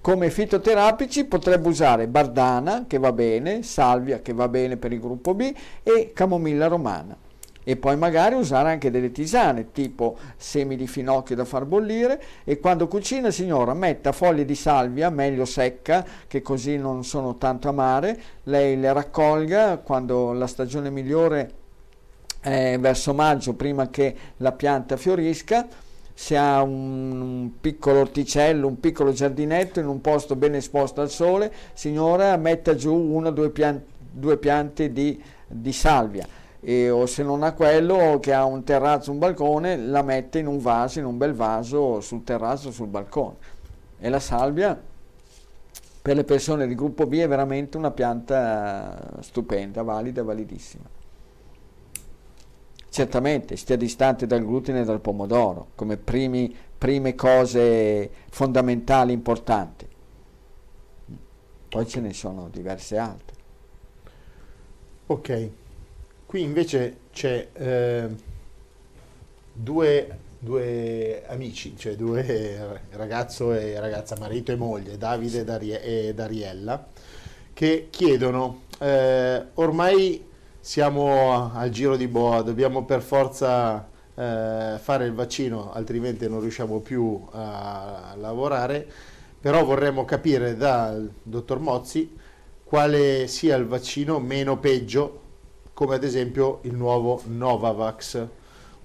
Come 0.00 0.30
fitoterapici 0.30 1.24
potrebbe 1.24 1.66
usare 1.66 2.06
bardana, 2.06 2.84
che 2.86 2.98
va 2.98 3.10
bene, 3.10 3.64
salvia, 3.64 4.20
che 4.20 4.32
va 4.32 4.46
bene 4.46 4.76
per 4.76 4.92
il 4.92 5.00
gruppo 5.00 5.34
B, 5.34 5.52
e 5.82 6.12
camomilla 6.14 6.68
romana. 6.68 7.25
E 7.68 7.74
poi 7.74 7.96
magari 7.96 8.36
usare 8.36 8.70
anche 8.70 8.92
delle 8.92 9.10
tisane, 9.10 9.72
tipo 9.72 10.16
semi 10.36 10.76
di 10.76 10.86
finocchio 10.86 11.34
da 11.34 11.44
far 11.44 11.64
bollire, 11.64 12.22
e 12.44 12.60
quando 12.60 12.86
cucina, 12.86 13.32
signora, 13.32 13.74
metta 13.74 14.12
foglie 14.12 14.44
di 14.44 14.54
salvia, 14.54 15.10
meglio 15.10 15.44
secca, 15.44 16.06
che 16.28 16.42
così 16.42 16.76
non 16.76 17.02
sono 17.02 17.38
tanto 17.38 17.68
amare, 17.68 18.20
lei 18.44 18.78
le 18.78 18.92
raccolga 18.92 19.78
quando 19.78 20.30
la 20.32 20.46
stagione 20.46 20.90
migliore 20.90 21.50
è 22.40 22.78
verso 22.78 23.12
maggio, 23.12 23.54
prima 23.54 23.90
che 23.90 24.14
la 24.36 24.52
pianta 24.52 24.96
fiorisca, 24.96 25.66
se 26.14 26.36
ha 26.36 26.62
un, 26.62 27.50
piccolo 27.60 27.98
orticello, 27.98 28.68
un 28.68 28.78
piccolo 28.78 29.10
giardinetto 29.10 29.80
in 29.80 29.88
un 29.88 30.00
posto 30.00 30.36
ben 30.36 30.54
esposto 30.54 31.00
al 31.00 31.10
sole, 31.10 31.52
signora 31.72 32.36
metta 32.36 32.76
giù 32.76 32.94
una 32.94 33.30
o 33.30 33.32
due, 33.32 33.50
pian- 33.50 33.82
due 33.98 34.36
piante 34.36 34.92
di, 34.92 35.20
di 35.48 35.72
salvia. 35.72 36.44
E, 36.68 36.90
o 36.90 37.06
se 37.06 37.22
non 37.22 37.44
ha 37.44 37.52
quello 37.52 38.18
che 38.20 38.32
ha 38.32 38.44
un 38.44 38.64
terrazzo, 38.64 39.12
un 39.12 39.20
balcone, 39.20 39.76
la 39.76 40.02
mette 40.02 40.40
in 40.40 40.48
un 40.48 40.58
vaso, 40.58 40.98
in 40.98 41.04
un 41.04 41.16
bel 41.16 41.32
vaso 41.32 42.00
sul 42.00 42.24
terrazzo, 42.24 42.72
sul 42.72 42.88
balcone. 42.88 43.36
E 44.00 44.08
la 44.08 44.18
salvia 44.18 44.76
per 46.02 46.16
le 46.16 46.24
persone 46.24 46.66
di 46.66 46.74
gruppo 46.74 47.06
B 47.06 47.18
è 47.18 47.28
veramente 47.28 47.76
una 47.76 47.92
pianta 47.92 48.98
stupenda, 49.20 49.82
valida, 49.82 50.24
validissima. 50.24 50.82
Certamente 52.88 53.54
stia 53.54 53.76
distante 53.76 54.26
dal 54.26 54.44
glutine 54.44 54.80
e 54.80 54.84
dal 54.84 55.00
pomodoro 55.00 55.68
come 55.76 55.96
primi, 55.96 56.52
prime 56.76 57.14
cose 57.14 58.10
fondamentali 58.30 59.12
importanti. 59.12 59.86
Poi 61.68 61.86
ce 61.86 62.00
ne 62.00 62.12
sono 62.12 62.48
diverse 62.48 62.98
altre. 62.98 63.36
Ok, 65.06 65.50
qui 66.26 66.42
invece 66.42 66.98
c'è 67.12 67.48
eh, 67.52 68.08
due, 69.52 70.18
due 70.38 71.24
amici, 71.28 71.76
cioè 71.76 71.94
due 71.94 72.80
ragazzo 72.90 73.52
e 73.52 73.78
ragazza, 73.78 74.16
marito 74.18 74.52
e 74.52 74.56
moglie, 74.56 74.98
Davide 74.98 75.40
e 75.40 75.44
Darie- 75.44 76.14
Dariella, 76.14 76.86
che 77.52 77.86
chiedono, 77.90 78.62
eh, 78.80 79.42
ormai 79.54 80.24
siamo 80.60 81.52
al 81.54 81.70
giro 81.70 81.96
di 81.96 82.08
boa, 82.08 82.42
dobbiamo 82.42 82.84
per 82.84 83.00
forza 83.00 83.88
eh, 84.14 84.76
fare 84.78 85.04
il 85.06 85.12
vaccino, 85.12 85.72
altrimenti 85.72 86.28
non 86.28 86.40
riusciamo 86.40 86.80
più 86.80 87.24
a 87.30 88.14
lavorare, 88.18 88.86
però 89.40 89.64
vorremmo 89.64 90.04
capire 90.04 90.56
dal 90.56 91.08
dottor 91.22 91.60
Mozzi 91.60 92.14
quale 92.64 93.28
sia 93.28 93.54
il 93.54 93.64
vaccino 93.66 94.18
meno 94.18 94.58
peggio, 94.58 95.20
come 95.76 95.96
ad 95.96 96.04
esempio 96.04 96.60
il 96.62 96.74
nuovo 96.74 97.20
Novavax 97.26 98.26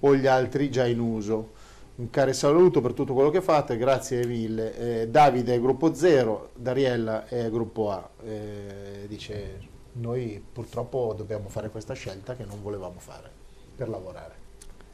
o 0.00 0.14
gli 0.14 0.26
altri 0.26 0.70
già 0.70 0.84
in 0.86 1.00
uso. 1.00 1.52
Un 1.94 2.10
caro 2.10 2.34
saluto 2.34 2.82
per 2.82 2.92
tutto 2.92 3.14
quello 3.14 3.30
che 3.30 3.40
fate, 3.40 3.78
grazie 3.78 4.26
mille. 4.26 5.00
Eh, 5.00 5.08
Davide 5.08 5.54
è 5.54 5.60
gruppo 5.60 5.94
0, 5.94 6.50
Dariella 6.54 7.26
è 7.28 7.48
gruppo 7.48 7.90
A. 7.90 8.10
Eh, 8.22 9.06
dice, 9.08 9.58
noi 9.92 10.44
purtroppo 10.52 11.14
dobbiamo 11.16 11.48
fare 11.48 11.70
questa 11.70 11.94
scelta 11.94 12.36
che 12.36 12.44
non 12.44 12.60
volevamo 12.60 12.98
fare 12.98 13.30
per 13.74 13.88
lavorare. 13.88 14.34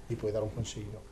Gli 0.06 0.14
puoi 0.14 0.30
dare 0.30 0.44
un 0.44 0.54
consiglio? 0.54 1.02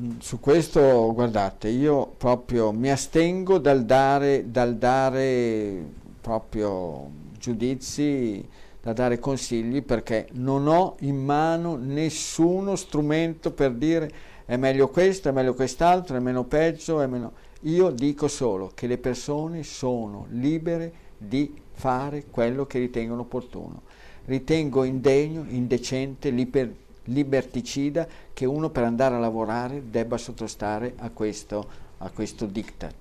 Mm, 0.00 0.18
Su 0.18 0.38
questo, 0.38 1.14
guardate, 1.14 1.68
io 1.68 2.08
proprio 2.18 2.72
mi 2.72 2.90
astengo 2.90 3.56
dal 3.56 3.86
dare, 3.86 4.50
dal 4.50 4.76
dare 4.76 5.82
proprio 6.20 7.22
giudizi, 7.38 8.46
da 8.84 8.92
dare 8.92 9.18
consigli, 9.18 9.82
perché 9.82 10.28
non 10.32 10.68
ho 10.68 10.96
in 11.00 11.16
mano 11.16 11.76
nessuno 11.76 12.76
strumento 12.76 13.50
per 13.50 13.72
dire 13.72 14.12
è 14.44 14.58
meglio 14.58 14.90
questo, 14.90 15.30
è 15.30 15.32
meglio 15.32 15.54
quest'altro, 15.54 16.18
è 16.18 16.20
meno 16.20 16.44
peggio, 16.44 17.00
è 17.00 17.06
meno... 17.06 17.32
Io 17.62 17.88
dico 17.88 18.28
solo 18.28 18.72
che 18.74 18.86
le 18.86 18.98
persone 18.98 19.62
sono 19.62 20.26
libere 20.28 20.92
di 21.16 21.58
fare 21.72 22.26
quello 22.30 22.66
che 22.66 22.78
ritengono 22.78 23.22
opportuno. 23.22 23.80
Ritengo 24.26 24.84
indegno, 24.84 25.46
indecente, 25.48 26.28
liber- 26.28 26.74
liberticida 27.04 28.06
che 28.34 28.44
uno 28.44 28.68
per 28.68 28.84
andare 28.84 29.14
a 29.14 29.18
lavorare 29.18 29.84
debba 29.88 30.18
sottostare 30.18 30.92
a 30.98 31.08
questo, 31.08 31.66
a 31.96 32.10
questo 32.10 32.44
diktat. 32.44 32.94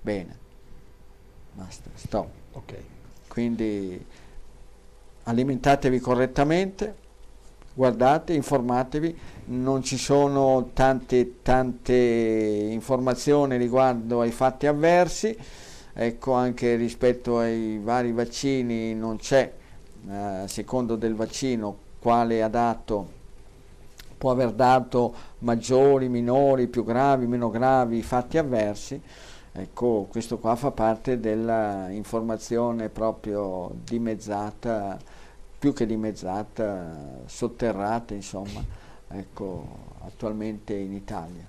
Bene, 0.00 0.38
basta, 1.54 1.90
stop. 1.94 2.28
Ok. 2.52 2.74
Quindi 3.26 4.22
alimentatevi 5.24 5.98
correttamente, 6.00 6.94
guardate, 7.74 8.32
informatevi, 8.32 9.18
non 9.46 9.82
ci 9.82 9.98
sono 9.98 10.70
tante, 10.72 11.42
tante 11.42 11.94
informazioni 11.94 13.56
riguardo 13.56 14.20
ai 14.20 14.30
fatti 14.30 14.66
avversi, 14.66 15.36
ecco 15.92 16.32
anche 16.32 16.76
rispetto 16.76 17.38
ai 17.38 17.78
vari 17.82 18.12
vaccini 18.12 18.94
non 18.94 19.16
c'è, 19.16 19.52
eh, 20.08 20.14
a 20.14 20.48
secondo 20.48 20.96
del 20.96 21.14
vaccino, 21.14 21.76
quale 21.98 22.42
ha 22.42 22.48
dato 22.48 23.22
può 24.24 24.32
aver 24.32 24.52
dato 24.52 25.14
maggiori, 25.40 26.08
minori, 26.08 26.66
più 26.66 26.82
gravi, 26.82 27.26
meno 27.26 27.50
gravi 27.50 28.00
fatti 28.00 28.38
avversi. 28.38 28.98
Ecco, 29.52 30.06
questo 30.10 30.38
qua 30.38 30.56
fa 30.56 30.70
parte 30.70 31.20
dell'informazione 31.20 32.88
proprio 32.88 33.70
dimezzata, 33.84 34.98
più 35.64 35.72
che 35.72 35.86
dimezzata, 35.86 37.22
sotterrata, 37.24 38.12
insomma, 38.12 38.62
ecco, 39.08 39.66
attualmente 40.00 40.74
in 40.74 40.92
Italia. 40.92 41.48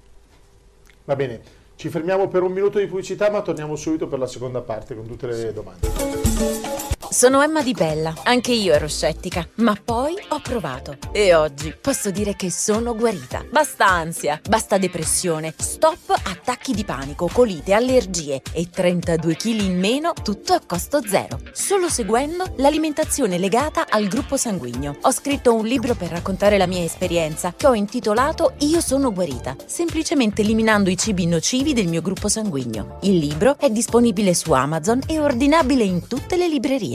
Va 1.03 1.18
bene, 1.18 1.41
ci 1.76 1.89
fermiamo 1.89 2.30
per 2.30 2.41
un 2.41 2.53
minuto 2.53 2.80
di 2.80 2.86
pubblicità, 2.86 3.30
ma 3.30 3.41
torniamo 3.41 3.76
subito 3.76 4.07
per 4.07 4.20
la 4.20 4.28
seconda 4.28 4.61
parte 4.61 4.95
con 4.95 5.05
tutte 5.05 5.28
le 5.28 5.36
sì. 5.36 5.51
domande. 5.51 6.74
Sono 7.10 7.41
Emma 7.41 7.62
Di 7.62 7.72
Bella, 7.72 8.14
anche 8.24 8.51
io 8.51 8.74
ero 8.74 8.88
scettica, 8.88 9.47
ma 9.56 9.76
poi 9.82 10.16
ho 10.30 10.39
provato 10.41 10.97
e 11.12 11.34
oggi 11.34 11.74
posso 11.80 12.12
dire 12.12 12.36
che 12.36 12.51
sono 12.51 12.95
guarita. 12.95 13.45
Basta 13.49 13.88
ansia, 13.88 14.41
basta 14.49 14.78
depressione, 14.78 15.53
stop 15.58 16.10
attacchi 16.10 16.74
di 16.74 16.84
panico, 16.84 17.30
colite, 17.32 17.74
allergie 17.74 18.41
e 18.51 18.70
32 18.70 19.36
kg 19.36 19.45
in 19.62 19.80
meno, 19.80 20.14
tutto 20.24 20.53
a 20.53 20.62
costo 20.66 21.01
zero. 21.08 21.39
Solo 21.53 21.88
seguendo 21.89 22.53
l'alimentazione 22.58 23.38
legata 23.38 23.86
al 23.88 24.08
gruppo 24.08 24.36
sanguigno. 24.36 24.97
Ho 25.01 25.12
scritto 25.12 25.53
un 25.53 25.66
libro 25.66 25.93
per 25.93 26.10
raccontare 26.10 26.58
la 26.58 26.68
mia 26.68 26.84
esperienza 26.84 27.53
che 27.56 27.68
ho 27.68 27.74
intitolato 27.74 28.56
Io 28.60 28.82
sono 28.82 29.14
guarita, 29.14 29.56
semplicemente 29.66 30.41
eliminando 30.41 30.89
i 30.89 30.97
cibi 30.97 31.28
nocivi 31.28 31.74
del 31.74 31.88
mio 31.88 32.01
gruppo 32.01 32.28
sanguigno. 32.28 32.97
Il 33.03 33.18
libro 33.18 33.58
è 33.58 33.70
disponibile 33.70 34.34
su 34.34 34.51
Amazon 34.51 35.01
e 35.08 35.20
ordinabile 35.20 35.84
in 35.84 36.08
tutte 36.08 36.36
le 36.36 36.47
librerie. 36.47 36.95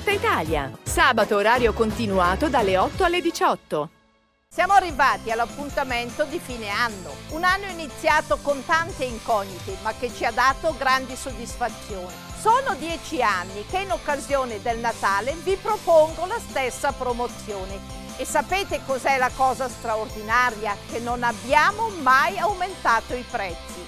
tutta 0.01 0.11
Italia. 0.11 0.71
Sabato 0.81 1.35
orario 1.35 1.73
continuato 1.73 2.49
dalle 2.49 2.75
8 2.75 3.03
alle 3.03 3.21
18. 3.21 3.89
Siamo 4.49 4.73
arrivati 4.73 5.29
all'appuntamento 5.29 6.23
di 6.23 6.39
fine 6.39 6.69
anno, 6.69 7.13
un 7.29 7.43
anno 7.43 7.67
iniziato 7.67 8.39
con 8.41 8.65
tante 8.65 9.05
incognite 9.05 9.77
ma 9.83 9.93
che 9.93 10.11
ci 10.11 10.25
ha 10.25 10.31
dato 10.31 10.75
grandi 10.75 11.15
soddisfazioni. 11.15 12.13
Sono 12.39 12.73
dieci 12.79 13.21
anni 13.21 13.63
che 13.69 13.77
in 13.77 13.91
occasione 13.91 14.59
del 14.61 14.79
Natale 14.79 15.35
vi 15.43 15.55
propongo 15.55 16.25
la 16.25 16.39
stessa 16.39 16.91
promozione 16.91 17.79
e 18.17 18.25
sapete 18.25 18.81
cos'è 18.85 19.19
la 19.19 19.29
cosa 19.35 19.69
straordinaria? 19.69 20.75
Che 20.89 20.99
non 20.99 21.21
abbiamo 21.21 21.89
mai 22.01 22.39
aumentato 22.39 23.13
i 23.13 23.23
prezzi 23.29 23.80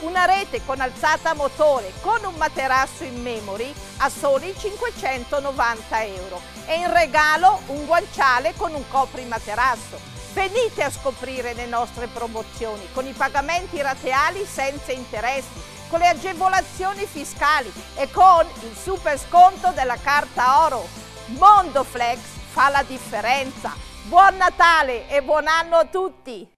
una 0.00 0.24
rete 0.24 0.64
con 0.64 0.80
alzata 0.80 1.34
motore 1.34 1.92
con 2.00 2.24
un 2.24 2.34
materasso 2.34 3.04
in 3.04 3.20
memory 3.20 3.72
a 3.98 4.08
soli 4.08 4.54
590 4.56 6.04
euro 6.04 6.40
e 6.66 6.76
in 6.76 6.92
regalo 6.92 7.60
un 7.66 7.86
guanciale 7.86 8.54
con 8.56 8.74
un 8.74 8.86
coprimaterasso. 8.88 9.98
Venite 10.32 10.84
a 10.84 10.90
scoprire 10.90 11.54
le 11.54 11.66
nostre 11.66 12.06
promozioni 12.06 12.86
con 12.92 13.06
i 13.06 13.12
pagamenti 13.12 13.80
rateali 13.80 14.44
senza 14.44 14.92
interessi, 14.92 15.60
con 15.88 15.98
le 15.98 16.08
agevolazioni 16.08 17.06
fiscali 17.06 17.72
e 17.96 18.10
con 18.10 18.46
il 18.60 18.76
super 18.76 19.18
sconto 19.18 19.70
della 19.72 19.96
carta 19.96 20.64
oro. 20.64 20.86
Mondoflex 21.26 22.18
fa 22.50 22.68
la 22.68 22.84
differenza. 22.86 23.74
Buon 24.04 24.36
Natale 24.36 25.08
e 25.08 25.22
buon 25.22 25.46
anno 25.46 25.76
a 25.76 25.84
tutti! 25.86 26.57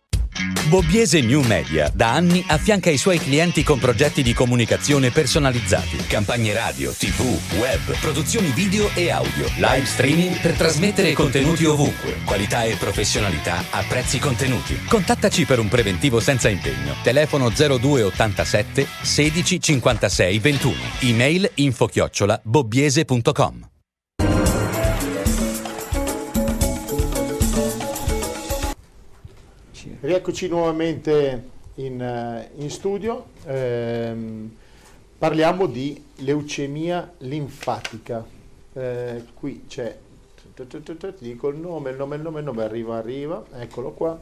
Bobbiese 0.69 1.21
New 1.21 1.43
Media 1.43 1.91
da 1.93 2.13
anni 2.13 2.45
affianca 2.47 2.91
i 2.91 2.97
suoi 2.97 3.19
clienti 3.19 3.65
con 3.65 3.81
progetti 3.81 4.23
di 4.23 4.33
comunicazione 4.33 5.11
personalizzati, 5.11 5.97
campagne 6.07 6.53
radio, 6.53 6.93
tv, 6.93 7.21
web, 7.59 7.99
produzioni 8.01 8.51
video 8.51 8.89
e 8.95 9.11
audio, 9.11 9.47
live 9.57 9.85
streaming 9.85 10.39
per 10.41 10.53
trasmettere 10.53 11.13
contenuti 11.13 11.65
ovunque, 11.65 12.19
qualità 12.25 12.63
e 12.63 12.77
professionalità 12.77 13.65
a 13.71 13.83
prezzi 13.83 14.21
contenuti. 14.21 14.79
Contattaci 14.89 15.45
per 15.45 15.59
un 15.59 15.69
preventivo 15.69 16.21
senza 16.21 16.49
impegno. 16.49 16.95
Telefono 17.03 17.49
0287 17.51 18.87
16 19.03 19.61
56 19.61 20.39
21. 20.39 20.75
Email 21.01 21.51
info 21.55 21.87
chiocciola 21.87 22.41
bobbiese.com. 22.43 23.70
Rieccoci 30.03 30.49
nuovamente 30.49 31.51
in, 31.75 32.01
eh, 32.01 32.49
in 32.57 32.71
studio. 32.71 33.27
Ehm, 33.45 34.57
parliamo 35.19 35.67
di 35.67 36.03
leucemia 36.21 37.13
linfatica. 37.19 38.25
Eh, 38.73 39.25
qui 39.35 39.65
c'è, 39.69 39.95
ti 40.55 41.15
dico 41.19 41.49
il 41.49 41.59
nome, 41.59 41.91
il 41.91 41.99
nome, 41.99 42.17
il 42.17 42.23
nome, 42.23 42.39
il 42.39 42.47
nome, 42.47 42.63
arriva, 42.63 42.97
arriva, 42.97 43.45
eccolo 43.59 43.91
qua. 43.91 44.19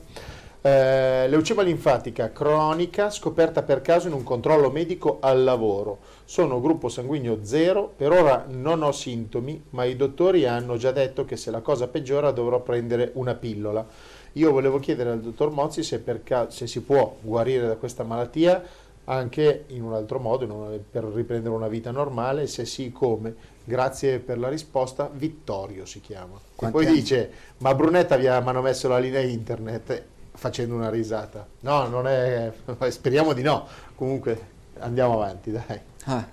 Eh, 0.61 1.29
leucemia 1.29 1.63
linfatica 1.63 2.33
cronica 2.33 3.09
scoperta 3.11 3.63
per 3.63 3.81
caso 3.81 4.09
in 4.09 4.15
un 4.15 4.25
controllo 4.25 4.73
medico 4.73 5.19
al 5.21 5.45
lavoro. 5.45 5.99
Sono 6.25 6.61
gruppo 6.61 6.89
sanguigno 6.89 7.39
zero, 7.43 7.93
per 7.97 8.11
ora 8.11 8.47
non 8.49 8.83
ho 8.83 8.91
sintomi, 8.91 9.63
ma 9.71 9.85
i 9.85 9.95
dottori 9.95 10.45
hanno 10.45 10.77
già 10.77 10.91
detto 10.91 11.25
che 11.25 11.37
se 11.37 11.53
la 11.53 11.61
cosa 11.61 11.87
peggiora 11.87 12.33
dovrò 12.33 12.61
prendere 12.63 13.13
una 13.15 13.35
pillola. 13.35 14.17
Io 14.33 14.53
volevo 14.53 14.79
chiedere 14.79 15.11
al 15.11 15.21
dottor 15.21 15.51
Mozzi 15.51 15.83
se, 15.83 16.03
ca- 16.23 16.51
se 16.51 16.67
si 16.67 16.83
può 16.83 17.17
guarire 17.21 17.67
da 17.67 17.77
questa 17.77 18.05
malattia 18.05 18.63
anche 19.09 19.65
in 19.69 19.83
un 19.83 19.95
altro 19.95 20.19
modo, 20.19 20.45
in 20.45 20.81
per 20.91 21.05
riprendere 21.05 21.55
una 21.55 21.69
vita 21.69 21.91
normale, 21.91 22.47
se 22.47 22.65
sì 22.65 22.93
come. 22.93 23.35
Grazie 23.65 24.19
per 24.19 24.39
la 24.39 24.49
risposta, 24.49 25.11
Vittorio 25.13 25.85
si 25.87 26.01
chiama. 26.01 26.39
Quanti 26.55 26.77
poi 26.77 26.87
anni? 26.87 26.97
dice, 26.97 27.31
ma 27.59 27.75
Brunetta 27.75 28.17
vi 28.17 28.27
ha 28.27 28.41
manomesso 28.41 28.89
la 28.89 28.99
linea 28.99 29.21
internet 29.21 30.05
facendo 30.33 30.75
una 30.75 30.91
risata. 30.91 31.47
No, 31.61 31.87
non 31.89 32.07
è, 32.07 32.53
speriamo 32.89 33.33
di 33.33 33.43
no. 33.43 33.67
Comunque 33.95 34.41
andiamo 34.79 35.15
avanti, 35.15 35.53
dai. 35.53 35.81
Ah, 36.05 36.27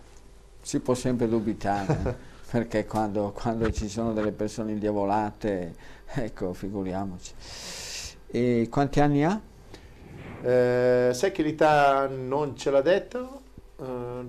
si 0.61 0.79
può 0.79 0.93
sempre 0.93 1.27
dubitare, 1.27 2.17
perché 2.51 2.85
quando, 2.85 3.31
quando 3.31 3.71
ci 3.71 3.87
sono 3.87 4.13
delle 4.13 4.31
persone 4.31 4.71
indiavolate, 4.71 5.75
ecco, 6.05 6.53
figuriamoci. 6.53 7.33
E 8.35 8.67
quanti 8.69 8.99
anni 8.99 9.23
ha? 9.23 9.39
Eh, 10.41 11.11
sai 11.13 11.31
che 11.31 11.41
l'età 11.41 12.05
non 12.07 12.57
ce 12.57 12.69
l'ha 12.69 12.81
detto? 12.81 13.41
Uh, 13.77 14.27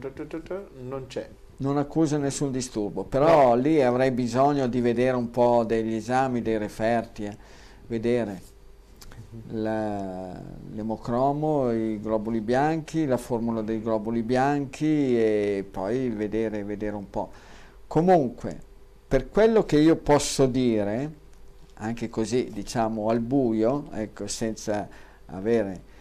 non 0.82 1.06
c'è. 1.08 1.28
Non 1.56 1.76
accusa 1.76 2.16
nessun 2.16 2.52
disturbo, 2.52 3.02
però 3.02 3.48
no. 3.48 3.54
lì 3.56 3.82
avrei 3.82 4.12
bisogno 4.12 4.68
di 4.68 4.80
vedere 4.80 5.16
un 5.16 5.30
po' 5.32 5.64
degli 5.64 5.94
esami, 5.94 6.40
dei 6.40 6.56
referti, 6.56 7.24
eh. 7.24 7.36
vedere 7.88 8.42
la, 9.48 10.40
l'emocromo, 10.72 11.72
i 11.72 12.00
globuli 12.00 12.40
bianchi, 12.40 13.06
la 13.06 13.16
formula 13.16 13.60
dei 13.60 13.82
globuli 13.82 14.22
bianchi 14.22 15.18
e 15.18 15.66
poi 15.68 16.10
vedere, 16.10 16.62
vedere 16.62 16.94
un 16.94 17.10
po'. 17.10 17.28
Comunque, 17.88 18.56
per 19.08 19.30
quello 19.30 19.64
che 19.64 19.78
io 19.78 19.96
posso 19.96 20.46
dire, 20.46 21.24
anche 21.78 22.08
così 22.08 22.50
diciamo 22.52 23.08
al 23.08 23.20
buio, 23.20 23.88
ecco, 23.92 24.26
senza 24.26 24.88
avere... 25.26 25.94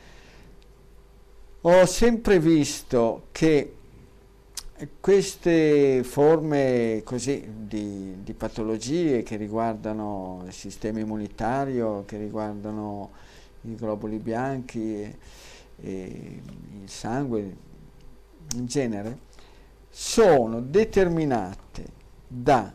Ho 1.61 1.86
sempre 1.88 2.39
visto 2.39 3.28
che 3.32 3.76
queste 4.99 6.03
forme 6.03 7.01
così 7.03 7.43
di, 7.65 8.17
di, 8.21 8.34
patologie 8.34 9.23
che 9.23 9.36
riguardano 9.36 10.43
il 10.45 10.53
sistema 10.53 10.99
immunitario, 10.99 12.03
che 12.05 12.17
riguardano 12.17 13.09
i 13.61 13.73
globuli 13.73 14.19
bianchi 14.19 15.01
e, 15.01 15.17
e 15.82 16.41
il 16.84 16.89
sangue 16.89 17.55
in 18.55 18.65
genere, 18.67 19.17
sono 19.89 20.61
determinate 20.61 21.86
da 22.28 22.71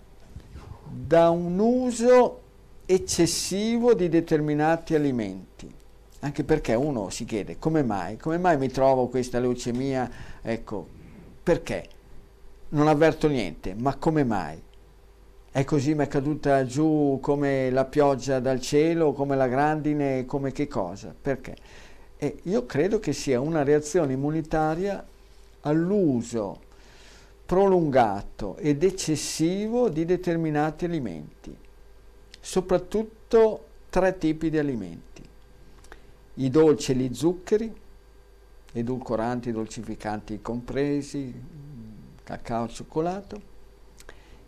da 0.90 1.30
un 1.30 1.59
uso 1.59 2.40
eccessivo 2.93 3.95
di 3.95 4.09
determinati 4.09 4.97
alimenti. 4.97 5.72
Anche 6.22 6.43
perché 6.43 6.74
uno 6.74 7.09
si 7.09 7.24
chiede 7.24 7.57
come 7.57 7.84
mai, 7.84 8.16
come 8.16 8.36
mai 8.36 8.59
mi 8.59 8.68
trovo 8.68 9.07
questa 9.07 9.38
leucemia, 9.38 10.11
ecco, 10.43 10.86
perché? 11.41 11.88
Non 12.70 12.88
avverto 12.88 13.28
niente, 13.28 13.74
ma 13.74 13.95
come 13.95 14.24
mai? 14.24 14.61
È 15.53 15.64
così, 15.64 15.95
mi 15.95 16.05
è 16.05 16.09
caduta 16.09 16.66
giù 16.66 17.18
come 17.22 17.70
la 17.70 17.84
pioggia 17.84 18.41
dal 18.41 18.61
cielo, 18.61 19.12
come 19.12 19.36
la 19.36 19.47
grandine, 19.47 20.26
come 20.26 20.51
che 20.51 20.66
cosa? 20.66 21.14
Perché? 21.18 21.57
E 22.16 22.41
io 22.43 22.66
credo 22.66 22.99
che 22.99 23.12
sia 23.12 23.41
una 23.41 23.62
reazione 23.62 24.14
immunitaria 24.14 25.05
all'uso 25.62 26.59
prolungato 27.47 28.57
ed 28.57 28.82
eccessivo 28.82 29.88
di 29.88 30.05
determinati 30.05 30.84
alimenti, 30.84 31.57
soprattutto 32.41 33.66
tre 33.91 34.16
tipi 34.18 34.51
di 34.51 34.59
alimenti, 34.59 35.22
i 36.34 36.49
dolci 36.51 36.93
e 36.93 36.95
gli 36.95 37.14
zuccheri, 37.14 37.72
edulcoranti, 38.72 39.53
dolcificanti 39.53 40.41
compresi, 40.41 41.34
cacao, 42.24 42.68
cioccolato, 42.68 43.49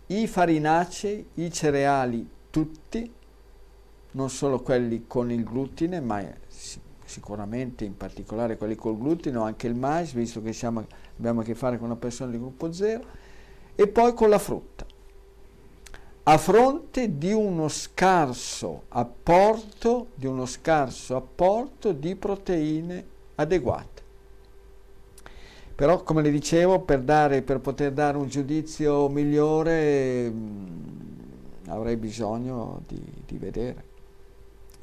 i 0.06 0.26
farinacei, 0.26 1.26
i 1.34 1.52
cereali 1.52 2.28
tutti, 2.50 3.12
non 4.12 4.30
solo 4.30 4.60
quelli 4.60 5.04
con 5.06 5.30
il 5.30 5.42
glutine, 5.42 6.00
ma 6.00 6.22
sicuramente 7.04 7.84
in 7.84 7.96
particolare 7.96 8.56
quelli 8.56 8.74
col 8.74 8.98
glutine, 8.98 9.38
anche 9.38 9.66
il 9.66 9.74
mais, 9.74 10.12
visto 10.12 10.42
che 10.42 10.52
siamo, 10.52 10.86
abbiamo 11.16 11.40
a 11.40 11.44
che 11.44 11.54
fare 11.54 11.76
con 11.76 11.86
una 11.86 11.96
persona 11.96 12.30
di 12.30 12.38
gruppo 12.38 12.72
0, 12.72 13.04
e 13.74 13.88
poi 13.88 14.14
con 14.14 14.28
la 14.28 14.38
frutta. 14.38 14.86
A 16.24 16.38
fronte 16.38 17.18
di 17.18 17.32
uno 17.32 17.66
scarso 17.66 18.84
apporto, 18.90 20.10
di 20.14 20.26
uno 20.26 20.46
scarso 20.46 21.16
apporto 21.16 21.90
di 21.90 22.14
proteine 22.14 23.04
adeguate. 23.34 24.02
Però, 25.74 26.04
come 26.04 26.22
le 26.22 26.30
dicevo, 26.30 26.78
per, 26.82 27.00
dare, 27.00 27.42
per 27.42 27.58
poter 27.58 27.90
dare 27.90 28.18
un 28.18 28.28
giudizio 28.28 29.08
migliore 29.08 30.30
mh, 30.30 30.36
mm, 30.36 31.70
avrei 31.70 31.96
bisogno 31.96 32.82
di, 32.86 33.02
di, 33.26 33.38
vedere, 33.38 33.84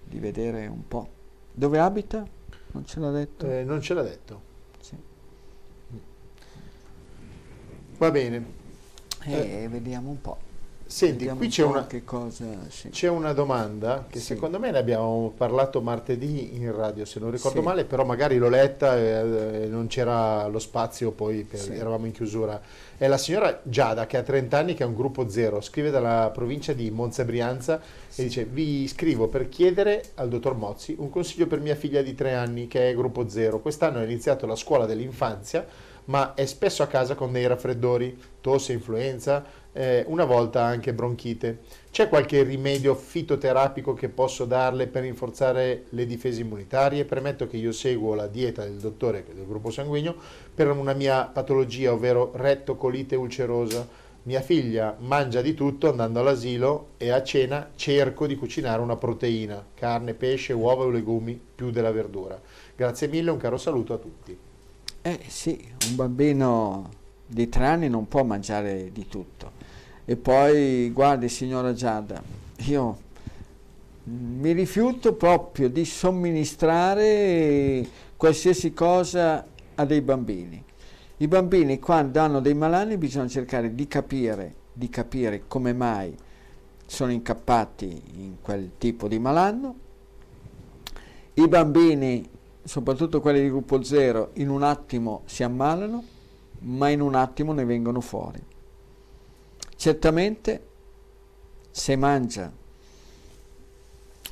di 0.03 0.19
vedere 0.19 0.67
un 0.67 0.85
po'. 0.89 1.07
Dove 1.53 1.79
abita? 1.79 2.27
Non 2.71 2.85
ce 2.85 2.99
l'ha 2.99 3.11
detto? 3.11 3.49
Eh, 3.49 3.63
non 3.63 3.79
ce 3.81 3.93
l'ha 3.93 4.03
detto. 4.03 4.41
Sì. 4.81 4.95
Va 7.97 8.11
bene. 8.11 8.45
Eh, 9.23 9.63
eh. 9.63 9.67
Vediamo 9.69 10.09
un 10.09 10.19
po'. 10.19 10.48
Senti, 10.89 11.17
Vediamo 11.17 11.37
qui 11.37 11.49
c'è 11.49 11.63
una, 11.63 11.87
cosa, 12.03 12.45
sì. 12.67 13.05
una, 13.05 13.31
domanda 13.31 14.07
che 14.09 14.17
sì. 14.17 14.25
secondo 14.25 14.57
me 14.57 14.71
ne 14.71 14.79
abbiamo 14.79 15.31
parlato 15.37 15.81
martedì 15.81 16.55
in 16.55 16.75
radio, 16.75 17.05
se 17.05 17.19
non 17.19 17.29
ricordo 17.29 17.59
sì. 17.59 17.63
male, 17.63 17.85
però 17.85 18.03
magari 18.03 18.39
l'ho 18.39 18.49
letta 18.49 18.97
e, 18.97 19.65
e 19.65 19.67
non 19.67 19.85
c'era 19.85 20.47
lo 20.47 20.57
spazio, 20.57 21.11
poi 21.11 21.43
per, 21.43 21.59
eravamo 21.71 22.07
in 22.07 22.11
chiusura. 22.11 22.59
È 22.97 23.05
la 23.05 23.19
signora 23.19 23.61
Giada 23.61 24.07
che 24.07 24.17
ha 24.17 24.23
30 24.23 24.57
anni, 24.57 24.73
che 24.73 24.81
è 24.81 24.87
un 24.87 24.95
gruppo 24.95 25.29
zero, 25.29 25.61
scrive 25.61 25.91
dalla 25.91 26.31
provincia 26.33 26.73
di 26.73 26.89
Monza 26.89 27.23
Brianza 27.23 27.79
e 28.15 28.23
dice 28.23 28.45
vi 28.45 28.87
scrivo 28.87 29.27
per 29.27 29.47
chiedere 29.47 30.01
al 30.15 30.27
dottor 30.27 30.55
Mozzi 30.55 30.95
un 30.97 31.11
consiglio 31.11 31.45
per 31.45 31.59
mia 31.59 31.75
figlia 31.75 32.01
di 32.01 32.15
3 32.15 32.33
anni 32.33 32.67
che 32.67 32.89
è 32.89 32.95
gruppo 32.95 33.29
zero. 33.29 33.59
Quest'anno 33.59 33.99
ha 33.99 34.03
iniziato 34.03 34.47
la 34.47 34.55
scuola 34.55 34.87
dell'infanzia 34.87 35.67
ma 36.09 36.33
è 36.33 36.45
spesso 36.45 36.83
a 36.83 36.87
casa 36.87 37.15
con 37.15 37.31
dei 37.31 37.47
raffreddori, 37.47 38.19
tosse, 38.41 38.73
influenza, 38.73 39.45
eh, 39.73 40.03
una 40.07 40.25
volta 40.25 40.63
anche 40.63 40.93
bronchite. 40.93 41.59
C'è 41.91 42.09
qualche 42.09 42.43
rimedio 42.43 42.95
fitoterapico 42.95 43.93
che 43.93 44.09
posso 44.09 44.45
darle 44.45 44.87
per 44.87 45.03
rinforzare 45.03 45.85
le 45.89 46.05
difese 46.05 46.41
immunitarie? 46.41 47.05
Premetto 47.05 47.47
che 47.47 47.57
io 47.57 47.71
seguo 47.71 48.13
la 48.13 48.27
dieta 48.27 48.63
del 48.63 48.77
dottore 48.77 49.25
del 49.33 49.45
gruppo 49.45 49.71
sanguigno 49.71 50.15
per 50.53 50.69
una 50.69 50.93
mia 50.93 51.25
patologia, 51.25 51.93
ovvero 51.93 52.31
rettocolite 52.35 53.15
ulcerosa. 53.15 54.07
Mia 54.23 54.41
figlia 54.41 54.95
mangia 54.99 55.41
di 55.41 55.53
tutto 55.53 55.89
andando 55.89 56.19
all'asilo 56.19 56.89
e 56.97 57.09
a 57.09 57.23
cena 57.23 57.71
cerco 57.75 58.27
di 58.27 58.35
cucinare 58.35 58.81
una 58.81 58.97
proteina, 58.97 59.65
carne, 59.73 60.13
pesce, 60.13 60.53
uova 60.53 60.83
o 60.83 60.89
legumi, 60.89 61.39
più 61.55 61.71
della 61.71 61.91
verdura. 61.91 62.39
Grazie 62.75 63.07
mille, 63.07 63.31
un 63.31 63.37
caro 63.37 63.57
saluto 63.57 63.93
a 63.93 63.97
tutti. 63.97 64.37
Eh 65.01 65.19
sì, 65.27 65.57
un 65.89 65.95
bambino 65.95 66.89
di 67.25 67.47
tre 67.47 67.65
anni 67.65 67.89
non 67.89 68.07
può 68.07 68.23
mangiare 68.23 68.91
di 68.91 69.07
tutto. 69.07 69.58
E 70.09 70.17
poi, 70.17 70.89
guardi 70.91 71.29
signora 71.29 71.71
Giada, 71.71 72.19
io 72.65 72.97
mi 74.05 74.53
rifiuto 74.53 75.13
proprio 75.13 75.69
di 75.69 75.85
somministrare 75.85 77.87
qualsiasi 78.17 78.73
cosa 78.73 79.45
a 79.75 79.85
dei 79.85 80.01
bambini. 80.01 80.63
I 81.17 81.27
bambini 81.27 81.77
quando 81.77 82.21
hanno 82.21 82.39
dei 82.39 82.55
malanni 82.55 82.97
bisogna 82.97 83.27
cercare 83.27 83.75
di 83.75 83.87
capire, 83.87 84.55
di 84.73 84.89
capire 84.89 85.43
come 85.47 85.73
mai 85.73 86.17
sono 86.87 87.11
incappati 87.11 88.01
in 88.15 88.37
quel 88.41 88.71
tipo 88.79 89.07
di 89.07 89.19
malanno. 89.19 89.75
I 91.35 91.47
bambini 91.47 92.27
soprattutto 92.63 93.21
quelli 93.21 93.41
di 93.41 93.49
gruppo 93.49 93.83
0, 93.83 94.31
in 94.37 94.49
un 94.49 94.63
attimo 94.63 95.21
si 95.25 95.43
ammalano, 95.43 96.03
ma 96.61 96.89
in 96.89 97.01
un 97.01 97.13
attimo 97.13 97.53
ne 97.53 97.63
vengono 97.63 98.01
fuori. 98.01 98.57
Certamente 99.79 100.67
se 101.71 101.95
mangia, 101.95 102.51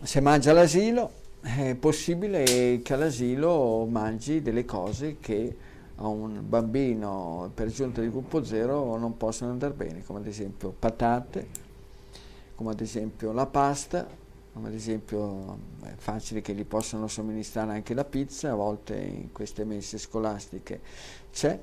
se 0.01 0.19
mangia 0.19 0.51
all'asilo 0.51 1.09
è 1.39 1.73
possibile 1.75 2.81
che 2.83 2.93
all'asilo 2.93 3.85
mangi 3.85 4.41
delle 4.41 4.65
cose 4.65 5.19
che 5.21 5.57
a 5.95 6.05
un 6.05 6.43
bambino 6.45 7.49
per 7.53 7.69
giunta 7.69 8.01
di 8.01 8.09
gruppo 8.09 8.43
0 8.43 8.97
non 8.97 9.15
possono 9.15 9.51
andare 9.51 9.73
bene, 9.73 10.03
come 10.03 10.19
ad 10.19 10.27
esempio 10.27 10.75
patate, 10.77 11.47
come 12.53 12.71
ad 12.71 12.81
esempio 12.81 13.31
la 13.31 13.45
pasta, 13.45 14.05
come 14.51 14.67
ad 14.67 14.73
esempio 14.73 15.59
è 15.81 15.93
facile 15.95 16.41
che 16.41 16.53
gli 16.53 16.65
possano 16.65 17.07
somministrare 17.07 17.71
anche 17.71 17.93
la 17.93 18.03
pizza, 18.03 18.51
a 18.51 18.55
volte 18.55 18.97
in 18.97 19.31
queste 19.31 19.63
messe 19.63 19.97
scolastiche 19.97 20.81
c'è, 21.31 21.57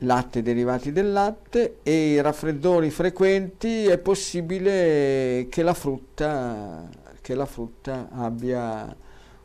latte 0.00 0.42
derivati 0.42 0.92
del 0.92 1.12
latte 1.12 1.78
e 1.82 2.10
i 2.12 2.20
raffreddori 2.20 2.90
frequenti 2.90 3.86
è 3.86 3.98
possibile 3.98 5.46
che 5.48 5.62
la 5.62 5.74
frutta, 5.74 6.88
che 7.20 7.34
la 7.34 7.46
frutta 7.46 8.08
abbia 8.10 8.94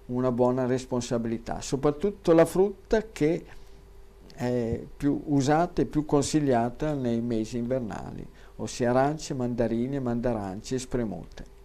una 0.07 0.31
buona 0.31 0.65
responsabilità, 0.65 1.61
soprattutto 1.61 2.33
la 2.33 2.45
frutta 2.45 3.03
che 3.11 3.45
è 4.33 4.83
più 4.97 5.21
usata 5.27 5.81
e 5.81 5.85
più 5.85 6.05
consigliata 6.05 6.93
nei 6.93 7.21
mesi 7.21 7.57
invernali, 7.57 8.27
ossia 8.57 8.89
arance, 8.89 9.33
mandarine, 9.33 9.99
mandaranci 9.99 10.75
e 10.75 10.79
spremute. 10.79 11.59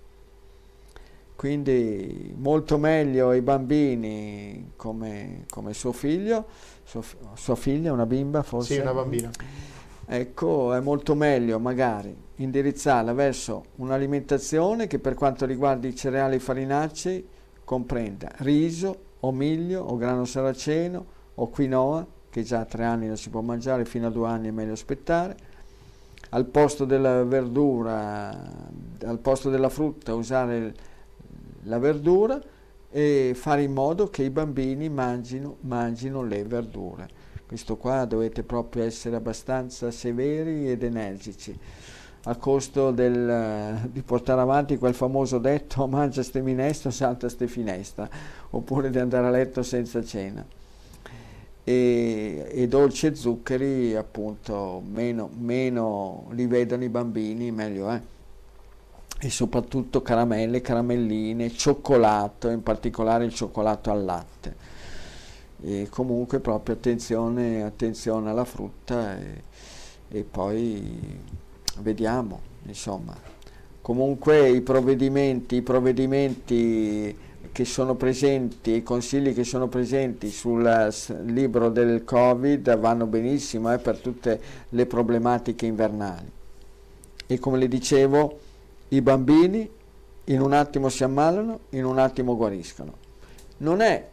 Quindi 1.37 2.35
molto 2.35 2.79
meglio 2.79 3.35
i 3.35 3.43
bambini 3.43 4.73
come, 4.75 5.45
come 5.51 5.75
suo 5.75 5.93
figlio, 5.93 6.47
suo, 6.83 7.05
sua 7.35 7.55
figlia, 7.57 7.93
una 7.93 8.07
bimba 8.07 8.43
forse? 8.43 8.75
Sì, 8.75 8.81
una 8.81 8.95
bambina. 8.95 9.31
Ecco, 10.07 10.73
è 10.73 10.81
molto 10.81 11.15
meglio 11.15 11.59
magari 11.59 12.17
indirizzarla 12.37 13.13
verso 13.13 13.65
un'alimentazione 13.77 14.87
che 14.87 14.99
per 14.99 15.15
quanto 15.15 15.45
riguarda 15.45 15.87
i 15.87 15.95
cereali 15.95 16.39
farinacei 16.39 17.29
comprenda 17.65 18.31
riso 18.37 18.99
o 19.21 19.31
miglio 19.31 19.83
o 19.83 19.97
grano 19.97 20.25
saraceno 20.25 21.05
o 21.35 21.49
quinoa, 21.49 22.07
che 22.31 22.45
già 22.45 22.61
a 22.61 22.65
tre 22.65 22.85
anni 22.85 23.09
non 23.09 23.19
si 23.19 23.29
può 23.29 23.43
mangiare, 23.43 23.85
fino 23.85 24.07
a 24.07 24.11
due 24.11 24.27
anni 24.29 24.49
è 24.49 24.53
meglio 24.53 24.73
aspettare. 24.73 25.37
Al 26.31 26.47
posto 26.47 26.87
della 26.87 27.25
verdura, 27.25 28.31
al 29.05 29.19
posto 29.19 29.51
della 29.51 29.69
frutta 29.69 30.15
usare 30.15 30.95
la 31.67 31.79
verdura 31.79 32.41
e 32.91 33.33
fare 33.35 33.63
in 33.63 33.73
modo 33.73 34.09
che 34.09 34.23
i 34.23 34.31
bambini 34.31 34.89
mangino, 34.89 35.57
mangino 35.61 36.23
le 36.23 36.45
verdure. 36.45 37.09
Questo 37.47 37.77
qua 37.77 38.05
dovete 38.05 38.43
proprio 38.43 38.83
essere 38.85 39.17
abbastanza 39.17 39.91
severi 39.91 40.71
ed 40.71 40.83
energici 40.83 41.57
a 42.29 42.35
costo 42.37 42.91
del, 42.91 43.89
di 43.93 44.03
portare 44.03 44.41
avanti 44.41 44.79
quel 44.79 44.95
famoso 44.95 45.39
detto 45.39 45.87
mangia 45.87 46.23
ste 46.23 46.41
minestra, 46.41 46.91
salta 46.91 47.29
ste 47.29 47.47
finestra, 47.47 48.09
oppure 48.51 48.91
di 48.91 48.99
andare 48.99 49.27
a 49.27 49.31
letto 49.31 49.63
senza 49.63 50.03
cena. 50.03 50.45
E, 51.63 52.47
e 52.49 52.69
dolci 52.69 53.07
e 53.07 53.15
zuccheri 53.15 53.95
appunto 53.97 54.83
meno, 54.89 55.29
meno 55.37 56.29
li 56.31 56.47
vedono 56.47 56.85
i 56.85 56.89
bambini 56.89 57.51
meglio 57.51 57.91
è 57.91 58.01
e 59.19 59.31
soprattutto 59.31 60.03
caramelle, 60.03 60.61
caramelline, 60.61 61.51
cioccolato, 61.53 62.49
in 62.49 62.63
particolare 62.63 63.25
il 63.25 63.35
cioccolato 63.35 63.91
al 63.91 64.05
latte. 64.05 64.75
E 65.63 65.89
comunque 65.91 66.41
proprio 66.41 66.75
attenzione, 66.75 67.63
attenzione 67.63 68.31
alla 68.31 68.45
frutta 68.45 69.19
e, 69.19 69.43
e 70.09 70.23
poi 70.23 71.19
vediamo, 71.81 72.41
insomma. 72.67 73.17
Comunque 73.81 74.51
i 74.51 74.61
provvedimenti, 74.61 75.57
i 75.57 75.63
provvedimenti 75.63 77.17
che 77.53 77.65
sono 77.65 77.95
presenti, 77.95 78.73
i 78.73 78.83
consigli 78.83 79.33
che 79.33 79.45
sono 79.45 79.69
presenti 79.69 80.29
sul 80.31 80.93
libro 81.25 81.71
del 81.71 82.05
Covid 82.05 82.77
vanno 82.77 83.07
benissimo 83.07 83.73
eh, 83.73 83.79
per 83.79 83.99
tutte 83.99 84.41
le 84.69 84.87
problematiche 84.87 85.65
invernali. 85.65 86.31
E 87.27 87.39
come 87.39 87.59
le 87.59 87.69
dicevo, 87.69 88.41
i 88.97 89.03
bambini 89.03 89.71
in 90.25 90.41
un 90.41 90.53
attimo 90.53 90.89
si 90.89 91.05
ammalano, 91.05 91.61
in 91.71 91.85
un 91.85 91.99
attimo 91.99 92.37
guariscono. 92.37 93.05
Non 93.59 93.81
è 93.81 94.09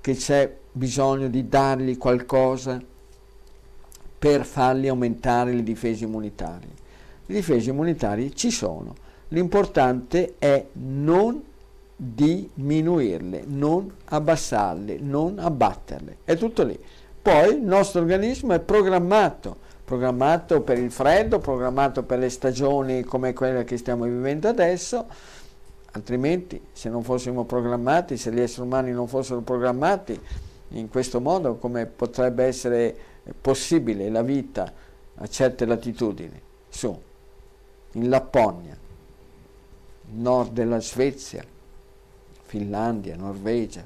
che 0.00 0.14
c'è 0.14 0.56
bisogno 0.72 1.28
di 1.28 1.48
dargli 1.48 1.98
qualcosa 1.98 2.80
per 4.18 4.44
fargli 4.44 4.88
aumentare 4.88 5.52
le 5.52 5.62
difese 5.62 6.04
immunitarie. 6.04 6.68
Le 7.26 7.34
difese 7.34 7.70
immunitarie 7.70 8.32
ci 8.34 8.50
sono, 8.50 8.94
l'importante 9.28 10.34
è 10.38 10.66
non 10.72 11.42
diminuirle, 11.96 13.44
non 13.46 13.92
abbassarle, 14.06 14.98
non 14.98 15.38
abbatterle. 15.38 16.18
È 16.24 16.36
tutto 16.36 16.62
lì. 16.62 16.78
Poi 17.20 17.54
il 17.54 17.62
nostro 17.62 18.00
organismo 18.00 18.54
è 18.54 18.60
programmato, 18.60 19.58
programmato 19.90 20.60
per 20.60 20.78
il 20.78 20.92
freddo, 20.92 21.40
programmato 21.40 22.04
per 22.04 22.20
le 22.20 22.28
stagioni 22.28 23.02
come 23.02 23.32
quella 23.32 23.64
che 23.64 23.76
stiamo 23.76 24.04
vivendo 24.04 24.46
adesso, 24.46 25.04
altrimenti 25.90 26.62
se 26.70 26.88
non 26.88 27.02
fossimo 27.02 27.44
programmati, 27.44 28.16
se 28.16 28.30
gli 28.30 28.38
esseri 28.38 28.68
umani 28.68 28.92
non 28.92 29.08
fossero 29.08 29.40
programmati 29.40 30.16
in 30.68 30.88
questo 30.88 31.20
modo, 31.20 31.56
come 31.56 31.86
potrebbe 31.86 32.44
essere 32.44 32.96
possibile 33.40 34.08
la 34.10 34.22
vita 34.22 34.72
a 35.16 35.26
certe 35.26 35.64
latitudini, 35.64 36.40
su, 36.68 36.96
in 37.94 38.08
Lapponia, 38.08 38.78
nord 40.12 40.52
della 40.52 40.80
Svezia, 40.80 41.42
Finlandia, 42.44 43.16
Norvegia, 43.16 43.84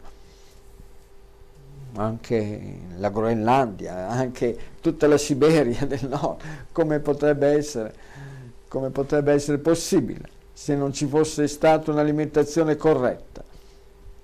anche 1.97 2.79
la 2.97 3.11
Groenlandia, 3.11 4.09
anche 4.09 4.57
tutta 4.81 5.07
la 5.07 5.19
Siberia 5.19 5.85
del 5.87 6.09
nord, 6.09 6.41
come 6.73 7.01
potrebbe 7.01 7.49
essere, 7.49 7.95
come 8.69 8.91
potrebbe 8.91 9.33
essere 9.33 9.59
possibile 9.59 10.29
se 10.53 10.77
non 10.77 10.93
ci 10.93 11.07
fosse 11.07 11.49
stata 11.49 11.91
un'alimentazione 11.91 12.77
corretta, 12.77 13.43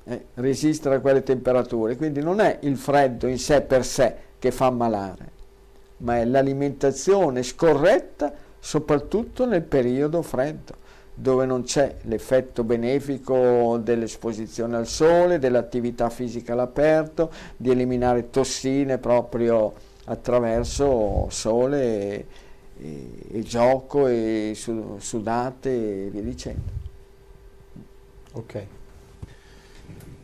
eh, 0.04 0.26
resistere 0.34 0.96
a 0.96 1.00
quelle 1.00 1.22
temperature. 1.22 1.96
Quindi 1.96 2.20
non 2.20 2.40
è 2.40 2.58
il 2.62 2.76
freddo 2.76 3.26
in 3.26 3.38
sé 3.38 3.62
per 3.62 3.84
sé 3.84 4.14
che 4.38 4.50
fa 4.50 4.66
ammalare, 4.66 5.30
ma 5.98 6.18
è 6.18 6.24
l'alimentazione 6.24 7.42
scorretta 7.42 8.32
soprattutto 8.58 9.46
nel 9.46 9.62
periodo 9.62 10.22
freddo 10.22 10.76
dove 11.20 11.44
non 11.44 11.64
c'è 11.64 11.96
l'effetto 12.02 12.64
benefico 12.64 13.78
dell'esposizione 13.82 14.76
al 14.76 14.86
sole, 14.86 15.38
dell'attività 15.38 16.08
fisica 16.08 16.54
all'aperto, 16.54 17.30
di 17.56 17.70
eliminare 17.70 18.30
tossine 18.30 18.96
proprio 18.96 19.74
attraverso 20.06 21.26
sole 21.28 21.82
e, 21.82 22.26
e, 22.78 23.08
e 23.32 23.42
gioco 23.42 24.06
e 24.06 24.56
sudate 24.98 26.06
e 26.06 26.08
via 26.10 26.22
dicendo. 26.22 26.78
Ok. 28.32 28.66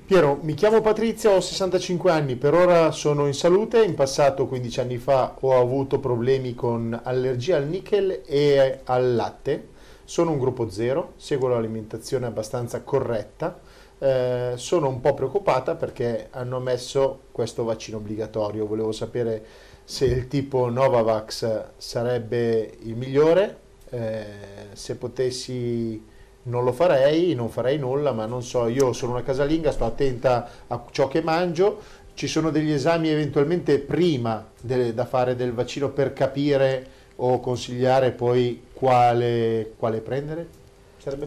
Piero, 0.06 0.38
mi 0.40 0.54
chiamo 0.54 0.80
Patrizia, 0.80 1.30
ho 1.30 1.40
65 1.40 2.10
anni, 2.10 2.36
per 2.36 2.54
ora 2.54 2.90
sono 2.92 3.26
in 3.26 3.34
salute, 3.34 3.84
in 3.84 3.94
passato 3.94 4.46
15 4.46 4.80
anni 4.80 4.96
fa 4.98 5.36
ho 5.40 5.60
avuto 5.60 5.98
problemi 5.98 6.54
con 6.54 6.98
allergia 7.02 7.56
al 7.56 7.66
nickel 7.66 8.22
e 8.24 8.80
al 8.84 9.14
latte 9.14 9.74
sono 10.06 10.30
un 10.30 10.38
gruppo 10.38 10.70
zero, 10.70 11.14
seguo 11.16 11.48
l'alimentazione 11.48 12.26
abbastanza 12.26 12.80
corretta, 12.82 13.58
eh, 13.98 14.52
sono 14.54 14.88
un 14.88 15.00
po' 15.00 15.14
preoccupata 15.14 15.74
perché 15.74 16.28
hanno 16.30 16.60
messo 16.60 17.22
questo 17.32 17.64
vaccino 17.64 17.96
obbligatorio, 17.96 18.66
volevo 18.66 18.92
sapere 18.92 19.44
se 19.84 20.04
il 20.04 20.28
tipo 20.28 20.70
Novavax 20.70 21.64
sarebbe 21.76 22.78
il 22.82 22.94
migliore, 22.94 23.58
eh, 23.90 24.24
se 24.72 24.94
potessi 24.94 26.00
non 26.44 26.62
lo 26.62 26.72
farei, 26.72 27.34
non 27.34 27.48
farei 27.50 27.76
nulla, 27.76 28.12
ma 28.12 28.26
non 28.26 28.44
so, 28.44 28.68
io 28.68 28.92
sono 28.92 29.12
una 29.12 29.24
casalinga, 29.24 29.72
sto 29.72 29.84
attenta 29.84 30.48
a 30.68 30.84
ciò 30.92 31.08
che 31.08 31.20
mangio, 31.20 31.80
ci 32.14 32.28
sono 32.28 32.50
degli 32.50 32.70
esami 32.70 33.08
eventualmente 33.08 33.80
prima 33.80 34.46
de- 34.60 34.94
da 34.94 35.04
fare 35.04 35.34
del 35.34 35.52
vaccino 35.52 35.90
per 35.90 36.12
capire 36.12 36.86
o 37.16 37.40
consigliare 37.40 38.12
poi 38.12 38.62
quale, 38.72 39.72
quale 39.76 40.00
prendere? 40.00 40.64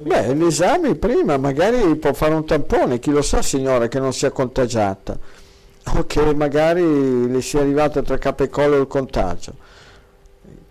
Beh, 0.02 0.34
l'esame 0.34 0.96
prima 0.96 1.38
magari 1.38 1.96
può 1.96 2.14
fare 2.14 2.34
un 2.34 2.46
tampone, 2.46 3.00
chi 3.00 3.12
lo 3.12 3.22
sa 3.22 3.42
signora 3.42 3.88
che 3.88 4.00
non 4.00 4.12
sia 4.12 4.30
contagiata 4.30 5.18
o 5.96 6.06
che 6.06 6.34
magari 6.36 7.30
le 7.30 7.42
sia 7.42 7.62
arrivato 7.62 8.02
tra 8.02 8.18
capo 8.18 8.44
e 8.44 8.50
collo 8.50 8.78
il 8.78 8.88
contagio. 8.88 9.54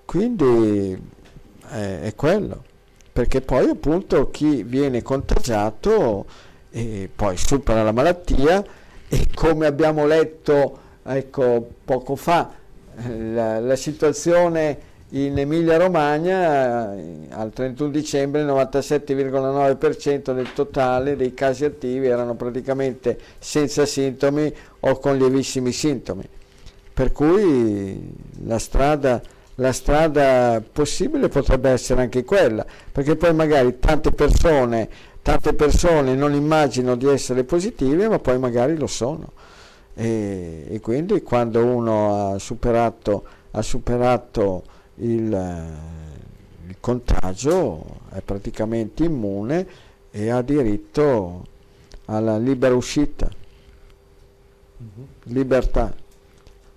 Quindi 0.04 0.96
è, 1.70 2.00
è 2.02 2.14
quello, 2.14 2.62
perché 3.12 3.40
poi 3.40 3.70
appunto 3.70 4.30
chi 4.30 4.62
viene 4.62 5.02
contagiato 5.02 6.26
e 6.70 7.08
poi 7.14 7.36
supera 7.38 7.82
la 7.82 7.92
malattia 7.92 8.62
e 9.08 9.26
come 9.34 9.64
abbiamo 9.64 10.06
letto 10.06 10.78
ecco, 11.02 11.66
poco 11.82 12.14
fa 12.14 12.50
la, 13.06 13.58
la 13.58 13.76
situazione 13.76 14.87
in 15.10 15.38
Emilia 15.38 15.78
Romagna 15.78 16.94
eh, 16.94 17.28
al 17.30 17.50
31 17.52 17.90
dicembre 17.90 18.42
il 18.42 18.46
97,9% 18.46 20.34
del 20.34 20.52
totale 20.52 21.16
dei 21.16 21.32
casi 21.32 21.64
attivi 21.64 22.06
erano 22.06 22.34
praticamente 22.34 23.18
senza 23.38 23.86
sintomi 23.86 24.52
o 24.80 24.98
con 24.98 25.16
lievissimi 25.16 25.72
sintomi. 25.72 26.28
Per 26.92 27.12
cui 27.12 28.12
la 28.44 28.58
strada, 28.58 29.22
la 29.54 29.72
strada 29.72 30.62
possibile 30.72 31.28
potrebbe 31.28 31.70
essere 31.70 32.02
anche 32.02 32.24
quella, 32.24 32.66
perché 32.92 33.16
poi 33.16 33.32
magari 33.32 33.78
tante 33.78 34.10
persone, 34.10 34.88
tante 35.22 35.54
persone 35.54 36.14
non 36.16 36.34
immaginano 36.34 36.96
di 36.96 37.06
essere 37.06 37.44
positive, 37.44 38.08
ma 38.08 38.18
poi 38.18 38.38
magari 38.38 38.76
lo 38.76 38.88
sono. 38.88 39.32
E, 39.94 40.66
e 40.68 40.80
quindi 40.80 41.22
quando 41.22 41.64
uno 41.64 42.32
ha 42.32 42.38
superato, 42.38 43.24
ha 43.52 43.62
superato 43.62 44.64
il, 44.98 45.76
il 46.66 46.76
contagio 46.80 48.00
è 48.10 48.20
praticamente 48.20 49.04
immune 49.04 49.66
e 50.10 50.30
ha 50.30 50.42
diritto 50.42 51.46
alla 52.06 52.38
libera 52.38 52.74
uscita, 52.74 53.28
uh-huh. 54.76 55.06
libertà. 55.24 55.94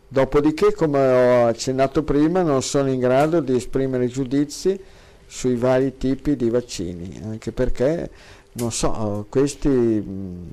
Dopodiché, 0.08 0.74
come 0.74 1.00
ho 1.00 1.46
accennato 1.48 2.04
prima, 2.04 2.42
non 2.42 2.62
sono 2.62 2.90
in 2.90 3.00
grado 3.00 3.40
di 3.40 3.56
esprimere 3.56 4.08
giudizi 4.08 4.78
sui 5.26 5.56
vari 5.56 5.98
tipi 5.98 6.36
di 6.36 6.50
vaccini, 6.50 7.22
anche 7.24 7.54
perché, 7.54 8.10
non 8.54 8.74
so, 8.74 9.26
questi, 9.30 9.70
mm, 9.70 10.50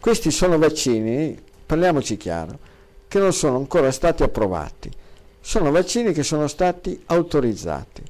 questi 0.00 0.32
sono 0.32 0.58
vaccini, 0.58 1.40
parliamoci 1.64 2.16
chiaro, 2.16 2.58
che 3.06 3.20
non 3.20 3.32
sono 3.32 3.56
ancora 3.56 3.92
stati 3.92 4.24
approvati 4.24 4.90
sono 5.46 5.70
vaccini 5.70 6.12
che 6.12 6.24
sono 6.24 6.48
stati 6.48 7.00
autorizzati, 7.06 8.02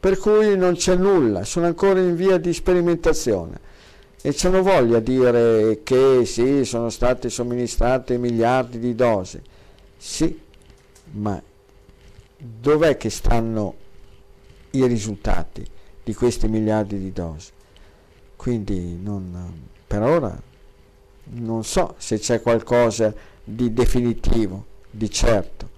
per 0.00 0.16
cui 0.16 0.56
non 0.56 0.72
c'è 0.72 0.96
nulla, 0.96 1.44
sono 1.44 1.66
ancora 1.66 2.00
in 2.00 2.16
via 2.16 2.38
di 2.38 2.50
sperimentazione 2.54 3.60
e 4.22 4.32
ci 4.32 4.46
hanno 4.46 4.62
voglia 4.62 4.98
dire 4.98 5.80
che 5.82 6.24
sì, 6.24 6.64
sono 6.64 6.88
state 6.88 7.28
somministrate 7.28 8.16
miliardi 8.16 8.78
di 8.78 8.94
dosi. 8.94 9.38
Sì, 9.98 10.40
ma 11.10 11.40
dov'è 12.38 12.96
che 12.96 13.10
stanno 13.10 13.74
i 14.70 14.86
risultati 14.86 15.62
di 16.02 16.14
questi 16.14 16.48
miliardi 16.48 16.98
di 16.98 17.12
dosi? 17.12 17.50
Quindi 18.34 18.96
non, 18.96 19.68
per 19.86 20.00
ora 20.00 20.40
non 21.24 21.64
so 21.64 21.96
se 21.98 22.18
c'è 22.18 22.40
qualcosa 22.40 23.12
di 23.44 23.74
definitivo, 23.74 24.64
di 24.90 25.10
certo. 25.10 25.71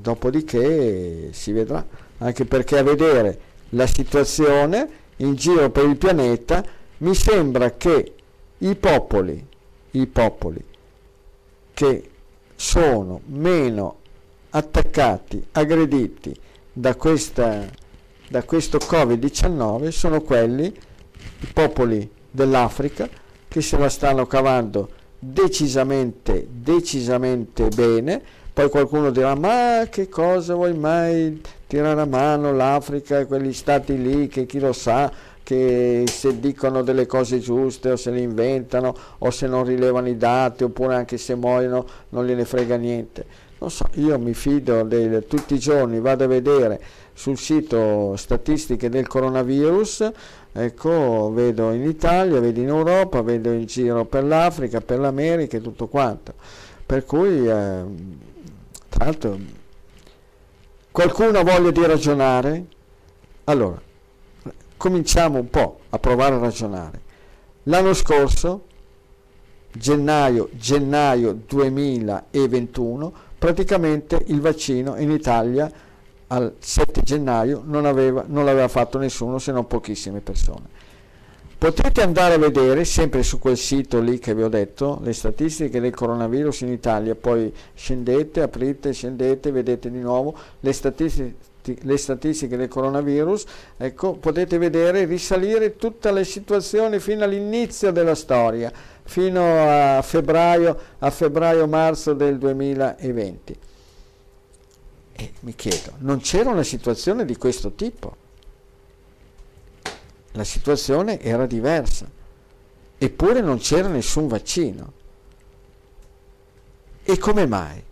Dopodiché 0.00 1.28
si 1.32 1.52
vedrà, 1.52 1.84
anche 2.18 2.46
perché 2.46 2.78
a 2.78 2.82
vedere 2.82 3.40
la 3.70 3.86
situazione 3.86 4.88
in 5.16 5.34
giro 5.34 5.68
per 5.70 5.84
il 5.84 5.98
pianeta 5.98 6.64
mi 6.98 7.14
sembra 7.14 7.72
che 7.72 8.14
i 8.58 8.74
popoli, 8.76 9.46
i 9.92 10.06
popoli 10.06 10.64
che 11.74 12.10
sono 12.56 13.20
meno 13.26 13.96
attaccati, 14.50 15.46
aggrediti 15.52 16.34
da, 16.72 16.94
questa, 16.94 17.68
da 18.28 18.42
questo 18.42 18.78
Covid-19 18.78 19.88
sono 19.88 20.22
quelli, 20.22 20.64
i 20.64 21.46
popoli 21.52 22.10
dell'Africa, 22.30 23.08
che 23.48 23.60
se 23.60 23.76
la 23.76 23.88
stanno 23.88 24.26
cavando 24.26 24.88
decisamente, 25.18 26.46
decisamente 26.50 27.68
bene, 27.68 28.22
Poi 28.60 28.68
qualcuno 28.68 29.10
dirà, 29.10 29.34
ma 29.34 29.86
che 29.88 30.10
cosa 30.10 30.54
vuoi 30.54 30.74
mai 30.74 31.40
tirare 31.66 31.98
a 31.98 32.04
mano 32.04 32.52
l'Africa 32.52 33.18
e 33.18 33.24
quegli 33.24 33.54
stati 33.54 33.96
lì 33.96 34.28
che 34.28 34.44
chi 34.44 34.58
lo 34.58 34.74
sa, 34.74 35.10
che 35.42 36.04
se 36.06 36.38
dicono 36.38 36.82
delle 36.82 37.06
cose 37.06 37.38
giuste 37.38 37.92
o 37.92 37.96
se 37.96 38.10
le 38.10 38.20
inventano 38.20 38.94
o 39.16 39.30
se 39.30 39.46
non 39.46 39.64
rilevano 39.64 40.08
i 40.08 40.18
dati 40.18 40.64
oppure 40.64 40.94
anche 40.94 41.16
se 41.16 41.34
muoiono 41.36 41.86
non 42.10 42.26
gliene 42.26 42.44
frega 42.44 42.76
niente. 42.76 43.24
Non 43.60 43.70
so, 43.70 43.88
io 43.94 44.18
mi 44.18 44.34
fido 44.34 44.82
dei, 44.82 45.26
tutti 45.26 45.54
i 45.54 45.58
giorni, 45.58 45.98
vado 45.98 46.24
a 46.24 46.26
vedere 46.26 46.78
sul 47.14 47.38
sito 47.38 48.14
statistiche 48.16 48.90
del 48.90 49.06
coronavirus, 49.06 50.12
ecco, 50.52 51.30
vedo 51.32 51.72
in 51.72 51.88
Italia, 51.88 52.38
vedo 52.40 52.60
in 52.60 52.68
Europa, 52.68 53.22
vedo 53.22 53.52
in 53.52 53.64
giro 53.64 54.04
per 54.04 54.24
l'Africa, 54.24 54.82
per 54.82 54.98
l'America 54.98 55.56
e 55.56 55.62
tutto 55.62 55.86
quanto. 55.86 56.34
Per 56.84 57.04
cui, 57.06 57.48
eh, 57.48 58.28
tra 58.90 59.04
l'altro, 59.06 59.38
qualcuno 60.90 61.38
ha 61.38 61.42
voglia 61.42 61.70
di 61.70 61.86
ragionare? 61.86 62.66
Allora, 63.44 63.80
cominciamo 64.76 65.38
un 65.38 65.48
po' 65.48 65.80
a 65.88 65.98
provare 65.98 66.34
a 66.34 66.38
ragionare. 66.38 67.00
L'anno 67.64 67.94
scorso, 67.94 68.66
gennaio, 69.72 70.50
gennaio 70.52 71.32
2021, 71.46 73.12
praticamente 73.38 74.22
il 74.26 74.40
vaccino 74.40 74.96
in 74.96 75.10
Italia 75.10 75.70
al 76.26 76.56
7 76.58 77.02
gennaio 77.02 77.62
non, 77.64 77.86
aveva, 77.86 78.24
non 78.26 78.44
l'aveva 78.44 78.68
fatto 78.68 78.98
nessuno 78.98 79.38
se 79.38 79.52
non 79.52 79.66
pochissime 79.66 80.20
persone. 80.20 80.68
Potete 81.60 82.00
andare 82.00 82.36
a 82.36 82.38
vedere 82.38 82.86
sempre 82.86 83.22
su 83.22 83.38
quel 83.38 83.58
sito 83.58 84.00
lì 84.00 84.18
che 84.18 84.34
vi 84.34 84.42
ho 84.42 84.48
detto 84.48 84.98
le 85.02 85.12
statistiche 85.12 85.78
del 85.78 85.94
coronavirus 85.94 86.62
in 86.62 86.72
Italia, 86.72 87.14
poi 87.14 87.52
scendete, 87.74 88.40
aprite, 88.40 88.94
scendete, 88.94 89.50
vedete 89.50 89.90
di 89.90 89.98
nuovo 89.98 90.34
le 90.60 90.72
statistiche, 90.72 91.34
le 91.82 91.96
statistiche 91.98 92.56
del 92.56 92.68
coronavirus, 92.68 93.44
ecco, 93.76 94.14
potete 94.14 94.56
vedere 94.56 95.04
risalire 95.04 95.76
tutta 95.76 96.10
la 96.10 96.24
situazione 96.24 96.98
fino 96.98 97.24
all'inizio 97.24 97.92
della 97.92 98.14
storia, 98.14 98.72
fino 99.02 99.42
a 99.98 100.00
febbraio, 100.00 100.78
a 100.98 101.10
febbraio-marzo 101.10 102.14
del 102.14 102.38
2020. 102.38 103.58
E 105.12 105.32
mi 105.40 105.54
chiedo, 105.54 105.92
non 105.98 106.20
c'era 106.20 106.48
una 106.48 106.62
situazione 106.62 107.26
di 107.26 107.36
questo 107.36 107.72
tipo? 107.72 108.28
La 110.32 110.44
situazione 110.44 111.20
era 111.20 111.46
diversa, 111.46 112.08
eppure 112.96 113.40
non 113.40 113.58
c'era 113.58 113.88
nessun 113.88 114.28
vaccino. 114.28 114.92
E 117.02 117.18
come 117.18 117.46
mai? 117.46 117.82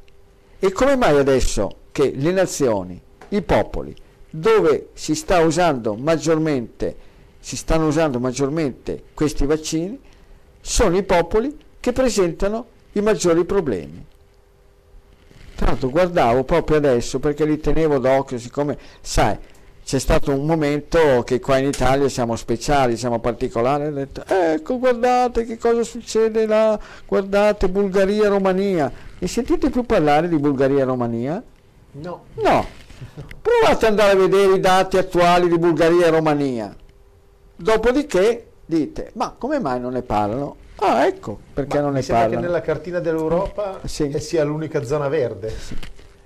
E 0.59 0.73
come 0.73 0.97
mai 0.97 1.19
adesso 1.19 1.77
che 1.91 2.13
le 2.15 2.31
nazioni, 2.31 3.01
i 3.31 3.43
popoli, 3.43 3.95
dove 4.31 4.91
si 4.93 5.15
sta 5.15 5.41
usando 5.41 5.95
maggiormente, 5.95 6.97
si 7.41 7.57
stanno 7.57 7.87
usando 7.87 8.21
maggiormente 8.21 9.03
questi 9.15 9.47
vaccini, 9.47 10.01
sono 10.61 10.97
i 10.97 11.03
popoli 11.03 11.57
che 11.81 11.93
presentano 11.93 12.67
i 12.93 13.01
maggiori 13.01 13.45
problemi. 13.45 14.05
Tra 15.55 15.67
l'altro 15.67 15.91
guardavo 15.91 16.45
proprio 16.45 16.77
adesso 16.77 17.19
perché 17.19 17.45
li 17.45 17.59
tenevo 17.59 17.99
d'occhio, 17.99 18.39
siccome, 18.39 18.79
sai, 19.01 19.37
c'è 19.89 19.99
stato 19.99 20.33
un 20.33 20.45
momento 20.45 21.23
che 21.25 21.41
qua 21.41 21.57
in 21.57 21.65
Italia 21.69 22.11
siamo 22.11 22.37
speciali, 22.37 22.99
siamo 22.99 23.21
particolari, 23.21 23.87
ho 23.87 23.91
detto, 23.91 24.23
ecco 24.27 24.79
guardate 24.79 25.47
che 25.47 25.57
cosa 25.57 25.83
succede 25.83 26.45
là, 26.45 26.79
guardate 27.07 27.71
Bulgaria, 27.71 28.29
Romania. 28.29 28.93
Mi 29.19 29.27
sentite 29.27 29.71
più 29.71 29.87
parlare 29.87 30.29
di 30.29 30.37
Bulgaria 30.37 30.83
e 30.83 30.85
Romania? 30.85 31.43
No. 31.93 32.25
No. 32.35 32.67
Provate 33.41 33.87
ad 33.87 33.91
andare 33.93 34.11
a 34.13 34.17
vedere 34.17 34.57
i 34.57 34.61
dati 34.61 34.99
attuali 34.99 35.49
di 35.49 35.57
Bulgaria 35.57 36.05
e 36.05 36.11
Romania. 36.11 36.77
Dopodiché 37.57 38.47
dite, 38.67 39.13
ma 39.15 39.35
come 39.39 39.59
mai 39.59 39.81
non 39.81 39.95
ne 39.95 40.03
parlano? 40.03 40.57
Ah, 40.81 41.07
ecco, 41.07 41.39
perché 41.55 41.77
Ma 41.79 41.85
non 41.85 41.93
ne 41.95 42.03
parlano. 42.03 42.29
che 42.29 42.37
nella 42.37 42.61
cartina 42.61 42.99
dell'Europa 43.01 43.81
Sì. 43.87 44.15
sia 44.19 44.45
l'unica 44.45 44.85
zona 44.85 45.09
verde. 45.09 45.57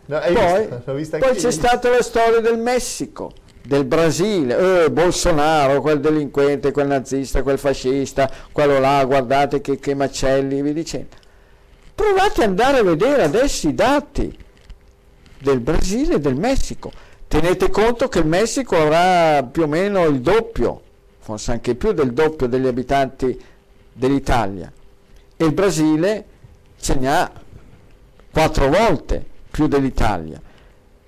No, 0.06 0.16
hai 0.16 0.34
Poi, 0.34 1.06
poi 1.20 1.36
c'è 1.36 1.52
stata 1.52 1.88
la 1.90 2.02
storia 2.02 2.40
del 2.40 2.58
Messico, 2.58 3.30
del 3.64 3.84
Brasile, 3.84 4.84
eh, 4.84 4.90
Bolsonaro, 4.90 5.80
quel 5.80 6.00
delinquente, 6.00 6.72
quel 6.72 6.88
nazista, 6.88 7.42
quel 7.42 7.58
fascista, 7.58 8.30
quello 8.50 8.78
là, 8.78 9.04
guardate 9.04 9.60
che, 9.60 9.78
che 9.78 9.94
macelli, 9.94 10.62
vi 10.62 10.72
dicendo. 10.72 11.16
Provate 11.94 12.42
ad 12.42 12.48
andare 12.48 12.78
a 12.78 12.82
vedere 12.82 13.22
adesso 13.22 13.68
i 13.68 13.74
dati 13.74 14.36
del 15.38 15.60
Brasile 15.60 16.14
e 16.14 16.20
del 16.20 16.36
Messico. 16.36 16.90
Tenete 17.28 17.70
conto 17.70 18.08
che 18.08 18.18
il 18.18 18.26
Messico 18.26 18.76
avrà 18.76 19.42
più 19.42 19.62
o 19.62 19.66
meno 19.66 20.04
il 20.06 20.20
doppio, 20.20 20.82
forse 21.18 21.52
anche 21.52 21.74
più 21.74 21.92
del 21.92 22.12
doppio 22.12 22.46
degli 22.46 22.66
abitanti 22.66 23.40
dell'Italia 23.92 24.72
e 25.42 25.46
il 25.46 25.52
Brasile 25.52 26.24
ce 26.80 26.94
ne 26.94 27.12
ha 27.12 27.30
quattro 28.30 28.68
volte 28.68 29.24
più 29.50 29.66
dell'Italia. 29.66 30.40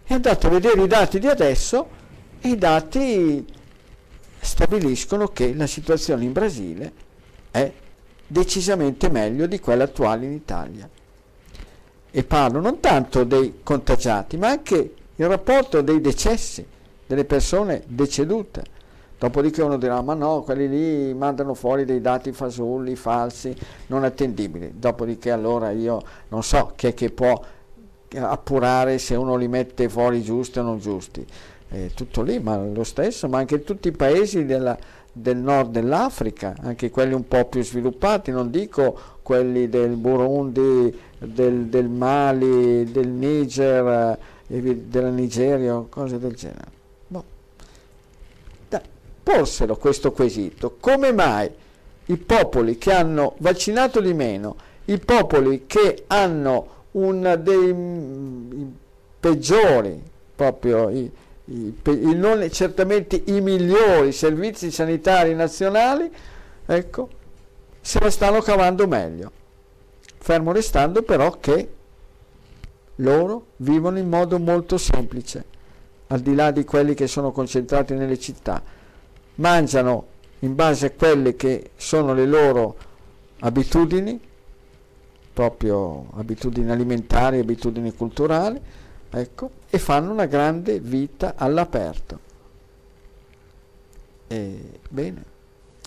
E 0.06 0.14
andate 0.14 0.46
a 0.46 0.50
vedere 0.50 0.82
i 0.82 0.86
dati 0.86 1.18
di 1.18 1.28
adesso 1.28 2.02
i 2.44 2.56
dati 2.56 3.44
stabiliscono 4.38 5.28
che 5.28 5.54
la 5.54 5.66
situazione 5.66 6.24
in 6.24 6.32
Brasile 6.32 6.92
è 7.50 7.72
decisamente 8.26 9.08
meglio 9.08 9.46
di 9.46 9.58
quella 9.60 9.84
attuale 9.84 10.26
in 10.26 10.32
Italia. 10.32 10.88
E 12.10 12.24
parlo 12.24 12.60
non 12.60 12.80
tanto 12.80 13.24
dei 13.24 13.60
contagiati, 13.62 14.36
ma 14.36 14.48
anche 14.48 14.94
il 15.16 15.26
rapporto 15.26 15.80
dei 15.80 16.00
decessi, 16.00 16.64
delle 17.06 17.24
persone 17.24 17.82
decedute. 17.86 18.72
Dopodiché 19.18 19.62
uno 19.62 19.78
dirà, 19.78 20.02
ma 20.02 20.12
no, 20.14 20.42
quelli 20.42 20.68
lì 20.68 21.14
mandano 21.14 21.54
fuori 21.54 21.84
dei 21.84 22.00
dati 22.00 22.32
fasulli, 22.32 22.94
falsi, 22.94 23.56
non 23.86 24.04
attendibili. 24.04 24.74
Dopodiché 24.76 25.30
allora 25.30 25.70
io 25.70 26.02
non 26.28 26.42
so 26.42 26.72
chi 26.76 26.88
è 26.88 26.94
che 26.94 27.10
può 27.10 27.42
appurare 28.16 28.98
se 28.98 29.14
uno 29.14 29.36
li 29.36 29.48
mette 29.48 29.88
fuori 29.88 30.22
giusti 30.22 30.58
o 30.58 30.62
non 30.62 30.78
giusti. 30.78 31.26
È 31.74 31.90
tutto 31.92 32.22
lì, 32.22 32.38
ma 32.38 32.56
lo 32.56 32.84
stesso, 32.84 33.28
ma 33.28 33.38
anche 33.38 33.64
tutti 33.64 33.88
i 33.88 33.92
paesi 33.92 34.44
della, 34.44 34.78
del 35.10 35.36
nord 35.36 35.72
dell'Africa, 35.72 36.54
anche 36.60 36.88
quelli 36.88 37.14
un 37.14 37.26
po' 37.26 37.46
più 37.46 37.64
sviluppati, 37.64 38.30
non 38.30 38.48
dico 38.48 38.96
quelli 39.22 39.68
del 39.68 39.96
Burundi, 39.96 40.96
del, 41.18 41.66
del 41.66 41.88
Mali, 41.88 42.90
del 42.92 43.08
Niger, 43.08 44.16
eh, 44.46 44.76
della 44.86 45.10
Nigeria, 45.10 45.84
cose 45.88 46.20
del 46.20 46.34
genere. 46.36 46.68
Boh. 47.08 47.24
Porselo 49.20 49.74
questo 49.76 50.12
quesito, 50.12 50.76
come 50.78 51.12
mai 51.12 51.50
i 52.06 52.16
popoli 52.18 52.78
che 52.78 52.92
hanno 52.92 53.34
vaccinato 53.38 54.00
di 54.00 54.14
meno, 54.14 54.54
i 54.84 55.00
popoli 55.00 55.64
che 55.66 56.04
hanno 56.06 56.68
uno 56.92 57.36
dei 57.36 57.72
mm, 57.72 58.68
peggiori, 59.18 60.00
proprio 60.36 60.88
i 60.90 61.10
non 61.46 62.48
certamente 62.50 63.22
i 63.26 63.40
migliori 63.40 64.12
servizi 64.12 64.70
sanitari 64.70 65.34
nazionali, 65.34 66.10
ecco, 66.64 67.08
se 67.80 68.00
la 68.00 68.10
stanno 68.10 68.40
cavando 68.40 68.86
meglio. 68.86 69.30
Fermo 70.18 70.52
restando 70.52 71.02
però 71.02 71.38
che 71.38 71.68
loro 72.96 73.46
vivono 73.56 73.98
in 73.98 74.08
modo 74.08 74.38
molto 74.38 74.78
semplice, 74.78 75.44
al 76.06 76.20
di 76.20 76.34
là 76.34 76.50
di 76.50 76.64
quelli 76.64 76.94
che 76.94 77.06
sono 77.06 77.30
concentrati 77.30 77.94
nelle 77.94 78.18
città. 78.18 78.62
Mangiano 79.36 80.06
in 80.40 80.54
base 80.54 80.86
a 80.86 80.90
quelle 80.90 81.36
che 81.36 81.72
sono 81.76 82.14
le 82.14 82.24
loro 82.24 82.76
abitudini, 83.40 84.18
proprio 85.32 86.06
abitudini 86.14 86.70
alimentari, 86.70 87.38
abitudini 87.38 87.92
culturali, 87.92 88.58
ecco, 89.10 89.50
e 89.74 89.78
fanno 89.80 90.12
una 90.12 90.26
grande 90.26 90.78
vita 90.78 91.34
all'aperto. 91.36 92.18
E, 94.28 94.78
bene, 94.88 95.24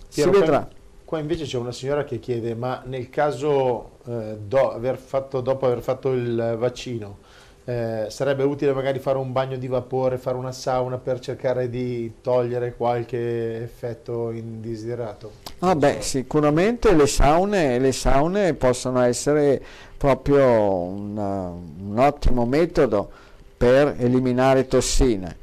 si 0.10 0.22
Piero, 0.22 0.32
qua- 0.32 0.40
vedrà. 0.42 0.70
Qua 1.06 1.20
invece 1.20 1.46
c'è 1.46 1.58
una 1.58 1.72
signora 1.72 2.04
che 2.04 2.20
chiede, 2.20 2.54
ma 2.54 2.82
nel 2.86 3.10
caso 3.10 3.92
eh, 4.06 4.38
do- 4.46 4.74
aver 4.74 4.98
fatto, 4.98 5.40
dopo 5.40 5.68
aver 5.68 5.80
fatto 5.82 6.12
il 6.12 6.56
vaccino, 6.60 7.20
eh, 7.64 8.08
sarebbe 8.10 8.44
utile 8.44 8.74
magari 8.74 9.00
fare 9.00 9.18
un 9.18 9.32
bagno 9.32 9.56
di 9.56 9.68
vapore, 9.68 10.18
fare 10.18 10.36
una 10.36 10.52
sauna 10.52 10.98
per 10.98 11.20
cercare 11.22 11.70
di 11.70 12.16
togliere 12.22 12.76
qualche 12.76 13.64
effetto 13.64 14.32
indesiderato? 14.32 15.32
Ah 15.60 15.76
beh, 15.76 16.02
sicuramente 16.02 16.94
le 16.94 17.08
saune, 17.08 17.80
le 17.80 17.94
saune 17.94 18.54
possono 18.54 19.00
essere 19.00 19.62
proprio 19.98 20.46
una- 20.46 21.48
un 21.50 21.98
ottimo 21.98 22.46
metodo 22.46 23.12
per 23.58 23.96
eliminare 23.98 24.68
tossine. 24.68 25.36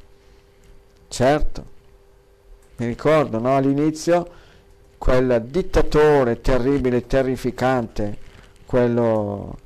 Certo, 1.09 1.65
mi 2.77 2.87
ricordo 2.87 3.39
no, 3.39 3.57
all'inizio 3.57 4.43
quel 4.97 5.45
dittatore 5.47 6.41
terribile, 6.41 7.07
terrificante, 7.07 8.19
quello 8.65 9.59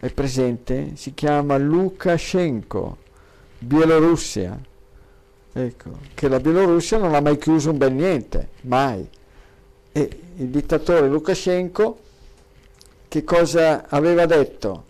è 0.00 0.10
presente, 0.10 0.92
si 0.94 1.12
chiama 1.14 1.58
Lukashenko, 1.58 2.96
Bielorussia. 3.58 4.58
Ecco, 5.54 5.90
che 6.14 6.28
la 6.28 6.40
Bielorussia 6.40 6.96
non 6.96 7.14
ha 7.14 7.20
mai 7.20 7.36
chiuso 7.36 7.70
un 7.70 7.78
bel 7.78 7.92
niente, 7.92 8.48
mai. 8.62 9.06
E 9.92 10.20
il 10.36 10.48
dittatore 10.48 11.06
Lukashenko 11.06 11.98
che 13.08 13.24
cosa 13.24 13.86
aveva 13.88 14.24
detto 14.24 14.84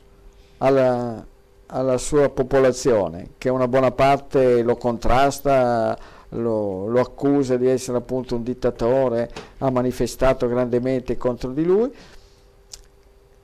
alla, 0.58 1.26
alla 1.72 1.96
sua 1.96 2.28
popolazione, 2.28 3.30
che 3.38 3.48
una 3.48 3.66
buona 3.66 3.90
parte 3.92 4.62
lo 4.62 4.76
contrasta, 4.76 5.96
lo, 6.30 6.86
lo, 6.86 7.00
accusa 7.00 7.56
di 7.56 7.66
essere 7.66 7.96
appunto 7.96 8.36
un 8.36 8.42
dittatore, 8.42 9.30
ha 9.58 9.70
manifestato 9.70 10.46
grandemente 10.48 11.16
contro 11.16 11.50
di 11.50 11.64
lui, 11.64 11.90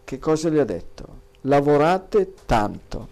che 0.05 0.19
cosa 0.19 0.51
gli 0.51 0.59
ha 0.59 0.65
detto? 0.65 1.27
Lavorate 1.43 2.35
tanto, 2.45 3.09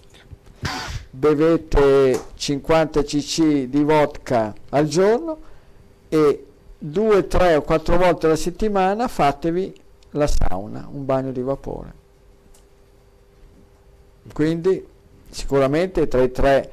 bevete 1.10 2.20
50 2.34 3.02
cc 3.02 3.42
di 3.68 3.82
vodka 3.82 4.54
al 4.70 4.86
giorno 4.86 5.38
e 6.08 6.46
due, 6.78 7.26
tre 7.26 7.54
o 7.54 7.62
quattro 7.62 7.96
volte 7.96 8.26
alla 8.26 8.36
settimana 8.36 9.08
fatevi 9.08 9.74
la 10.10 10.26
sauna, 10.26 10.86
un 10.90 11.06
bagno 11.06 11.32
di 11.32 11.40
vapore. 11.40 12.04
Quindi 14.32 14.94
sicuramente 15.30 16.08
tra, 16.08 16.26
tre, 16.28 16.70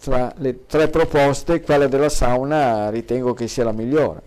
tra 0.00 0.32
le 0.36 0.66
tre 0.66 0.88
proposte 0.88 1.60
quella 1.60 1.86
della 1.86 2.08
sauna 2.08 2.90
ritengo 2.90 3.34
che 3.34 3.48
sia 3.48 3.64
la 3.64 3.72
migliore. 3.72 4.22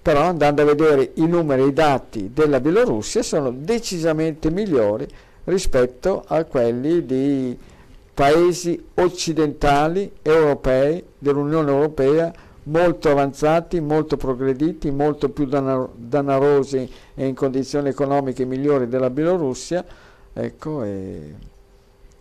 Però 0.00 0.20
andando 0.20 0.62
a 0.62 0.66
vedere 0.66 1.12
i 1.14 1.26
numeri 1.26 1.62
e 1.62 1.66
i 1.66 1.72
dati 1.72 2.30
della 2.32 2.60
Bielorussia 2.60 3.22
sono 3.22 3.50
decisamente 3.50 4.50
migliori 4.50 5.06
rispetto 5.44 6.24
a 6.26 6.44
quelli 6.44 7.04
di 7.06 7.56
paesi 8.12 8.82
occidentali 8.94 10.12
europei 10.22 11.02
dell'Unione 11.18 11.70
Europea 11.70 12.32
molto 12.64 13.10
avanzati, 13.10 13.80
molto 13.80 14.16
progrediti, 14.16 14.90
molto 14.90 15.28
più 15.30 15.46
danarosi 15.46 16.90
e 17.14 17.26
in 17.26 17.34
condizioni 17.34 17.88
economiche 17.88 18.44
migliori 18.44 18.88
della 18.88 19.10
Bielorussia, 19.10 19.84
ecco, 20.32 20.82
e, 20.82 21.34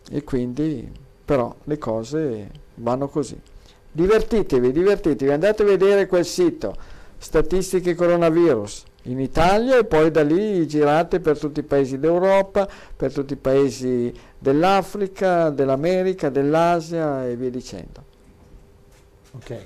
e 0.09 0.23
quindi 0.23 0.91
però 1.25 1.55
le 1.63 1.77
cose 1.77 2.49
vanno 2.75 3.07
così. 3.07 3.39
Divertitevi, 3.91 4.71
divertitevi, 4.71 5.31
andate 5.31 5.61
a 5.61 5.65
vedere 5.65 6.07
quel 6.07 6.25
sito, 6.25 6.75
statistiche 7.17 7.95
coronavirus 7.95 8.83
in 9.03 9.19
Italia 9.19 9.77
e 9.77 9.85
poi 9.85 10.11
da 10.11 10.23
lì 10.23 10.65
girate 10.67 11.19
per 11.19 11.37
tutti 11.37 11.59
i 11.59 11.63
paesi 11.63 11.99
d'Europa, 11.99 12.67
per 12.95 13.11
tutti 13.11 13.33
i 13.33 13.37
paesi 13.37 14.13
dell'Africa, 14.37 15.49
dell'America, 15.49 16.29
dell'Asia 16.29 17.27
e 17.27 17.35
via 17.35 17.49
dicendo. 17.49 18.03
Ok. 19.33 19.65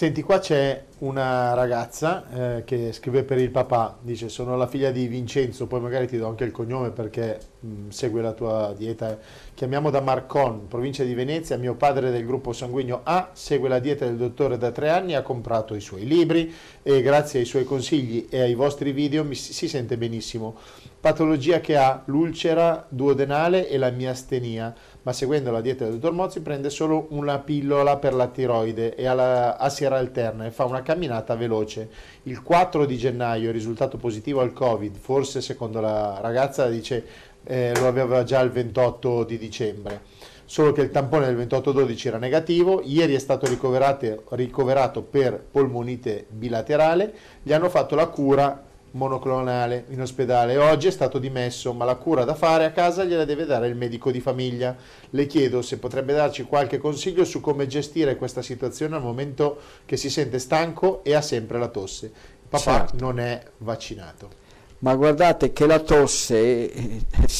Senti, 0.00 0.22
qua 0.22 0.38
c'è 0.38 0.84
una 1.00 1.52
ragazza 1.52 2.56
eh, 2.56 2.64
che 2.64 2.90
scrive 2.90 3.22
per 3.22 3.36
il 3.36 3.50
papà, 3.50 3.98
dice 4.00 4.30
sono 4.30 4.56
la 4.56 4.66
figlia 4.66 4.90
di 4.90 5.06
Vincenzo, 5.06 5.66
poi 5.66 5.78
magari 5.78 6.06
ti 6.06 6.16
do 6.16 6.26
anche 6.26 6.44
il 6.44 6.52
cognome 6.52 6.88
perché 6.90 7.38
mh, 7.60 7.68
mm, 7.68 7.88
segue 7.90 8.22
la 8.22 8.32
tua 8.32 8.72
dieta. 8.74 9.18
Chiamiamo 9.52 9.90
da 9.90 10.00
Marcon, 10.00 10.68
provincia 10.68 11.04
di 11.04 11.12
Venezia, 11.12 11.58
mio 11.58 11.74
padre 11.74 12.10
del 12.10 12.24
gruppo 12.24 12.54
sanguigno 12.54 13.00
A 13.02 13.28
segue 13.34 13.68
la 13.68 13.78
dieta 13.78 14.06
del 14.06 14.16
dottore 14.16 14.56
da 14.56 14.70
tre 14.70 14.88
anni, 14.88 15.14
ha 15.14 15.20
comprato 15.20 15.74
i 15.74 15.80
suoi 15.82 16.06
libri 16.06 16.50
e 16.82 17.02
grazie 17.02 17.40
ai 17.40 17.44
suoi 17.44 17.64
consigli 17.64 18.26
e 18.30 18.40
ai 18.40 18.54
vostri 18.54 18.92
video 18.92 19.22
mi, 19.22 19.34
si 19.34 19.68
sente 19.68 19.98
benissimo. 19.98 20.56
Patologia 20.98 21.60
che 21.60 21.76
ha 21.76 22.02
l'ulcera 22.06 22.86
duodenale 22.88 23.68
e 23.68 23.76
la 23.76 23.90
miastenia 23.90 24.74
ma 25.02 25.12
seguendo 25.12 25.50
la 25.50 25.60
dieta 25.60 25.84
del 25.84 25.94
dottor 25.94 26.12
Mozzi 26.12 26.40
prende 26.40 26.70
solo 26.70 27.06
una 27.10 27.38
pillola 27.38 27.96
per 27.96 28.14
la 28.14 28.26
tiroide 28.26 28.94
e 28.94 29.06
alla, 29.06 29.56
a 29.56 29.68
sera 29.68 29.96
alterna 29.96 30.46
e 30.46 30.50
fa 30.50 30.64
una 30.64 30.82
camminata 30.82 31.34
veloce. 31.36 31.88
Il 32.24 32.42
4 32.42 32.84
di 32.84 32.96
gennaio 32.96 33.50
è 33.50 33.52
risultato 33.52 33.96
positivo 33.96 34.40
al 34.40 34.52
Covid, 34.52 34.96
forse 34.96 35.40
secondo 35.40 35.80
la 35.80 36.18
ragazza 36.20 36.68
dice 36.68 37.04
eh, 37.44 37.72
lo 37.78 37.86
aveva 37.86 38.22
già 38.24 38.40
il 38.40 38.50
28 38.50 39.24
di 39.24 39.38
dicembre 39.38 40.18
solo 40.50 40.72
che 40.72 40.80
il 40.80 40.90
tampone 40.90 41.32
del 41.32 41.46
28-12 41.46 42.08
era 42.08 42.18
negativo, 42.18 42.82
ieri 42.84 43.14
è 43.14 43.20
stato 43.20 43.46
ricoverato 43.46 45.02
per 45.02 45.40
polmonite 45.48 46.26
bilaterale, 46.28 47.14
gli 47.40 47.52
hanno 47.52 47.68
fatto 47.68 47.94
la 47.94 48.08
cura 48.08 48.69
monoclonale 48.92 49.84
in 49.88 50.00
ospedale. 50.00 50.56
Oggi 50.56 50.88
è 50.88 50.90
stato 50.90 51.18
dimesso, 51.18 51.72
ma 51.72 51.84
la 51.84 51.96
cura 51.96 52.24
da 52.24 52.34
fare 52.34 52.64
a 52.64 52.72
casa 52.72 53.04
gliela 53.04 53.24
deve 53.24 53.44
dare 53.44 53.68
il 53.68 53.76
medico 53.76 54.10
di 54.10 54.20
famiglia. 54.20 54.76
Le 55.10 55.26
chiedo 55.26 55.62
se 55.62 55.78
potrebbe 55.78 56.12
darci 56.12 56.44
qualche 56.44 56.78
consiglio 56.78 57.24
su 57.24 57.40
come 57.40 57.66
gestire 57.66 58.16
questa 58.16 58.42
situazione 58.42 58.96
al 58.96 59.02
momento 59.02 59.58
che 59.86 59.96
si 59.96 60.10
sente 60.10 60.38
stanco 60.38 61.04
e 61.04 61.14
ha 61.14 61.22
sempre 61.22 61.58
la 61.58 61.68
tosse. 61.68 62.10
Papà 62.48 62.86
certo. 62.86 62.96
non 62.98 63.20
è 63.20 63.42
vaccinato. 63.58 64.38
Ma 64.78 64.94
guardate 64.94 65.52
che 65.52 65.66
la 65.66 65.78
tosse 65.78 66.70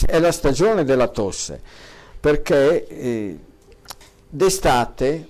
è 0.06 0.18
la 0.18 0.30
stagione 0.30 0.84
della 0.84 1.08
tosse, 1.08 1.60
perché 2.20 2.86
eh, 2.86 3.38
d'estate 4.28 5.28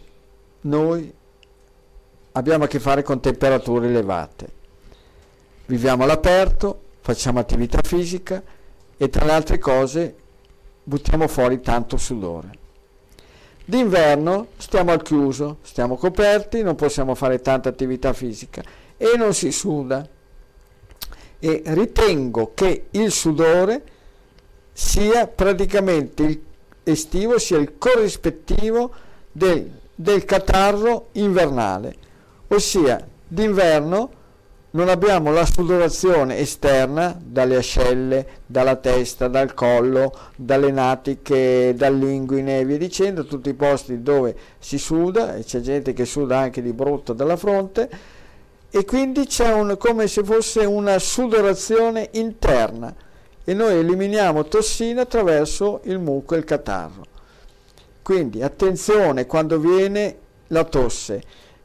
noi 0.63 1.15
abbiamo 2.33 2.65
a 2.65 2.67
che 2.67 2.81
fare 2.81 3.03
con 3.03 3.21
temperature 3.21 3.87
elevate 3.87 4.59
viviamo 5.71 6.03
all'aperto, 6.03 6.81
facciamo 7.01 7.39
attività 7.39 7.79
fisica 7.81 8.43
e 8.97 9.09
tra 9.09 9.25
le 9.25 9.31
altre 9.31 9.59
cose 9.59 10.15
buttiamo 10.83 11.29
fuori 11.29 11.61
tanto 11.61 11.97
sudore. 11.97 12.59
D'inverno 13.65 14.49
stiamo 14.57 14.91
al 14.91 15.01
chiuso, 15.01 15.59
stiamo 15.63 15.97
coperti, 15.97 16.63
non 16.63 16.75
possiamo 16.75 17.15
fare 17.15 17.41
tanta 17.41 17.69
attività 17.69 18.13
fisica 18.13 18.63
e 18.97 19.13
non 19.17 19.33
si 19.33 19.53
suda. 19.53 20.07
E 21.39 21.63
ritengo 21.67 22.51
che 22.53 22.87
il 22.91 23.13
sudore 23.13 23.83
sia 24.73 25.29
praticamente 25.29 26.23
il 26.25 26.41
estivo, 26.83 27.39
sia 27.39 27.59
il 27.59 27.79
corrispettivo 27.79 28.91
del, 29.31 29.71
del 29.95 30.25
catarro 30.25 31.11
invernale, 31.13 31.95
ossia 32.49 33.07
d'inverno 33.29 34.19
non 34.73 34.89
abbiamo 34.89 35.33
la 35.33 35.45
sudorazione 35.45 36.39
esterna 36.39 37.19
dalle 37.21 37.57
ascelle, 37.57 38.27
dalla 38.47 38.77
testa, 38.77 39.27
dal 39.27 39.53
collo, 39.53 40.13
dalle 40.37 40.71
natiche, 40.71 41.75
dall'inguine 41.77 42.61
e 42.61 42.65
via 42.65 42.79
dicendo, 42.79 43.25
tutti 43.25 43.49
i 43.49 43.55
posti 43.55 44.01
dove 44.01 44.37
si 44.61 44.79
suda 44.79 45.35
e 45.35 45.43
c'è 45.43 45.61
gente 45.61 45.93
che 45.93 46.05
suda 46.05 46.39
anche 46.39 46.63
di 46.63 46.73
brutto 46.73 47.13
dalla 47.13 47.37
fronte. 47.37 47.91
E 48.71 48.85
quindi 48.85 49.27
c'è 49.27 49.53
un, 49.53 49.77
come 49.77 50.07
se 50.07 50.23
fosse 50.23 50.65
una 50.65 51.01
sudorazione 51.01 52.11
interna. 52.13 52.95
E 53.43 53.55
noi 53.55 53.75
eliminiamo 53.75 54.45
tossine 54.45 55.01
attraverso 55.01 55.81
il 55.85 55.99
muco 55.99 56.37
e 56.37 56.39
il 56.39 56.45
catarro. 56.45 57.05
Quindi 58.03 58.43
attenzione 58.43 59.27
quando 59.27 59.59
viene 59.59 60.17
la 60.49 60.63
tosse 60.63 61.23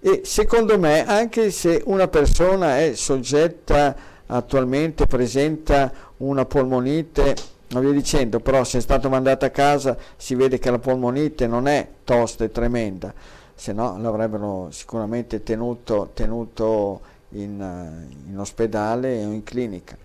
e 0.07 0.22
secondo 0.23 0.77
me, 0.77 1.03
anche 1.03 1.49
se 1.49 1.82
una 1.86 2.07
persona 2.07 2.77
è 2.80 2.94
soggetta 2.94 3.95
attualmente, 4.27 5.07
presenta 5.07 5.91
una 6.18 6.45
polmonite, 6.45 7.36
non 7.69 7.82
via 7.82 7.91
dicendo, 7.91 8.40
però 8.40 8.64
se 8.64 8.77
è 8.77 8.82
stato 8.82 9.10
mandato 9.10 9.45
a 9.45 9.49
casa 9.49 9.98
si 10.15 10.36
vede 10.36 10.60
che 10.60 10.69
la 10.69 10.77
polmonite 10.77 11.48
non 11.48 11.68
è 11.68 11.88
tosta 12.03 12.44
e 12.44 12.52
tremenda, 12.52 13.11
se 13.56 13.73
no 13.73 13.98
l'avrebbero 13.99 14.68
sicuramente 14.69 15.41
tenuto, 15.41 16.11
tenuto 16.14 17.02
in, 17.30 18.06
in, 18.30 18.38
ospedale 18.38 19.26
o 19.26 19.32
in 19.32 19.41
clinica. 19.41 19.98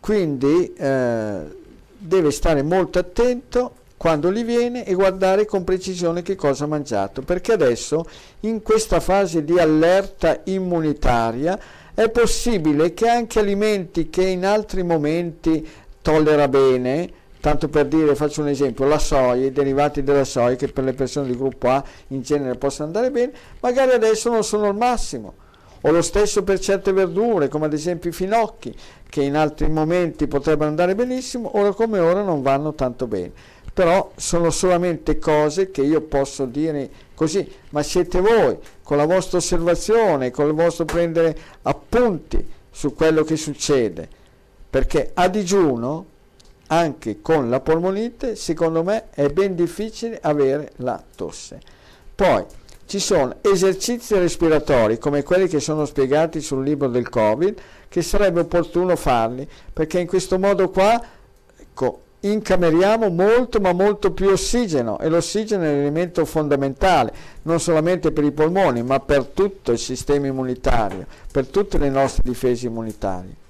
Quindi 0.00 0.72
eh, 0.72 1.56
deve 1.96 2.30
stare 2.32 2.62
molto 2.64 2.98
attento 2.98 3.74
quando 4.02 4.32
gli 4.32 4.44
viene 4.44 4.84
e 4.84 4.94
guardare 4.94 5.44
con 5.44 5.62
precisione 5.62 6.22
che 6.22 6.34
cosa 6.34 6.64
ha 6.64 6.66
mangiato, 6.66 7.22
perché 7.22 7.52
adesso 7.52 8.04
in 8.40 8.60
questa 8.60 8.98
fase 8.98 9.44
di 9.44 9.60
allerta 9.60 10.40
immunitaria 10.46 11.56
è 11.94 12.08
possibile 12.08 12.94
che 12.94 13.06
anche 13.06 13.38
alimenti 13.38 14.10
che 14.10 14.24
in 14.24 14.44
altri 14.44 14.82
momenti 14.82 15.64
tollera 16.02 16.48
bene, 16.48 17.08
tanto 17.38 17.68
per 17.68 17.86
dire, 17.86 18.16
faccio 18.16 18.40
un 18.40 18.48
esempio, 18.48 18.86
la 18.86 18.98
soia, 18.98 19.46
i 19.46 19.52
derivati 19.52 20.02
della 20.02 20.24
soia 20.24 20.56
che 20.56 20.66
per 20.66 20.82
le 20.82 20.94
persone 20.94 21.28
di 21.28 21.36
gruppo 21.36 21.68
A 21.68 21.84
in 22.08 22.22
genere 22.22 22.56
possono 22.56 22.88
andare 22.88 23.12
bene, 23.12 23.30
magari 23.60 23.92
adesso 23.92 24.28
non 24.30 24.42
sono 24.42 24.66
al 24.66 24.74
massimo. 24.74 25.34
O 25.84 25.90
lo 25.92 26.02
stesso 26.02 26.42
per 26.42 26.58
certe 26.58 26.92
verdure, 26.92 27.46
come 27.46 27.66
ad 27.66 27.72
esempio 27.72 28.10
i 28.10 28.12
finocchi, 28.12 28.74
che 29.08 29.22
in 29.22 29.36
altri 29.36 29.68
momenti 29.68 30.26
potrebbero 30.26 30.68
andare 30.68 30.96
benissimo, 30.96 31.56
ora 31.56 31.72
come 31.72 32.00
ora 32.00 32.22
non 32.22 32.42
vanno 32.42 32.74
tanto 32.74 33.06
bene 33.06 33.60
però 33.72 34.12
sono 34.16 34.50
solamente 34.50 35.18
cose 35.18 35.70
che 35.70 35.82
io 35.82 36.02
posso 36.02 36.44
dire 36.44 36.90
così, 37.14 37.50
ma 37.70 37.82
siete 37.82 38.20
voi 38.20 38.58
con 38.82 38.96
la 38.96 39.06
vostra 39.06 39.38
osservazione, 39.38 40.30
con 40.30 40.46
il 40.46 40.54
vostro 40.54 40.84
prendere 40.84 41.36
appunti 41.62 42.46
su 42.70 42.94
quello 42.94 43.22
che 43.24 43.36
succede, 43.36 44.08
perché 44.68 45.10
a 45.14 45.28
digiuno 45.28 46.06
anche 46.68 47.20
con 47.20 47.50
la 47.50 47.60
polmonite, 47.60 48.36
secondo 48.36 48.82
me 48.82 49.10
è 49.10 49.28
ben 49.28 49.54
difficile 49.54 50.18
avere 50.20 50.72
la 50.76 51.02
tosse. 51.14 51.60
Poi 52.14 52.44
ci 52.86 52.98
sono 52.98 53.36
esercizi 53.40 54.18
respiratori 54.18 54.98
come 54.98 55.22
quelli 55.22 55.48
che 55.48 55.60
sono 55.60 55.84
spiegati 55.86 56.40
sul 56.40 56.62
libro 56.62 56.88
del 56.88 57.08
Covid, 57.08 57.58
che 57.88 58.02
sarebbe 58.02 58.40
opportuno 58.40 58.96
farli, 58.96 59.48
perché 59.72 59.98
in 59.98 60.06
questo 60.06 60.38
modo 60.38 60.70
qua 60.70 61.00
ecco, 61.56 62.00
incameriamo 62.22 63.08
molto 63.08 63.60
ma 63.60 63.72
molto 63.72 64.12
più 64.12 64.28
ossigeno 64.28 64.98
e 64.98 65.08
l'ossigeno 65.08 65.64
è 65.64 65.68
un 65.68 65.78
elemento 65.80 66.24
fondamentale 66.24 67.12
non 67.42 67.58
solamente 67.58 68.12
per 68.12 68.24
i 68.24 68.32
polmoni 68.32 68.82
ma 68.82 69.00
per 69.00 69.26
tutto 69.26 69.72
il 69.72 69.78
sistema 69.78 70.26
immunitario, 70.26 71.06
per 71.30 71.46
tutte 71.46 71.78
le 71.78 71.90
nostre 71.90 72.22
difese 72.24 72.66
immunitarie. 72.66 73.40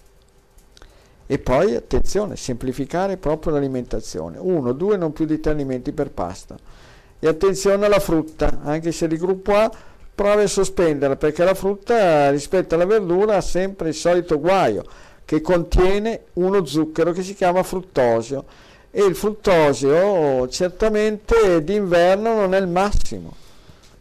E 1.26 1.38
poi 1.38 1.74
attenzione, 1.74 2.36
semplificare 2.36 3.16
proprio 3.16 3.54
l'alimentazione, 3.54 4.36
uno, 4.38 4.72
due, 4.72 4.96
non 4.96 5.12
più 5.12 5.24
di 5.24 5.40
tre 5.40 5.52
alimenti 5.52 5.92
per 5.92 6.10
pasta. 6.10 6.56
E 7.18 7.26
attenzione 7.26 7.86
alla 7.86 8.00
frutta, 8.00 8.60
anche 8.64 8.92
se 8.92 9.06
di 9.06 9.16
gruppo 9.16 9.54
A 9.54 9.70
prova 10.14 10.42
a 10.42 10.46
sospenderla 10.46 11.16
perché 11.16 11.42
la 11.42 11.54
frutta 11.54 12.30
rispetto 12.30 12.74
alla 12.74 12.84
verdura 12.84 13.36
ha 13.36 13.40
sempre 13.40 13.88
il 13.88 13.94
solito 13.94 14.38
guaio 14.38 14.84
che 15.32 15.40
contiene 15.40 16.24
uno 16.34 16.66
zucchero 16.66 17.12
che 17.12 17.22
si 17.22 17.32
chiama 17.32 17.62
fruttosio 17.62 18.44
e 18.90 19.02
il 19.02 19.16
fruttosio 19.16 20.46
certamente 20.48 21.64
d'inverno 21.64 22.34
non 22.34 22.52
è 22.52 22.60
il 22.60 22.68
massimo, 22.68 23.32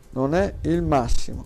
non 0.09 0.35
è 0.35 0.53
il 0.63 0.81
massimo. 0.81 1.45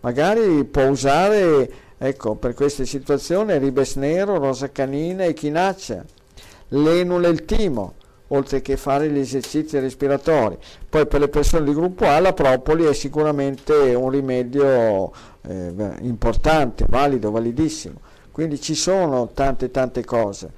Magari 0.00 0.64
può 0.64 0.86
usare, 0.86 1.70
ecco, 1.98 2.36
per 2.36 2.54
queste 2.54 2.86
situazioni 2.86 3.58
ribes 3.58 3.96
nero, 3.96 4.38
rosa 4.38 4.70
canina 4.70 5.24
e 5.24 5.34
chinacea, 5.34 6.02
l'enule 6.68 7.28
e 7.28 7.30
il 7.30 7.44
timo, 7.44 7.96
oltre 8.28 8.62
che 8.62 8.78
fare 8.78 9.10
gli 9.10 9.18
esercizi 9.18 9.78
respiratori. 9.78 10.56
Poi 10.88 11.06
per 11.06 11.20
le 11.20 11.28
persone 11.28 11.66
di 11.66 11.74
gruppo 11.74 12.06
A 12.06 12.18
la 12.18 12.32
propoli 12.32 12.84
è 12.84 12.94
sicuramente 12.94 13.74
un 13.74 14.08
rimedio 14.08 15.12
eh, 15.42 15.74
importante, 16.00 16.86
valido, 16.88 17.30
validissimo. 17.30 18.07
Quindi 18.38 18.60
ci 18.60 18.76
sono 18.76 19.30
tante 19.34 19.72
tante 19.72 20.04
cose. 20.04 20.52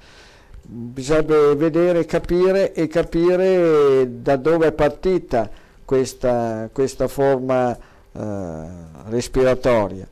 Bisogna 0.61 1.55
vedere, 1.55 2.05
capire 2.05 2.73
e 2.73 2.85
capire 2.85 4.21
da 4.21 4.35
dove 4.35 4.67
è 4.67 4.71
partita 4.71 5.49
questa, 5.83 6.69
questa 6.71 7.07
forma 7.07 7.75
eh, 7.75 8.65
respiratoria. 9.09 10.07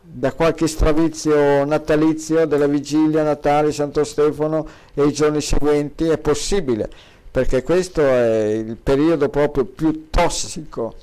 Da 0.00 0.32
qualche 0.32 0.66
stravizio 0.66 1.66
natalizio 1.66 2.46
della 2.46 2.66
vigilia, 2.66 3.22
Natale, 3.22 3.72
Santo 3.72 4.02
Stefano 4.02 4.66
e 4.94 5.04
i 5.04 5.12
giorni 5.12 5.42
seguenti 5.42 6.08
è 6.08 6.16
possibile, 6.16 6.88
perché 7.30 7.62
questo 7.62 8.00
è 8.00 8.44
il 8.44 8.76
periodo 8.76 9.28
proprio 9.28 9.66
più 9.66 10.08
tossico, 10.08 10.94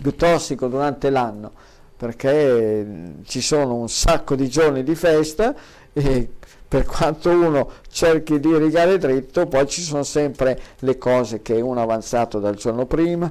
più 0.00 0.14
tossico 0.14 0.68
durante 0.68 1.10
l'anno 1.10 1.62
perché 1.96 3.14
ci 3.24 3.40
sono 3.40 3.74
un 3.74 3.88
sacco 3.88 4.34
di 4.34 4.48
giorni 4.48 4.82
di 4.82 4.94
festa 4.94 5.54
e 5.92 6.28
per 6.66 6.86
quanto 6.86 7.30
uno 7.30 7.70
cerchi 7.88 8.40
di 8.40 8.56
rigare 8.56 8.98
dritto, 8.98 9.46
poi 9.46 9.66
ci 9.68 9.80
sono 9.80 10.02
sempre 10.02 10.60
le 10.80 10.98
cose 10.98 11.40
che 11.40 11.60
uno 11.60 11.78
ha 11.78 11.84
avanzato 11.84 12.40
dal 12.40 12.56
giorno 12.56 12.84
prima, 12.86 13.30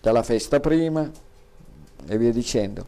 dalla 0.00 0.22
festa 0.22 0.60
prima 0.60 1.10
e 2.06 2.16
via 2.16 2.30
dicendo. 2.30 2.86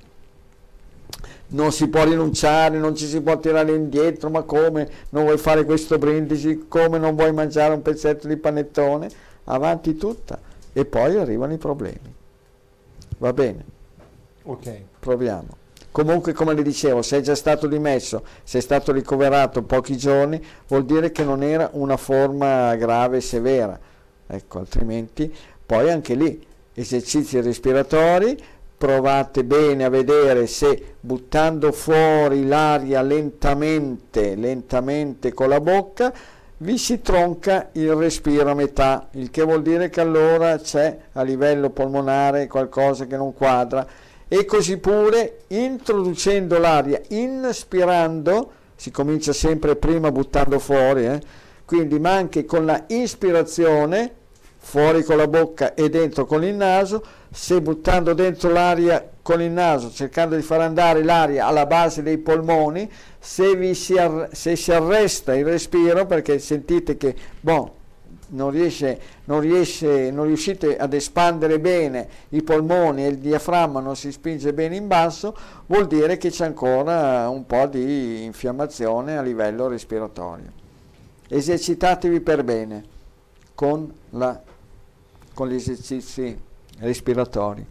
Non 1.49 1.73
si 1.73 1.89
può 1.89 2.05
rinunciare, 2.05 2.79
non 2.79 2.95
ci 2.95 3.07
si 3.07 3.21
può 3.21 3.41
tirare 3.41 3.73
indietro, 3.73 4.31
ma 4.31 4.43
come 4.43 4.89
non 5.09 5.25
vuoi 5.25 5.39
fare 5.39 5.65
questo 5.65 5.99
brindisi, 5.99 6.67
come 6.69 6.99
non 6.99 7.17
vuoi 7.17 7.33
mangiare 7.33 7.75
un 7.75 7.83
pezzetto 7.83 8.29
di 8.29 8.37
panettone, 8.37 9.09
avanti 9.45 9.97
tutta 9.97 10.39
e 10.73 10.85
poi 10.85 11.17
arrivano 11.17 11.55
i 11.55 11.59
problemi. 11.59 12.15
Va 13.19 13.33
bene. 13.33 13.77
Ok. 14.49 14.81
Proviamo. 14.99 15.57
Comunque, 15.91 16.33
come 16.33 16.55
le 16.55 16.63
dicevo, 16.63 17.03
se 17.03 17.19
è 17.19 17.21
già 17.21 17.35
stato 17.35 17.67
dimesso, 17.67 18.25
se 18.45 18.59
è 18.59 18.61
stato 18.63 18.93
ricoverato 18.93 19.63
pochi 19.63 19.95
giorni, 19.99 20.43
vuol 20.69 20.87
dire 20.87 21.13
che 21.13 21.23
non 21.23 21.43
era 21.43 21.69
una 21.73 21.99
forma 21.99 22.75
grave 22.77 23.19
e 23.19 23.21
severa. 23.21 23.79
Ecco, 24.27 24.59
altrimenti, 24.59 25.35
poi 25.67 25.91
anche 25.91 26.15
lì, 26.15 26.43
esercizi 26.73 27.41
respiratori, 27.43 28.39
provate 28.79 29.45
bene 29.45 29.85
a 29.85 29.91
vedere 29.91 30.47
se 30.47 30.95
buttando 30.99 31.71
fuori 31.71 32.47
l'aria 32.47 33.03
lentamente, 33.03 34.35
lentamente 34.35 35.35
con 35.35 35.51
la 35.51 35.61
bocca, 35.61 36.11
vi 36.59 36.79
si 36.79 37.03
tronca 37.03 37.69
il 37.73 37.93
respiro 37.93 38.51
a 38.51 38.55
metà, 38.55 39.09
il 39.13 39.31
che 39.31 39.43
vuol 39.43 39.61
dire 39.61 39.91
che 39.91 40.01
allora 40.01 40.57
c'è 40.59 40.97
a 41.13 41.23
livello 41.23 41.69
polmonare 41.69 42.47
qualcosa 42.47 43.05
che 43.05 43.17
non 43.17 43.35
quadra 43.35 43.87
e 44.29 44.45
così 44.45 44.77
pure 44.77 45.41
introducendo 45.49 46.59
l'aria, 46.59 47.01
inspirando, 47.09 48.53
si 48.77 48.91
comincia 48.91 49.33
sempre 49.33 49.77
prima 49.77 50.13
buttando 50.13 50.59
fuori, 50.59 51.07
eh? 51.07 51.21
quindi 51.65 51.99
ma 51.99 52.13
anche 52.13 52.45
con 52.45 52.67
la 52.67 52.85
ispirazione, 52.89 54.15
fuori 54.59 55.03
con 55.03 55.17
la 55.17 55.27
bocca 55.27 55.75
e 55.75 55.89
dentro 55.89 56.27
con 56.27 56.45
il 56.45 56.55
naso, 56.55 57.03
se 57.31 57.61
buttando 57.61 58.13
dentro 58.13 58.51
l'aria 58.51 59.09
con 59.23 59.41
il 59.41 59.51
naso, 59.51 59.91
cercando 59.91 60.37
di 60.37 60.43
far 60.43 60.61
andare 60.61 61.03
l'aria 61.03 61.47
alla 61.47 61.67
base 61.67 62.03
dei 62.03 62.19
polmoni, 62.19 62.91
se, 63.19 63.75
si, 63.75 63.97
ar- 63.97 64.29
se 64.33 64.57
si 64.57 64.73
arresta 64.73 65.35
il 65.35 65.45
respiro, 65.45 66.07
perché 66.07 66.39
sentite 66.39 66.97
che, 66.97 67.15
boh, 67.41 67.77
non, 68.29 68.51
riesce, 68.51 69.01
non, 69.25 69.41
riesce, 69.41 70.11
non 70.11 70.27
riuscite 70.27 70.77
ad 70.77 70.93
espandere 70.93 71.59
bene 71.59 72.09
i 72.31 72.43
polmoni 72.43 73.05
e 73.05 73.09
il 73.09 73.19
diaframma 73.19 73.81
non 73.81 73.97
si 73.97 74.13
spinge 74.13 74.53
bene 74.53 74.77
in 74.77 74.87
basso, 74.87 75.37
vuol 75.67 75.87
dire 75.87 76.17
che 76.17 76.31
c'è 76.31 76.45
ancora 76.45 77.29
un 77.29 77.47
po' 77.47 77.67
di 77.67 78.25
infiammazione 78.25 79.17
a 79.17 79.23
livello 79.23 79.69
respiratorio. 79.69 80.53
Esercitatevi 81.29 82.21
per 82.21 82.45
bene 82.45 82.85
con, 83.55 83.93
la, 84.11 84.41
con 85.35 85.49
gli 85.49 85.55
esercizi 85.55 86.37
respiratori. 86.79 87.67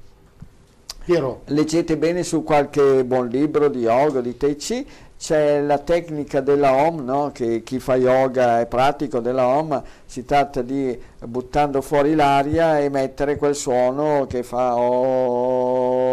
Leggete 1.45 1.95
bene 1.95 2.23
su 2.23 2.43
qualche 2.43 3.05
buon 3.05 3.29
libro 3.29 3.69
di 3.69 3.79
yoga, 3.79 4.19
di 4.19 4.35
Tai 4.35 4.55
Chi 4.57 4.85
c'è 5.17 5.61
la 5.61 5.79
tecnica 5.79 6.41
della 6.41 6.73
OM, 6.73 7.03
no? 7.03 7.31
che 7.33 7.63
chi 7.63 7.79
fa 7.79 7.95
yoga 7.95 8.59
è 8.59 8.67
pratico 8.67 9.19
della 9.19 9.47
OM, 9.47 9.81
si 10.05 10.23
tratta 10.25 10.61
di 10.61 10.95
buttando 11.25 11.81
fuori 11.81 12.13
l'aria 12.13 12.77
e 12.79 12.89
mettere 12.89 13.35
quel 13.35 13.55
suono 13.55 14.27
che 14.27 14.43
fa 14.43 14.75
oh, 14.77 16.05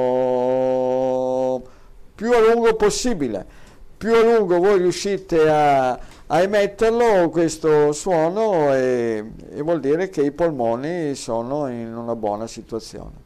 più 2.14 2.32
a 2.32 2.40
lungo 2.40 2.74
possibile. 2.76 3.62
Più 3.96 4.14
a 4.14 4.22
lungo 4.22 4.58
voi 4.58 4.78
riuscite 4.78 5.48
a, 5.48 5.92
a 5.92 6.40
emetterlo 6.40 7.28
questo 7.30 7.92
suono 7.92 8.74
e, 8.74 9.24
e, 9.50 9.62
vuol 9.62 9.80
dire 9.80 10.08
che 10.08 10.22
i 10.22 10.30
polmoni 10.30 11.14
sono 11.14 11.68
in 11.68 11.94
una 11.94 12.16
buona 12.16 12.46
situazione. 12.46 13.22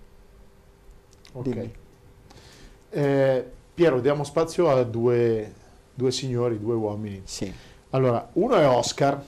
Ok. 1.33 1.69
Eh, 2.91 3.51
Piero, 3.75 4.01
diamo 4.01 4.25
spazio 4.25 4.69
a 4.71 4.83
due 4.83 5.53
due 5.99 6.13
signori, 6.13 6.61
due 6.61 6.77
uomini. 6.77 7.23
Sì. 7.25 7.53
Allora, 7.91 8.31
uno 8.35 8.55
è 8.55 8.69
Oscar, 8.69 9.21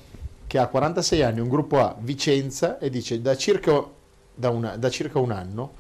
che 0.47 0.59
ha 0.59 0.69
46 0.69 1.23
anni, 1.23 1.41
un 1.41 1.49
gruppo 1.49 1.81
A, 1.81 1.97
Vicenza, 1.99 2.79
e 2.79 2.91
dice 2.91 3.21
da 3.21 3.37
circa, 3.37 3.85
da 4.33 4.51
una, 4.51 4.77
da 4.77 4.89
circa 4.89 5.19
un 5.19 5.33
anno 5.33 5.73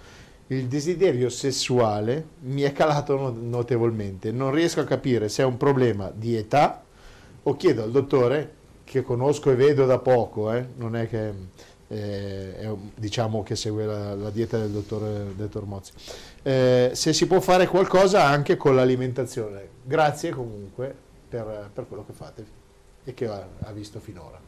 il 0.48 0.66
desiderio 0.66 1.28
sessuale 1.28 2.26
mi 2.40 2.62
è 2.62 2.72
calato 2.72 3.32
notevolmente. 3.40 4.32
Non 4.32 4.50
riesco 4.50 4.80
a 4.80 4.84
capire 4.84 5.28
se 5.28 5.42
è 5.42 5.46
un 5.46 5.56
problema 5.56 6.10
di 6.12 6.34
età 6.34 6.82
o 7.44 7.54
chiedo 7.54 7.84
al 7.84 7.92
dottore, 7.92 8.54
che 8.82 9.02
conosco 9.02 9.52
e 9.52 9.54
vedo 9.54 9.86
da 9.86 9.98
poco, 9.98 10.52
eh, 10.52 10.66
non 10.76 10.96
è 10.96 11.08
che 11.08 11.32
eh, 11.86 12.56
è, 12.56 12.74
diciamo 12.96 13.44
che 13.44 13.54
segue 13.54 13.84
la, 13.84 14.16
la 14.16 14.30
dieta 14.30 14.58
del 14.58 14.70
dottor, 14.70 15.02
del 15.02 15.34
dottor 15.36 15.66
Mozzi, 15.66 15.92
eh, 16.42 16.90
se 16.94 17.12
si 17.12 17.26
può 17.26 17.40
fare 17.40 17.66
qualcosa 17.66 18.24
anche 18.24 18.56
con 18.56 18.74
l'alimentazione. 18.74 19.68
Grazie 19.82 20.30
comunque 20.30 20.94
per, 21.28 21.70
per 21.72 21.86
quello 21.86 22.04
che 22.04 22.12
fate 22.12 22.44
e 23.04 23.14
che 23.14 23.26
ha, 23.26 23.46
ha 23.60 23.72
visto 23.72 24.00
finora. 24.00 24.38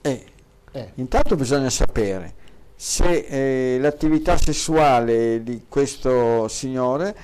Eh, 0.00 0.24
eh. 0.72 0.90
Intanto 0.94 1.36
bisogna 1.36 1.70
sapere 1.70 2.40
se 2.74 3.74
eh, 3.74 3.78
l'attività 3.78 4.36
sessuale 4.36 5.42
di 5.44 5.66
questo 5.68 6.48
signore 6.48 7.14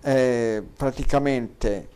eh, 0.00 0.62
praticamente 0.74 1.88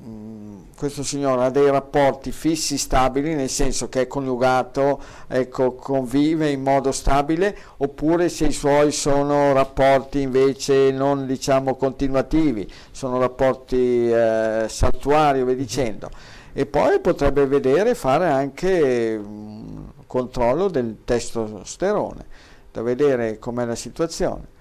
mh, 0.00 0.08
mm, 0.08 0.57
questo 0.78 1.02
signore 1.02 1.44
ha 1.44 1.50
dei 1.50 1.68
rapporti 1.68 2.30
fissi 2.30 2.78
stabili, 2.78 3.34
nel 3.34 3.48
senso 3.48 3.88
che 3.88 4.02
è 4.02 4.06
coniugato, 4.06 5.02
ecco, 5.26 5.74
convive 5.74 6.50
in 6.50 6.62
modo 6.62 6.92
stabile, 6.92 7.56
oppure 7.78 8.28
se 8.28 8.46
i 8.46 8.52
suoi 8.52 8.92
sono 8.92 9.52
rapporti 9.52 10.20
invece 10.20 10.92
non 10.92 11.26
diciamo 11.26 11.74
continuativi, 11.74 12.70
sono 12.92 13.18
rapporti 13.18 14.08
eh, 14.08 14.66
saltuari, 14.68 15.42
via 15.42 15.56
dicendo. 15.56 16.10
e 16.52 16.64
poi 16.64 17.00
potrebbe 17.00 17.46
vedere 17.46 17.96
fare 17.96 18.26
anche 18.26 19.20
un 19.20 19.84
controllo 20.06 20.68
del 20.68 20.98
testosterone, 21.04 22.24
da 22.70 22.82
vedere 22.82 23.40
com'è 23.40 23.64
la 23.64 23.74
situazione. 23.74 24.56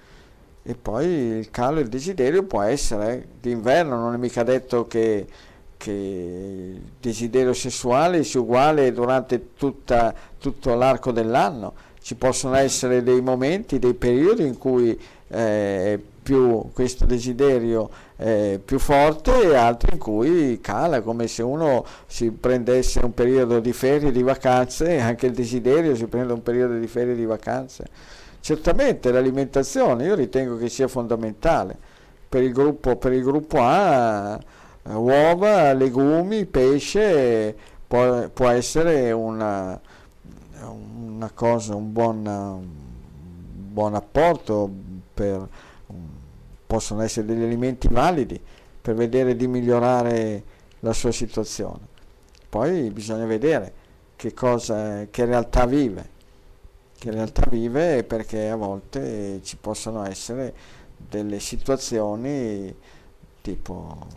E 0.63 0.75
poi 0.75 1.05
il 1.05 1.49
calo 1.51 1.75
del 1.75 1.87
desiderio 1.87 2.43
può 2.43 2.61
essere 2.61 3.27
d'inverno, 3.39 3.97
non 3.97 4.15
è 4.15 4.17
mica 4.17 4.43
detto 4.43 4.85
che, 4.85 5.25
che 5.77 5.91
il 5.91 6.81
desiderio 6.99 7.53
sessuale 7.53 8.23
sia 8.23 8.39
uguale 8.39 8.91
durante 8.91 9.53
tutta, 9.55 10.13
tutto 10.37 10.75
l'arco 10.75 11.11
dell'anno. 11.11 11.73
Ci 12.01 12.15
possono 12.15 12.55
essere 12.55 13.03
dei 13.03 13.21
momenti, 13.21 13.79
dei 13.79 13.93
periodi 13.93 14.45
in 14.45 14.57
cui 14.57 14.99
eh, 15.29 15.99
più 16.23 16.71
questo 16.73 17.05
desiderio 17.05 17.89
è 18.17 18.59
più 18.63 18.79
forte 18.79 19.43
e 19.43 19.55
altri 19.55 19.93
in 19.93 19.99
cui 19.99 20.59
cala, 20.59 21.01
come 21.01 21.27
se 21.27 21.43
uno 21.43 21.85
si 22.05 22.31
prendesse 22.31 22.99
un 22.99 23.13
periodo 23.13 23.59
di 23.59 23.71
ferie, 23.71 24.11
di 24.11 24.23
vacanze, 24.23 24.99
anche 24.99 25.27
il 25.27 25.33
desiderio 25.33 25.95
si 25.95 26.05
prende 26.07 26.33
un 26.33 26.43
periodo 26.43 26.77
di 26.77 26.87
ferie, 26.87 27.15
di 27.15 27.25
vacanze. 27.25 27.85
Certamente 28.41 29.11
l'alimentazione 29.11 30.05
io 30.05 30.15
ritengo 30.15 30.57
che 30.57 30.69
sia 30.69 30.87
fondamentale 30.87 31.77
per 32.27 32.43
il 32.43 32.51
gruppo, 32.51 32.95
per 32.97 33.13
il 33.13 33.23
gruppo 33.23 33.59
A, 33.61 34.37
uova, 34.95 35.73
legumi, 35.73 36.45
pesce, 36.45 37.55
può, 37.87 38.29
può 38.29 38.49
essere 38.49 39.11
una, 39.11 39.79
una, 40.61 41.31
cosa, 41.33 41.75
un 41.75 41.91
buon, 41.91 42.67
buon 43.71 43.95
apporto 43.95 44.69
per 45.13 45.47
possono 46.67 47.01
essere 47.01 47.25
degli 47.25 47.43
alimenti 47.43 47.87
validi 47.87 48.39
per 48.81 48.93
vedere 48.93 49.35
di 49.35 49.47
migliorare 49.47 50.43
la 50.81 50.93
sua 50.93 51.11
situazione. 51.11 51.95
Poi 52.49 52.91
bisogna 52.91 53.25
vedere 53.25 53.73
che, 54.15 54.33
cosa, 54.33 55.05
che 55.09 55.25
realtà 55.25 55.65
vive, 55.65 56.09
che 56.97 57.11
realtà 57.11 57.47
vive 57.49 58.03
perché 58.03 58.49
a 58.49 58.55
volte 58.55 59.41
ci 59.43 59.57
possono 59.57 60.05
essere 60.05 60.53
delle 60.97 61.39
situazioni 61.39 62.75
tipo 63.41 64.07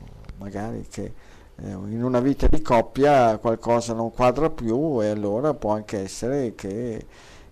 magari 0.40 0.86
che 0.90 1.12
eh, 1.56 1.70
in 1.70 2.02
una 2.02 2.18
vita 2.20 2.48
di 2.48 2.60
coppia 2.60 3.38
qualcosa 3.38 3.94
non 3.94 4.10
quadra 4.10 4.50
più 4.50 5.00
e 5.00 5.08
allora 5.08 5.54
può 5.54 5.72
anche 5.72 5.98
essere 6.00 6.54
che 6.56 7.06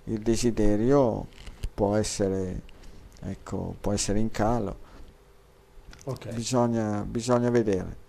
il 0.05 0.19
desiderio 0.19 1.27
può 1.73 1.95
essere, 1.95 2.63
ecco, 3.21 3.77
può 3.81 3.93
essere 3.93 4.19
in 4.19 4.31
calo 4.31 4.87
Okay. 6.09 6.33
Bisogna, 6.33 7.05
bisogna, 7.07 7.51
vedere. 7.51 8.07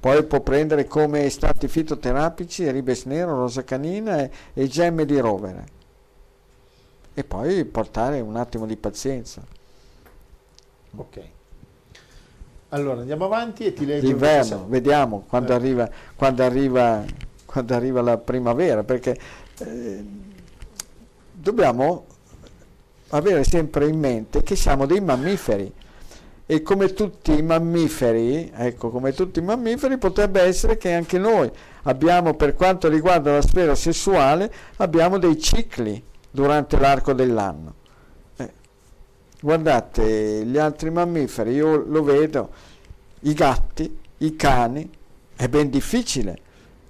Poi 0.00 0.24
può 0.24 0.40
prendere 0.40 0.86
come 0.86 1.24
estratti 1.24 1.68
fitoterapici 1.68 2.70
ribes 2.70 3.04
nero, 3.04 3.36
rosa 3.36 3.64
canina 3.64 4.22
e, 4.22 4.30
e 4.54 4.66
gemme 4.66 5.04
di 5.04 5.18
rovere. 5.18 5.76
E 7.12 7.24
poi 7.24 7.66
portare 7.66 8.20
un 8.20 8.36
attimo 8.36 8.64
di 8.64 8.76
pazienza. 8.78 9.44
Ok. 10.96 11.30
Allora 12.70 13.00
andiamo 13.00 13.24
avanti 13.24 13.64
e 13.64 13.72
ti 13.72 13.86
leggo. 13.86 14.06
L'inverno, 14.06 14.66
vediamo 14.68 15.24
quando, 15.26 15.52
eh. 15.52 15.54
arriva, 15.54 15.88
quando, 16.14 16.42
arriva, 16.42 17.02
quando, 17.46 17.74
arriva, 17.74 18.02
la 18.02 18.18
primavera, 18.18 18.84
perché 18.84 19.18
eh, 19.60 20.04
dobbiamo 21.32 22.04
avere 23.08 23.42
sempre 23.44 23.86
in 23.86 23.98
mente 23.98 24.42
che 24.42 24.54
siamo 24.54 24.84
dei 24.84 25.00
mammiferi 25.00 25.72
e 26.44 26.62
come 26.62 26.92
tutti 26.92 27.38
i 27.38 27.42
mammiferi, 27.42 28.50
ecco, 28.54 28.90
come 28.90 29.12
tutti 29.12 29.38
i 29.38 29.42
mammiferi, 29.42 29.96
potrebbe 29.96 30.42
essere 30.42 30.76
che 30.76 30.92
anche 30.92 31.18
noi 31.18 31.50
abbiamo, 31.82 32.34
per 32.34 32.54
quanto 32.54 32.88
riguarda 32.88 33.32
la 33.32 33.42
sfera 33.42 33.74
sessuale, 33.74 34.52
abbiamo 34.76 35.18
dei 35.18 35.38
cicli 35.38 36.02
durante 36.30 36.78
l'arco 36.78 37.14
dell'anno. 37.14 37.74
Guardate, 39.40 40.44
gli 40.44 40.58
altri 40.58 40.90
mammiferi, 40.90 41.52
io 41.52 41.84
lo 41.86 42.02
vedo, 42.02 42.50
i 43.20 43.34
gatti, 43.34 43.98
i 44.18 44.36
cani, 44.36 44.90
è 45.36 45.48
ben 45.48 45.70
difficile 45.70 46.38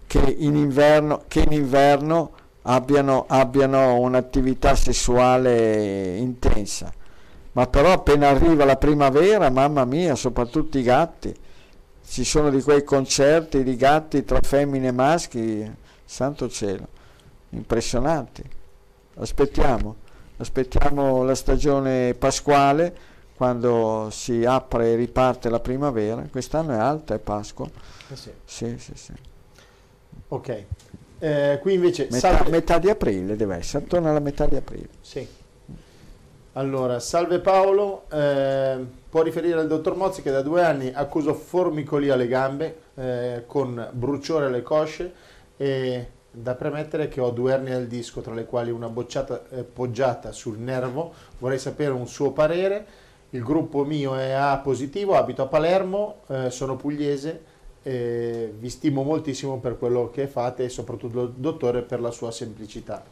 che 0.07 0.35
in 0.39 0.57
inverno, 0.57 1.25
che 1.29 1.41
in 1.41 1.53
inverno 1.53 2.33
abbiano, 2.63 3.27
abbiano 3.29 3.99
un'attività 3.99 4.75
sessuale 4.75 6.17
intensa 6.17 6.93
ma 7.59 7.67
però 7.67 7.93
appena 7.93 8.29
arriva 8.29 8.65
la 8.65 8.77
primavera, 8.77 9.51
mamma 9.51 9.85
mia, 9.85 10.15
soprattutto 10.15 10.79
i 10.79 10.83
gatti, 10.83 11.35
ci 12.07 12.23
sono 12.23 12.51
di 12.51 12.63
quei 12.63 12.85
concerti 12.85 13.65
di 13.65 13.75
gatti 13.75 14.25
tra 14.25 14.41
femmine 14.41 14.87
e 14.87 14.93
maschi, 14.93 15.69
santo 16.05 16.49
cielo, 16.49 16.87
impressionanti. 17.51 18.45
Aspettiamo, 19.17 19.97
aspettiamo 20.39 21.23
la 21.23 21.35
stagione 21.35 22.15
pasquale 22.15 23.17
quando 23.37 24.09
si 24.11 24.45
apre 24.45 24.93
e 24.93 24.95
riparte 24.97 25.49
la 25.49 25.61
primavera. 25.61 26.27
Quest'anno 26.31 26.73
è 26.73 26.79
alta, 26.79 27.15
è 27.15 27.19
Pasqua. 27.19 27.69
Eh 28.11 28.17
sì. 28.17 28.31
Sì, 28.45 28.79
sì, 28.79 28.93
sì. 28.95 29.13
Ok. 30.29 30.65
Eh, 31.21 31.59
qui 31.61 31.75
invece 31.75 32.09
metà, 32.11 32.19
salve... 32.19 32.51
metà 32.51 32.79
di 32.79 32.91
aprile 32.91 33.37
deve 33.37 33.57
essere, 33.57 33.85
attorno 33.85 34.09
alla 34.09 34.21
metà 34.21 34.47
di 34.47 34.57
aprile. 34.57 34.89
Sì. 35.01 35.27
Allora, 36.55 36.99
salve 36.99 37.39
Paolo, 37.39 38.07
eh, 38.11 38.85
può 39.09 39.23
riferire 39.23 39.61
al 39.61 39.69
dottor 39.69 39.95
Mozzi 39.95 40.23
che 40.23 40.33
da 40.33 40.43
due 40.43 40.65
anni 40.65 40.91
accuso 40.93 41.35
formicoli 41.35 42.11
alle 42.11 42.27
gambe 42.27 42.79
eh, 42.97 43.45
con 43.47 43.89
bruciore 43.93 44.47
alle 44.47 44.63
cosce 44.63 45.13
e 45.57 46.07
da 46.31 46.55
premettere 46.55 47.09
che 47.09 47.21
ho 47.21 47.31
due 47.31 47.53
ernie 47.53 47.75
al 47.75 47.87
disco 47.87 48.21
tra 48.21 48.35
le 48.35 48.45
quali 48.45 48.71
una 48.71 48.89
bocciata 48.89 49.49
eh, 49.51 49.65
poggiata 49.65 50.33
sul 50.33 50.59
nervo, 50.59 51.13
vorrei 51.39 51.59
sapere 51.59 51.93
un 51.93 52.07
suo 52.07 52.33
parere, 52.33 52.87
il 53.31 53.43
gruppo 53.43 53.85
mio 53.85 54.17
è 54.17 54.31
A 54.31 54.59
positivo, 54.59 55.15
abito 55.15 55.43
a 55.43 55.47
Palermo, 55.47 56.23
eh, 56.29 56.51
sono 56.51 56.77
pugliese, 56.77 57.57
vi 57.89 58.69
stimo 58.69 59.03
moltissimo 59.03 59.61
per 59.61 59.79
quello 59.79 60.11
che 60.11 60.27
fate 60.27 60.65
e 60.65 60.69
soprattutto 60.69 61.33
dottore 61.35 61.81
per 61.81 62.01
la 62.01 62.11
sua 62.11 62.31
semplicità 62.31 63.03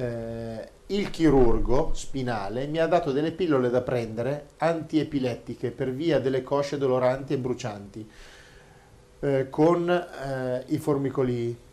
eh, 0.00 0.68
il 0.86 1.10
chirurgo 1.10 1.90
spinale 1.94 2.66
mi 2.66 2.78
ha 2.78 2.86
dato 2.86 3.12
delle 3.12 3.32
pillole 3.32 3.70
da 3.70 3.82
prendere 3.82 4.48
antiepilettiche 4.56 5.70
per 5.70 5.92
via 5.92 6.18
delle 6.18 6.42
cosce 6.42 6.78
doloranti 6.78 7.34
e 7.34 7.38
brucianti 7.38 8.10
eh, 9.20 9.50
con 9.50 9.88
eh, 9.88 10.64
i 10.68 10.78
formicoli. 10.78 11.68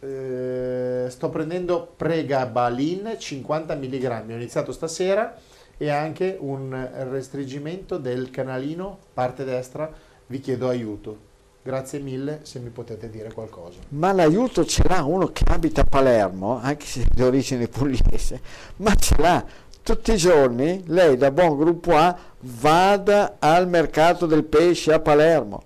Eh, 0.00 1.06
sto 1.10 1.28
prendendo 1.28 1.92
pregabalin 1.94 3.16
50 3.18 3.74
mg, 3.74 4.24
ho 4.28 4.32
iniziato 4.32 4.72
stasera 4.72 5.36
e 5.76 5.90
anche 5.90 6.36
un 6.38 6.88
restringimento 7.10 7.98
del 7.98 8.30
canalino 8.30 8.98
parte 9.12 9.44
destra, 9.44 9.90
vi 10.26 10.40
chiedo 10.40 10.68
aiuto. 10.68 11.28
Grazie 11.62 11.98
mille 11.98 12.40
se 12.42 12.58
mi 12.58 12.70
potete 12.70 13.10
dire 13.10 13.32
qualcosa. 13.32 13.80
Ma 13.90 14.12
l'aiuto 14.12 14.64
ce 14.64 14.82
l'ha 14.86 15.04
uno 15.04 15.26
che 15.26 15.44
abita 15.46 15.82
a 15.82 15.84
Palermo, 15.84 16.58
anche 16.58 16.86
se 16.86 17.06
di 17.10 17.22
origine 17.22 17.68
pugliese, 17.68 18.40
ma 18.76 18.94
ce 18.94 19.14
l'ha 19.18 19.44
tutti 19.82 20.12
i 20.12 20.16
giorni. 20.16 20.82
Lei 20.86 21.18
da 21.18 21.30
buon 21.30 21.58
gruppo 21.58 21.96
A 21.96 22.16
vada 22.40 23.36
al 23.38 23.68
mercato 23.68 24.24
del 24.24 24.44
pesce 24.44 24.94
a 24.94 25.00
Palermo, 25.00 25.62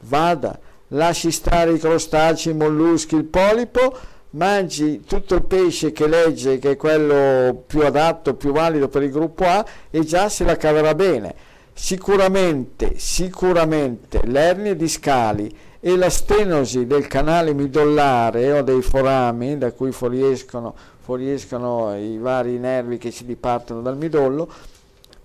vada, 0.00 0.58
lasci 0.92 1.30
stare 1.30 1.72
i 1.72 1.78
crostacei, 1.78 2.52
i 2.52 2.56
molluschi, 2.56 3.14
il 3.14 3.24
polipo, 3.24 3.94
mangi 4.30 5.02
tutto 5.06 5.34
il 5.34 5.42
pesce 5.42 5.92
che 5.92 6.06
legge 6.06 6.58
che 6.58 6.72
è 6.72 6.76
quello 6.76 7.64
più 7.66 7.84
adatto, 7.84 8.34
più 8.34 8.52
valido 8.52 8.88
per 8.88 9.02
il 9.02 9.10
gruppo 9.10 9.44
A 9.44 9.64
e 9.90 10.04
già 10.04 10.28
se 10.28 10.44
la 10.44 10.56
caverà 10.56 10.94
bene. 10.94 11.34
Sicuramente, 11.74 12.94
sicuramente 12.96 14.20
l'ernia 14.24 14.74
discali 14.74 15.54
e 15.80 15.96
la 15.96 16.10
stenosi 16.10 16.86
del 16.86 17.06
canale 17.06 17.54
midollare 17.54 18.52
o 18.52 18.62
dei 18.62 18.82
forami 18.82 19.58
da 19.58 19.72
cui 19.72 19.90
fuoriescono, 19.90 20.74
fuoriescono 21.00 21.96
i 21.96 22.18
vari 22.18 22.58
nervi 22.58 22.98
che 22.98 23.10
si 23.10 23.24
dipartono 23.24 23.80
dal 23.80 23.96
midollo, 23.96 24.48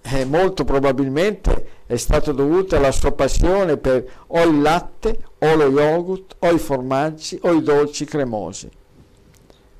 eh, 0.02 0.26
molto 0.26 0.64
probabilmente 0.64 1.68
è 1.85 1.98
stato 1.98 2.31
dovuto 2.31 2.76
alla 2.76 2.91
sua 2.91 3.11
passione 3.11 3.77
per 3.77 4.06
o 4.27 4.44
il 4.44 4.61
latte 4.61 5.19
o 5.39 5.55
lo 5.55 5.69
yogurt 5.69 6.35
o 6.39 6.51
i 6.51 6.59
formaggi 6.59 7.39
o 7.43 7.53
i 7.53 7.61
dolci 7.61 8.05
cremosi. 8.05 8.69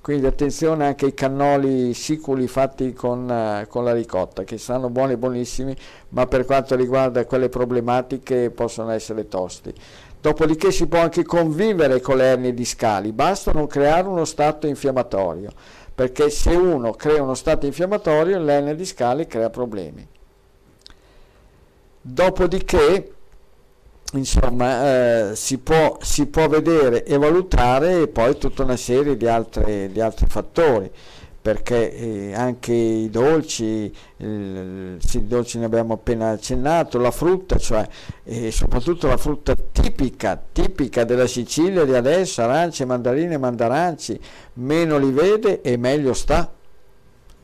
Quindi 0.02 0.26
attenzione 0.26 0.86
anche 0.86 1.06
ai 1.06 1.14
cannoli 1.14 1.94
siculi 1.94 2.48
fatti 2.48 2.94
con, 2.94 3.28
uh, 3.28 3.68
con, 3.68 3.84
la 3.84 3.92
ricotta 3.92 4.46
che 4.46 4.58
saranno 4.58 4.90
buoni 4.90 5.14
e 5.14 5.18
buonissimi 5.18 5.76
ma 6.10 6.26
per 6.28 6.46
quanto 6.46 6.78
riguarda 6.78 7.26
quelle 7.26 7.50
problematiche 7.50 8.50
possono 8.50 8.92
essere 8.92 9.28
tosti. 9.28 9.74
Dopodiché 10.22 10.72
si 10.72 10.88
può 10.88 11.00
anche 11.00 11.24
convivere 11.24 12.00
con 12.00 12.18
le 12.18 12.24
ernie 12.24 12.54
discali 12.54 13.12
basta 13.12 13.52
non 13.52 13.68
creare 13.68 14.08
uno 14.08 14.24
stato 14.24 14.66
infiammatorio 14.66 15.52
perché 15.94 16.30
se 16.30 16.52
uno 16.52 16.92
crea 16.92 17.22
uno 17.22 17.34
stato 17.34 17.66
infiammatorio 17.66 18.40
l'ernia 18.40 18.76
discale 18.76 19.28
crea 19.28 19.50
problemi. 19.50 20.08
Dopodiché 22.00 23.16
insomma 24.14 25.32
eh, 25.32 25.36
si, 25.36 25.58
può, 25.58 25.98
si, 26.02 26.28
può, 26.28 26.48
vedere 26.48 27.04
e 27.04 27.18
valutare 27.18 28.08
poi 28.08 28.38
tutta 28.38 28.64
una 28.64 28.78
serie 28.78 29.18
di, 29.18 29.28
altre, 29.28 29.92
di 29.92 30.00
altri 30.00 30.28
fattori 30.30 30.90
perché 31.48 31.96
eh, 31.96 32.34
anche 32.34 32.74
i 32.74 33.10
dolci, 33.10 33.90
i 34.18 35.28
dolci 35.28 35.60
ne 35.60 35.64
abbiamo 35.64 35.94
appena 35.94 36.32
accennato, 36.32 36.98
la 36.98 37.10
frutta, 37.10 37.58
cioè 37.58 37.88
eh, 38.26 38.52
soprattutto 38.52 39.08
la 39.08 39.16
frutta 39.16 39.56
tipica, 39.72 40.42
tipica 40.52 41.06
della 41.06 41.26
Sicilia 41.26 41.86
di 41.86 41.94
adesso, 41.94 42.42
arance, 42.42 42.84
mandarine, 42.84 43.38
mandaranci, 43.38 44.20
meno 44.56 44.98
li 44.98 45.10
vede 45.10 45.62
e 45.62 45.78
meglio 45.78 46.12
sta. 46.12 46.52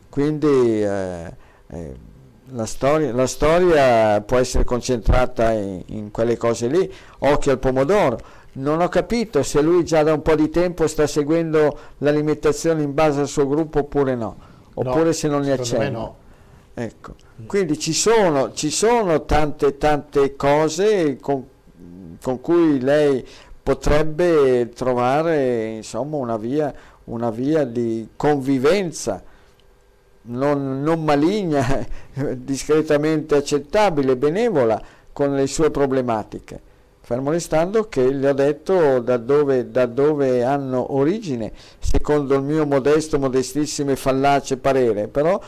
Quindi 0.09 0.83
eh, 0.83 1.33
eh 1.67 2.11
la 2.53 2.65
storia, 2.65 3.11
la 3.13 3.27
storia, 3.27 4.21
può 4.21 4.37
essere 4.37 4.63
concentrata 4.63 5.51
in, 5.51 5.81
in, 5.87 6.11
quelle 6.11 6.37
cose 6.37 6.67
lì, 6.67 6.91
occhio 7.19 7.51
al 7.51 7.59
pomodoro. 7.59 8.19
Non 8.53 8.81
ho 8.81 8.87
capito 8.87 9.41
se 9.41 9.61
lui 9.61 9.83
già 9.83 10.03
da 10.03 10.13
un 10.13 10.21
po' 10.21 10.35
di 10.35 10.49
tempo 10.49 10.87
sta 10.87 11.07
seguendo 11.07 11.77
l'alimentazione 11.99 12.83
in 12.83 12.93
base 12.93 13.21
al 13.21 13.27
suo 13.27 13.47
gruppo 13.47 13.79
oppure 13.79 14.13
no, 14.15 14.35
oppure 14.75 15.05
no, 15.05 15.11
se 15.11 15.27
non 15.27 15.41
ne 15.41 15.51
accenna. 15.53 15.89
No. 15.89 16.15
Ecco. 16.75 17.15
Quindi 17.47 17.79
ci 17.79 17.93
sono, 17.93 18.53
ci 18.53 18.69
sono 18.69 19.25
tante, 19.25 19.77
tante 19.77 20.35
cose 20.35 21.17
con, 21.17 21.45
con, 22.21 22.41
cui 22.41 22.79
lei 22.79 23.25
potrebbe 23.61 24.69
trovare 24.69 25.65
insomma, 25.67 26.17
una, 26.17 26.37
via, 26.37 26.73
una 27.05 27.31
via 27.31 27.63
di 27.63 28.09
convivenza 28.15 29.23
non, 30.23 30.81
non 30.81 31.03
maligna, 31.03 31.85
discretamente 32.35 33.35
accettabile, 33.35 34.15
benevola 34.15 34.81
con 35.11 35.35
le 35.35 35.47
sue 35.47 35.71
problematiche. 35.71 36.71
Fermo 37.01 37.31
restando 37.31 37.89
che 37.89 38.11
le 38.11 38.29
ho 38.29 38.33
detto 38.33 38.99
da 38.99 39.17
dove, 39.17 39.69
da 39.69 39.85
dove 39.85 40.43
hanno 40.43 40.95
origine, 40.95 41.51
secondo 41.79 42.35
il 42.35 42.43
mio 42.43 42.65
modesto, 42.65 43.19
modestissimo 43.19 43.91
e 43.91 43.97
fallace 43.97 44.55
parere, 44.55 45.09
però 45.09 45.39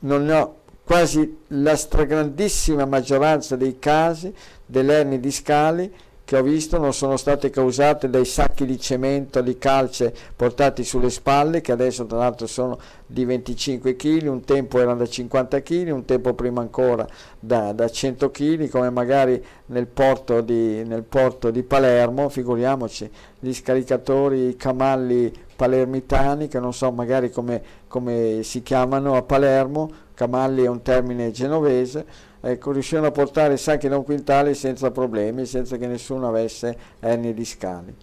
non 0.00 0.28
ho 0.30 0.54
quasi 0.84 1.38
la 1.48 1.74
stragrandissima 1.74 2.84
maggioranza 2.84 3.56
dei 3.56 3.78
casi 3.78 4.32
delle 4.64 4.94
ernie 4.94 5.18
discali 5.18 5.92
che 6.32 6.38
ho 6.38 6.42
visto 6.42 6.78
non 6.78 6.94
sono 6.94 7.18
state 7.18 7.50
causate 7.50 8.08
dai 8.08 8.24
sacchi 8.24 8.64
di 8.64 8.80
cemento, 8.80 9.42
di 9.42 9.58
calce 9.58 10.14
portati 10.34 10.82
sulle 10.82 11.10
spalle, 11.10 11.60
che 11.60 11.72
adesso 11.72 12.06
tra 12.06 12.16
l'altro 12.16 12.46
sono 12.46 12.78
di 13.06 13.26
25 13.26 13.96
kg, 13.96 14.28
un 14.28 14.42
tempo 14.42 14.80
erano 14.80 14.96
da 14.96 15.06
50 15.06 15.60
kg, 15.60 15.90
un 15.90 16.06
tempo 16.06 16.32
prima 16.32 16.62
ancora 16.62 17.06
da, 17.38 17.74
da 17.74 17.86
100 17.86 18.30
kg, 18.30 18.70
come 18.70 18.88
magari 18.88 19.44
nel 19.66 19.86
porto, 19.86 20.40
di, 20.40 20.82
nel 20.84 21.02
porto 21.02 21.50
di 21.50 21.62
Palermo, 21.62 22.30
figuriamoci, 22.30 23.10
gli 23.38 23.52
scaricatori, 23.52 24.48
i 24.48 24.56
camalli 24.56 25.30
palermitani, 25.54 26.48
che 26.48 26.58
non 26.58 26.72
so 26.72 26.90
magari 26.92 27.30
come, 27.30 27.62
come 27.88 28.40
si 28.42 28.62
chiamano 28.62 29.16
a 29.16 29.22
Palermo, 29.22 29.90
camalli 30.14 30.62
è 30.62 30.68
un 30.68 30.80
termine 30.80 31.30
genovese, 31.30 32.30
ecco, 32.42 32.72
riuscivano 32.72 33.06
a 33.06 33.12
portare 33.12 33.56
sacchi 33.56 33.88
da 33.88 33.96
un 33.96 34.04
quintale 34.04 34.54
senza 34.54 34.90
problemi, 34.90 35.46
senza 35.46 35.76
che 35.76 35.86
nessuno 35.86 36.28
avesse 36.28 36.76
ernie 37.00 37.32
discali. 37.32 37.94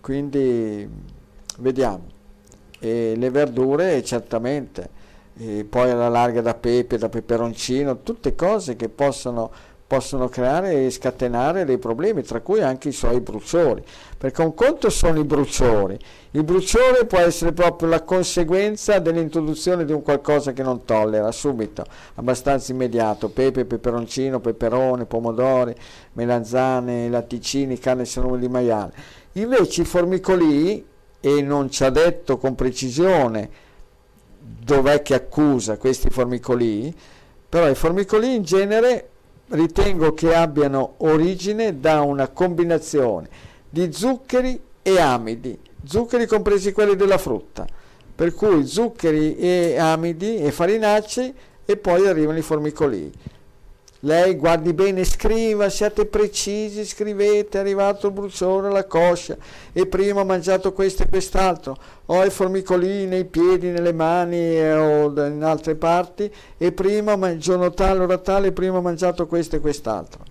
Quindi 0.00 0.88
vediamo. 1.58 2.12
E 2.80 3.14
le 3.16 3.30
verdure 3.30 4.02
certamente, 4.02 5.02
e 5.36 5.64
poi 5.64 5.90
alla 5.90 6.08
larga 6.08 6.40
da 6.40 6.54
pepe, 6.54 6.98
da 6.98 7.08
peperoncino, 7.08 8.02
tutte 8.02 8.34
cose 8.34 8.76
che 8.76 8.88
possono 8.88 9.50
possono 9.86 10.28
creare 10.28 10.86
e 10.86 10.90
scatenare 10.90 11.64
dei 11.64 11.78
problemi, 11.78 12.22
tra 12.22 12.40
cui 12.40 12.62
anche 12.62 12.88
i 12.88 12.92
suoi 12.92 13.20
bruciori, 13.20 13.82
perché 14.16 14.40
un 14.40 14.54
conto 14.54 14.88
sono 14.88 15.18
i 15.18 15.24
bruciori, 15.24 15.98
il 16.32 16.42
bruciore 16.42 17.04
può 17.04 17.18
essere 17.18 17.52
proprio 17.52 17.88
la 17.88 18.02
conseguenza 18.02 18.98
dell'introduzione 18.98 19.84
di 19.84 19.92
un 19.92 20.02
qualcosa 20.02 20.52
che 20.52 20.62
non 20.62 20.84
tollera 20.84 21.30
subito, 21.30 21.84
abbastanza 22.14 22.72
immediato, 22.72 23.28
pepe, 23.28 23.66
peperoncino, 23.66 24.40
peperone, 24.40 25.04
pomodori, 25.04 25.74
melanzane, 26.14 27.08
latticini, 27.08 27.78
carne 27.78 28.04
salumi 28.04 28.38
di 28.38 28.48
maiale. 28.48 28.92
Invece 29.32 29.82
i 29.82 29.84
formicolii, 29.84 30.86
e 31.20 31.40
non 31.40 31.70
ci 31.70 31.84
ha 31.84 31.90
detto 31.90 32.36
con 32.36 32.54
precisione 32.54 33.48
dov'è 34.38 35.02
che 35.02 35.14
accusa 35.14 35.78
questi 35.78 36.10
formicolii, 36.10 36.94
però 37.48 37.68
i 37.68 37.74
formicolii 37.74 38.34
in 38.34 38.42
genere 38.42 39.08
ritengo 39.48 40.14
che 40.14 40.34
abbiano 40.34 40.94
origine 40.98 41.78
da 41.78 42.02
una 42.02 42.28
combinazione 42.28 43.28
di 43.68 43.92
zuccheri 43.92 44.60
e 44.82 45.00
amidi, 45.00 45.58
zuccheri 45.84 46.26
compresi 46.26 46.72
quelli 46.72 46.96
della 46.96 47.18
frutta, 47.18 47.66
per 48.14 48.32
cui 48.34 48.66
zuccheri 48.66 49.36
e 49.36 49.76
amidi 49.78 50.36
e 50.36 50.52
farinacei 50.52 51.34
e 51.64 51.76
poi 51.76 52.06
arrivano 52.06 52.38
i 52.38 52.42
formicolii. 52.42 53.12
Lei 54.04 54.34
guardi 54.36 54.74
bene, 54.74 55.02
scriva, 55.02 55.70
siate 55.70 56.04
precisi, 56.04 56.84
scrivete, 56.84 57.56
è 57.56 57.60
arrivato 57.62 58.08
il 58.08 58.12
bruciore 58.12 58.66
alla 58.66 58.84
coscia 58.84 59.34
e 59.72 59.86
prima 59.86 60.20
ha 60.20 60.24
mangiato 60.24 60.74
questo 60.74 61.04
e 61.04 61.08
quest'altro, 61.08 61.74
ho 62.04 62.22
i 62.22 62.28
formicolini 62.28 63.06
nei 63.06 63.24
piedi, 63.24 63.70
nelle 63.70 63.94
mani 63.94 64.60
o 64.60 65.06
in 65.26 65.42
altre 65.42 65.74
parti 65.76 66.30
e 66.58 66.72
prima, 66.72 67.14
il 67.30 67.40
giorno 67.40 67.70
tale, 67.70 68.00
ora 68.00 68.18
tale, 68.18 68.52
prima 68.52 68.76
ha 68.76 68.82
mangiato 68.82 69.26
questo 69.26 69.56
e 69.56 69.60
quest'altro. 69.60 70.22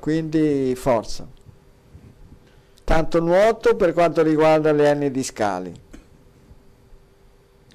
Quindi 0.00 0.74
forza. 0.74 1.24
Tanto 2.82 3.20
nuoto 3.20 3.76
per 3.76 3.92
quanto 3.92 4.22
riguarda 4.22 4.72
le 4.72 4.90
anni 4.90 5.12
discali. 5.12 5.72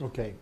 Ok. 0.01 0.40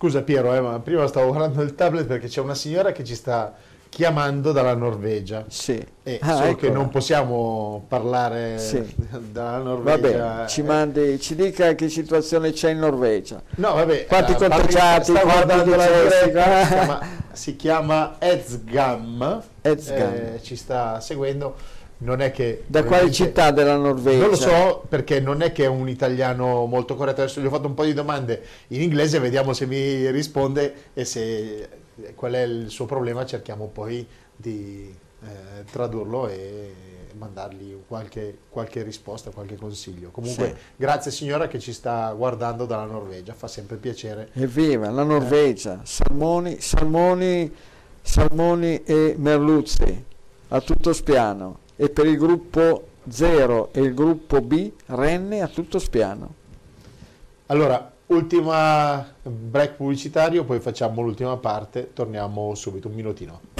Scusa 0.00 0.22
Piero, 0.22 0.54
eh, 0.54 0.60
ma 0.60 0.80
prima 0.80 1.06
stavo 1.06 1.28
guardando 1.28 1.60
il 1.60 1.74
tablet 1.74 2.06
perché 2.06 2.26
c'è 2.26 2.40
una 2.40 2.54
signora 2.54 2.90
che 2.90 3.04
ci 3.04 3.14
sta 3.14 3.52
chiamando 3.90 4.50
dalla 4.50 4.74
Norvegia. 4.74 5.44
Sì. 5.46 5.78
E 6.02 6.18
ah, 6.22 6.36
so 6.36 6.42
ecco. 6.44 6.56
che 6.56 6.70
non 6.70 6.88
possiamo 6.88 7.84
parlare 7.86 8.56
sì. 8.56 8.82
dalla 9.30 9.58
Norvegia. 9.58 10.24
Vabbè, 10.24 10.48
ci, 10.48 10.62
mandi, 10.62 11.20
ci 11.20 11.34
dica 11.34 11.74
che 11.74 11.90
situazione 11.90 12.52
c'è 12.52 12.70
in 12.70 12.78
Norvegia. 12.78 13.42
No, 13.56 13.74
vabbè. 13.74 14.06
Quanti 14.06 14.32
uh, 14.32 14.36
contagiati, 14.36 15.10
sta 15.12 15.20
guardando 15.20 15.76
la 15.76 15.86
diretta, 15.86 16.64
si 16.64 16.70
chiama, 16.70 17.00
si 17.32 17.56
chiama 17.56 18.16
Ezgam, 18.20 19.42
Ezgam. 19.60 20.14
Eh, 20.14 20.40
ci 20.40 20.56
sta 20.56 20.98
seguendo 21.00 21.56
non 22.02 22.20
è 22.20 22.30
che... 22.30 22.64
Da 22.66 22.84
quale 22.84 23.10
città 23.10 23.50
della 23.50 23.76
Norvegia? 23.76 24.20
Non 24.20 24.30
lo 24.30 24.36
so 24.36 24.84
perché 24.88 25.20
non 25.20 25.42
è 25.42 25.52
che 25.52 25.64
è 25.64 25.68
un 25.68 25.88
italiano 25.88 26.64
molto 26.66 26.94
corretto, 26.94 27.22
adesso 27.22 27.40
gli 27.40 27.46
ho 27.46 27.50
fatto 27.50 27.66
un 27.66 27.74
po' 27.74 27.84
di 27.84 27.92
domande 27.92 28.42
in 28.68 28.82
inglese, 28.82 29.18
vediamo 29.18 29.52
se 29.52 29.66
mi 29.66 30.10
risponde 30.10 30.74
e 30.94 31.04
se 31.04 31.68
qual 32.14 32.32
è 32.32 32.42
il 32.42 32.70
suo 32.70 32.86
problema 32.86 33.26
cerchiamo 33.26 33.66
poi 33.66 34.06
di 34.34 34.94
eh, 35.22 35.64
tradurlo 35.70 36.28
e 36.28 36.72
mandargli 37.18 37.76
qualche, 37.86 38.38
qualche, 38.48 38.82
risposta, 38.82 39.30
qualche 39.30 39.56
consiglio. 39.56 40.10
Comunque 40.10 40.46
sì. 40.46 40.54
grazie 40.76 41.10
signora 41.10 41.48
che 41.48 41.58
ci 41.58 41.74
sta 41.74 42.10
guardando 42.16 42.64
dalla 42.64 42.86
Norvegia, 42.86 43.34
fa 43.34 43.46
sempre 43.46 43.76
piacere. 43.76 44.30
Evviva 44.32 44.88
la 44.88 45.02
Norvegia, 45.02 45.82
eh. 45.82 45.86
salmoni, 45.86 46.60
salmoni, 46.60 47.54
salmoni 48.00 48.82
e 48.84 49.14
merluzzi 49.18 50.04
a 50.48 50.60
tutto 50.62 50.94
spiano 50.94 51.68
e 51.80 51.88
per 51.88 52.04
il 52.04 52.18
gruppo 52.18 52.88
0 53.08 53.70
e 53.72 53.80
il 53.80 53.94
gruppo 53.94 54.42
B 54.42 54.70
renne 54.88 55.40
a 55.40 55.48
tutto 55.48 55.78
spiano. 55.78 56.34
Allora, 57.46 57.90
ultima 58.08 59.14
break 59.22 59.76
pubblicitario, 59.76 60.44
poi 60.44 60.60
facciamo 60.60 61.00
l'ultima 61.00 61.38
parte, 61.38 61.94
torniamo 61.94 62.54
subito, 62.54 62.88
un 62.88 62.94
minutino. 62.94 63.59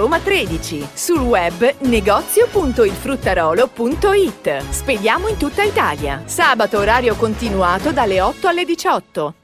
Roma 0.01 0.19
13. 0.19 0.89
Sul 0.95 1.19
web 1.19 1.75
negozio.ilfruttarolo.it. 1.81 4.69
Spediamo 4.71 5.27
in 5.27 5.37
tutta 5.37 5.61
Italia. 5.61 6.23
Sabato 6.25 6.79
orario 6.79 7.13
continuato 7.13 7.91
dalle 7.91 8.19
8 8.19 8.47
alle 8.47 8.65
18. 8.65 9.35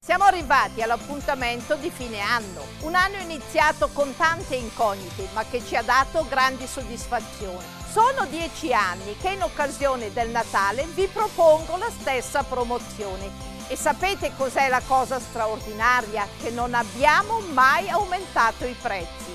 Siamo 0.00 0.24
arrivati 0.24 0.82
all'appuntamento 0.82 1.76
di 1.76 1.88
fine 1.88 2.18
anno, 2.18 2.64
un 2.80 2.96
anno 2.96 3.18
iniziato 3.18 3.90
con 3.92 4.12
tante 4.16 4.56
incognite 4.56 5.28
ma 5.34 5.44
che 5.48 5.62
ci 5.64 5.76
ha 5.76 5.82
dato 5.82 6.26
grandi 6.28 6.66
soddisfazioni. 6.66 7.64
Sono 7.88 8.26
dieci 8.28 8.74
anni 8.74 9.14
che 9.20 9.28
in 9.28 9.44
occasione 9.44 10.12
del 10.12 10.30
Natale 10.30 10.84
vi 10.94 11.06
propongo 11.06 11.76
la 11.76 11.90
stessa 11.96 12.42
promozione 12.42 13.30
e 13.68 13.76
sapete 13.76 14.32
cos'è 14.36 14.68
la 14.68 14.82
cosa 14.84 15.20
straordinaria? 15.20 16.26
Che 16.40 16.50
non 16.50 16.74
abbiamo 16.74 17.38
mai 17.52 17.88
aumentato 17.88 18.64
i 18.64 18.74
prezzi. 18.82 19.31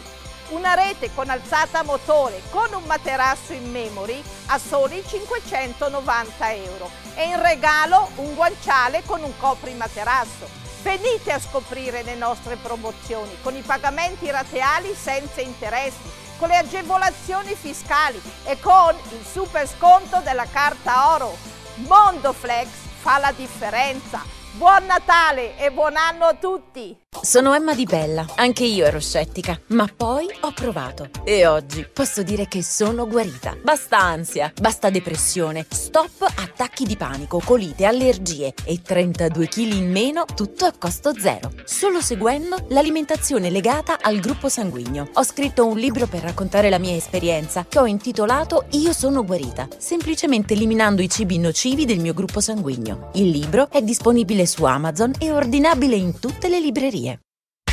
Una 0.49 0.75
rete 0.75 1.13
con 1.13 1.29
alzata 1.29 1.83
motore 1.83 2.41
con 2.51 2.73
un 2.73 2.83
materasso 2.83 3.51
in 3.51 3.69
memory 3.69 4.23
a 4.45 4.57
soli 4.57 5.03
590 5.05 6.53
euro 6.53 6.89
e 7.15 7.25
in 7.25 7.41
regalo 7.41 8.09
un 8.15 8.33
guanciale 8.33 9.03
con 9.05 9.21
un 9.23 9.37
coprimaterasso. 9.37 10.47
Venite 10.83 11.33
a 11.33 11.39
scoprire 11.39 12.01
le 12.03 12.15
nostre 12.15 12.55
promozioni 12.55 13.35
con 13.41 13.57
i 13.57 13.61
pagamenti 13.61 14.31
rateali 14.31 14.95
senza 14.95 15.41
interessi, 15.41 16.09
con 16.37 16.47
le 16.47 16.55
agevolazioni 16.55 17.53
fiscali 17.53 18.21
e 18.45 18.57
con 18.61 18.95
il 19.09 19.25
super 19.29 19.67
sconto 19.67 20.21
della 20.21 20.47
carta 20.49 21.13
oro. 21.13 21.35
Mondoflex 21.75 22.69
fa 23.01 23.17
la 23.17 23.33
differenza. 23.33 24.36
Buon 24.57 24.87
Natale 24.87 25.55
e 25.59 25.71
buon 25.71 25.95
anno 25.95 26.25
a 26.25 26.33
tutti! 26.33 26.97
Sono 27.21 27.53
Emma 27.53 27.73
Di 27.75 27.85
Bella, 27.85 28.25
anche 28.35 28.63
io 28.63 28.85
ero 28.85 28.99
scettica, 28.99 29.59
ma 29.67 29.87
poi 29.93 30.27
ho 30.41 30.51
provato 30.51 31.09
e 31.23 31.45
oggi 31.45 31.87
posso 31.91 32.23
dire 32.23 32.47
che 32.47 32.63
sono 32.63 33.07
guarita. 33.07 33.57
Basta 33.61 33.99
ansia, 33.99 34.51
basta 34.59 34.89
depressione, 34.89 35.65
stop 35.69 36.21
attacchi 36.21 36.85
di 36.85 36.95
panico, 36.95 37.41
colite, 37.43 37.85
allergie 37.85 38.53
e 38.63 38.81
32 38.81 39.47
kg 39.47 39.57
in 39.73 39.91
meno, 39.91 40.25
tutto 40.25 40.65
a 40.65 40.73
costo 40.77 41.13
zero. 41.17 41.51
Solo 41.65 42.01
seguendo 42.01 42.65
l'alimentazione 42.69 43.49
legata 43.49 43.97
al 43.99 44.19
gruppo 44.19 44.47
sanguigno. 44.47 45.09
Ho 45.13 45.23
scritto 45.23 45.65
un 45.65 45.77
libro 45.77 46.05
per 46.07 46.21
raccontare 46.21 46.69
la 46.69 46.79
mia 46.79 46.95
esperienza 46.95 47.65
che 47.67 47.79
ho 47.79 47.85
intitolato 47.85 48.65
Io 48.71 48.93
sono 48.93 49.23
guarita, 49.25 49.67
semplicemente 49.77 50.53
eliminando 50.53 51.01
i 51.01 51.09
cibi 51.09 51.39
nocivi 51.39 51.85
del 51.85 51.99
mio 51.99 52.13
gruppo 52.13 52.39
sanguigno. 52.39 53.09
Il 53.13 53.29
libro 53.29 53.69
è 53.71 53.81
disponibile 53.81 54.45
su 54.47 54.63
Amazon 54.65 55.13
e 55.19 55.31
ordinabile 55.31 55.95
in 55.95 56.19
tutte 56.19 56.47
le 56.49 56.59
librerie. 56.59 57.19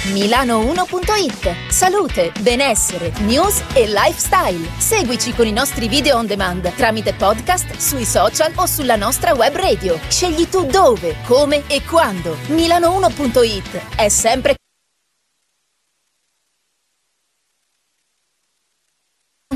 Milano1.it 0.08 1.70
Salute, 1.70 2.30
benessere, 2.40 3.10
news 3.20 3.62
e 3.72 3.86
lifestyle. 3.86 4.68
Seguici 4.76 5.32
con 5.32 5.46
i 5.46 5.52
nostri 5.52 5.88
video 5.88 6.18
on 6.18 6.26
demand 6.26 6.70
tramite 6.74 7.14
podcast, 7.14 7.76
sui 7.78 8.04
social 8.04 8.52
o 8.56 8.66
sulla 8.66 8.96
nostra 8.96 9.32
web 9.32 9.54
radio. 9.54 9.98
Scegli 10.08 10.46
tu 10.48 10.66
dove, 10.66 11.16
come 11.24 11.62
e 11.68 11.82
quando. 11.84 12.36
Milano1.it 12.48 13.96
è 13.96 14.10
sempre 14.10 14.56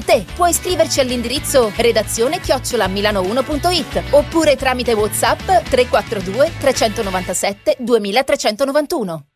te. 0.09 0.25
Puoi 0.35 0.49
iscriverci 0.49 1.01
all'indirizzo 1.01 1.71
redazione 1.77 2.41
chiocciola 2.41 2.87
milano1.it 2.87 4.05
oppure 4.13 4.57
tramite 4.57 4.95
WhatsApp 4.95 5.41
342 5.69 6.53
397 6.59 7.77
2391. 7.79 9.27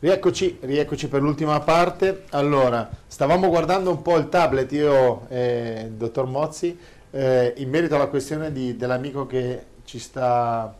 Rieccoci, 0.00 0.58
rieccoci 0.62 1.08
per 1.08 1.22
l'ultima 1.22 1.60
parte. 1.60 2.24
Allora, 2.30 2.90
stavamo 3.06 3.48
guardando 3.48 3.90
un 3.90 4.02
po' 4.02 4.16
il 4.16 4.28
tablet, 4.28 4.70
io 4.72 5.28
e 5.28 5.84
il 5.86 5.92
dottor 5.92 6.26
Mozzi, 6.26 6.76
eh, 7.12 7.54
in 7.58 7.70
merito 7.70 7.94
alla 7.94 8.08
questione 8.08 8.50
di, 8.50 8.76
dell'amico 8.76 9.24
che 9.26 9.64
ci 9.84 10.00
sta, 10.00 10.74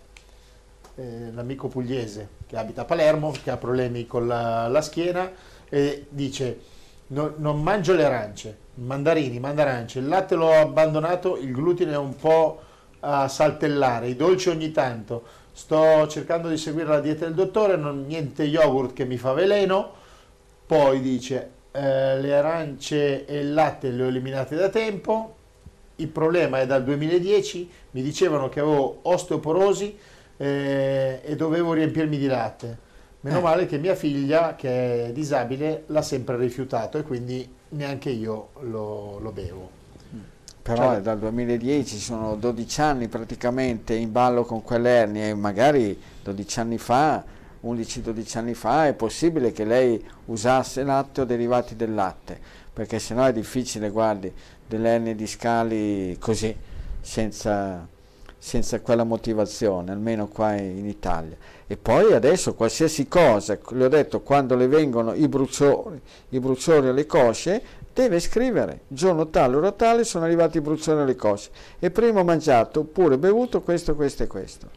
eh, 0.97 1.31
l'amico 1.33 1.69
pugliese 1.69 2.34
che 2.47 2.57
abita 2.57 2.83
a 2.83 2.85
Palermo, 2.85 3.33
che 3.43 3.51
ha 3.51 3.57
problemi 3.57 4.07
con 4.07 4.27
la, 4.27 4.69
la 4.69 4.83
schiena 4.83 5.31
e 5.69 6.07
dice 6.09 6.59
no, 7.09 7.35
non 7.37 7.63
mangio 7.63 7.95
le 7.95 8.05
arance, 8.05 8.57
mandarini, 8.75 9.39
mandarance, 9.39 9.99
il 9.99 10.09
latte 10.09 10.35
l'ho 10.35 10.53
abbandonato, 10.53 11.37
il 11.37 11.53
glutine 11.53 11.93
è 11.93 11.97
un 11.97 12.17
po' 12.17 12.61
a 13.01 13.29
saltellare, 13.29 14.09
i 14.09 14.17
dolci 14.17 14.49
ogni 14.49 14.71
tanto 14.71 15.43
sto 15.53 16.09
cercando 16.09 16.49
di 16.49 16.57
seguire 16.57 16.89
la 16.89 17.01
dieta 17.01 17.25
del 17.27 17.35
dottore, 17.35 17.77
non, 17.77 18.07
niente 18.07 18.43
yogurt 18.43 18.93
che 18.93 19.05
mi 19.05 19.17
fa 19.17 19.33
veleno, 19.33 19.93
poi 20.67 21.01
dice 21.01 21.51
eh, 21.71 22.21
le 22.21 22.35
arance 22.35 23.25
e 23.25 23.39
il 23.39 23.55
latte 23.55 23.91
le 23.91 24.03
ho 24.03 24.07
eliminate 24.09 24.57
da 24.57 24.69
tempo, 24.69 25.37
il 25.97 26.09
problema 26.09 26.61
è 26.61 26.67
dal 26.67 26.83
2010, 26.83 27.71
mi 27.93 28.03
dicevano 28.03 28.49
che 28.49 28.59
avevo 28.59 28.99
osteoporosi 29.03 29.97
eh, 30.37 31.21
e 31.23 31.37
dovevo 31.37 31.73
riempirmi 31.73 32.19
di 32.19 32.27
latte. 32.27 32.79
Meno 33.21 33.39
eh. 33.39 33.43
male 33.43 33.67
che 33.67 33.79
mia 33.79 33.95
figlia, 33.95 34.55
che 34.55 35.07
è 35.07 35.13
disabile, 35.13 35.85
l'ha 35.87 36.03
sempre 36.03 36.37
rifiutato 36.37 36.99
e 36.99 37.03
quindi 37.03 37.49
neanche 37.71 38.11
io 38.11 38.51
lo, 38.61 39.19
lo 39.19 39.33
bevo 39.33 39.83
però 40.65 40.93
cioè, 40.93 41.03
dal 41.03 41.19
2010 41.19 41.99
sono 41.99 42.37
12 42.37 42.81
anni 42.81 43.09
praticamente 43.09 43.93
in 43.93 44.11
ballo 44.11 44.47
con 44.47 44.63
quell'ernia 44.63 45.27
e 45.27 45.35
magari 45.35 46.01
12 46.23 46.59
anni 46.59 46.79
fa, 46.79 47.23
11-12 47.63 48.39
anni 48.39 48.55
fa 48.55 48.87
è 48.87 48.95
possibile 48.95 49.53
che 49.53 49.67
lei 49.67 50.03
usasse 50.25 50.83
latte 50.83 51.21
o 51.21 51.25
derivati 51.27 51.77
del 51.77 51.93
latte, 51.93 52.41
perché 52.73 52.99
sennò 52.99 53.27
è 53.27 53.33
difficile, 53.35 53.91
guardi, 53.91 54.33
delle 54.67 54.89
ernie 54.89 55.15
discali 55.15 56.17
così, 56.19 56.57
senza, 56.99 57.87
senza 58.45 58.79
quella 58.81 59.05
motivazione, 59.05 59.91
almeno 59.91 60.29
qua 60.29 60.53
in 60.53 60.87
Italia. 60.87 61.35
E 61.67 61.79
poi 61.79 62.13
adesso 62.13 62.53
qualsiasi 62.53 63.09
cosa, 63.09 63.59
le 63.71 63.85
ho 63.87 63.89
detto, 63.89 64.21
quando 64.21 64.55
le 64.55 64.69
vengono 64.69 65.15
i 65.15 65.27
bruciori, 65.29 65.99
i 66.29 66.41
bruciori 66.41 66.89
alle 66.89 67.07
cosce, 67.07 67.63
deve 67.95 68.21
scrivere 68.21 68.81
giorno 68.89 69.31
tale, 69.31 69.57
ora 69.57 69.73
tale 69.73 70.05
sono 70.05 70.27
arrivati 70.27 70.59
i 70.59 70.61
brucioni 70.61 71.01
alle 71.01 71.17
cose 71.17 71.49
e 71.79 71.91
prima 71.91 72.21
ho 72.21 72.25
mangiato 72.25 72.81
oppure 72.81 73.17
bevuto 73.17 73.63
questo, 73.63 73.95
questo 73.95 74.25
e 74.25 74.27
questo. 74.27 74.69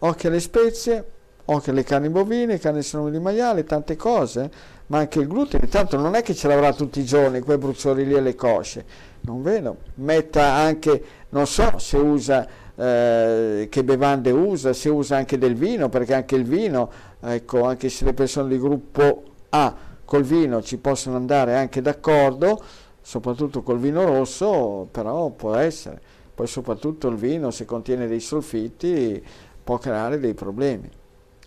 Occhio 0.00 0.28
alle 0.28 0.40
spezie, 0.40 1.04
occhio 1.44 1.70
alle 1.70 1.84
carni 1.84 2.08
bovine, 2.08 2.58
carni 2.58 2.82
di 2.82 3.20
maiale, 3.20 3.62
tante 3.62 3.94
cose, 3.94 4.50
ma 4.88 4.98
anche 4.98 5.20
il 5.20 5.28
glutine, 5.28 5.68
tanto 5.68 5.96
non 5.96 6.16
è 6.16 6.22
che 6.22 6.34
ce 6.34 6.48
l'avrà 6.48 6.72
tutti 6.72 6.98
i 6.98 7.04
giorni 7.04 7.40
quei 7.40 7.56
bruciori 7.56 8.04
lì 8.04 8.14
alle 8.14 8.34
cosce, 8.34 8.84
non 9.26 9.42
vedo. 9.42 9.78
Metta 9.94 10.52
anche, 10.52 11.02
non 11.30 11.46
so 11.46 11.78
se 11.78 11.96
usa, 11.98 12.46
eh, 12.74 13.66
che 13.68 13.84
bevande 13.84 14.30
usa, 14.30 14.72
se 14.72 14.88
usa 14.88 15.16
anche 15.16 15.36
del 15.36 15.54
vino, 15.54 15.88
perché 15.88 16.14
anche 16.14 16.36
il 16.36 16.44
vino, 16.44 16.90
ecco, 17.20 17.64
anche 17.64 17.88
se 17.88 18.04
le 18.04 18.14
persone 18.14 18.48
di 18.48 18.58
gruppo 18.58 19.24
A 19.50 19.74
col 20.04 20.22
vino 20.22 20.62
ci 20.62 20.78
possono 20.78 21.16
andare 21.16 21.56
anche 21.56 21.82
d'accordo, 21.82 22.62
soprattutto 23.00 23.62
col 23.62 23.78
vino 23.78 24.04
rosso, 24.04 24.88
però 24.90 25.30
può 25.30 25.54
essere. 25.54 26.00
Poi 26.34 26.46
soprattutto 26.46 27.08
il 27.08 27.16
vino, 27.16 27.50
se 27.50 27.64
contiene 27.64 28.06
dei 28.06 28.20
solfiti, 28.20 29.22
può 29.64 29.78
creare 29.78 30.20
dei 30.20 30.34
problemi. 30.34 30.88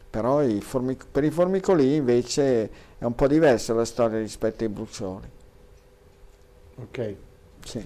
Però 0.10 0.42
i 0.42 0.60
formic- 0.62 1.06
per 1.10 1.24
i 1.24 1.30
formicoli 1.30 1.96
invece 1.96 2.70
è 2.98 3.06
un 3.06 3.14
po' 3.14 3.28
diversa 3.28 3.74
la 3.74 3.86
storia 3.86 4.18
rispetto 4.18 4.64
ai 4.64 4.70
brucioli. 4.70 5.30
Ok. 6.82 7.16
Sì. 7.64 7.86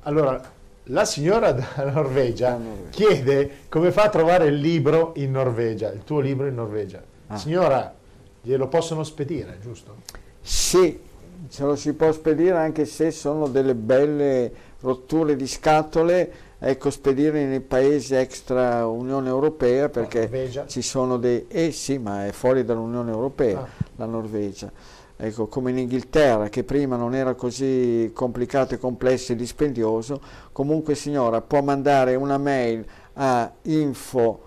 Allora, 0.00 0.52
la 0.88 1.04
signora 1.04 1.52
dalla 1.52 1.90
Norvegia, 1.92 2.56
Norvegia, 2.56 2.90
chiede 2.90 3.50
come 3.68 3.90
fa 3.90 4.04
a 4.04 4.08
trovare 4.10 4.46
il 4.46 4.56
libro 4.56 5.12
in 5.16 5.30
Norvegia, 5.30 5.90
il 5.90 6.04
tuo 6.04 6.20
libro 6.20 6.46
in 6.46 6.54
Norvegia. 6.54 7.02
Ah. 7.28 7.36
Signora, 7.36 7.94
glielo 8.42 8.68
possono 8.68 9.02
spedire, 9.02 9.58
giusto? 9.62 9.96
Sì, 10.40 11.00
ce 11.48 11.64
lo 11.64 11.76
si 11.76 11.94
può 11.94 12.12
spedire 12.12 12.56
anche 12.56 12.84
se 12.84 13.10
sono 13.10 13.48
delle 13.48 13.74
belle 13.74 14.52
rotture 14.80 15.36
di 15.36 15.46
scatole, 15.46 16.32
ecco 16.58 16.90
spedire 16.90 17.46
nei 17.46 17.60
paesi 17.60 18.14
extra 18.14 18.86
Unione 18.86 19.28
Europea 19.28 19.88
perché 19.88 20.50
ci 20.66 20.82
sono 20.82 21.16
dei... 21.16 21.46
Eh 21.48 21.72
sì, 21.72 21.96
ma 21.96 22.26
è 22.26 22.32
fuori 22.32 22.64
dall'Unione 22.64 23.10
Europea 23.10 23.60
ah. 23.60 23.68
la 23.96 24.04
Norvegia. 24.04 24.70
Ecco, 25.16 25.46
come 25.46 25.70
in 25.70 25.78
Inghilterra, 25.78 26.48
che 26.48 26.64
prima 26.64 26.96
non 26.96 27.14
era 27.14 27.34
così 27.34 28.10
complicato 28.12 28.74
e 28.74 28.78
complesso 28.78 29.30
e 29.32 29.36
dispendioso, 29.36 30.20
comunque 30.50 30.96
signora 30.96 31.40
può 31.40 31.62
mandare 31.62 32.16
una 32.16 32.36
mail 32.36 32.84
a 33.14 33.48
info 33.62 34.42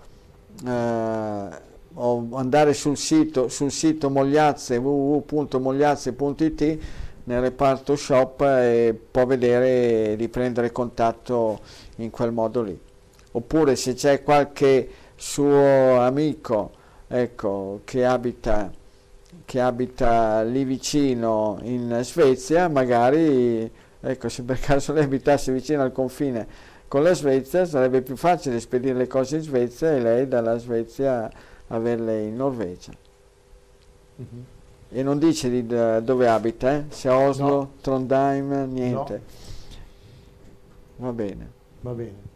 eh, 0.66 1.48
o 1.94 2.28
andare 2.32 2.74
sul 2.74 2.98
sito, 2.98 3.48
sul 3.48 3.70
sito 3.70 4.10
Mogliazze, 4.10 4.76
www.mogliazze.it 4.76 6.78
nel 7.24 7.40
reparto 7.40 7.96
shop 7.96 8.42
e 8.42 8.94
può 9.10 9.24
vedere 9.26 10.16
di 10.16 10.28
prendere 10.28 10.70
contatto 10.70 11.60
in 11.96 12.10
quel 12.10 12.30
modo 12.32 12.60
lì. 12.62 12.78
Oppure 13.32 13.74
se 13.76 13.94
c'è 13.94 14.22
qualche 14.22 14.88
suo 15.14 16.00
amico 16.00 16.72
ecco, 17.06 17.80
che, 17.84 18.04
abita, 18.04 18.70
che 19.48 19.62
abita 19.62 20.42
lì 20.42 20.62
vicino 20.64 21.58
in 21.62 22.00
Svezia, 22.02 22.68
magari 22.68 23.70
ecco, 23.98 24.28
se 24.28 24.42
per 24.42 24.60
caso 24.60 24.92
lei 24.92 25.04
abitasse 25.04 25.52
vicino 25.52 25.80
al 25.80 25.90
confine 25.90 26.46
con 26.86 27.02
la 27.02 27.14
Svezia 27.14 27.64
sarebbe 27.64 28.02
più 28.02 28.14
facile 28.14 28.60
spedire 28.60 28.92
le 28.92 29.06
cose 29.06 29.36
in 29.36 29.42
Svezia 29.42 29.94
e 29.94 30.00
lei 30.00 30.28
dalla 30.28 30.58
Svezia 30.58 31.30
averle 31.68 32.24
in 32.24 32.36
Norvegia. 32.36 32.92
Mm-hmm. 34.20 34.42
E 34.90 35.02
non 35.02 35.18
dice 35.18 35.48
di 35.48 35.66
dove 35.66 36.28
abita, 36.28 36.74
eh? 36.74 36.84
se 36.88 37.08
Oslo, 37.08 37.48
no. 37.48 37.70
Trondheim, 37.80 38.70
niente. 38.70 39.22
No. 40.96 41.06
Va 41.06 41.12
bene. 41.12 41.50
Va 41.80 41.92
bene. 41.92 42.27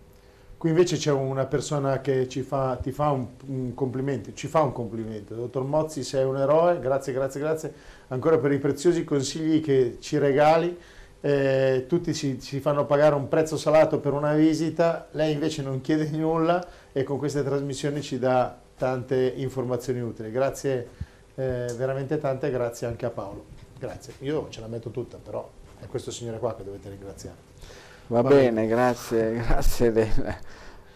Qui 0.63 0.71
invece 0.71 0.97
c'è 0.97 1.11
una 1.11 1.47
persona 1.47 2.01
che 2.01 2.29
ci 2.29 2.43
fa, 2.43 2.79
ti 2.81 2.93
fa 2.93 3.11
un, 3.11 3.27
un, 3.47 3.75
complimento, 3.75 4.33
ci 4.33 4.47
fa 4.47 4.61
un 4.61 4.71
complimento. 4.71 5.35
Dottor 5.35 5.65
Mozzi, 5.65 6.05
sei 6.05 6.25
un 6.25 6.37
eroe, 6.37 6.79
grazie, 6.79 7.13
grazie, 7.13 7.41
grazie 7.41 7.75
ancora 8.07 8.39
per 8.39 8.53
i 8.53 8.61
preziosi 8.61 9.03
consigli 9.03 9.61
che 9.61 9.97
ci 9.99 10.19
regali. 10.19 10.79
Eh, 11.21 11.87
tutti 11.89 12.15
si, 12.15 12.41
si, 12.41 12.61
fanno 12.61 12.87
pagare 12.87 13.17
un 13.17 13.27
prezzo 13.27 13.57
salato 13.57 13.99
per 13.99 14.13
una 14.13 14.35
visita, 14.35 15.09
lei 15.11 15.33
invece 15.33 15.63
non 15.63 15.81
chiede 15.81 16.09
nulla 16.17 16.65
e 16.93 17.03
con 17.03 17.19
queste 17.19 17.43
trasmissioni 17.43 18.01
ci 18.01 18.21
dà 18.21 18.57
tante 18.77 19.33
informazioni 19.35 19.99
utili. 19.99 20.31
Grazie 20.31 20.89
eh, 21.35 21.75
veramente 21.77 22.19
tante, 22.19 22.53
grazie 22.53 22.87
anche 22.87 23.05
a 23.05 23.11
Paolo. 23.11 23.47
Grazie, 23.77 24.13
io 24.21 24.47
ce 24.49 24.61
la 24.61 24.69
metto 24.69 24.91
tutta, 24.91 25.19
però 25.21 25.45
è 25.81 25.87
questo 25.89 26.13
signore 26.13 26.39
qua 26.39 26.55
che 26.55 26.63
dovete 26.63 26.89
ringraziare. 26.89 27.52
Va, 28.09 28.21
Va 28.23 28.29
bene, 28.29 28.51
bene, 28.51 28.67
grazie, 28.67 29.33
grazie 29.47 29.93
del, 29.93 30.37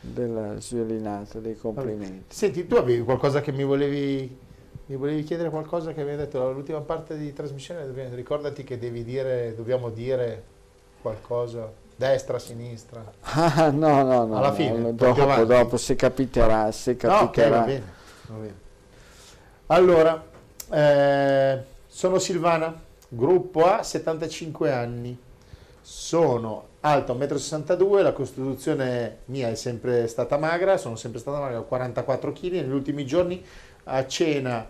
della 0.01 0.61
sviolinata, 0.61 1.39
dei 1.39 1.57
complimenti. 1.57 2.35
Senti, 2.35 2.67
tu 2.67 2.77
avevi 2.77 3.03
qualcosa 3.03 3.41
che 3.41 3.53
mi 3.53 3.65
volevi, 3.65 4.39
mi 4.87 4.97
volevi 4.97 5.23
chiedere 5.23 5.51
qualcosa 5.51 5.93
che 5.93 6.01
avevi 6.01 6.19
detto 6.19 6.53
l'ultima 6.53 6.81
parte 6.81 7.17
di 7.17 7.33
trasmissione, 7.33 7.87
ricordati 8.15 8.65
che 8.65 8.79
devi 8.79 9.05
dire, 9.05 9.55
dobbiamo 9.55 9.91
dire 9.91 10.55
qualcosa, 11.01 11.71
destra, 11.95 12.39
sinistra. 12.39 13.05
Ah, 13.21 13.71
no, 13.75 14.03
no, 14.03 14.25
no. 14.27 14.37
Alla 14.37 14.53
fine, 14.53 14.79
no, 14.79 14.93
dopo, 14.93 15.45
dopo, 15.45 15.77
se 15.77 15.97
capiterà, 15.97 16.71
se 16.73 16.97
capiterà. 16.97 17.21
No, 17.21 17.29
okay, 17.29 17.51
va 17.51 17.61
bene, 17.61 17.93
va 18.27 18.37
bene. 18.37 18.65
Allora, 19.69 20.25
eh, 20.71 21.65
sono 21.87 22.19
Silvana, 22.19 22.83
gruppo 23.09 23.65
A, 23.65 23.83
75 23.83 24.73
anni, 24.73 25.19
sono 25.81 26.75
alto 26.87 27.15
1,62 27.15 27.85
m, 27.85 28.03
la 28.03 28.13
costituzione 28.13 29.19
mia 29.27 29.49
è 29.49 29.57
sempre 29.57 30.07
stata 30.07 30.39
magra, 30.39 30.77
sono 30.77 30.95
sempre 30.95 31.19
stata 31.19 31.41
magra, 31.41 31.61
44 31.61 32.33
kg, 32.33 32.53
negli 32.53 32.71
ultimi 32.71 33.05
giorni 33.05 33.45
a 33.85 34.07
cena 34.07 34.65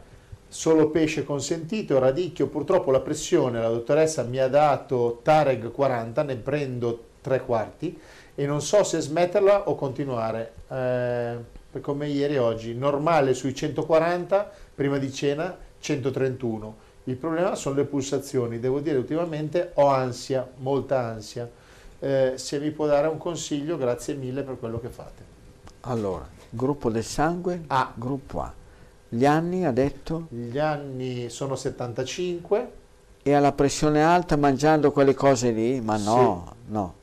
solo 0.48 0.88
pesce 0.88 1.24
consentito, 1.24 1.98
radicchio, 1.98 2.47
purtroppo 2.47 2.90
la 2.90 3.01
pressione, 3.01 3.60
la 3.60 3.68
dottoressa 3.68 4.22
mi 4.22 4.38
ha 4.38 4.48
dato 4.48 5.20
Tareg 5.22 5.70
40, 5.70 6.22
ne 6.22 6.36
prendo 6.36 7.05
tre 7.20 7.43
quarti 7.43 7.98
e 8.34 8.47
non 8.47 8.62
so 8.62 8.82
se 8.82 9.01
smetterla 9.01 9.68
o 9.68 9.74
continuare, 9.74 10.52
eh, 10.68 11.36
come 11.82 12.09
ieri 12.09 12.36
e 12.36 12.38
oggi, 12.38 12.74
normale 12.74 13.34
sui 13.34 13.55
140, 13.55 14.51
prima 14.74 14.97
di 14.97 15.12
cena 15.12 15.55
131. 15.78 16.84
Il 17.05 17.16
problema 17.16 17.55
sono 17.55 17.76
le 17.76 17.84
pulsazioni, 17.84 18.59
devo 18.59 18.80
dire 18.80 18.97
ultimamente 18.97 19.72
ho 19.74 19.88
ansia, 19.88 20.48
molta 20.56 21.01
ansia 21.01 21.48
eh, 21.98 22.35
se 22.36 22.59
vi 22.59 22.70
può 22.70 22.86
dare 22.86 23.09
un 23.09 23.18
consiglio, 23.18 23.77
grazie 23.77 24.14
mille 24.14 24.43
per 24.43 24.59
quello 24.59 24.81
che 24.81 24.89
fate. 24.89 25.24
Allora, 25.82 26.28
gruppo 26.51 26.90
del 26.90 27.05
sangue, 27.05 27.62
A. 27.68 27.93
gruppo 27.94 28.40
A. 28.40 28.52
Gli 29.09 29.24
anni, 29.24 29.64
ha 29.64 29.73
detto? 29.73 30.27
Gli 30.31 30.59
anni 30.59 31.31
sono 31.31 31.55
75. 31.55 32.73
E 33.23 33.32
alla 33.32 33.52
pressione 33.52 34.02
alta 34.02 34.36
mangiando 34.36 34.93
quelle 34.93 35.14
cose 35.14 35.51
lì? 35.51 35.81
Ma 35.81 35.97
no, 35.97 36.47
sì. 36.48 36.73
no, 36.73 36.94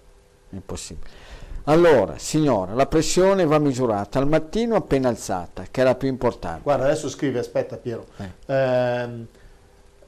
impossibile. 0.50 1.22
Allora, 1.66 2.18
signora, 2.18 2.74
la 2.74 2.88
pressione 2.88 3.46
va 3.46 3.58
misurata 3.58 4.20
al 4.20 4.28
mattino 4.28 4.76
appena 4.76 5.08
alzata, 5.08 5.64
che 5.72 5.82
è 5.82 5.84
la 5.86 5.96
più 5.96 6.10
importante. 6.10 6.62
Guarda, 6.64 6.86
adesso 6.86 7.08
scrive, 7.08 7.40
aspetta 7.40 7.78
Piero. 7.78 8.06
Eh. 8.18 8.54
Eh, 8.54 9.26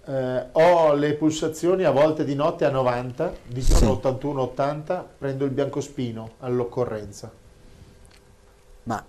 eh, 0.05 0.45
ho 0.51 0.93
le 0.93 1.13
pulsazioni 1.15 1.83
a 1.83 1.91
volte 1.91 2.23
di 2.23 2.35
notte 2.35 2.65
a 2.65 2.69
90, 2.69 3.33
di 3.47 3.61
giorno 3.61 3.99
sì. 4.01 4.07
81-80, 4.07 5.03
prendo 5.17 5.45
il 5.45 5.51
biancospino 5.51 6.31
all'occorrenza. 6.39 7.31
Ma 8.83 9.03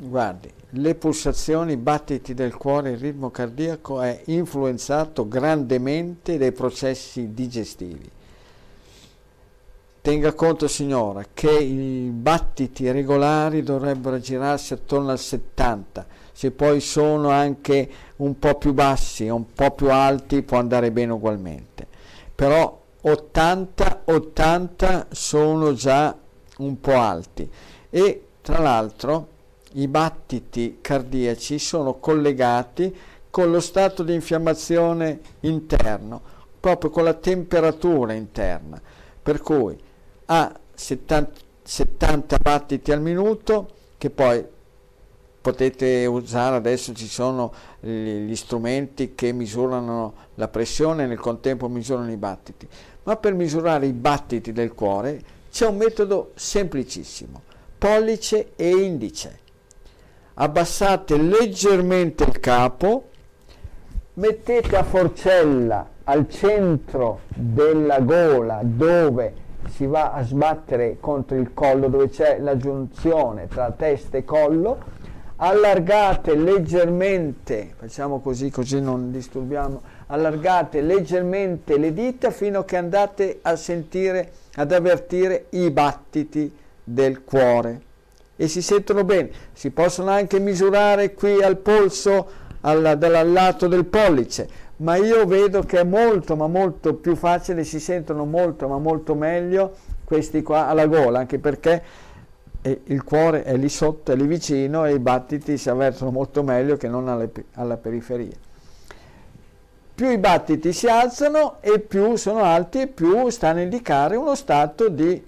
guardi, 0.00 0.52
le 0.70 0.94
pulsazioni, 0.94 1.72
i 1.72 1.76
battiti 1.76 2.32
del 2.32 2.56
cuore, 2.56 2.90
il 2.90 2.98
ritmo 2.98 3.30
cardiaco 3.30 4.00
è 4.00 4.22
influenzato 4.26 5.26
grandemente 5.26 6.38
dai 6.38 6.52
processi 6.52 7.32
digestivi. 7.34 8.10
Tenga 10.00 10.32
conto 10.34 10.68
signora 10.68 11.24
che 11.34 11.50
i 11.50 12.08
battiti 12.12 12.88
regolari 12.92 13.64
dovrebbero 13.64 14.20
girarsi 14.20 14.72
attorno 14.72 15.10
al 15.10 15.18
70 15.18 16.06
se 16.36 16.50
poi 16.50 16.80
sono 16.80 17.30
anche 17.30 17.88
un 18.16 18.38
po' 18.38 18.56
più 18.56 18.74
bassi, 18.74 19.26
un 19.26 19.54
po' 19.54 19.70
più 19.70 19.90
alti, 19.90 20.42
può 20.42 20.58
andare 20.58 20.90
bene 20.90 21.12
ugualmente. 21.12 21.86
Però 22.34 22.78
80, 23.00 24.02
80 24.04 25.06
sono 25.12 25.72
già 25.72 26.14
un 26.58 26.78
po' 26.78 26.98
alti 26.98 27.50
e 27.88 28.26
tra 28.42 28.58
l'altro 28.58 29.28
i 29.76 29.88
battiti 29.88 30.76
cardiaci 30.82 31.58
sono 31.58 31.94
collegati 31.94 32.94
con 33.30 33.50
lo 33.50 33.60
stato 33.60 34.02
di 34.02 34.12
infiammazione 34.12 35.20
interno, 35.40 36.20
proprio 36.60 36.90
con 36.90 37.04
la 37.04 37.14
temperatura 37.14 38.12
interna, 38.12 38.78
per 39.22 39.40
cui 39.40 39.74
a 40.26 40.54
70, 40.74 41.40
70 41.62 42.36
battiti 42.36 42.92
al 42.92 43.00
minuto 43.00 43.70
che 43.96 44.10
poi 44.10 44.44
potete 45.46 46.06
usare 46.06 46.56
adesso 46.56 46.92
ci 46.92 47.06
sono 47.06 47.52
gli 47.78 48.34
strumenti 48.34 49.14
che 49.14 49.30
misurano 49.30 50.14
la 50.34 50.48
pressione 50.48 51.04
e 51.04 51.06
nel 51.06 51.20
contempo 51.20 51.68
misurano 51.68 52.10
i 52.10 52.16
battiti. 52.16 52.66
Ma 53.04 53.14
per 53.14 53.34
misurare 53.34 53.86
i 53.86 53.92
battiti 53.92 54.50
del 54.50 54.74
cuore 54.74 55.22
c'è 55.52 55.66
un 55.66 55.76
metodo 55.76 56.32
semplicissimo 56.34 57.42
pollice 57.78 58.54
e 58.56 58.70
indice. 58.70 59.38
Abbassate 60.34 61.16
leggermente 61.16 62.24
il 62.24 62.40
capo 62.40 63.04
mettete 64.14 64.76
a 64.76 64.82
forcella 64.82 65.88
al 66.02 66.28
centro 66.28 67.20
della 67.28 68.00
gola 68.00 68.62
dove 68.64 69.44
si 69.68 69.86
va 69.86 70.12
a 70.12 70.24
sbattere 70.24 70.96
contro 70.98 71.36
il 71.36 71.52
collo 71.54 71.88
dove 71.88 72.08
c'è 72.08 72.38
la 72.40 72.56
giunzione 72.56 73.46
tra 73.46 73.70
testa 73.70 74.16
e 74.16 74.24
collo 74.24 74.94
allargate 75.36 76.34
leggermente, 76.34 77.74
facciamo 77.76 78.20
così 78.20 78.50
così 78.50 78.80
non 78.80 79.10
disturbiamo, 79.10 79.82
allargate 80.06 80.80
leggermente 80.80 81.78
le 81.78 81.92
dita 81.92 82.30
fino 82.30 82.60
a 82.60 82.64
che 82.64 82.76
andate 82.76 83.40
a 83.42 83.56
sentire, 83.56 84.32
ad 84.54 84.72
avvertire 84.72 85.46
i 85.50 85.70
battiti 85.70 86.54
del 86.82 87.22
cuore. 87.24 87.82
E 88.36 88.48
si 88.48 88.60
sentono 88.62 89.02
bene. 89.04 89.30
Si 89.52 89.70
possono 89.70 90.10
anche 90.10 90.38
misurare 90.38 91.14
qui 91.14 91.42
al 91.42 91.56
polso 91.56 92.44
al, 92.60 92.96
dal 92.98 93.32
lato 93.32 93.66
del 93.66 93.86
pollice, 93.86 94.48
ma 94.76 94.96
io 94.96 95.24
vedo 95.26 95.62
che 95.62 95.80
è 95.80 95.84
molto 95.84 96.36
ma 96.36 96.46
molto 96.46 96.94
più 96.94 97.14
facile, 97.14 97.64
si 97.64 97.80
sentono 97.80 98.24
molto 98.24 98.68
ma 98.68 98.78
molto 98.78 99.14
meglio 99.14 99.74
questi 100.04 100.42
qua 100.42 100.68
alla 100.68 100.86
gola, 100.86 101.18
anche 101.20 101.38
perché 101.38 101.82
e 102.66 102.80
il 102.86 103.04
cuore 103.04 103.44
è 103.44 103.56
lì 103.56 103.68
sotto, 103.68 104.10
è 104.10 104.16
lì 104.16 104.26
vicino 104.26 104.84
e 104.84 104.94
i 104.94 104.98
battiti 104.98 105.56
si 105.56 105.70
avvertono 105.70 106.10
molto 106.10 106.42
meglio 106.42 106.76
che 106.76 106.88
non 106.88 107.06
alle, 107.06 107.30
alla 107.52 107.76
periferia. 107.76 108.34
Più 109.94 110.10
i 110.10 110.18
battiti 110.18 110.72
si 110.72 110.88
alzano 110.88 111.58
e 111.60 111.78
più 111.78 112.16
sono 112.16 112.42
alti 112.42 112.80
e 112.80 112.86
più 112.88 113.28
stanno 113.28 113.60
a 113.60 113.62
indicare 113.62 114.16
uno 114.16 114.34
stato 114.34 114.88
di, 114.88 115.24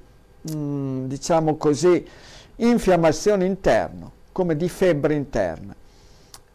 mm, 0.53 1.07
diciamo 1.07 1.55
così, 1.57 2.05
infiammazione 2.57 3.45
interna, 3.45 4.11
come 4.33 4.57
di 4.57 4.69
febbre 4.69 5.15
interna. 5.15 5.77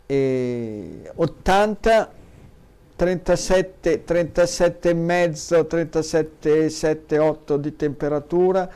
E 0.05 1.09
80 1.15 2.11
37, 2.95 4.03
37,5, 4.05 5.65
37, 5.65 6.69
7, 6.69 7.17
8 7.17 7.57
di 7.57 7.75
temperatura, 7.75 8.69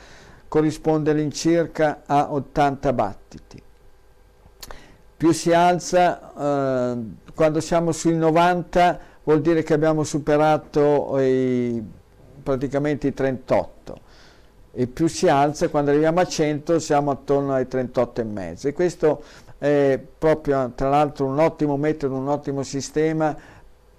corrisponde 0.57 1.11
all'incirca 1.11 2.01
a 2.07 2.33
80 2.33 2.93
battiti. 2.93 3.61
Più 5.15 5.31
si 5.31 5.53
alza, 5.53 6.33
eh, 6.35 6.97
quando 7.35 7.59
siamo 7.59 7.91
sui 7.91 8.15
90 8.15 8.99
vuol 9.23 9.41
dire 9.41 9.61
che 9.61 9.73
abbiamo 9.73 10.03
superato 10.03 11.19
i, 11.19 11.83
praticamente 12.41 13.07
i 13.07 13.13
38 13.13 13.99
e 14.71 14.87
più 14.87 15.07
si 15.07 15.27
alza, 15.27 15.69
quando 15.69 15.91
arriviamo 15.91 16.21
a 16.21 16.25
100 16.25 16.79
siamo 16.79 17.11
attorno 17.11 17.53
ai 17.53 17.65
38,5 17.65 18.67
e 18.67 18.73
questo 18.73 19.23
è 19.59 19.99
proprio 20.17 20.71
tra 20.75 20.89
l'altro 20.89 21.25
un 21.25 21.39
ottimo 21.39 21.77
metodo, 21.77 22.15
un 22.15 22.29
ottimo 22.29 22.63
sistema 22.63 23.35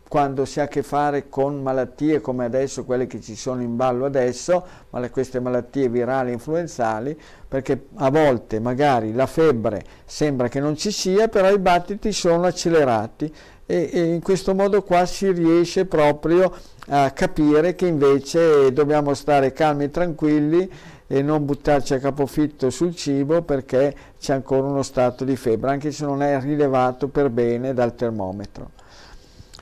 quando 0.09 0.47
si 0.47 0.59
ha 0.59 0.65
a 0.65 0.69
che 0.69 0.83
fare 0.83 1.29
con 1.29 1.63
malattie 1.63 2.21
come 2.21 2.47
adesso, 2.47 2.85
quelle 2.85 3.07
che 3.07 3.21
ci 3.21 3.37
sono 3.37 3.61
in 3.61 3.77
ballo 3.77 4.07
adesso, 4.07 4.65
ma 4.91 5.09
queste 5.11 5.39
malattie 5.39 5.89
virali 5.89 6.33
influenzali, 6.33 7.17
perché 7.47 7.89
a 7.97 8.11
volte 8.11 8.59
magari 8.59 9.13
la 9.13 9.27
febbre 9.27 9.85
sembra 10.07 10.49
che 10.49 10.61
non 10.61 10.77
ci 10.77 10.91
sia, 10.91 11.29
però 11.29 11.51
i 11.51 11.59
battiti 11.59 12.13
sono 12.13 12.45
accelerati 12.45 13.33
e, 13.67 13.91
e 13.93 14.03
in 14.15 14.23
questo 14.23 14.55
modo 14.55 14.83
qua 14.83 15.05
si 15.05 15.31
riesce 15.31 15.85
proprio 15.85 16.51
a 16.89 17.11
capire 17.11 17.75
che 17.75 17.87
invece 17.87 18.73
dobbiamo 18.73 19.13
stare 19.13 19.53
calmi 19.53 19.85
e 19.85 19.91
tranquilli 19.91 20.71
e 21.07 21.23
non 21.23 21.45
buttarci 21.45 21.93
a 21.93 21.99
capofitto 21.99 22.71
sul 22.71 22.97
cibo 22.97 23.43
perché 23.43 23.95
c'è 24.19 24.33
ancora 24.33 24.67
uno 24.67 24.83
stato 24.83 25.25
di 25.25 25.37
febbre, 25.37 25.71
anche 25.71 25.93
se 25.93 26.07
non 26.07 26.23
è 26.23 26.41
rilevato 26.41 27.09
per 27.09 27.29
bene 27.29 27.75
dal 27.75 27.95
termometro. 27.95 28.78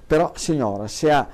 Però 0.07 0.33
signora, 0.37 0.87
se 0.87 1.11
ha 1.11 1.27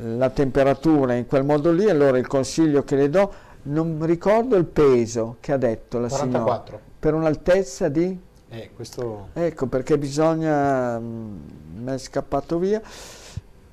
la 0.00 0.30
temperatura 0.30 1.14
in 1.14 1.26
quel 1.26 1.44
modo 1.44 1.70
lì, 1.70 1.88
allora 1.88 2.18
il 2.18 2.26
consiglio 2.26 2.84
che 2.84 2.96
le 2.96 3.10
do, 3.10 3.32
non 3.62 4.04
ricordo 4.04 4.56
il 4.56 4.64
peso 4.64 5.36
che 5.40 5.52
ha 5.52 5.56
detto 5.56 5.98
la 5.98 6.08
44. 6.08 6.64
signora, 6.66 6.82
per 6.98 7.14
un'altezza 7.14 7.88
di... 7.88 8.18
Eh, 8.48 8.70
questo... 8.74 9.28
Ecco, 9.34 9.66
perché 9.66 9.98
bisogna, 9.98 10.98
mm, 10.98 11.36
mi 11.82 11.92
è 11.92 11.98
scappato 11.98 12.58
via, 12.58 12.80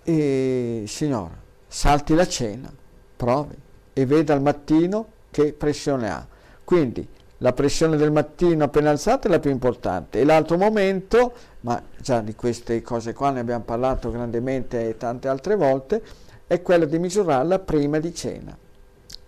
e 0.04 0.84
signora, 0.86 1.34
salti 1.68 2.14
la 2.14 2.28
cena, 2.28 2.72
provi 3.16 3.56
e 3.94 4.06
veda 4.06 4.34
al 4.34 4.42
mattino 4.42 5.08
che 5.32 5.54
pressione 5.54 6.10
ha. 6.10 6.28
Quindi 6.64 7.08
la 7.40 7.54
pressione 7.54 7.98
del 7.98 8.12
mattino 8.12 8.64
appena 8.64 8.90
alzata 8.90 9.28
è 9.28 9.32
la 9.32 9.40
più 9.40 9.52
importante. 9.52 10.20
E 10.20 10.24
l'altro 10.24 10.58
momento, 10.58 11.34
ma 11.62 11.82
già 12.00 12.22
di 12.22 12.36
queste 12.36 12.82
cose 12.82 13.14
qua 13.14 13.32
ne 13.32 13.42
abbiamo 13.42 13.64
parlato 13.64 14.12
grandemente 14.12 14.88
e 14.88 14.98
tante 14.98 15.28
altre 15.28 15.56
volte, 15.56 16.02
è 16.48 16.62
quello 16.62 16.86
di 16.86 17.00
misurarla 17.00 17.60
prima 17.60 18.00
di 18.00 18.14
cena. 18.14 18.58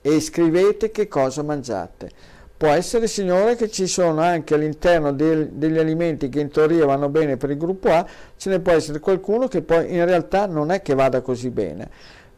E 0.01 0.19
scrivete 0.21 0.91
che 0.91 1.07
cosa 1.07 1.43
mangiate. 1.43 2.09
Può 2.57 2.69
essere, 2.69 3.07
signore, 3.07 3.55
che 3.55 3.69
ci 3.69 3.85
sono 3.85 4.21
anche 4.21 4.55
all'interno 4.55 5.11
del, 5.11 5.49
degli 5.49 5.77
alimenti 5.77 6.29
che 6.29 6.39
in 6.39 6.49
teoria 6.49 6.85
vanno 6.85 7.07
bene 7.07 7.38
per 7.38 7.51
il 7.51 7.57
gruppo 7.57 7.91
A, 7.91 8.03
ce 8.35 8.49
ne 8.49 8.59
può 8.59 8.71
essere 8.71 8.99
qualcuno 8.99 9.47
che 9.47 9.61
poi 9.61 9.93
in 9.93 10.05
realtà 10.05 10.47
non 10.47 10.71
è 10.71 10.81
che 10.81 10.95
vada 10.95 11.21
così 11.21 11.51
bene 11.51 11.89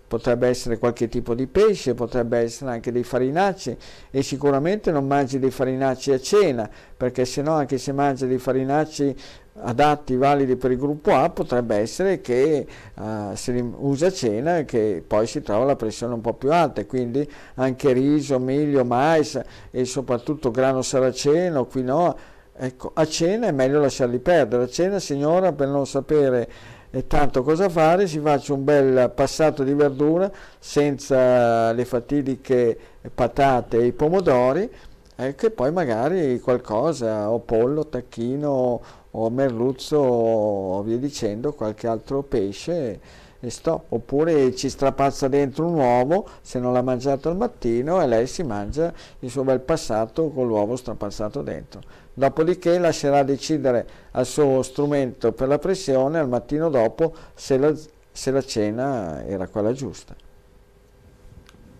potrebbe 0.09 0.47
essere 0.47 0.79
qualche 0.79 1.07
tipo 1.07 1.35
di 1.35 1.45
pesce, 1.45 1.93
potrebbe 1.93 2.39
essere 2.39 2.71
anche 2.71 2.91
dei 2.91 3.03
farinacei 3.03 3.77
e 4.09 4.23
sicuramente 4.23 4.91
non 4.91 5.05
mangi 5.05 5.37
dei 5.37 5.51
farinacei 5.51 6.15
a 6.15 6.19
cena, 6.19 6.69
perché 6.97 7.25
se 7.25 7.43
no 7.43 7.53
anche 7.53 7.77
se 7.77 7.91
mangi 7.91 8.25
dei 8.25 8.39
farinacei 8.39 9.15
adatti, 9.61 10.15
validi 10.15 10.55
per 10.55 10.71
il 10.71 10.79
gruppo 10.79 11.13
A, 11.13 11.29
potrebbe 11.29 11.75
essere 11.75 12.21
che 12.21 12.65
uh, 12.95 13.35
se 13.35 13.51
li 13.51 13.73
usa 13.77 14.07
a 14.07 14.11
cena 14.11 14.57
e 14.57 14.65
che 14.65 15.03
poi 15.05 15.27
si 15.27 15.43
trova 15.43 15.65
la 15.65 15.75
pressione 15.75 16.15
un 16.15 16.21
po' 16.21 16.33
più 16.33 16.51
alta, 16.51 16.83
quindi 16.85 17.29
anche 17.55 17.91
riso, 17.91 18.39
miglio, 18.39 18.83
mais 18.83 19.39
e 19.69 19.85
soprattutto 19.85 20.49
grano 20.49 20.81
saraceno, 20.81 21.65
quinoa, 21.65 22.15
ecco, 22.57 22.91
a 22.95 23.05
cena 23.05 23.45
è 23.45 23.51
meglio 23.51 23.79
lasciarli 23.79 24.17
perdere, 24.17 24.63
a 24.63 24.67
cena 24.67 24.97
signora 24.97 25.53
per 25.53 25.67
non 25.67 25.85
sapere 25.85 26.49
e 26.91 27.05
tanto 27.05 27.43
cosa 27.43 27.69
fare? 27.69 28.07
Si 28.07 28.19
faccia 28.19 28.53
un 28.53 28.63
bel 28.63 29.11
passato 29.13 29.63
di 29.63 29.73
verdura 29.73 30.31
senza 30.57 31.71
le 31.71 31.85
fatidiche 31.85 32.77
patate 33.13 33.77
e 33.77 33.85
i 33.85 33.91
pomodori 33.91 34.67
e 35.15 35.33
poi 35.51 35.71
magari 35.71 36.39
qualcosa, 36.39 37.29
o 37.29 37.39
pollo, 37.39 37.87
tacchino 37.87 38.81
o 39.11 39.29
merluzzo 39.29 39.97
o 39.97 40.81
via 40.81 40.97
dicendo, 40.97 41.53
qualche 41.53 41.87
altro 41.87 42.23
pesce 42.23 42.99
e. 43.41 43.51
Oppure 43.89 44.53
ci 44.55 44.69
strapazza 44.69 45.29
dentro 45.29 45.65
un 45.65 45.75
uovo 45.75 46.27
se 46.41 46.59
non 46.59 46.73
l'ha 46.73 46.81
mangiato 46.81 47.29
al 47.29 47.37
mattino 47.37 48.01
e 48.01 48.07
lei 48.07 48.27
si 48.27 48.43
mangia 48.43 48.91
il 49.19 49.29
suo 49.29 49.43
bel 49.43 49.61
passato 49.61 50.29
con 50.29 50.45
l'uovo 50.45 50.75
strapazzato 50.75 51.41
dentro 51.41 51.81
dopodiché 52.19 52.77
lascerà 52.77 53.23
decidere 53.23 53.87
al 54.11 54.25
suo 54.25 54.61
strumento 54.61 55.31
per 55.31 55.47
la 55.47 55.57
pressione 55.57 56.19
al 56.19 56.27
mattino 56.27 56.69
dopo 56.69 57.13
se 57.33 57.57
la, 57.57 57.73
se 58.11 58.31
la 58.31 58.43
cena 58.43 59.25
era 59.25 59.47
quella 59.47 59.71
giusta. 59.71 60.13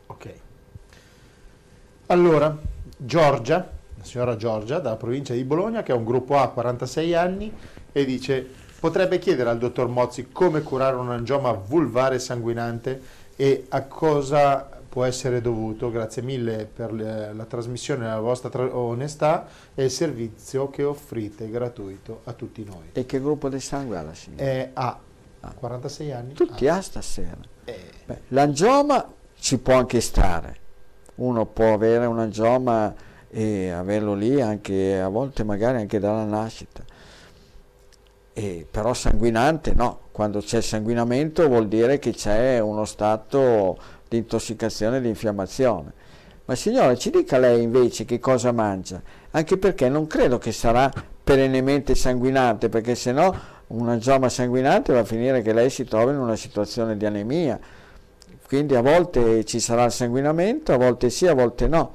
Ok. 0.08 0.34
Allora, 2.08 2.58
Giorgia, 2.96 3.70
la 3.98 4.04
signora 4.04 4.38
Giorgia 4.38 4.80
dalla 4.80 4.96
provincia 4.96 5.34
di 5.34 5.44
Bologna 5.44 5.84
che 5.84 5.92
ha 5.92 5.96
un 5.96 6.06
gruppo 6.06 6.38
A 6.38 6.50
46 6.50 7.14
anni 7.14 7.54
e 7.92 8.06
dice 8.06 8.48
potrebbe 8.80 9.20
chiedere 9.20 9.50
al 9.50 9.58
dottor 9.58 9.90
Mozzi 9.90 10.30
come 10.32 10.62
curare 10.62 10.96
un 10.96 11.12
angioma 11.12 11.52
vulvare 11.52 12.18
sanguinante 12.18 13.02
e 13.36 13.66
a 13.68 13.84
cosa 13.84 14.79
può 14.90 15.06
essere 15.06 15.40
dovuto, 15.40 15.92
grazie 15.92 16.24
mille 16.24 16.66
per 16.66 16.92
le, 16.92 17.32
la 17.34 17.46
trasmissione, 17.46 18.08
la 18.08 18.20
vostra 18.20 18.50
tra- 18.50 18.76
onestà 18.76 19.48
e 19.76 19.84
il 19.84 19.92
servizio 19.92 20.70
che 20.70 20.84
offrite 20.84 21.50
gratuito 21.50 22.22
a 22.24 22.34
tutti 22.34 22.64
noi. 22.64 22.90
E 22.94 23.06
che 23.06 23.22
gruppo 23.22 23.48
di 23.50 23.60
sangue 23.60 23.98
ha 23.98 24.02
la 24.02 24.16
signora? 24.16 24.44
È 24.44 24.72
A, 24.74 25.00
ah. 25.42 25.54
46 25.54 26.12
anni. 26.12 26.34
Tutti 26.34 26.68
A, 26.68 26.78
A 26.78 26.82
stasera. 26.82 27.38
Eh. 27.66 27.92
Beh, 28.06 28.22
l'angioma 28.30 29.14
ci 29.38 29.60
può 29.60 29.76
anche 29.76 30.02
stare, 30.02 30.58
uno 31.16 31.46
può 31.46 31.74
avere 31.74 32.08
un 32.08 32.20
angioma 32.20 32.94
e 33.30 33.70
averlo 33.70 34.16
lì 34.16 34.42
anche 34.42 35.00
a 35.00 35.08
volte 35.08 35.44
magari 35.44 35.78
anche 35.78 36.00
dalla 36.00 36.26
nascita. 36.26 36.84
E, 38.34 38.66
però 38.70 38.94
sanguinante 38.94 39.74
no, 39.74 40.00
quando 40.12 40.40
c'è 40.40 40.62
sanguinamento 40.62 41.48
vuol 41.48 41.68
dire 41.68 42.00
che 42.00 42.12
c'è 42.12 42.60
uno 42.60 42.86
stato 42.86 43.78
di 44.10 44.18
intossicazione 44.18 44.98
e 44.98 45.02
di 45.02 45.08
infiammazione. 45.08 45.94
Ma 46.46 46.56
signora, 46.56 46.98
ci 46.98 47.12
dica 47.12 47.38
lei 47.38 47.62
invece 47.62 48.06
che 48.06 48.20
cosa 48.20 48.52
mangia, 48.52 49.00
anche 49.32 49.58
perché 49.58 49.88
non 49.88 50.08
credo 50.08 50.40
che 50.40 50.52
sarà 50.52 50.92
perennemente 51.24 51.94
sanguinante, 51.94 52.70
perché 52.70 52.96
se 52.96 53.12
no 53.12 53.58
un 53.68 53.88
angioma 53.88 54.30
sanguinante 54.30 54.92
va 54.92 55.00
a 55.00 55.06
finire 55.06 55.44
che 55.44 55.54
lei 55.54 55.70
si 55.70 55.84
trova 55.84 56.12
in 56.12 56.18
una 56.18 56.36
situazione 56.36 56.98
di 56.98 57.06
anemia. 57.06 57.60
Quindi 58.48 58.74
a 58.74 58.82
volte 58.82 59.46
ci 59.46 59.60
sarà 59.60 59.84
il 59.84 59.92
sanguinamento, 59.92 60.74
a 60.74 60.78
volte 60.78 61.12
sì, 61.12 61.28
a 61.28 61.36
volte 61.36 61.68
no. 61.68 61.94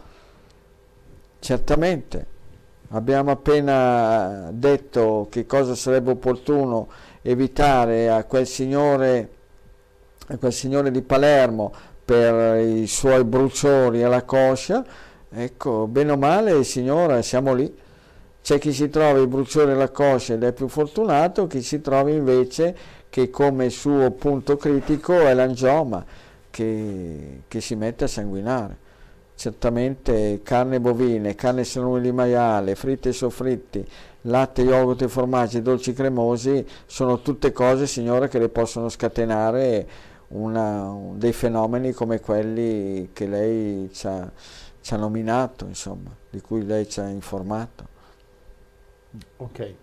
Certamente. 1.41 2.27
Abbiamo 2.91 3.33
appena 3.33 4.51
detto 4.53 5.27
che 5.31 5.47
cosa 5.47 5.75
sarebbe 5.75 6.13
opportuno 6.13 6.87
evitare 7.23 8.09
a 8.09 8.23
quel 8.23 8.47
signore, 8.47 9.31
a 10.29 10.37
quel 10.37 10.53
signore 10.53 10.93
di 10.93 11.03
Palermo 11.03 11.73
per 12.05 12.61
i 12.61 12.87
suoi 12.87 13.25
bruciori 13.25 14.03
alla 14.03 14.25
coscia, 14.25 14.85
ecco, 15.31 15.87
bene 15.87 16.13
o 16.13 16.17
male, 16.17 16.63
signora, 16.65 17.23
siamo 17.23 17.55
lì. 17.55 17.83
C'è 18.43 18.59
chi 18.59 18.75
si 18.75 18.91
trova 18.91 19.19
i 19.21 19.27
bruciori 19.27 19.71
alla 19.71 19.89
coscia 19.89 20.35
ed 20.35 20.43
è 20.43 20.53
più 20.53 20.69
fortunato, 20.69 21.47
chi 21.47 21.63
si 21.63 21.81
trova 21.81 22.11
invece 22.11 22.77
che 23.09 23.31
come 23.31 23.71
suo 23.71 24.11
punto 24.11 24.57
critico 24.57 25.15
è 25.21 25.33
l'angioma 25.33 26.05
che, 26.51 27.43
che 27.49 27.61
si 27.61 27.75
mette 27.75 28.05
a 28.05 28.09
sanguinare. 28.09 28.77
Certamente 29.37 30.41
carne 30.43 30.79
bovine, 30.79 31.35
carne 31.35 31.65
salumi 31.65 32.01
di 32.01 32.13
maiale, 32.13 32.75
fritti 32.75 33.09
e 33.09 33.13
soffritti, 33.13 33.85
latte, 34.23 34.63
yogurt 34.63 35.03
e 35.03 35.09
formaggi, 35.09 35.63
dolci 35.63 35.93
cremosi 35.93 36.65
sono 36.87 37.21
tutte 37.21 37.51
cose, 37.51 37.87
signora, 37.87 38.29
che 38.29 38.39
le 38.39 38.49
possono 38.49 38.89
scatenare 38.89 39.87
una, 40.35 40.97
dei 41.15 41.33
fenomeni 41.33 41.93
come 41.93 42.21
quelli 42.21 43.11
che 43.13 43.27
lei 43.27 43.91
ci 43.93 44.07
ha, 44.07 44.31
ci 44.81 44.95
ha 44.95 44.97
nominato, 44.97 45.67
insomma, 45.67 46.11
di 46.31 46.41
cui 46.41 46.65
lei 46.65 46.89
ci 46.89 47.01
ha 47.01 47.09
informato. 47.09 47.89
Ok. 49.37 49.75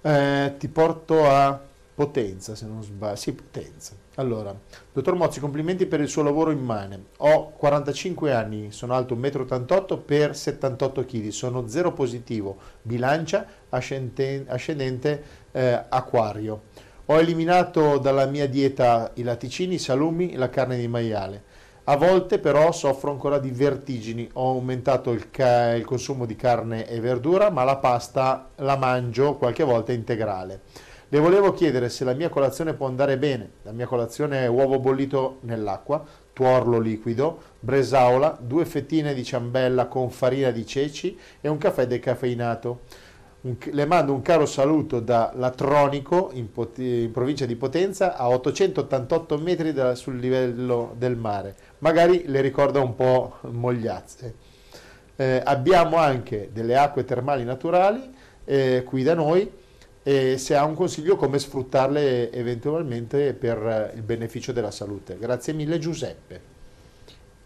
Eh, 0.00 0.54
ti 0.58 0.68
porto 0.68 1.28
a 1.28 1.60
Potenza, 1.94 2.54
se 2.54 2.66
non 2.66 2.82
sbaglio. 2.82 3.16
Sì, 3.16 3.32
Potenza. 3.32 3.92
Allora, 4.14 4.56
dottor 4.92 5.14
Mozzi, 5.14 5.40
complimenti 5.40 5.86
per 5.86 6.00
il 6.00 6.08
suo 6.08 6.22
lavoro 6.22 6.50
immane. 6.52 7.06
Ho 7.18 7.50
45 7.50 8.32
anni, 8.32 8.72
sono 8.72 8.94
alto 8.94 9.16
1,88 9.16 9.96
m 9.96 10.02
per 10.04 10.36
78 10.36 11.04
kg, 11.04 11.28
sono 11.28 11.66
zero 11.68 11.92
positivo, 11.92 12.56
bilancia 12.82 13.46
ascendente 13.68 15.22
eh, 15.52 15.84
acquario. 15.88 16.62
Ho 17.10 17.18
eliminato 17.18 17.96
dalla 17.96 18.26
mia 18.26 18.46
dieta 18.46 19.12
i 19.14 19.22
latticini, 19.22 19.76
i 19.76 19.78
salumi 19.78 20.32
e 20.32 20.36
la 20.36 20.50
carne 20.50 20.76
di 20.76 20.88
maiale. 20.88 21.42
A 21.84 21.96
volte 21.96 22.38
però 22.38 22.70
soffro 22.70 23.10
ancora 23.10 23.38
di 23.38 23.50
vertigini. 23.50 24.28
Ho 24.34 24.50
aumentato 24.50 25.12
il, 25.12 25.30
ca- 25.30 25.74
il 25.74 25.86
consumo 25.86 26.26
di 26.26 26.36
carne 26.36 26.86
e 26.86 27.00
verdura, 27.00 27.48
ma 27.48 27.64
la 27.64 27.76
pasta 27.76 28.50
la 28.56 28.76
mangio 28.76 29.36
qualche 29.36 29.64
volta 29.64 29.92
integrale. 29.92 30.60
Le 31.08 31.18
volevo 31.18 31.54
chiedere 31.54 31.88
se 31.88 32.04
la 32.04 32.12
mia 32.12 32.28
colazione 32.28 32.74
può 32.74 32.86
andare 32.86 33.16
bene. 33.16 33.52
La 33.62 33.72
mia 33.72 33.86
colazione 33.86 34.40
è 34.40 34.46
uovo 34.46 34.78
bollito 34.78 35.38
nell'acqua, 35.44 36.04
tuorlo 36.34 36.78
liquido, 36.78 37.40
bresaola, 37.58 38.36
due 38.38 38.66
fettine 38.66 39.14
di 39.14 39.24
ciambella 39.24 39.86
con 39.86 40.10
farina 40.10 40.50
di 40.50 40.66
ceci 40.66 41.18
e 41.40 41.48
un 41.48 41.56
caffè 41.56 41.86
decaffeinato. 41.86 42.80
Un, 43.40 43.56
le 43.70 43.86
mando 43.86 44.12
un 44.12 44.22
caro 44.22 44.46
saluto 44.46 45.00
da 45.00 45.32
Latronico 45.34 46.30
in, 46.32 46.48
in, 46.76 47.10
provincia 47.12 47.46
di 47.46 47.56
Potenza 47.56 48.16
a 48.16 48.28
888 48.28 49.38
metri 49.38 49.72
da, 49.72 49.94
sul 49.94 50.18
livello 50.18 50.94
del 50.96 51.16
mare. 51.16 51.54
Magari 51.78 52.24
le 52.26 52.40
ricorda 52.40 52.80
un 52.80 52.94
po' 52.94 53.36
Mogliazze. 53.42 54.34
Eh, 55.14 55.42
abbiamo 55.44 55.96
anche 55.96 56.50
delle 56.52 56.76
acque 56.76 57.04
termali 57.04 57.44
naturali 57.44 58.12
eh, 58.44 58.82
qui 58.84 59.02
da 59.02 59.14
noi 59.14 59.50
e 60.02 60.38
se 60.38 60.54
ha 60.54 60.64
un 60.64 60.74
consiglio 60.74 61.16
come 61.16 61.38
sfruttarle 61.38 62.32
eventualmente 62.32 63.34
per 63.34 63.92
il 63.94 64.02
beneficio 64.02 64.52
della 64.52 64.70
salute. 64.70 65.18
Grazie 65.18 65.52
mille 65.52 65.78
Giuseppe. 65.78 66.47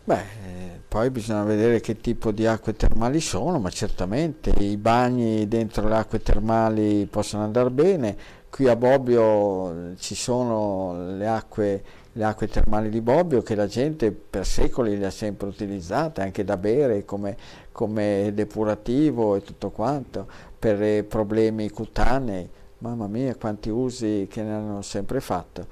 Beh, 0.05 0.81
poi 0.89 1.11
bisogna 1.11 1.45
vedere 1.45 1.79
che 1.79 2.01
tipo 2.01 2.33
di 2.33 2.45
acque 2.45 2.75
termali 2.75 3.21
sono, 3.21 3.61
ma 3.61 3.71
certamente 3.71 4.51
i 4.51 4.77
bagni 4.77 5.47
dentro 5.47 5.87
le 5.87 5.95
acque 5.95 6.21
termali 6.21 7.07
possono 7.07 7.45
andare 7.45 7.71
bene. 7.71 8.17
Qui 8.51 8.67
a 8.69 8.75
Bobbio 8.75 9.95
ci 9.99 10.17
sono 10.17 11.15
le 11.17 11.27
acque, 11.29 11.85
le 12.13 12.25
acque 12.25 12.49
termali 12.49 12.89
di 12.91 13.01
Bobbio 13.01 13.43
che 13.43 13.55
la 13.55 13.69
gente 13.69 14.11
per 14.11 14.45
secoli 14.45 14.99
le 14.99 15.07
ha 15.07 15.11
sempre 15.11 15.47
utilizzate, 15.47 16.21
anche 16.21 16.43
da 16.43 16.57
bere 16.57 17.05
come, 17.05 17.37
come 17.71 18.33
depurativo 18.35 19.37
e 19.37 19.43
tutto 19.43 19.71
quanto, 19.71 20.27
per 20.59 21.05
problemi 21.05 21.71
cutanei. 21.71 22.51
Mamma 22.79 23.07
mia, 23.07 23.37
quanti 23.37 23.71
usi 23.71 24.27
che 24.29 24.43
ne 24.43 24.53
hanno 24.53 24.83
sempre 24.83 25.21
fatto. 25.21 25.67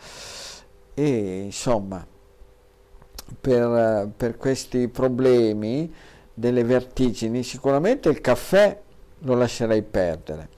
E 0.94 1.40
insomma, 1.42 2.06
per, 3.38 4.10
per 4.16 4.36
questi 4.36 4.88
problemi 4.88 5.92
delle 6.32 6.64
vertigini, 6.64 7.42
sicuramente 7.42 8.08
il 8.08 8.20
caffè 8.20 8.78
lo 9.18 9.34
lascerei 9.34 9.82
perdere. 9.82 10.48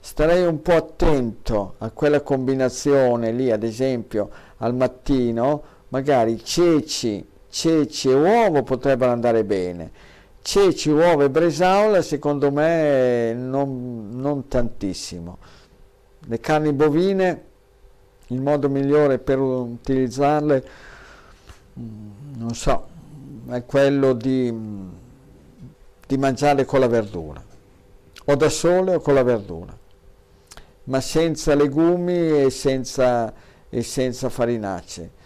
Starei 0.00 0.44
un 0.46 0.62
po' 0.62 0.74
attento 0.74 1.74
a 1.78 1.90
quella 1.90 2.22
combinazione 2.22 3.32
lì, 3.32 3.50
ad 3.50 3.62
esempio 3.62 4.30
al 4.58 4.74
mattino, 4.74 5.62
magari 5.88 6.42
ceci, 6.42 7.24
ceci 7.48 8.08
e 8.08 8.14
uovo 8.14 8.62
potrebbero 8.62 9.12
andare 9.12 9.44
bene. 9.44 9.90
Ceci, 10.42 10.90
uovo 10.90 11.22
e 11.22 11.30
bresaola 11.30 12.00
secondo 12.00 12.50
me 12.50 13.34
non, 13.34 14.08
non 14.12 14.48
tantissimo. 14.48 15.38
Le 16.26 16.40
carni 16.40 16.72
bovine, 16.72 17.44
il 18.28 18.40
modo 18.40 18.68
migliore 18.68 19.18
per 19.18 19.38
utilizzarle 19.38 20.64
non 22.36 22.54
so, 22.54 22.88
è 23.48 23.64
quello 23.64 24.12
di, 24.12 24.54
di 26.06 26.18
mangiare 26.18 26.64
con 26.64 26.80
la 26.80 26.88
verdura, 26.88 27.42
o 28.24 28.34
da 28.34 28.48
sole 28.48 28.94
o 28.94 29.00
con 29.00 29.14
la 29.14 29.22
verdura, 29.22 29.76
ma 30.84 31.00
senza 31.00 31.54
legumi 31.54 32.42
e 32.42 32.50
senza, 32.50 33.32
e 33.68 33.82
senza 33.82 34.28
farinacee. 34.28 35.18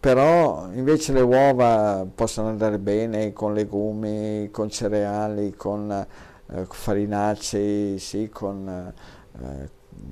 Però 0.00 0.68
invece 0.72 1.12
le 1.12 1.20
uova 1.20 2.04
possono 2.12 2.48
andare 2.48 2.78
bene 2.78 3.32
con 3.32 3.54
legumi, 3.54 4.48
con 4.50 4.68
cereali, 4.68 5.54
con 5.54 5.90
eh, 5.92 6.66
farinacei, 6.68 8.00
sì, 8.00 8.28
con, 8.28 8.92
eh, 9.40 9.68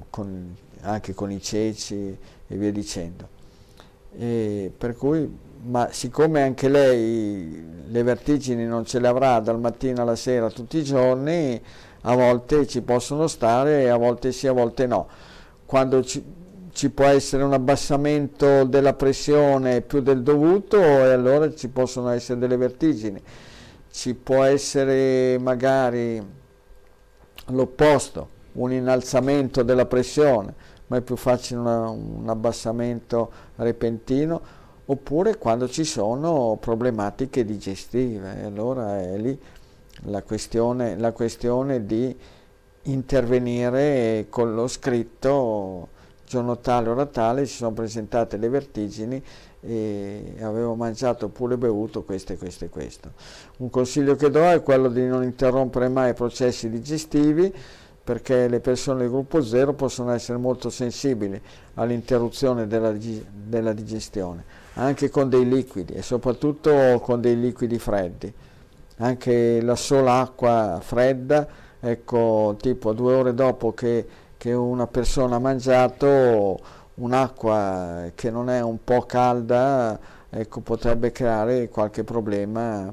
con, 0.09 0.55
anche 0.83 1.13
con 1.13 1.33
i 1.33 1.43
ceci 1.43 2.17
e 2.47 2.57
via 2.57 2.71
dicendo. 2.71 3.27
E 4.17 4.73
per 4.77 4.97
cui 4.97 5.29
ma 5.63 5.89
siccome 5.91 6.43
anche 6.43 6.69
lei 6.69 7.69
le 7.87 8.03
vertigini 8.03 8.65
non 8.65 8.85
ce 8.87 8.99
le 8.99 9.09
avrà 9.09 9.41
dal 9.41 9.61
mattino 9.61 10.03
alla 10.03 10.17
sera 10.17 10.51
tutti 10.51 10.79
i 10.79 10.85
giorni, 10.85 11.61
a 12.03 12.15
volte 12.15 12.67
ci 12.67 12.81
possono 12.81 13.27
stare, 13.27 13.91
a 13.91 13.97
volte 13.97 14.33
sì, 14.33 14.47
a 14.47 14.53
volte 14.53 14.87
no. 14.87 15.09
Quando 15.67 16.03
ci, 16.03 16.25
ci 16.73 16.91
può 16.91 17.07
essere 17.07 17.43
un 17.43 17.53
abbassamento 17.53 18.65
della 18.65 18.95
pressione 18.95 19.83
più 19.83 20.01
del 20.01 20.23
dovuto 20.23 20.79
e 20.79 21.11
allora 21.11 21.53
ci 21.55 21.69
possono 21.69 22.09
essere 22.11 22.39
delle 22.39 22.57
vertigini. 22.57 23.21
Ci 23.91 24.15
può 24.15 24.45
essere 24.45 25.37
magari 25.39 26.23
l'opposto, 27.47 28.29
un 28.53 28.73
innalzamento 28.73 29.63
della 29.63 29.87
pressione, 29.87 30.55
ma 30.87 30.97
è 30.97 31.01
più 31.03 31.17
facile 31.17 31.61
una, 31.61 31.89
un 31.91 32.29
abbassamento 32.29 33.31
repentino 33.57 34.59
oppure 34.91 35.39
quando 35.39 35.69
ci 35.69 35.85
sono 35.85 36.57
problematiche 36.61 37.45
digestive. 37.45 38.43
Allora 38.43 39.01
è 39.01 39.17
lì 39.17 39.39
la 40.05 40.23
questione, 40.23 40.99
la 40.99 41.13
questione 41.13 41.87
di 41.87 42.17
intervenire 42.85 44.27
con 44.29 44.55
lo 44.55 44.67
scritto 44.67 45.89
giorno 46.27 46.59
tale, 46.59 46.89
ora 46.89 47.07
tale, 47.07 47.47
si 47.47 47.57
sono 47.57 47.73
presentate 47.73 48.37
le 48.37 48.49
vertigini 48.49 49.23
e 49.63 50.37
avevo 50.41 50.75
mangiato 50.75 51.27
oppure 51.27 51.57
bevuto 51.57 52.03
questo 52.03 52.33
e 52.33 52.37
questo 52.37 52.65
e 52.65 52.69
questo. 52.69 53.13
Un 53.59 53.71
consiglio 53.71 54.17
che 54.17 54.31
do 54.31 54.43
è 54.43 54.63
quello 54.63 54.89
di 54.89 55.07
non 55.07 55.23
interrompere 55.23 55.89
mai 55.89 56.11
i 56.11 56.15
processi 56.15 56.69
digestivi 56.69 57.53
perché 58.11 58.49
le 58.49 58.59
persone 58.59 59.03
del 59.03 59.09
gruppo 59.09 59.41
0 59.41 59.75
possono 59.75 60.11
essere 60.11 60.37
molto 60.37 60.69
sensibili 60.69 61.41
all'interruzione 61.75 62.67
della, 62.67 62.93
della 62.93 63.73
digestione 63.73 64.43
anche 64.75 65.11
con 65.11 65.29
dei 65.29 65.49
liquidi 65.49 65.93
e 65.93 66.03
soprattutto 66.03 66.99
con 67.05 67.21
dei 67.21 67.39
liquidi 67.39 67.79
freddi. 67.79 68.33
Anche 68.97 69.63
la 69.63 69.77
sola 69.77 70.23
acqua 70.23 70.81
fredda, 70.83 71.47
ecco, 71.79 72.57
tipo 72.61 72.93
due 72.95 73.15
ore 73.15 73.33
dopo 73.33 73.75
che, 73.75 74.05
che 74.37 74.53
una 74.53 74.89
persona 74.89 75.37
ha 75.37 75.39
mangiato, 75.39 76.59
un'acqua 76.95 78.11
che 78.17 78.29
non 78.33 78.51
è 78.51 78.61
un 78.61 78.83
po' 78.83 79.03
calda, 79.03 79.97
ecco, 80.29 80.61
potrebbe 80.63 81.13
creare 81.13 81.69
qualche 81.69 82.03
problema 82.03 82.93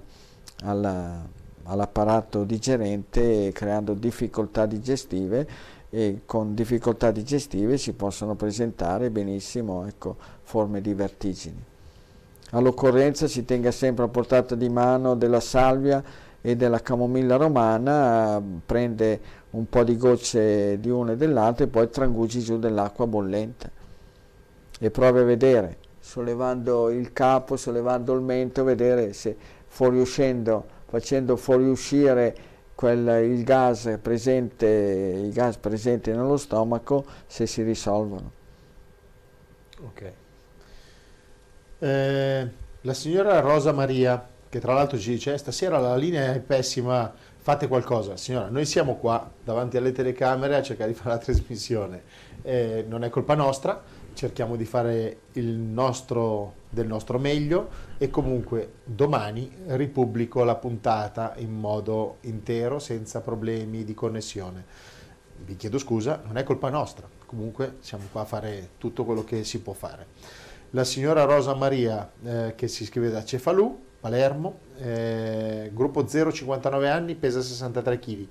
alla, 0.64 1.26
all'apparato 1.68 2.44
digerente 2.44 3.52
creando 3.54 3.94
difficoltà 3.94 4.66
digestive 4.66 5.48
e 5.90 6.22
con 6.26 6.54
difficoltà 6.54 7.12
digestive 7.12 7.78
si 7.78 7.94
possono 7.94 8.36
presentare 8.36 9.10
benissimo 9.10 9.86
ecco, 9.86 10.16
forme 10.44 10.82
di 10.82 10.94
vertigini. 10.94 11.64
All'occorrenza 12.52 13.28
si 13.28 13.46
tenga 13.46 13.72
sempre 13.72 14.06
a 14.06 14.08
portata 14.08 14.56
di 14.56 14.70
mano 14.70 15.16
della 15.16 15.40
salvia 15.40 16.04
e 16.42 16.56
della 16.56 16.80
camomilla 16.80 17.36
romana, 17.36 18.42
prende 18.66 19.20
un 19.52 19.68
po' 19.68 19.84
di 19.84 19.98
gocce 19.98 20.80
di 20.80 20.90
una 20.90 21.14
e 21.14 21.18
dell'altra 21.18 21.66
e 21.66 21.68
poi 21.68 21.90
trangugi 21.90 22.40
giù 22.42 22.58
dell'acqua 22.58 23.08
bollente 23.08 23.72
e 24.80 24.92
provi 24.92 25.20
a 25.20 25.24
vedere, 25.24 25.78
sollevando 26.00 26.90
il 26.90 27.12
capo, 27.12 27.58
sollevando 27.58 28.14
il 28.14 28.22
mento, 28.22 28.64
vedere 28.64 29.14
se 29.14 29.36
fuoriuscendo, 29.68 30.66
facendo 30.88 31.36
fuoriuscire 31.36 32.36
quel, 32.74 33.24
il, 33.24 33.44
gas 33.44 33.98
presente, 34.02 34.68
i 34.68 35.32
gas 35.32 35.58
presenti 35.58 36.12
nello 36.12 36.38
stomaco, 36.38 37.06
se 37.26 37.46
si 37.48 37.64
risolvono. 37.64 38.32
Ok. 39.84 40.12
Eh, 41.80 42.48
la 42.82 42.94
signora 42.94 43.40
Rosa 43.40 43.72
Maria, 43.74 44.28
che 44.48 44.60
tra 44.60 44.74
l'altro 44.74 44.98
ci 44.98 45.12
dice, 45.12 45.38
stasera 45.38 45.80
la 45.80 45.96
linea 45.96 46.34
è 46.34 46.40
pessima, 46.40 47.12
fate 47.38 47.68
qualcosa. 47.68 48.16
Signora, 48.16 48.50
noi 48.50 48.66
siamo 48.66 48.96
qua 48.96 49.30
davanti 49.44 49.78
alle 49.78 49.92
telecamere 49.92 50.56
a 50.56 50.62
cercare 50.62 50.92
di 50.92 50.96
fare 50.96 51.10
la 51.10 51.18
trasmissione. 51.18 52.04
Eh, 52.44 52.86
non 52.88 53.04
è 53.04 53.10
colpa 53.10 53.34
nostra, 53.34 53.82
cerchiamo 54.14 54.56
di 54.56 54.66
fare 54.66 55.18
il 55.34 55.48
nostro, 55.48 56.54
del 56.70 56.88
nostro 56.88 57.20
meglio 57.20 57.70
e 57.98 58.10
comunque 58.10 58.74
domani 58.84 59.52
ripubblico 59.68 60.44
la 60.44 60.56
puntata 60.56 61.34
in 61.38 61.54
modo 61.54 62.18
intero 62.22 62.80
senza 62.80 63.22
problemi 63.22 63.84
di 63.84 63.94
connessione. 63.94 64.66
Vi 65.40 65.56
chiedo 65.56 65.78
scusa, 65.78 66.22
non 66.26 66.38
è 66.38 66.44
colpa 66.44 66.70
nostra, 66.70 67.08
comunque 67.26 67.78
siamo 67.80 68.06
qua 68.12 68.22
a 68.22 68.26
fare 68.26 68.72
tutto 68.78 69.06
quello 69.06 69.24
che 69.24 69.44
si 69.44 69.62
può 69.62 69.74
fare 69.74 70.46
la 70.72 70.84
signora 70.84 71.24
Rosa 71.24 71.54
Maria 71.54 72.12
eh, 72.24 72.54
che 72.56 72.68
si 72.68 72.84
iscrive 72.84 73.10
da 73.10 73.24
Cefalù, 73.24 73.86
Palermo, 74.00 74.60
eh, 74.78 75.72
gruppo 75.74 76.04
0,59 76.04 76.90
anni, 76.90 77.16
pesa 77.16 77.42
63 77.42 78.00
kg. 78.00 78.28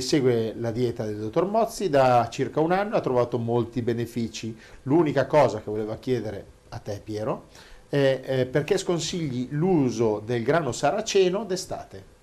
Segue 0.00 0.54
la 0.56 0.70
dieta 0.70 1.04
del 1.04 1.18
dottor 1.18 1.46
Mozzi 1.46 1.88
da 1.88 2.28
circa 2.30 2.60
un 2.60 2.72
anno, 2.72 2.96
ha 2.96 3.00
trovato 3.00 3.38
molti 3.38 3.82
benefici. 3.82 4.56
L'unica 4.82 5.26
cosa 5.26 5.58
che 5.58 5.70
voleva 5.70 5.96
chiedere 5.96 6.56
a 6.70 6.78
te 6.78 7.00
Piero 7.02 7.46
è 7.88 8.20
eh, 8.22 8.46
perché 8.46 8.76
sconsigli 8.76 9.48
l'uso 9.50 10.20
del 10.24 10.42
grano 10.42 10.72
saraceno 10.72 11.44
d'estate? 11.44 12.16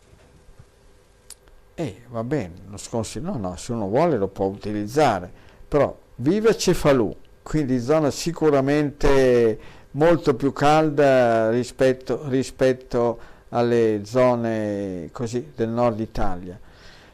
Eh, 1.74 2.04
va 2.10 2.24
bene, 2.24 2.54
lo 2.70 2.78
sconsiglio, 2.78 3.32
no, 3.32 3.38
no, 3.38 3.56
se 3.58 3.74
uno 3.74 3.88
vuole 3.88 4.18
lo 4.18 4.28
può 4.28 4.46
utilizzare, 4.46 5.30
però 5.68 5.98
vive 6.16 6.56
Cefalù, 6.56 7.14
quindi 7.44 7.80
zona 7.82 8.12
sicuramente 8.12 9.60
molto 9.92 10.36
più 10.36 10.54
calda 10.54 11.50
rispetto, 11.50 12.22
rispetto 12.30 13.20
alle 13.50 14.02
zone 14.06 15.10
così, 15.12 15.52
del 15.56 15.70
nord 15.70 16.00
Italia. 16.00 16.58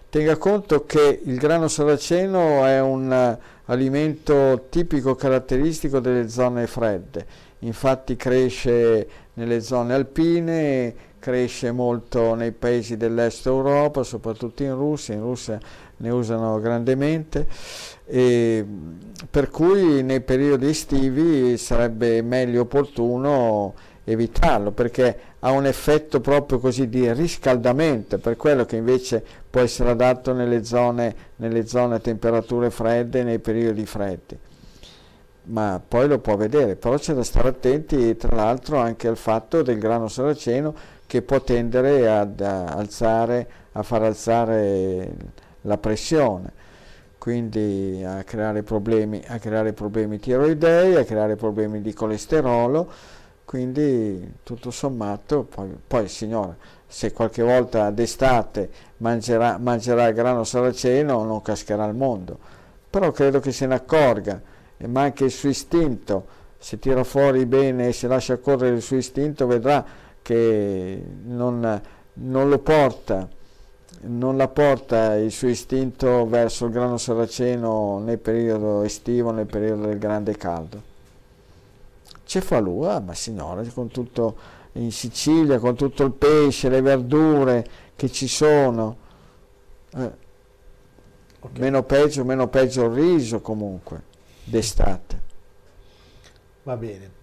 Tenga 0.10 0.38
conto 0.38 0.86
che 0.86 1.22
il 1.24 1.38
grano 1.38 1.68
saraceno 1.68 2.66
è 2.66 2.82
un 2.82 3.38
alimento 3.66 4.68
tipico 4.70 5.16
caratteristico 5.16 6.00
delle 6.00 6.28
zone 6.30 6.68
fredde, 6.68 7.26
infatti 7.62 8.16
cresce 8.16 9.08
nelle 9.34 9.62
zone 9.62 9.94
alpine, 9.94 10.94
cresce 11.20 11.72
molto 11.72 12.34
nei 12.34 12.52
paesi 12.52 12.98
dell'est 12.98 13.46
Europa, 13.46 14.04
soprattutto 14.04 14.64
in 14.64 14.76
Russia, 14.76 15.14
in 15.14 15.22
Russia 15.22 15.60
ne 15.98 16.10
usano 16.10 16.60
grandemente, 16.60 17.48
e 18.06 18.66
per 19.30 19.50
cui 19.50 20.04
nei 20.04 20.22
periodi 20.22 20.68
estivi 20.68 21.58
sarebbe 21.58 22.22
meglio 22.22 22.62
opportuno 22.62 23.74
evitarlo 24.04 24.72
perché 24.72 25.16
ha 25.40 25.52
un 25.52 25.68
effetto 25.68 26.20
proprio 26.20 26.60
così 26.60 26.90
di 26.90 27.12
riscaldamento, 27.14 28.18
per 28.18 28.36
quello 28.36 28.66
che 28.66 28.78
invece 28.78 29.24
può 29.50 29.62
essere 29.62 29.92
adatto 29.92 30.34
nelle 30.34 30.64
zone, 30.64 31.16
nelle 31.38 31.68
zone 31.68 31.96
a 31.96 32.00
temperature 32.00 32.72
fredde 32.72 33.24
nei 33.24 33.40
periodi 33.40 33.86
freddi. 33.86 34.38
Ma 35.44 35.82
poi 35.86 36.08
lo 36.08 36.20
può 36.20 36.38
vedere, 36.38 36.76
però 36.76 36.98
c'è 36.98 37.14
da 37.14 37.24
stare 37.24 37.50
attenti 37.50 38.16
tra 38.16 38.36
l'altro 38.36 38.78
anche 38.78 39.08
al 39.08 39.18
fatto 39.18 39.64
del 39.64 39.80
grano 39.80 40.08
saraceno 40.08 40.74
che 41.08 41.24
può 41.24 41.42
tendere 41.42 42.08
ad 42.08 42.40
alzare, 42.42 43.50
a 43.72 43.82
far 43.82 44.04
alzare 44.04 45.12
la 45.62 45.78
pressione, 45.78 46.54
quindi 47.18 48.04
a 48.06 48.24
creare 48.24 48.62
problemi, 48.62 49.22
a 49.28 49.40
creare 49.40 49.74
problemi 49.74 50.20
tiroidei, 50.20 50.96
a 50.96 51.04
creare 51.04 51.36
problemi 51.36 51.82
di 51.82 51.92
colesterolo, 51.92 52.90
quindi 53.44 54.36
tutto 54.44 54.72
sommato, 54.72 55.44
poi, 55.44 55.76
poi 55.86 56.08
signora, 56.08 56.56
se 56.88 57.12
qualche 57.14 57.42
volta 57.42 57.90
d'estate 57.90 58.70
mangerà, 58.98 59.58
mangerà 59.58 60.08
il 60.08 60.14
grano 60.14 60.44
saraceno 60.44 61.24
non 61.24 61.42
cascherà 61.42 61.86
il 61.86 61.96
mondo, 61.96 62.38
però 62.90 63.12
credo 63.12 63.40
che 63.40 63.52
se 63.52 63.66
ne 63.66 63.74
accorga, 63.74 64.42
ma 64.88 65.02
anche 65.02 65.26
il 65.26 65.32
suo 65.32 65.50
istinto, 65.50 66.26
se 66.58 66.80
tira 66.80 67.04
fuori 67.04 67.46
bene 67.46 67.88
e 67.88 67.94
se 67.94 68.08
lascia 68.08 68.38
correre 68.38 68.76
il 68.76 68.82
suo 68.82 68.98
istinto 68.98 69.48
vedrà 69.48 69.84
che 70.22 71.04
non, 71.24 71.82
non 72.14 72.50
lo 72.50 72.60
porta 72.60 73.28
non 74.04 74.38
la 74.38 74.48
porta 74.48 75.16
il 75.16 75.32
suo 75.32 75.48
istinto 75.48 76.28
verso 76.28 76.66
il 76.66 76.72
grano 76.72 76.98
saraceno 76.98 78.00
nel 78.00 78.18
periodo 78.18 78.82
estivo, 78.82 79.32
nel 79.32 79.46
periodo 79.46 79.88
del 79.88 80.00
grande 80.00 80.36
caldo. 80.38 80.90
Cefalù, 82.24 82.82
ah, 82.82 83.00
ma 83.00 83.14
signora, 83.14 83.62
con 83.74 83.90
tutto 83.90 84.36
in 84.74 84.92
Sicilia, 84.92 85.60
con 85.60 85.76
tutto 85.76 86.04
il 86.04 86.14
pesce, 86.14 86.70
le 86.70 86.82
verdure 86.82 87.66
che 87.96 88.10
ci 88.10 88.28
sono, 88.28 88.96
eh, 89.94 90.12
okay. 91.42 91.60
meno 91.60 91.84
peggio, 91.84 92.24
meno 92.24 92.48
peggio 92.48 92.86
il 92.86 92.92
riso 92.92 93.42
comunque, 93.42 94.02
d'estate. 94.44 95.22
Va 96.64 96.76
bene. 96.78 97.20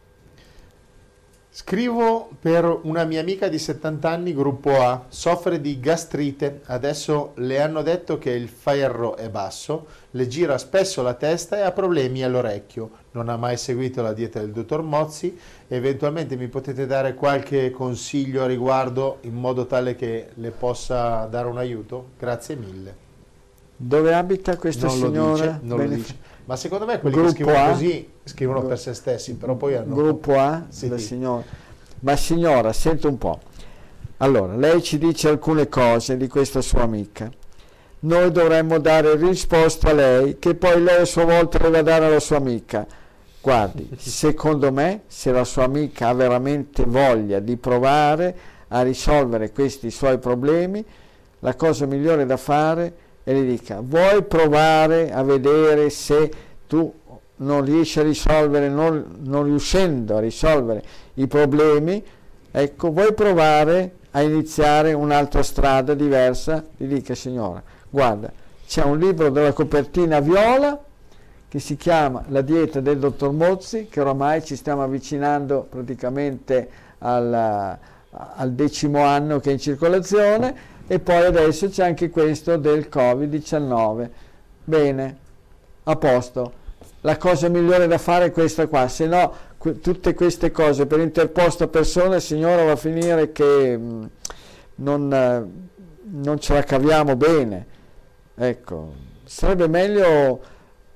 Scrivo 1.61 2.31
per 2.41 2.81
una 2.83 3.03
mia 3.03 3.21
amica 3.21 3.49
di 3.49 3.59
70 3.59 4.09
anni, 4.09 4.33
gruppo 4.33 4.81
A, 4.81 5.07
soffre 5.09 5.61
di 5.61 5.81
gastrite, 5.81 6.61
adesso 6.67 7.33
le 7.39 7.61
hanno 7.61 7.83
detto 7.83 8.17
che 8.17 8.31
il 8.31 8.49
ferro 8.49 9.17
è 9.17 9.29
basso, 9.29 9.87
le 10.13 10.29
gira 10.29 10.57
spesso 10.57 11.03
la 11.03 11.15
testa 11.15 11.59
e 11.59 11.63
ha 11.63 11.73
problemi 11.73 12.23
all'orecchio, 12.23 12.91
non 13.11 13.29
ha 13.29 13.37
mai 13.37 13.57
seguito 13.57 14.03
la 14.03 14.13
dieta 14.13 14.39
del 14.39 14.53
dottor 14.53 14.83
Mozzi, 14.83 15.37
eventualmente 15.67 16.37
mi 16.37 16.47
potete 16.47 16.87
dare 16.87 17.15
qualche 17.15 17.73
consiglio 17.73 18.45
a 18.45 18.47
riguardo 18.47 19.19
in 19.23 19.35
modo 19.35 19.67
tale 19.67 19.97
che 19.97 20.29
le 20.35 20.53
possa 20.53 21.25
dare 21.25 21.49
un 21.49 21.59
aiuto? 21.59 22.11
Grazie 22.17 22.55
mille. 22.55 22.97
Dove 23.77 24.15
abita 24.15 24.57
questa 24.57 24.87
non 24.87 24.97
signora? 24.97 25.45
Lo 25.45 25.51
dice, 25.51 25.59
non 25.63 25.79
lo 25.79 25.87
dice. 25.89 26.17
Ma 26.49 26.57
secondo 26.57 26.87
me 26.87 26.99
quelli 26.99 27.15
Gruppo 27.15 27.33
che 27.33 27.43
scrivono 27.43 27.63
A, 27.63 27.69
così 27.73 28.11
scrivono 28.25 28.63
per 28.63 28.79
se 28.79 28.95
stessi, 28.95 29.35
però 29.35 29.55
poi 29.57 29.75
hanno... 29.75 29.95
Gruppo 29.95 30.39
A, 30.39 30.65
sì. 30.71 30.91
signora. 30.97 31.45
Ma 32.01 32.17
signora, 32.17 32.73
senta 32.73 33.07
un 33.07 33.19
po'. 33.19 33.39
Allora, 34.17 34.57
lei 34.57 34.83
ci 34.83 34.97
dice 34.97 35.29
alcune 35.29 35.69
cose 35.69 36.17
di 36.17 36.27
questa 36.27 36.63
sua 36.63 36.85
amica. 36.85 37.31
Noi 38.01 38.33
dovremmo 38.33 38.79
dare 38.79 39.15
risposta 39.17 39.91
a 39.91 39.93
lei, 39.93 40.39
che 40.39 40.55
poi 40.55 40.83
lei 40.83 41.03
a 41.03 41.05
sua 41.05 41.27
volta 41.27 41.59
deve 41.59 41.83
dare 41.83 42.07
alla 42.07 42.19
sua 42.19 42.39
amica. 42.39 42.87
Guardi, 43.43 43.91
secondo 43.99 44.73
me, 44.73 45.03
se 45.07 45.31
la 45.31 45.45
sua 45.45 45.65
amica 45.65 46.09
ha 46.09 46.15
veramente 46.15 46.85
voglia 46.87 47.41
di 47.41 47.59
provare 47.59 48.37
a 48.69 48.81
risolvere 48.81 49.53
questi 49.53 49.91
suoi 49.91 50.17
problemi, 50.17 50.83
la 51.41 51.55
cosa 51.57 51.85
migliore 51.85 52.25
da 52.25 52.39
fare 52.39 52.87
è 52.87 52.93
e 53.29 53.35
gli 53.35 53.51
dica 53.51 53.81
vuoi 53.83 54.23
provare 54.23 55.13
a 55.13 55.23
vedere 55.23 55.91
se 55.91 56.31
tu 56.67 56.91
non 57.37 57.63
riesci 57.63 58.01
a 58.01 58.03
risolvere, 58.03 58.71
non, 58.71 59.19
non 59.21 59.45
riuscendo 59.45 60.17
a 60.17 60.21
risolvere 60.21 60.83
i 61.15 61.27
problemi, 61.27 62.03
ecco, 62.51 62.91
vuoi 62.91 63.13
provare 63.13 63.97
a 64.13 64.23
iniziare 64.23 64.95
un'altra 64.95 65.43
strada 65.43 65.93
diversa? 65.93 66.65
Gli 66.75 66.87
dica 66.87 67.15
signora, 67.15 67.63
guarda, 67.91 68.33
c'è 68.67 68.83
un 68.85 68.99
libro 68.99 69.29
della 69.29 69.53
copertina 69.53 70.21
viola 70.21 70.83
che 71.49 71.59
si 71.59 71.77
chiama 71.77 72.25
La 72.29 72.41
dieta 72.41 72.81
del 72.81 72.99
dottor 72.99 73.33
Mozzi, 73.33 73.89
che 73.91 74.01
oramai 74.01 74.43
ci 74.43 74.57
stiamo 74.57 74.83
avvicinando 74.83 75.67
praticamente 75.69 76.67
alla, 77.01 77.79
al 78.11 78.53
decimo 78.53 79.03
anno 79.03 79.39
che 79.39 79.51
è 79.51 79.53
in 79.53 79.59
circolazione 79.59 80.77
e 80.91 80.99
poi 80.99 81.27
adesso 81.27 81.69
c'è 81.69 81.85
anche 81.85 82.09
questo 82.09 82.57
del 82.57 82.89
Covid-19. 82.91 84.09
Bene, 84.65 85.17
a 85.85 85.97
posto. 85.97 86.53
La 87.03 87.19
cosa 87.19 87.49
migliore 87.49 87.87
da 87.87 87.99
fare 87.99 88.27
è 88.27 88.33
questa 88.33 88.67
qua, 88.67 88.89
se 88.89 89.07
no 89.07 89.33
que- 89.59 89.81
tutte 89.81 90.15
queste 90.15 90.51
cose 90.51 90.87
per 90.87 91.01
interposta 91.01 91.69
persona, 91.69 92.19
signora, 92.19 92.65
va 92.65 92.73
a 92.73 92.77
finire 92.77 93.33
che 93.33 93.77
mh, 93.77 94.11
non, 94.77 95.13
eh, 95.13 95.47
non 96.11 96.41
ce 96.41 96.55
la 96.55 96.63
caviamo 96.63 97.17
bene. 97.17 97.67
Ecco, 98.35 98.93
sarebbe 99.25 99.69
meglio 99.69 100.41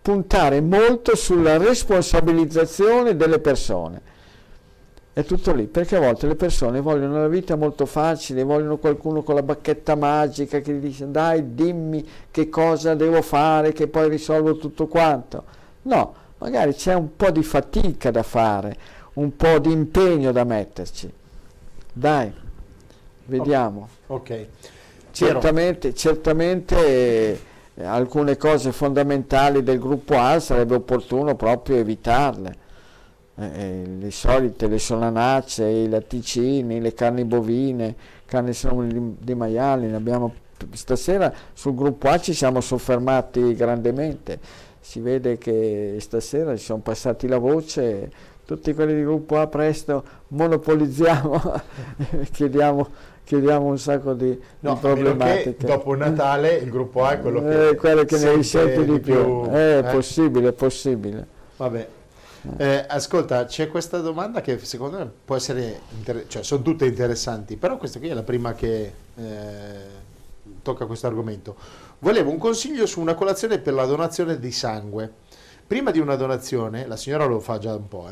puntare 0.01 0.63
molto 0.63 1.15
sulla 1.15 1.59
responsabilizzazione 1.59 3.15
delle 3.15 3.39
persone 3.41 4.11
è 5.15 5.25
tutto 5.25 5.53
lì, 5.53 5.67
perché 5.67 5.97
a 5.97 6.01
volte 6.01 6.27
le 6.27 6.37
persone 6.37 6.81
vogliono 6.81 7.21
la 7.21 7.29
vita 7.29 7.55
molto 7.55 7.85
facile, 7.85 8.45
vogliono 8.45 8.79
qualcuno 8.79 9.23
con 9.23 9.35
la 9.35 9.43
bacchetta 9.43 9.95
magica 9.95 10.61
che 10.61 10.73
gli 10.73 10.79
dice 10.79 11.11
dai 11.11 11.55
dimmi 11.55 12.07
che 12.31 12.49
cosa 12.49 12.95
devo 12.95 13.21
fare 13.21 13.73
che 13.73 13.89
poi 13.89 14.09
risolvo 14.09 14.57
tutto 14.57 14.87
quanto. 14.87 15.45
No, 15.83 16.15
magari 16.39 16.73
c'è 16.73 16.95
un 16.95 17.15
po' 17.15 17.31
di 17.31 17.43
fatica 17.43 18.11
da 18.11 18.23
fare, 18.23 18.75
un 19.15 19.37
po' 19.37 19.59
di 19.59 19.71
impegno 19.71 20.33
da 20.33 20.45
metterci. 20.45 21.13
Dai, 21.93 22.33
vediamo. 23.27 23.89
Ok. 24.07 24.47
Certamente, 25.11 25.95
certamente 25.95 27.39
eh, 27.75 27.85
alcune 27.85 28.39
cose 28.39 28.73
fondamentali 28.73 29.63
del 29.63 29.79
gruppo 29.79 30.17
A 30.17 30.41
sarebbe 30.41 30.77
opportuno 30.77 31.35
proprio 31.35 31.77
evitarle 31.77 32.61
eh, 33.35 33.45
eh, 33.45 33.83
le 33.99 34.11
solite, 34.11 34.67
le 34.67 34.79
solanacce, 34.79 35.65
i 35.65 35.89
latticini, 35.89 36.81
le 36.81 36.93
carni 36.93 37.25
bovine, 37.25 37.95
carni 38.27 38.53
di, 38.53 39.15
di 39.19 39.35
maiali, 39.35 39.87
ne 39.87 39.97
abbiamo 39.97 40.35
stasera 40.73 41.33
sul 41.53 41.75
gruppo 41.75 42.09
A 42.09 42.19
ci 42.19 42.35
siamo 42.35 42.61
soffermati 42.61 43.55
grandemente, 43.55 44.39
si 44.81 45.01
vede 45.01 45.39
che 45.39 45.97
stasera 45.99 46.57
ci 46.57 46.65
sono 46.65 46.81
passati 46.81 47.27
la 47.27 47.39
voce, 47.39 48.11
tutti 48.45 48.75
quelli 48.75 48.95
di 48.95 49.03
gruppo 49.03 49.39
A 49.39 49.47
presto 49.47 50.05
monopolizziamo, 50.29 51.41
chiediamo, 52.33 52.89
chiediamo 53.25 53.67
un 53.67 53.79
sacco 53.79 54.13
di, 54.13 54.39
no, 54.61 54.75
di 54.75 54.79
problematiche. 54.79 55.67
dopo 55.67 55.95
Natale 55.95 56.57
il 56.57 56.71
gruppo 56.71 57.05
A 57.05 57.13
è 57.13 57.21
quello 57.21 57.41
che, 57.43 57.69
eh, 57.71 57.77
quello 57.77 58.05
che 58.05 58.19
ne 58.19 58.35
risente 58.35 58.85
di 58.85 59.01
più. 59.01 59.01
più. 59.01 59.51
È 59.51 59.79
eh? 59.79 59.91
possibile, 59.91 60.49
è 60.49 60.53
possibile. 60.53 61.27
Vabbè. 61.57 61.89
Eh, 62.57 62.85
ascolta, 62.89 63.45
c'è 63.45 63.69
questa 63.69 63.99
domanda 63.99 64.41
che 64.41 64.59
secondo 64.59 64.99
me 64.99 65.11
può 65.25 65.37
essere, 65.37 65.83
inter- 65.97 66.27
cioè 66.27 66.43
sono 66.43 66.63
tutte 66.63 66.87
interessanti, 66.87 67.57
però 67.57 67.77
questa 67.77 68.01
qui 68.01 68.09
è 68.09 68.15
la 68.15 68.25
prima 68.25 68.53
che 68.55 68.93
eh, 69.15 69.87
tocca 70.61 70.87
questo 70.87 71.07
argomento. 71.07 71.57
Volevo 72.01 72.31
un 72.31 72.39
consiglio 72.39 72.87
su 72.87 73.01
una 73.01 73.15
colazione 73.15 73.59
per 73.59 73.75
la 73.75 73.85
donazione 73.85 74.41
di 74.41 74.51
sangue. 74.51 75.13
Prima 75.65 75.93
di 75.93 76.01
una 76.01 76.17
donazione, 76.17 76.87
la 76.87 76.97
signora 76.97 77.25
lo 77.25 77.39
fa 77.39 77.59
già 77.59 77.75
un 77.75 77.87
po', 77.87 78.09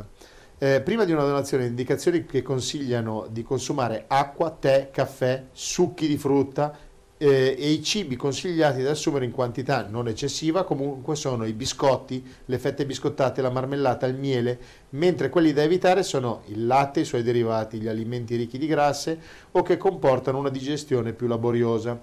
eh, 0.58 0.74
eh 0.74 0.80
prima 0.80 1.04
di 1.04 1.12
una 1.12 1.24
donazione 1.24 1.66
indicazioni 1.66 2.24
che 2.24 2.42
consigliano 2.42 3.26
di 3.28 3.42
consumare 3.42 4.04
acqua, 4.06 4.50
tè, 4.50 4.90
caffè, 4.92 5.46
succhi 5.52 6.06
di 6.06 6.16
frutta 6.16 6.88
eh, 7.22 7.54
e 7.58 7.70
i 7.70 7.82
cibi 7.82 8.16
consigliati 8.16 8.80
da 8.82 8.92
assumere 8.92 9.26
in 9.26 9.30
quantità 9.30 9.86
non 9.86 10.08
eccessiva 10.08 10.64
comunque 10.64 11.16
sono 11.16 11.44
i 11.44 11.52
biscotti, 11.52 12.24
le 12.46 12.58
fette 12.58 12.86
biscottate, 12.86 13.42
la 13.42 13.50
marmellata, 13.50 14.06
il 14.06 14.16
miele, 14.16 14.58
mentre 14.90 15.28
quelli 15.28 15.52
da 15.52 15.62
evitare 15.62 16.02
sono 16.02 16.44
il 16.46 16.66
latte, 16.66 17.00
i 17.00 17.04
suoi 17.04 17.22
derivati, 17.22 17.78
gli 17.78 17.88
alimenti 17.88 18.36
ricchi 18.36 18.56
di 18.56 18.66
grasse 18.66 19.20
o 19.50 19.60
che 19.60 19.76
comportano 19.76 20.38
una 20.38 20.48
digestione 20.48 21.12
più 21.12 21.26
laboriosa. 21.26 22.00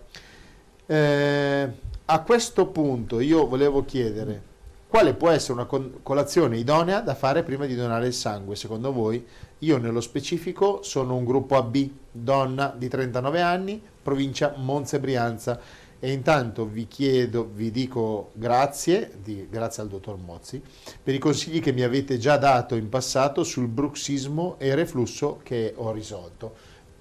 Eh, 0.86 1.70
a 2.06 2.22
questo 2.22 2.68
punto 2.68 3.20
io 3.20 3.48
volevo 3.48 3.84
chiedere 3.86 4.47
quale 4.88 5.14
può 5.14 5.30
essere 5.30 5.54
una 5.54 5.68
colazione 6.02 6.58
idonea 6.58 7.02
da 7.02 7.14
fare 7.14 7.44
prima 7.44 7.66
di 7.66 7.76
donare 7.76 8.08
il 8.08 8.14
sangue, 8.14 8.56
secondo 8.56 8.92
voi? 8.92 9.26
Io 9.60 9.78
nello 9.78 10.02
specifico 10.02 10.82
sono 10.82 11.16
un 11.16 11.26
gruppo 11.26 11.58
AB, 11.58 11.90
donna 12.12 12.74
di 12.76 12.88
39 12.88 13.42
anni, 13.42 13.82
provincia 14.02 14.54
Monza 14.56 14.98
e 14.98 15.00
Brianza 15.00 15.60
e 16.00 16.12
intanto 16.12 16.66
vi 16.66 16.88
chiedo, 16.88 17.50
vi 17.52 17.72
dico 17.72 18.30
grazie, 18.34 19.18
di, 19.22 19.48
grazie 19.50 19.82
al 19.82 19.90
dottor 19.90 20.18
Mozzi, 20.18 20.62
per 21.02 21.14
i 21.14 21.18
consigli 21.18 21.60
che 21.60 21.74
mi 21.74 21.82
avete 21.82 22.18
già 22.18 22.38
dato 22.38 22.76
in 22.76 22.88
passato 22.88 23.44
sul 23.44 23.68
bruxismo 23.68 24.56
e 24.60 24.76
reflusso 24.76 25.40
che 25.44 25.74
ho 25.76 25.92
risolto. 25.92 26.56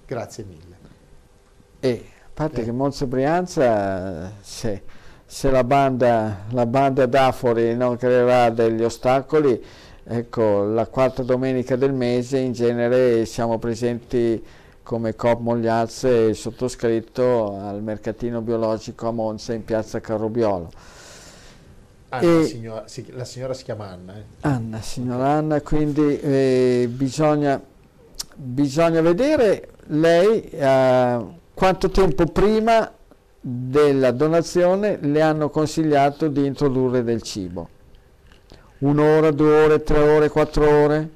Grazie 0.05 0.43
mille. 0.45 0.77
E 1.79 2.05
a 2.25 2.29
parte 2.33 2.61
eh. 2.61 2.63
che 2.63 2.71
Monza 2.71 3.05
e 3.05 3.07
Brianza, 3.07 4.33
se, 4.41 4.83
se 5.29 5.51
la, 5.51 5.65
banda, 5.65 6.45
la 6.51 6.65
banda 6.65 7.05
d'Afori 7.05 7.75
non 7.75 7.97
creerà 7.97 8.49
degli 8.49 8.81
ostacoli, 8.81 9.61
ecco, 10.05 10.63
la 10.63 10.87
quarta 10.87 11.21
domenica 11.21 11.75
del 11.75 11.91
mese 11.91 12.37
in 12.37 12.53
genere 12.53 13.25
siamo 13.25 13.59
presenti 13.59 14.41
come 14.83 15.15
Coop 15.15 15.41
Mogliazze 15.41 16.29
e 16.29 16.33
sottoscritto 16.33 17.57
al 17.59 17.83
mercatino 17.83 18.39
biologico 18.39 19.09
a 19.09 19.11
Monza 19.11 19.51
in 19.53 19.65
piazza 19.65 19.99
Carrobiolo. 19.99 20.71
Anna, 22.07 22.39
e, 22.39 22.45
signora, 22.45 22.87
si, 22.87 23.05
la 23.11 23.25
signora 23.25 23.53
si 23.53 23.65
chiama 23.65 23.89
Anna. 23.89 24.15
Eh. 24.15 24.23
Anna, 24.41 24.81
signora 24.81 25.27
Anna, 25.27 25.59
quindi 25.59 26.17
eh, 26.21 26.89
bisogna, 26.89 27.61
bisogna, 28.33 29.01
vedere 29.01 29.71
lei 29.87 30.41
eh, 30.41 31.25
quanto 31.53 31.89
tempo 31.89 32.23
prima 32.27 32.89
della 33.49 34.11
donazione 34.11 34.97
le 35.01 35.21
hanno 35.21 35.49
consigliato 35.49 36.27
di 36.27 36.45
introdurre 36.45 37.03
del 37.03 37.21
cibo. 37.21 37.69
Un'ora, 38.79 39.31
due 39.31 39.63
ore, 39.63 39.83
tre 39.83 39.99
ore, 39.99 40.29
quattro 40.29 40.69
ore? 40.69 41.09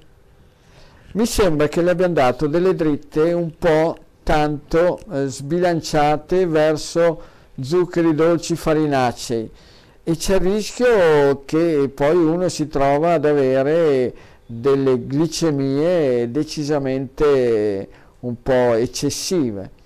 mi 1.13 1.25
sembra 1.25 1.67
che 1.67 1.81
le 1.81 1.91
abbiamo 1.91 2.13
dato 2.13 2.47
delle 2.47 2.73
dritte 2.73 3.33
un 3.33 3.51
po' 3.57 3.97
tanto 4.23 4.97
eh, 5.11 5.27
sbilanciate 5.27 6.45
verso 6.45 7.21
zuccheri 7.59 8.15
dolci 8.15 8.55
farinacei 8.55 9.51
e 10.03 10.15
c'è 10.15 10.35
il 10.35 10.39
rischio 10.39 11.43
che 11.43 11.91
poi 11.93 12.15
uno 12.15 12.47
si 12.47 12.69
trova 12.69 13.15
ad 13.15 13.25
avere 13.25 14.13
delle 14.45 14.97
glicemie 14.99 16.31
decisamente 16.31 17.89
un 18.21 18.41
po' 18.41 18.75
eccessive 18.75 19.79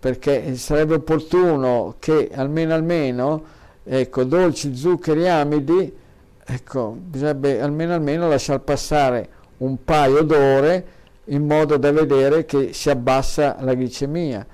perché 0.00 0.56
sarebbe 0.56 0.94
opportuno 0.94 1.96
che 1.98 2.30
almeno 2.34 2.72
almeno 2.74 3.42
ecco, 3.84 4.24
dolci, 4.24 4.74
zuccheri, 4.74 5.28
amidi 5.28 5.94
ecco, 6.42 6.96
bisognerebbe 6.98 7.60
almeno 7.60 7.92
almeno 7.92 8.28
lasciar 8.28 8.60
passare 8.60 9.28
un 9.58 9.84
paio 9.84 10.22
d'ore 10.22 10.98
in 11.26 11.46
modo 11.46 11.76
da 11.76 11.92
vedere 11.92 12.44
che 12.44 12.72
si 12.72 12.90
abbassa 12.90 13.58
la 13.60 13.74
glicemia. 13.74 14.44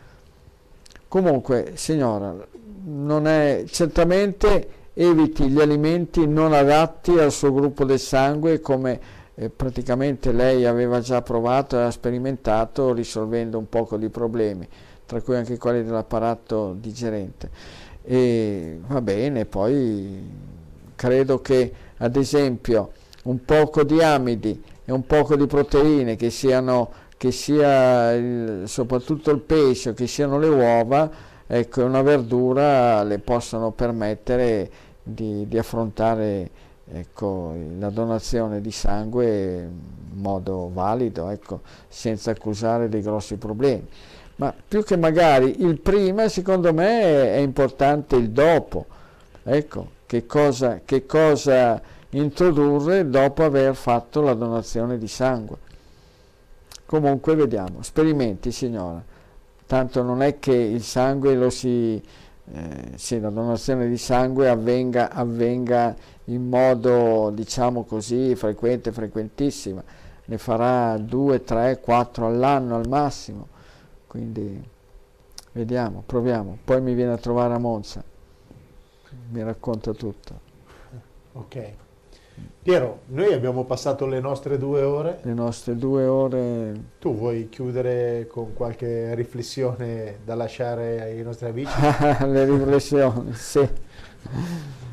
Comunque, 1.08 1.72
signora, 1.74 2.34
è, 3.24 3.64
certamente 3.66 4.68
eviti 4.94 5.48
gli 5.48 5.60
alimenti 5.60 6.26
non 6.26 6.52
adatti 6.52 7.18
al 7.18 7.30
suo 7.30 7.52
gruppo 7.52 7.84
del 7.84 7.98
sangue 7.98 8.60
come 8.60 8.98
eh, 9.34 9.50
praticamente 9.50 10.32
lei 10.32 10.64
aveva 10.64 11.00
già 11.00 11.22
provato 11.22 11.78
e 11.78 11.82
ha 11.82 11.90
sperimentato 11.90 12.92
risolvendo 12.92 13.58
un 13.58 13.68
poco 13.68 13.96
di 13.96 14.08
problemi, 14.08 14.66
tra 15.06 15.20
cui 15.22 15.36
anche 15.36 15.56
quelli 15.56 15.84
dell'apparato 15.84 16.76
digerente. 16.78 17.50
E 18.02 18.78
va 18.86 19.00
bene, 19.00 19.46
poi 19.46 20.28
credo 20.94 21.40
che 21.40 21.72
ad 21.98 22.16
esempio 22.16 22.92
un 23.24 23.44
poco 23.44 23.82
di 23.84 24.02
amidi 24.02 24.62
e 24.84 24.92
un 24.92 25.06
poco 25.06 25.36
di 25.36 25.46
proteine, 25.46 26.16
che, 26.16 26.30
siano, 26.30 26.90
che 27.16 27.32
sia 27.32 28.12
il, 28.12 28.62
soprattutto 28.66 29.30
il 29.30 29.40
pesce, 29.40 29.94
che 29.94 30.06
siano 30.06 30.38
le 30.38 30.48
uova, 30.48 31.10
ecco, 31.46 31.84
una 31.84 32.02
verdura 32.02 33.02
le 33.02 33.18
possono 33.18 33.72
permettere 33.72 34.70
di, 35.02 35.46
di 35.48 35.58
affrontare 35.58 36.50
ecco, 36.92 37.54
la 37.78 37.90
donazione 37.90 38.60
di 38.60 38.70
sangue 38.70 39.58
in 39.58 40.20
modo 40.20 40.70
valido, 40.72 41.28
ecco, 41.30 41.60
senza 41.88 42.30
accusare 42.30 42.88
dei 42.88 43.02
grossi 43.02 43.36
problemi. 43.36 43.86
Ma 44.36 44.54
più 44.66 44.84
che 44.84 44.96
magari 44.96 45.62
il 45.62 45.80
prima, 45.80 46.28
secondo 46.28 46.72
me 46.72 47.32
è 47.34 47.38
importante 47.38 48.16
il 48.16 48.30
dopo. 48.30 48.86
Ecco, 49.42 49.90
che 50.06 50.26
cosa, 50.26 50.80
che 50.84 51.06
cosa 51.06 51.80
introdurre 52.10 53.08
dopo 53.08 53.44
aver 53.44 53.74
fatto 53.74 54.20
la 54.20 54.34
donazione 54.34 54.98
di 54.98 55.08
sangue. 55.08 55.56
Comunque 56.84 57.34
vediamo, 57.34 57.82
sperimenti 57.82 58.52
signora, 58.52 59.02
tanto 59.66 60.02
non 60.02 60.22
è 60.22 60.38
che 60.38 60.54
il 60.54 60.82
sangue 60.82 61.34
lo 61.34 61.50
si, 61.50 62.00
eh, 62.52 62.92
sì, 62.94 63.18
la 63.18 63.30
donazione 63.30 63.88
di 63.88 63.98
sangue 63.98 64.48
avvenga, 64.48 65.10
avvenga 65.10 65.94
in 66.26 66.48
modo 66.48 67.30
diciamo 67.34 67.82
così 67.84 68.36
frequente, 68.36 68.92
frequentissima, 68.92 69.82
ne 70.26 70.38
farà 70.38 70.96
2, 70.96 71.42
3, 71.42 71.80
4 71.80 72.26
all'anno 72.26 72.76
al 72.76 72.86
massimo, 72.88 73.48
quindi 74.16 74.66
vediamo, 75.52 76.02
proviamo, 76.06 76.56
poi 76.64 76.80
mi 76.80 76.94
viene 76.94 77.12
a 77.12 77.18
trovare 77.18 77.52
a 77.52 77.58
Monza, 77.58 78.02
mi 79.30 79.42
racconta 79.42 79.92
tutto. 79.92 80.40
Ok. 81.32 81.72
Piero, 82.62 83.00
noi 83.08 83.34
abbiamo 83.34 83.64
passato 83.64 84.06
le 84.06 84.20
nostre 84.20 84.56
due 84.56 84.80
ore. 84.82 85.18
Le 85.20 85.34
nostre 85.34 85.76
due 85.76 86.06
ore. 86.06 86.80
Tu 86.98 87.14
vuoi 87.14 87.50
chiudere 87.50 88.26
con 88.26 88.54
qualche 88.54 89.14
riflessione 89.14 90.20
da 90.24 90.34
lasciare 90.34 91.02
ai 91.02 91.22
nostri 91.22 91.48
amici? 91.48 91.72
le 92.26 92.44
riflessioni, 92.46 93.34
sì. 93.34 93.68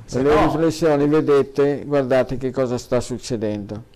Se 0.04 0.22
le 0.22 0.34
no. 0.34 0.44
riflessioni, 0.44 1.08
vedete, 1.08 1.86
guardate 1.86 2.36
che 2.36 2.52
cosa 2.52 2.78
sta 2.78 3.00
succedendo. 3.00 3.92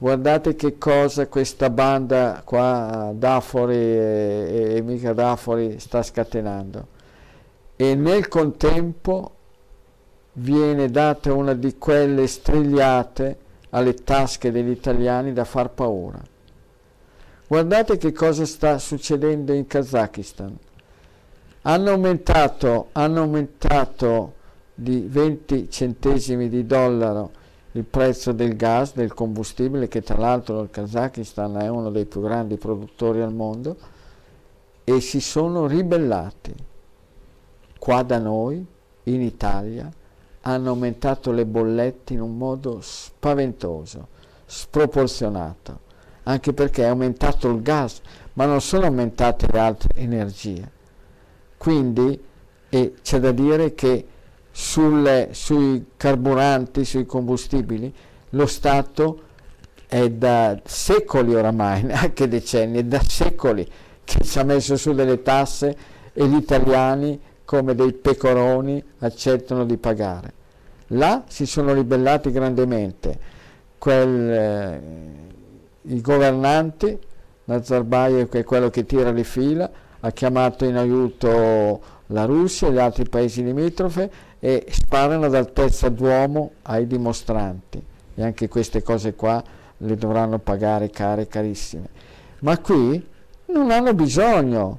Guardate 0.00 0.54
che 0.54 0.78
cosa 0.78 1.26
questa 1.26 1.70
banda 1.70 2.42
qua, 2.44 3.10
Dafori 3.12 3.74
e, 3.74 4.74
e 4.76 4.82
mica 4.82 5.12
Dafori, 5.12 5.80
sta 5.80 6.04
scatenando. 6.04 6.86
E 7.74 7.96
nel 7.96 8.28
contempo 8.28 9.32
viene 10.34 10.88
data 10.88 11.32
una 11.32 11.52
di 11.52 11.78
quelle 11.78 12.28
strigliate 12.28 13.38
alle 13.70 13.94
tasche 13.94 14.52
degli 14.52 14.70
italiani 14.70 15.32
da 15.32 15.44
far 15.44 15.70
paura. 15.70 16.22
Guardate 17.48 17.96
che 17.96 18.12
cosa 18.12 18.46
sta 18.46 18.78
succedendo 18.78 19.52
in 19.52 19.66
Kazakistan. 19.66 20.56
Hanno 21.62 21.90
aumentato, 21.90 22.90
hanno 22.92 23.22
aumentato 23.22 24.34
di 24.72 25.06
20 25.08 25.68
centesimi 25.68 26.48
di 26.48 26.64
dollaro 26.64 27.32
il 27.78 27.84
prezzo 27.84 28.32
del 28.32 28.56
gas, 28.56 28.94
del 28.94 29.14
combustibile, 29.14 29.86
che 29.86 30.02
tra 30.02 30.18
l'altro 30.18 30.62
il 30.62 30.70
Kazakistan 30.70 31.60
è 31.60 31.68
uno 31.68 31.90
dei 31.90 32.06
più 32.06 32.20
grandi 32.20 32.56
produttori 32.56 33.22
al 33.22 33.32
mondo, 33.32 33.76
e 34.82 35.00
si 35.00 35.20
sono 35.20 35.68
ribellati. 35.68 36.52
Qua 37.78 38.02
da 38.02 38.18
noi, 38.18 38.66
in 39.04 39.22
Italia, 39.22 39.88
hanno 40.40 40.70
aumentato 40.70 41.30
le 41.30 41.46
bollette 41.46 42.14
in 42.14 42.20
un 42.20 42.36
modo 42.36 42.80
spaventoso, 42.80 44.08
sproporzionato, 44.44 45.78
anche 46.24 46.52
perché 46.52 46.82
è 46.82 46.86
aumentato 46.86 47.48
il 47.48 47.62
gas, 47.62 48.00
ma 48.32 48.44
non 48.44 48.60
sono 48.60 48.86
aumentate 48.86 49.46
le 49.50 49.58
altre 49.58 49.90
energie. 49.94 50.70
Quindi 51.56 52.20
c'è 52.68 53.20
da 53.20 53.30
dire 53.30 53.74
che 53.74 54.06
sulle, 54.58 55.28
sui 55.30 55.90
carburanti, 55.96 56.84
sui 56.84 57.06
combustibili, 57.06 57.94
lo 58.30 58.46
Stato 58.46 59.22
è 59.86 60.10
da 60.10 60.60
secoli 60.64 61.32
oramai, 61.32 61.84
neanche 61.86 62.26
decenni, 62.26 62.78
è 62.78 62.82
da 62.82 63.00
secoli 63.00 63.64
che 64.02 64.24
ci 64.24 64.36
ha 64.36 64.42
messo 64.42 64.76
su 64.76 64.94
delle 64.94 65.22
tasse 65.22 65.76
e 66.12 66.26
gli 66.26 66.34
italiani 66.34 67.20
come 67.44 67.76
dei 67.76 67.92
pecoroni 67.92 68.82
accettano 68.98 69.64
di 69.64 69.76
pagare. 69.76 70.32
Là 70.88 71.22
si 71.28 71.46
sono 71.46 71.72
ribellati 71.72 72.32
grandemente 72.32 73.36
Quel, 73.78 74.30
eh, 74.30 74.80
i 75.82 76.00
governanti, 76.00 76.98
Nazarbayev 77.44 78.28
che 78.28 78.40
è 78.40 78.44
quello 78.44 78.70
che 78.70 78.84
tira 78.84 79.12
le 79.12 79.22
fila, 79.22 79.70
ha 80.00 80.10
chiamato 80.10 80.64
in 80.64 80.76
aiuto 80.76 81.80
la 82.06 82.24
Russia 82.24 82.66
e 82.66 82.72
gli 82.72 82.78
altri 82.78 83.08
paesi 83.08 83.44
limitrofe 83.44 84.10
e 84.40 84.66
sparano 84.70 85.26
ad 85.26 85.34
altezza 85.34 85.88
d'uomo 85.88 86.52
ai 86.62 86.86
dimostranti 86.86 87.82
e 88.14 88.22
anche 88.22 88.48
queste 88.48 88.82
cose 88.82 89.14
qua 89.14 89.42
le 89.78 89.96
dovranno 89.96 90.38
pagare 90.38 90.90
care 90.90 91.28
carissime. 91.28 91.88
Ma 92.40 92.58
qui 92.58 93.04
non 93.46 93.70
hanno 93.70 93.94
bisogno, 93.94 94.78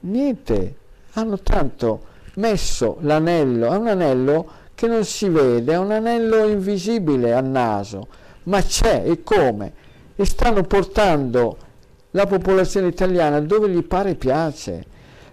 niente, 0.00 0.74
hanno 1.12 1.38
tanto 1.38 2.08
messo 2.34 2.98
l'anello, 3.00 3.72
è 3.72 3.76
un 3.76 3.88
anello 3.88 4.48
che 4.74 4.86
non 4.86 5.04
si 5.04 5.28
vede, 5.28 5.72
è 5.72 5.78
un 5.78 5.90
anello 5.90 6.46
invisibile 6.46 7.32
al 7.32 7.46
naso, 7.46 8.06
ma 8.44 8.62
c'è 8.62 9.02
e 9.04 9.22
come? 9.22 9.72
E 10.16 10.24
stanno 10.24 10.62
portando 10.62 11.56
la 12.12 12.26
popolazione 12.26 12.88
italiana 12.88 13.40
dove 13.40 13.68
gli 13.68 13.82
pare 13.82 14.14
piace. 14.14 14.84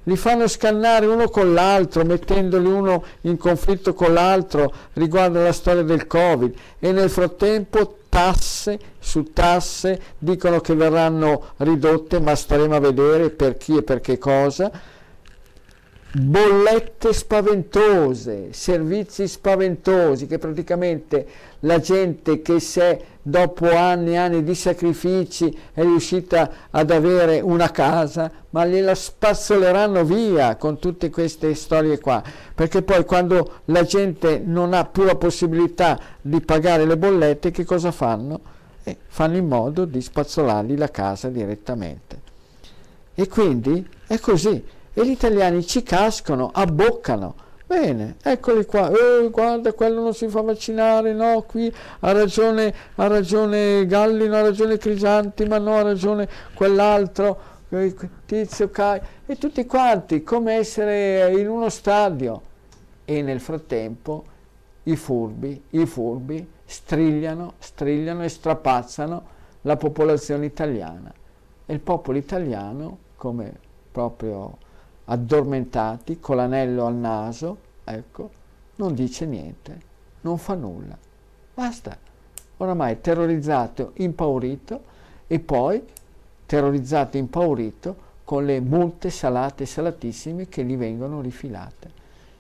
Li 0.08 0.16
fanno 0.16 0.48
scannare 0.48 1.06
uno 1.06 1.28
con 1.28 1.54
l'altro, 1.54 2.06
mettendoli 2.06 2.66
uno 2.66 3.04
in 3.22 3.38
conflitto 3.38 3.94
con 3.94 4.14
l'altro 4.14 4.72
riguardo 4.94 5.40
alla 5.40 5.52
storia 5.52 5.84
del 5.84 6.08
Covid. 6.08 6.56
E 6.80 6.94
nel 6.94 7.10
frattempo 7.10 7.98
tasse 8.08 8.80
su 9.00 9.34
tasse 9.34 10.00
dicono 10.18 10.62
che 10.62 10.76
verranno 10.76 11.52
ridotte, 11.58 12.22
ma 12.22 12.36
staremo 12.36 12.76
a 12.76 12.80
vedere 12.80 13.32
per 13.32 13.58
chi 13.58 13.76
e 13.76 13.84
per 13.84 14.00
che 14.00 14.18
cosa 14.18 14.72
bollette 16.14 17.12
spaventose, 17.12 18.54
servizi 18.54 19.28
spaventosi 19.28 20.26
che 20.26 20.38
praticamente 20.38 21.28
la 21.62 21.80
gente 21.80 22.42
che 22.42 22.58
è 22.76 23.02
dopo 23.22 23.70
anni 23.76 24.12
e 24.12 24.18
anni 24.18 24.44
di 24.44 24.56
sacrifici 24.56 25.56
è 25.74 25.82
riuscita 25.82 26.50
ad 26.70 26.92
avere 26.92 27.42
una 27.42 27.72
casa, 27.72 28.32
ma 28.52 28.66
gliela 28.66 28.96
spazzoleranno 28.96 30.06
via 30.06 30.56
con 30.56 30.80
tutte 30.80 31.10
queste 31.10 31.54
storie 31.56 32.00
qua, 32.00 32.24
perché 32.56 32.84
poi 32.84 33.04
quando 33.04 33.60
la 33.66 33.84
gente 33.84 34.42
non 34.44 34.74
ha 34.74 34.86
più 34.86 35.04
la 35.04 35.16
possibilità 35.16 36.00
di 36.22 36.40
pagare 36.40 36.86
le 36.86 36.98
bollette, 36.98 37.52
che 37.52 37.66
cosa 37.66 37.92
fanno? 37.92 38.40
Eh, 38.84 38.96
fanno 39.08 39.36
in 39.36 39.48
modo 39.48 39.84
di 39.84 40.02
spazzolargli 40.02 40.78
la 40.78 40.90
casa 40.90 41.28
direttamente. 41.28 42.22
E 43.14 43.28
quindi 43.28 43.86
è 44.08 44.20
così 44.20 44.64
e 44.98 45.06
gli 45.06 45.12
italiani 45.12 45.64
ci 45.64 45.84
cascano, 45.84 46.50
abboccano. 46.52 47.36
Bene, 47.68 48.16
eccoli 48.24 48.66
qua, 48.66 48.90
eh, 48.90 49.30
guarda, 49.30 49.72
quello 49.74 50.02
non 50.02 50.16
si 50.16 50.28
fa 50.28 50.42
vaccinare, 50.42 51.14
no, 51.14 51.44
qui 51.44 51.72
ha 52.00 52.12
ragione, 52.14 52.74
ha 52.96 53.06
ragione 53.06 53.86
Galli, 53.86 54.28
no, 54.28 54.38
ha 54.38 54.42
ragione 54.42 54.78
Crisanti, 54.78 55.46
ma 55.46 55.60
no, 55.60 55.76
ha 55.76 55.84
ragione 55.84 56.28
quell'altro, 56.56 57.40
eh, 57.70 57.94
Tizio, 58.26 58.72
Cai, 58.72 59.00
e 59.28 59.36
tutti 59.36 59.68
quanti, 59.68 60.24
come 60.24 60.54
essere 60.54 61.32
in 61.38 61.48
uno 61.48 61.70
stadio. 61.70 62.42
E 63.06 63.22
nel 63.22 63.40
frattempo 63.40 64.24
i 64.84 64.96
furbi, 64.96 65.62
i 65.72 65.86
furbi 65.86 66.54
strigliano, 66.66 67.54
strigliano 67.60 68.24
e 68.24 68.30
strapazzano 68.30 69.24
la 69.62 69.78
popolazione 69.78 70.46
italiana. 70.46 71.14
E 71.68 71.72
il 71.72 71.82
popolo 71.82 72.18
italiano, 72.18 72.98
come 73.16 73.54
proprio 73.92 74.58
addormentati, 75.10 76.20
con 76.20 76.38
l'anello 76.38 76.86
al 76.86 76.96
naso, 76.96 77.58
ecco, 77.84 78.30
non 78.76 78.94
dice 78.94 79.26
niente, 79.26 79.82
non 80.22 80.38
fa 80.38 80.54
nulla. 80.56 80.98
Basta. 81.54 81.98
Oramai 82.58 83.02
terrorizzato, 83.02 83.92
impaurito 83.96 84.82
e 85.28 85.40
poi 85.40 85.84
terrorizzato, 86.46 87.18
impaurito 87.18 88.06
con 88.24 88.46
le 88.46 88.60
multe 88.60 89.10
salate 89.10 89.64
e 89.64 89.66
salatissime 89.68 90.50
che 90.50 90.64
gli 90.64 90.76
vengono 90.76 91.22
rifilate. 91.22 91.92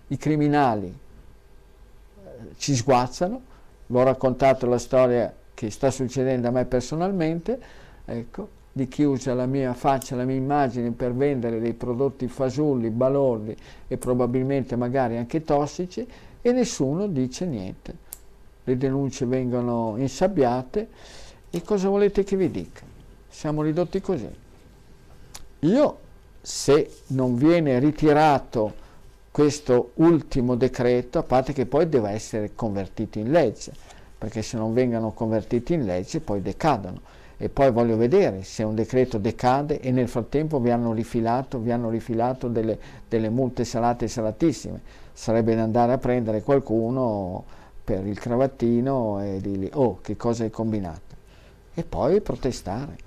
I 0.07 0.17
criminali 0.17 0.87
eh, 0.87 2.29
ci 2.57 2.75
sguazzano, 2.75 3.41
vi 3.85 3.97
ho 3.97 4.03
raccontato 4.03 4.65
la 4.65 4.79
storia 4.79 5.33
che 5.53 5.69
sta 5.69 5.91
succedendo 5.91 6.47
a 6.47 6.51
me 6.51 6.65
personalmente, 6.65 7.59
ecco, 8.05 8.49
di 8.77 8.87
chi 8.87 9.03
usa 9.03 9.33
la 9.33 9.47
mia 9.47 9.73
faccia, 9.73 10.15
la 10.15 10.23
mia 10.23 10.35
immagine 10.35 10.91
per 10.91 11.11
vendere 11.11 11.59
dei 11.59 11.73
prodotti 11.73 12.27
fasulli, 12.27 12.91
balordi 12.91 13.57
e 13.87 13.97
probabilmente 13.97 14.75
magari 14.75 15.17
anche 15.17 15.43
tossici 15.43 16.07
e 16.39 16.51
nessuno 16.51 17.07
dice 17.07 17.45
niente. 17.47 18.05
Le 18.63 18.77
denunce 18.77 19.25
vengono 19.25 19.95
insabbiate 19.97 20.89
e 21.49 21.61
cosa 21.63 21.89
volete 21.89 22.23
che 22.23 22.37
vi 22.37 22.51
dica? 22.51 22.83
Siamo 23.27 23.63
ridotti 23.63 23.99
così. 23.99 24.29
Io, 25.61 25.97
se 26.39 26.91
non 27.07 27.35
viene 27.35 27.79
ritirato 27.79 28.85
questo 29.31 29.91
ultimo 29.95 30.55
decreto, 30.55 31.17
a 31.17 31.23
parte 31.23 31.51
che 31.51 31.65
poi 31.65 31.89
deve 31.89 32.11
essere 32.11 32.53
convertito 32.53 33.17
in 33.17 33.31
legge, 33.31 33.71
perché 34.15 34.43
se 34.43 34.55
non 34.57 34.73
vengono 34.73 35.11
convertiti 35.13 35.73
in 35.73 35.85
legge 35.85 36.19
poi 36.19 36.41
decadono 36.41 37.16
e 37.39 37.49
poi 37.49 37.71
voglio 37.71 37.97
vedere 37.97 38.43
se 38.43 38.63
un 38.63 38.73
decreto 38.73 39.19
decade 39.19 39.79
e 39.79 39.91
nel 39.91 40.07
frattempo 40.07 40.59
vi 40.59 40.71
hanno 40.71 40.91
rifilato, 40.91 41.59
vi 41.59 41.71
hanno 41.71 41.89
rifilato 41.89 42.47
delle, 42.47 42.79
delle 43.07 43.29
multe 43.29 43.63
salate 43.63 44.05
e 44.05 44.07
salatissime. 44.07 44.81
Sarebbe 45.13 45.55
da 45.55 45.61
andare 45.61 45.93
a 45.93 45.97
prendere 45.99 46.41
qualcuno 46.41 47.45
per 47.83 48.05
il 48.07 48.19
cravattino 48.19 49.23
e 49.23 49.39
dirgli 49.39 49.69
oh 49.73 49.99
che 50.01 50.17
cosa 50.17 50.43
hai 50.43 50.49
combinato 50.49 51.15
e 51.75 51.83
poi 51.83 52.21
protestare. 52.21 53.05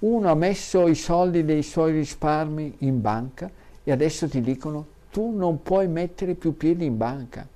Uno 0.00 0.30
ha 0.30 0.34
messo 0.34 0.86
i 0.86 0.94
soldi 0.94 1.44
dei 1.44 1.64
suoi 1.64 1.92
risparmi 1.92 2.76
in 2.78 3.00
banca 3.00 3.50
e 3.82 3.90
adesso 3.90 4.28
ti 4.28 4.40
dicono 4.40 4.98
tu 5.10 5.30
non 5.30 5.62
puoi 5.62 5.88
mettere 5.88 6.34
più 6.34 6.56
piedi 6.56 6.84
in 6.84 6.96
banca. 6.96 7.46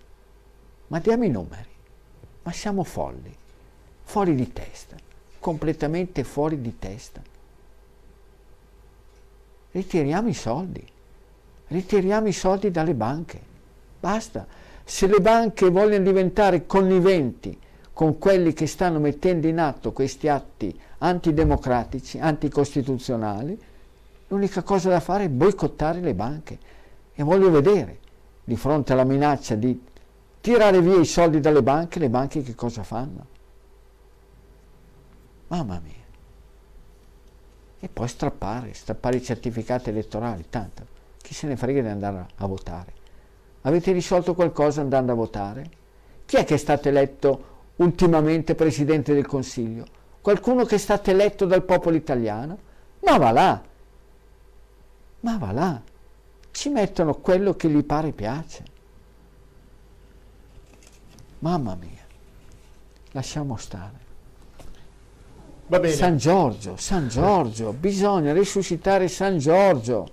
Ma 0.88 0.98
diamo 0.98 1.24
i 1.24 1.30
numeri. 1.30 1.68
Ma 2.42 2.52
siamo 2.52 2.82
folli, 2.82 3.34
fuori 4.02 4.34
di 4.34 4.52
testa 4.52 5.03
completamente 5.44 6.24
fuori 6.24 6.62
di 6.62 6.78
testa. 6.78 7.20
Ritiriamo 9.72 10.26
i 10.26 10.32
soldi, 10.32 10.82
ritiriamo 11.66 12.28
i 12.28 12.32
soldi 12.32 12.70
dalle 12.70 12.94
banche, 12.94 13.42
basta. 14.00 14.46
Se 14.84 15.06
le 15.06 15.20
banche 15.20 15.68
vogliono 15.68 16.02
diventare 16.02 16.64
conniventi 16.64 17.58
con 17.92 18.16
quelli 18.16 18.54
che 18.54 18.66
stanno 18.66 18.98
mettendo 18.98 19.46
in 19.46 19.58
atto 19.58 19.92
questi 19.92 20.28
atti 20.28 20.80
antidemocratici, 20.96 22.18
anticostituzionali, 22.18 23.60
l'unica 24.28 24.62
cosa 24.62 24.88
da 24.88 25.00
fare 25.00 25.24
è 25.24 25.28
boicottare 25.28 26.00
le 26.00 26.14
banche. 26.14 26.58
E 27.12 27.22
voglio 27.22 27.50
vedere, 27.50 27.98
di 28.42 28.56
fronte 28.56 28.94
alla 28.94 29.04
minaccia 29.04 29.56
di 29.56 29.78
tirare 30.40 30.80
via 30.80 30.98
i 30.98 31.04
soldi 31.04 31.40
dalle 31.40 31.62
banche, 31.62 31.98
le 31.98 32.08
banche 32.08 32.42
che 32.42 32.54
cosa 32.54 32.82
fanno? 32.82 33.32
Mamma 35.48 35.80
mia. 35.82 36.02
E 37.80 37.88
poi 37.88 38.08
strappare, 38.08 38.72
strappare 38.72 39.16
i 39.16 39.22
certificati 39.22 39.90
elettorali, 39.90 40.46
tanto 40.48 40.92
chi 41.24 41.32
se 41.32 41.46
ne 41.46 41.56
frega 41.56 41.80
di 41.80 41.88
andare 41.88 42.26
a, 42.36 42.46
votare. 42.46 42.92
Avete 43.62 43.92
risolto 43.92 44.34
qualcosa 44.34 44.82
andando 44.82 45.12
a 45.12 45.14
votare? 45.14 45.70
Chi 46.26 46.36
è 46.36 46.44
che 46.44 46.54
è 46.54 46.58
stato 46.58 46.88
eletto 46.88 47.52
ultimamente 47.76 48.54
Presidente 48.54 49.14
del 49.14 49.26
Consiglio? 49.26 49.86
Qualcuno 50.20 50.66
che 50.66 50.74
è 50.74 50.78
stato 50.78 51.08
eletto 51.10 51.46
dal 51.46 51.64
popolo 51.64 51.96
italiano? 51.96 52.58
Ma 53.00 53.16
va 53.16 53.30
là, 53.30 53.62
ma 55.20 55.38
va 55.38 55.52
là, 55.52 55.82
ci 56.50 56.68
mettono 56.68 57.14
quello 57.14 57.54
che 57.54 57.70
gli 57.70 57.82
pare 57.82 58.12
piace. 58.12 58.64
Mamma 61.38 61.74
mia, 61.74 62.04
lasciamo 63.12 63.56
stare. 63.56 64.03
San 65.82 66.16
Giorgio, 66.16 66.76
San 66.76 67.08
Giorgio, 67.08 67.72
bisogna 67.72 68.32
risuscitare 68.32 69.08
San 69.08 69.38
Giorgio. 69.38 70.08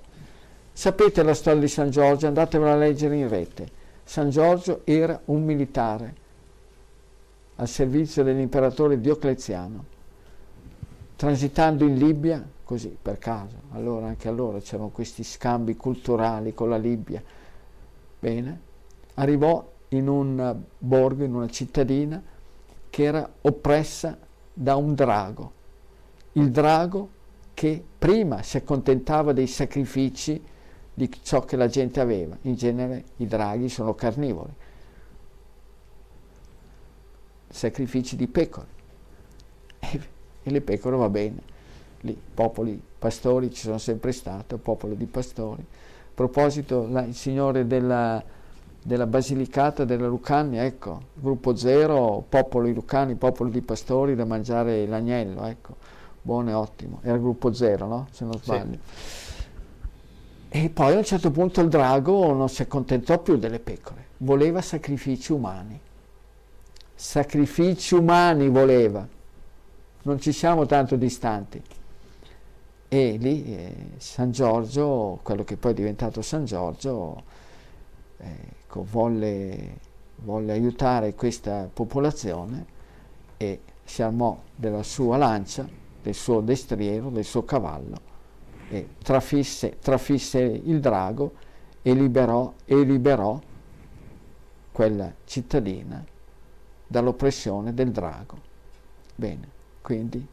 Sapete 0.74 1.22
la 1.22 1.34
storia 1.34 1.60
di 1.60 1.68
San 1.68 1.90
Giorgio? 1.90 2.28
Andatevela 2.28 2.74
a 2.74 2.76
leggere 2.76 3.16
in 3.16 3.28
rete. 3.28 3.70
San 4.04 4.30
Giorgio 4.30 4.82
era 4.86 5.20
un 5.26 5.44
militare 5.44 6.16
al 7.58 7.68
servizio 7.68 8.24
dell'imperatore 8.24 9.00
Diocleziano. 9.00 9.86
Transitando 11.16 11.86
in 11.86 11.98
Libia, 11.98 12.44
così 12.64 12.98
per 13.00 13.20
caso, 13.20 13.56
allora 13.74 14.08
anche 14.08 14.28
allora 14.28 14.60
c'erano 14.60 14.90
questi 14.90 15.24
scambi 15.24 15.76
culturali 15.76 16.54
con 16.54 16.70
la 16.70 16.78
Libia. 16.78 17.22
Bene, 18.20 18.60
arrivò 19.16 19.70
in 19.90 20.08
un 20.08 20.56
borgo, 20.78 21.24
in 21.24 21.36
una 21.36 21.50
cittadina 21.50 22.22
che 22.90 23.04
era 23.04 23.30
oppressa 23.42 24.18
da 24.54 24.76
un 24.76 24.94
drago. 24.94 25.52
Il 26.34 26.52
drago 26.52 27.10
che 27.54 27.84
prima 27.98 28.42
si 28.42 28.58
accontentava 28.58 29.34
dei 29.34 29.48
sacrifici 29.48 30.42
di 30.94 31.10
ciò 31.22 31.42
che 31.42 31.56
la 31.56 31.68
gente 31.68 32.00
aveva. 32.00 32.38
In 32.42 32.56
genere 32.56 33.04
i 33.18 33.28
draghi 33.28 33.70
sono 33.70 33.94
carnivori. 33.94 34.54
Sacrifici 37.50 38.16
di 38.16 38.28
pecore. 38.28 38.68
E, 39.80 40.00
le 40.44 40.62
pecore 40.62 40.96
va 40.96 41.10
bene. 41.10 41.50
Lì, 42.02 42.20
popoli 42.34 42.82
pastori 42.98 43.52
ci 43.52 43.62
sono 43.62 43.78
sempre 43.78 44.12
stati, 44.12 44.56
popolo 44.58 44.94
di 44.96 45.06
pastori. 45.06 45.62
A 45.62 46.14
proposito, 46.14 46.88
la, 46.88 47.04
il 47.04 47.16
signore 47.16 47.68
della 47.68 48.24
della 48.84 49.06
Basilicata 49.06 49.86
della 49.86 50.08
Lucania, 50.08 50.64
ecco, 50.64 51.02
gruppo 51.14 51.56
zero, 51.56 52.24
popolo 52.28 52.66
di 52.66 52.74
Lucani, 52.74 53.16
popolo 53.16 53.50
di 53.50 53.62
pastori 53.62 54.16
da 54.16 54.26
mangiare 54.26 54.88
l'agnello, 54.88 55.46
ecco, 55.46 55.76
buono 56.22 56.50
e 56.50 56.54
ottimo, 56.54 57.00
era 57.04 57.16
il 57.16 57.22
gruppo 57.22 57.54
zero, 57.54 57.86
no? 57.86 58.08
Se 58.12 58.26
non 58.26 58.40
sbaglio. 58.42 58.78
Sì. 59.04 59.20
E 60.54 60.70
poi 60.70 60.96
a 60.96 60.98
un 60.98 61.04
certo 61.04 61.32
punto 61.32 61.62
il 61.62 61.70
drago 61.70 62.34
non 62.34 62.50
si 62.50 62.62
accontentò 62.64 63.20
più 63.20 63.38
delle 63.38 63.60
pecore, 63.60 64.06
voleva 64.18 64.62
sacrifici 64.62 65.32
umani. 65.32 65.80
Sacrifici 66.94 67.96
umani 67.96 68.50
voleva, 68.50 69.08
non 70.04 70.20
ci 70.20 70.32
siamo 70.32 70.66
tanto 70.66 70.96
distanti. 70.96 71.62
E 72.88 73.18
lì 73.18 73.46
eh, 73.46 73.76
San 73.98 74.32
Giorgio, 74.32 75.20
quello 75.24 75.44
che 75.44 75.56
poi 75.56 75.72
è 75.72 75.76
diventato 75.76 76.22
San 76.22 76.44
Giorgio, 76.44 77.24
ecco, 78.72 78.86
volle, 78.90 79.80
volle 80.24 80.54
aiutare 80.54 81.14
questa 81.14 81.70
popolazione 81.72 82.66
e 83.36 83.60
si 83.84 84.02
armò 84.02 84.40
della 84.56 84.84
sua 84.84 85.18
lancia, 85.18 85.68
del 86.02 86.14
suo 86.14 86.40
destriero, 86.40 87.10
del 87.10 87.26
suo 87.26 87.44
cavallo 87.44 88.10
e 88.70 88.88
trafisse, 89.04 89.78
trafisse 89.80 90.40
il 90.40 90.80
drago 90.80 91.34
e 91.82 91.94
liberò, 91.94 92.54
e 92.64 92.82
liberò 92.84 93.40
quella 94.72 95.12
cittadina 95.26 96.04
dall'oppressione 96.88 97.74
del 97.74 97.92
drago. 97.92 98.50
Bene, 99.14 99.50
quindi 99.82 100.26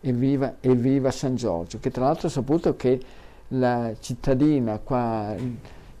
evviva, 0.00 0.56
evviva 0.60 1.12
San 1.12 1.36
Giorgio, 1.36 1.78
che 1.78 1.92
tra 1.92 2.06
l'altro 2.06 2.26
ho 2.26 2.30
saputo 2.30 2.74
che 2.74 3.00
la 3.48 3.94
cittadina 4.00 4.78
qua, 4.78 5.36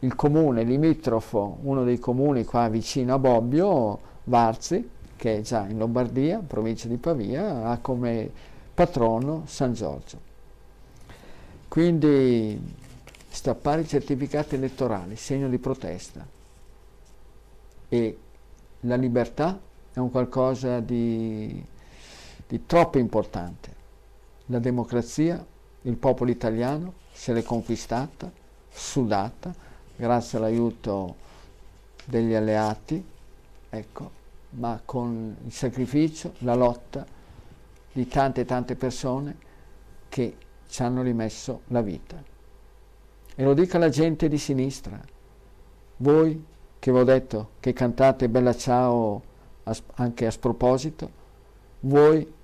il, 0.06 0.14
comune 0.14 0.62
limitrofo, 0.62 1.58
uno 1.62 1.84
dei 1.84 1.98
comuni 1.98 2.44
qua 2.44 2.68
vicino 2.68 3.14
a 3.14 3.18
Bobbio, 3.18 3.98
Varzi, 4.24 4.88
che 5.16 5.38
è 5.38 5.40
già 5.40 5.66
in 5.66 5.78
Lombardia, 5.78 6.38
provincia 6.38 6.88
di 6.88 6.96
Pavia, 6.96 7.68
ha 7.68 7.78
come 7.78 8.30
patrono 8.74 9.42
San 9.46 9.72
Giorgio. 9.72 10.18
Quindi 11.68 12.74
strappare 13.28 13.82
i 13.82 13.88
certificati 13.88 14.54
elettorali, 14.54 15.16
segno 15.16 15.48
di 15.48 15.58
protesta. 15.58 16.26
E 17.88 18.18
la 18.80 18.96
libertà 18.96 19.58
è 19.92 19.98
un 19.98 20.10
qualcosa 20.10 20.80
di, 20.80 21.64
di 22.46 22.66
troppo 22.66 22.98
importante. 22.98 23.74
La 24.46 24.58
democrazia, 24.58 25.44
il 25.82 25.96
popolo 25.96 26.30
italiano 26.30 27.04
se 27.12 27.32
l'è 27.32 27.42
conquistata, 27.42 28.30
sudata, 28.70 29.54
grazie 29.96 30.38
all'aiuto 30.38 31.16
degli 32.04 32.34
alleati, 32.34 33.04
ecco, 33.68 34.10
ma 34.50 34.80
con 34.84 35.36
il 35.44 35.52
sacrificio, 35.52 36.34
la 36.38 36.54
lotta 36.54 37.04
di 37.92 38.06
tante 38.06 38.44
tante 38.44 38.76
persone 38.76 39.36
che 40.08 40.36
ci 40.68 40.82
hanno 40.82 41.02
rimesso 41.02 41.62
la 41.68 41.80
vita. 41.80 42.22
E 43.34 43.42
lo 43.42 43.54
dico 43.54 43.76
alla 43.76 43.88
gente 43.88 44.28
di 44.28 44.38
sinistra, 44.38 45.00
voi 45.98 46.44
che 46.78 46.92
vi 46.92 46.98
ho 46.98 47.04
detto 47.04 47.50
che 47.60 47.72
cantate 47.72 48.28
Bella 48.28 48.54
Ciao 48.54 49.22
anche 49.94 50.26
a 50.26 50.30
sproposito, 50.30 51.10
voi 51.80 52.34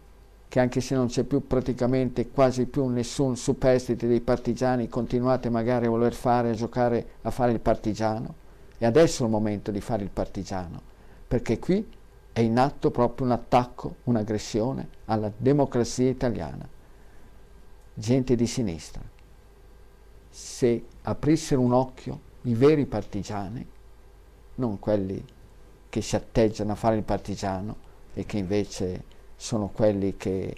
che 0.53 0.61
anche 0.61 0.83
se 0.83 0.95
non 0.95 1.07
c'è 1.07 1.23
più 1.23 1.47
praticamente 1.47 2.29
quasi 2.29 2.66
più 2.66 2.87
nessun 2.89 3.37
superstite 3.37 4.07
dei 4.07 4.20
partigiani, 4.20 4.87
continuate 4.87 5.49
magari 5.49 5.87
a 5.87 5.89
voler 5.89 6.12
fare, 6.12 6.51
a 6.51 6.53
giocare, 6.53 7.07
a 7.23 7.31
fare 7.31 7.53
il 7.53 7.61
partigiano, 7.61 8.35
e 8.77 8.85
adesso 8.85 9.23
è 9.23 9.24
il 9.24 9.33
momento 9.33 9.70
di 9.70 9.81
fare 9.81 10.03
il 10.03 10.11
partigiano, 10.11 10.79
perché 11.27 11.59
qui 11.59 11.91
è 12.35 12.41
in 12.41 12.59
atto 12.59 12.91
proprio 12.91 13.24
un 13.24 13.33
attacco, 13.33 13.95
un'aggressione 14.05 14.89
alla 15.07 15.33
democrazia 15.35 16.11
italiana. 16.11 16.69
Gente 17.95 18.37
di 18.37 18.47
sinistra, 18.47 19.01
se 20.29 20.85
aprissero 21.01 21.62
un 21.62 21.73
occhio 21.73 22.20
i 22.43 22.53
veri 22.53 22.85
partigiani, 22.85 23.66
non 24.57 24.79
quelli 24.79 25.24
che 25.89 26.03
si 26.03 26.15
atteggiano 26.15 26.73
a 26.73 26.74
fare 26.74 26.97
il 26.97 27.05
partigiano 27.05 27.74
e 28.12 28.27
che 28.27 28.37
invece 28.37 29.11
sono 29.43 29.70
quelli 29.74 30.16
che 30.16 30.56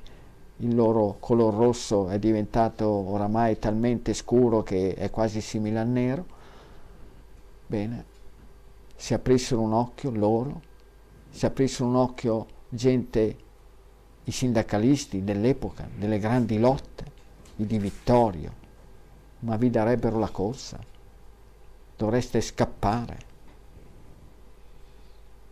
il 0.59 0.74
loro 0.74 1.16
color 1.19 1.55
rosso 1.55 2.09
è 2.11 2.19
diventato 2.19 2.86
oramai 2.86 3.59
talmente 3.59 4.12
scuro 4.12 4.62
che 4.62 4.93
è 4.93 5.09
quasi 5.09 5.40
simile 5.40 5.78
al 5.78 5.89
nero, 5.89 6.27
bene, 7.66 8.05
si 8.94 9.15
aprissero 9.15 9.62
un 9.62 9.73
occhio 9.73 10.11
loro, 10.11 10.61
si 11.31 11.47
aprissero 11.47 11.89
un 11.89 11.97
occhio 11.97 12.47
gente, 12.69 13.36
i 14.24 14.31
sindacalisti 14.31 15.24
dell'epoca, 15.24 15.89
delle 15.97 16.19
grandi 16.19 16.59
lotte, 16.59 17.11
di 17.56 17.78
Vittorio, 17.78 18.52
ma 19.40 19.56
vi 19.56 19.70
darebbero 19.70 20.19
la 20.19 20.28
corsa. 20.28 20.78
Dovreste 21.97 22.43
scappare. 22.43 23.19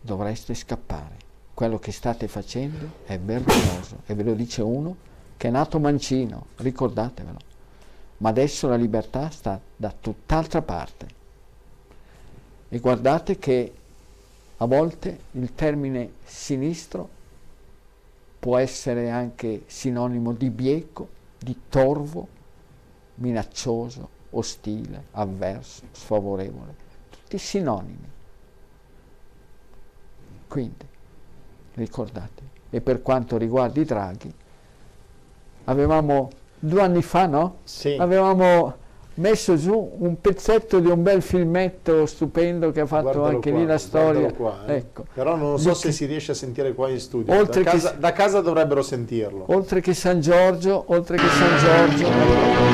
Dovreste 0.01 0.53
scappare. 0.53 1.22
Quello 1.53 1.77
che 1.79 1.91
state 1.91 2.27
facendo 2.27 2.89
è 3.05 3.19
vergognoso 3.19 4.01
e 4.05 4.15
ve 4.15 4.23
lo 4.23 4.33
dice 4.33 4.61
uno 4.61 4.95
che 5.37 5.49
è 5.49 5.51
nato 5.51 5.79
mancino, 5.79 6.47
ricordatevelo. 6.57 7.39
Ma 8.17 8.29
adesso 8.29 8.67
la 8.67 8.75
libertà 8.75 9.29
sta 9.29 9.59
da 9.75 9.93
tutt'altra 9.97 10.61
parte. 10.61 11.07
E 12.69 12.79
guardate 12.79 13.37
che 13.37 13.73
a 14.57 14.65
volte 14.65 15.19
il 15.31 15.53
termine 15.53 16.13
sinistro 16.23 17.09
può 18.39 18.57
essere 18.57 19.09
anche 19.09 19.63
sinonimo 19.67 20.31
di 20.31 20.49
bieco, 20.49 21.07
di 21.37 21.63
torvo, 21.69 22.27
minaccioso, 23.15 24.09
ostile, 24.31 25.05
avverso, 25.11 25.83
sfavorevole, 25.91 26.75
tutti 27.09 27.37
sinonimi. 27.37 28.11
Quindi, 30.47 30.85
ricordate, 31.75 32.41
e 32.69 32.81
per 32.81 33.01
quanto 33.01 33.37
riguarda 33.37 33.79
i 33.79 33.85
draghi, 33.85 34.33
avevamo 35.65 36.29
due 36.59 36.81
anni 36.81 37.01
fa, 37.01 37.25
no? 37.27 37.57
Sì. 37.63 37.95
Avevamo 37.99 38.81
messo 39.15 39.55
giù 39.57 39.91
un 39.99 40.19
pezzetto 40.19 40.79
di 40.79 40.87
un 40.87 41.03
bel 41.03 41.21
filmetto 41.21 42.07
stupendo 42.07 42.71
che 42.71 42.79
ha 42.81 42.85
fatto 42.87 43.03
Guardalo 43.11 43.27
anche 43.27 43.51
qua, 43.51 43.59
lì 43.59 43.65
la 43.65 43.77
storia. 43.77 44.33
Qua, 44.33 44.63
eh. 44.65 44.73
ecco. 44.75 45.05
Però 45.13 45.35
non 45.35 45.59
so 45.59 45.69
Di 45.69 45.75
se 45.75 45.87
che- 45.87 45.93
si 45.93 46.05
riesce 46.05 46.31
a 46.31 46.35
sentire 46.35 46.73
qua 46.73 46.89
in 46.89 46.99
studio. 46.99 47.31
Oltre 47.37 47.61
Da 47.63 47.71
che 47.71 47.77
casa, 47.77 47.91
da 47.91 48.11
casa 48.11 48.41
dovrebbero 48.41 48.81
sentirlo. 48.81 49.43
oltre 49.47 49.81
che 49.81 49.93
San 49.93 50.19
Giorgio, 50.19 50.83
oltre 50.87 51.17
che 51.17 51.27
San 51.27 51.57
Giorgio, 51.59 52.07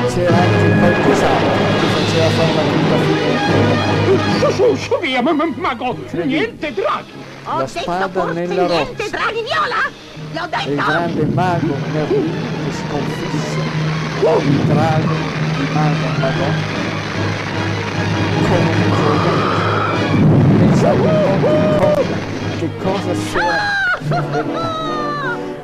c'era 0.08 0.36
anche 0.36 0.78
qualcos'altro 0.78 1.50
che 1.78 1.86
faceva 1.94 2.28
fare 2.30 2.68
brutta 2.70 2.96
fine. 3.04 3.28
Su, 4.38 4.50
su, 4.50 4.74
su, 4.76 4.98
via, 5.00 5.20
ma, 5.22 5.32
ma, 5.32 5.44
mago, 5.56 5.94
niente 6.24 6.72
draghi. 6.72 7.19
Ho 7.52 7.58
La 7.58 7.64
detto 7.64 7.80
spada 7.80 8.24
nella 8.32 8.66
niente 8.66 8.66
roccia. 8.66 9.08
draghi 9.10 9.42
viola? 9.42 9.90
L'ho 10.32 10.44
E 10.44 10.62
il 10.70 10.76
detto! 10.76 10.84
grande 10.90 11.24
mago 11.26 11.74
Merlino 11.92 12.32
che 12.64 12.72
sconfisse 12.72 13.58
il 14.20 14.56
drago 14.66 15.14
di 15.56 15.66
mago 15.72 16.06
Madonna 16.20 16.30
con 18.46 18.62
un 18.66 18.90
giorno. 18.96 19.32
Pensavo 20.58 21.02
un 21.02 21.38
po' 21.40 22.02
che 22.58 22.68
cosa, 22.78 23.10
che 23.10 23.10
cosa 23.10 23.14
sia 23.14 23.52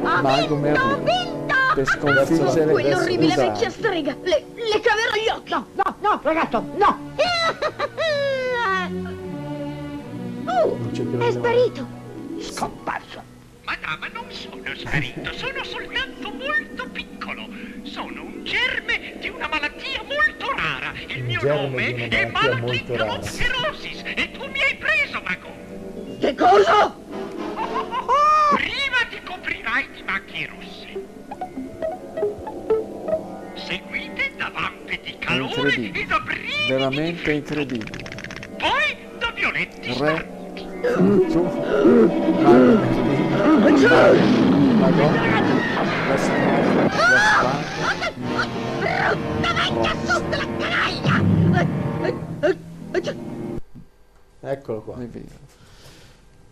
Ho 0.02 0.22
mago 0.22 0.36
vinto, 0.38 0.56
Merlino 0.56 0.92
ho 0.92 0.96
vinto! 0.96 1.54
per 1.74 1.86
sconfiggere 1.86 2.72
Quell'orribile 2.72 3.32
il 3.34 3.38
vecchia 3.38 3.70
strega! 3.70 4.16
Le, 4.22 4.44
le 4.54 4.80
caverò 4.80 5.12
gli 5.14 5.28
occhi! 5.36 5.50
No, 5.52 5.66
no, 5.74 5.94
no, 6.00 6.20
ragazzo, 6.22 6.64
no. 6.76 6.98
Più 10.92 11.18
È 11.18 11.30
sparito! 11.32 11.86
Scomparso. 12.38 13.22
Madama, 13.64 14.06
non 14.12 14.30
sono 14.30 14.62
sparito, 14.76 15.32
sono 15.32 15.64
soltanto 15.64 16.30
molto 16.30 16.88
piccolo. 16.90 17.48
Sono 17.82 18.22
un 18.22 18.44
germe 18.44 19.16
di 19.18 19.28
una 19.28 19.48
malattia 19.48 20.02
molto 20.04 20.52
rara. 20.56 20.92
Il 21.08 21.24
mio 21.24 21.40
germe 21.40 21.92
nome 21.92 22.08
è 22.08 22.30
rara. 22.30 22.54
Malachicalopterosis 22.56 24.02
e 24.04 24.30
tu 24.30 24.46
mi 24.46 24.62
hai 24.62 24.76
preso, 24.76 25.20
mago. 25.24 25.48
Che 26.20 26.34
cosa? 26.36 26.94
Prima 28.54 29.04
ti 29.10 29.20
coprirai 29.24 29.88
di 29.94 30.02
macchie 30.04 30.46
rosse. 30.46 31.04
Seguite 33.66 34.32
da 34.36 34.50
vampe 34.54 35.00
di 35.02 35.16
calore 35.18 35.74
e 35.74 36.04
da 36.06 36.20
brividi 36.20 36.68
veramente 36.68 37.32
incredibile. 37.32 38.04
Poi 38.58 38.96
da 39.18 39.32
violetti 39.32 39.92
Re, 39.98 40.35
Eccolo 54.40 54.80
qua. 54.82 54.96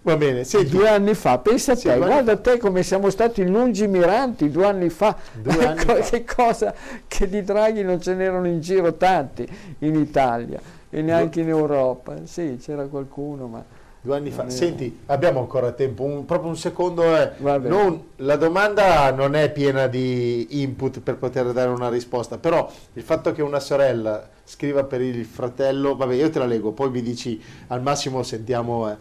Va 0.02 0.16
bene, 0.16 0.44
senti, 0.44 0.68
Due 0.68 0.88
anni 0.88 1.14
fa, 1.14 1.38
pensa 1.38 1.72
a 1.72 1.76
Sì, 1.76 1.88
te, 1.88 1.96
guarda 1.96 2.32
a 2.32 2.36
te 2.36 2.58
come 2.58 2.82
siamo 2.82 3.08
stati 3.08 3.46
lungimiranti 3.46 4.50
due 4.50 4.66
anni 4.66 4.90
fa. 4.90 5.16
Due 5.32 5.66
anni 5.66 5.78
Co- 5.86 5.94
fa. 5.94 6.10
Che 6.10 6.24
cosa 6.24 6.74
che 7.06 7.26
di 7.28 7.42
Draghi 7.42 7.82
non 7.82 8.02
ce 8.02 8.12
n'erano 8.14 8.46
in 8.46 8.60
giro 8.60 8.94
tanti 8.96 9.48
in 9.78 9.94
Italia 9.94 10.60
e 10.90 11.00
neanche 11.00 11.40
in 11.40 11.48
Europa. 11.48 12.16
Sì, 12.24 12.58
c'era 12.60 12.84
qualcuno, 12.84 13.46
ma 13.46 13.64
due 14.04 14.16
anni 14.16 14.30
fa. 14.30 14.50
Senti, 14.50 14.98
abbiamo 15.06 15.40
ancora 15.40 15.72
tempo, 15.72 16.02
un- 16.02 16.26
proprio 16.26 16.50
un 16.50 16.58
secondo. 16.58 17.02
eh. 17.16 17.30
Non- 17.70 18.02
la 18.16 18.36
domanda 18.36 19.10
non 19.12 19.34
è 19.34 19.50
piena 19.50 19.86
di 19.86 20.60
input 20.62 21.00
per 21.00 21.16
poter 21.16 21.52
dare 21.52 21.70
una 21.70 21.88
risposta, 21.88 22.36
però 22.36 22.70
il 22.92 23.02
fatto 23.02 23.32
che 23.32 23.40
una 23.40 23.60
sorella 23.60 24.28
scriva 24.44 24.84
per 24.84 25.00
il 25.00 25.24
fratello, 25.24 25.96
vabbè, 25.96 26.14
io 26.14 26.28
te 26.28 26.38
la 26.38 26.44
leggo, 26.44 26.72
poi 26.72 26.90
mi 26.90 27.00
dici 27.00 27.40
al 27.68 27.80
massimo 27.80 28.22
sentiamo. 28.22 28.90
eh. 28.90 28.96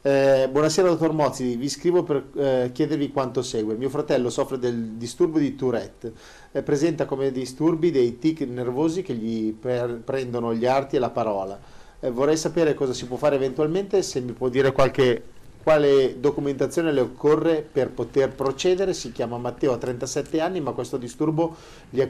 Eh, 0.00 0.48
buonasera 0.48 0.86
dottor 0.86 1.12
Mozzi, 1.12 1.56
vi 1.56 1.68
scrivo 1.68 2.04
per 2.04 2.28
eh, 2.36 2.70
chiedervi 2.72 3.10
quanto 3.10 3.42
segue. 3.42 3.74
Mio 3.74 3.88
fratello 3.88 4.30
soffre 4.30 4.56
del 4.60 4.92
disturbo 4.92 5.38
di 5.38 5.56
Tourette, 5.56 6.12
Eh, 6.52 6.62
presenta 6.62 7.04
come 7.06 7.32
disturbi 7.32 7.90
dei 7.90 8.18
tic 8.20 8.42
nervosi 8.42 9.02
che 9.02 9.14
gli 9.14 9.52
per- 9.52 10.00
prendono 10.04 10.54
gli 10.54 10.64
arti 10.64 10.94
e 10.94 11.00
la 11.00 11.10
parola. 11.10 11.58
Eh, 12.00 12.10
vorrei 12.10 12.36
sapere 12.36 12.74
cosa 12.74 12.92
si 12.92 13.06
può 13.06 13.16
fare 13.16 13.34
eventualmente, 13.36 14.02
se 14.02 14.20
mi 14.20 14.32
può 14.32 14.48
dire 14.48 14.70
qualche, 14.72 15.20
quale 15.62 16.20
documentazione 16.20 16.92
le 16.92 17.00
occorre 17.00 17.66
per 17.70 17.90
poter 17.90 18.30
procedere. 18.30 18.94
Si 18.94 19.10
chiama 19.10 19.36
Matteo, 19.36 19.72
ha 19.72 19.78
37 19.78 20.40
anni, 20.40 20.60
ma 20.60 20.70
questo 20.72 20.96
disturbo 20.96 21.56
gli 21.90 21.98
è 22.00 22.06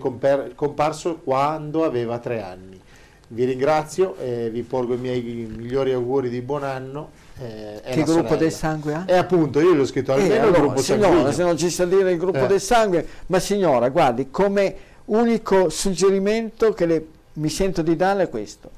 comparso 0.55 1.16
quando 1.24 1.85
aveva 1.85 2.19
3 2.19 2.43
anni. 2.43 2.78
Vi 3.31 3.44
ringrazio 3.44 4.16
e 4.16 4.48
vi 4.51 4.62
porgo 4.62 4.94
i 4.94 4.98
miei 4.98 5.20
migliori 5.23 5.93
auguri 5.93 6.28
di 6.28 6.40
buon 6.40 6.65
anno. 6.65 7.10
eh, 7.40 7.81
che 7.85 8.02
gruppo 8.02 8.12
sorella. 8.23 8.36
del 8.36 8.52
sangue 8.52 8.94
ha? 8.94 9.05
E 9.06 9.15
appunto, 9.15 9.60
io 9.60 9.73
l'ho 9.73 9.85
scritto 9.86 10.10
Eh, 10.10 10.15
almeno 10.15 10.35
il 10.35 10.40
allora, 10.40 10.59
gruppo 10.60 10.81
signora, 10.82 11.05
sanguigno. 11.09 11.31
se 11.32 11.43
non 11.44 11.56
ci 11.56 11.70
sa 11.70 11.85
dire 11.85 12.10
il 12.10 12.19
gruppo 12.19 12.44
Eh. 12.44 12.47
del 12.48 12.60
sangue, 12.60 13.06
ma 13.27 13.39
signora, 13.39 13.89
guardi, 13.90 14.28
come 14.31 14.74
unico 15.06 15.69
suggerimento 15.69 16.73
che 16.73 16.85
le- 16.86 17.06
mi 17.35 17.48
sento 17.48 17.82
di 17.82 17.94
darle 17.97 18.24
è 18.24 18.28
questo. 18.28 18.70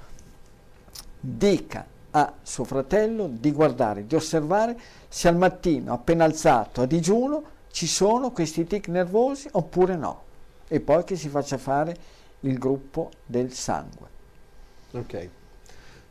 Dica 1.21 1.87
a 2.13 2.33
suo 2.43 2.65
fratello 2.65 3.29
di 3.31 3.53
guardare, 3.53 4.07
di 4.07 4.15
osservare 4.15 4.79
se 5.09 5.29
al 5.29 5.37
mattino, 5.37 5.93
appena 5.93 6.25
alzato, 6.25 6.81
a 6.81 6.87
digiuno, 6.87 7.43
ci 7.71 7.87
sono 7.87 8.33
questi 8.33 8.67
tic 8.67 8.89
nervosi 8.89 9.49
oppure 9.53 9.97
no. 9.97 10.23
E 10.67 10.81
poi 10.81 11.05
che 11.05 11.17
si 11.17 11.29
faccia 11.29 11.59
fare 11.59 11.95
il 12.41 12.59
gruppo 12.59 13.11
del 13.27 13.53
sangue. 13.53 14.09
Ok. 14.93 15.29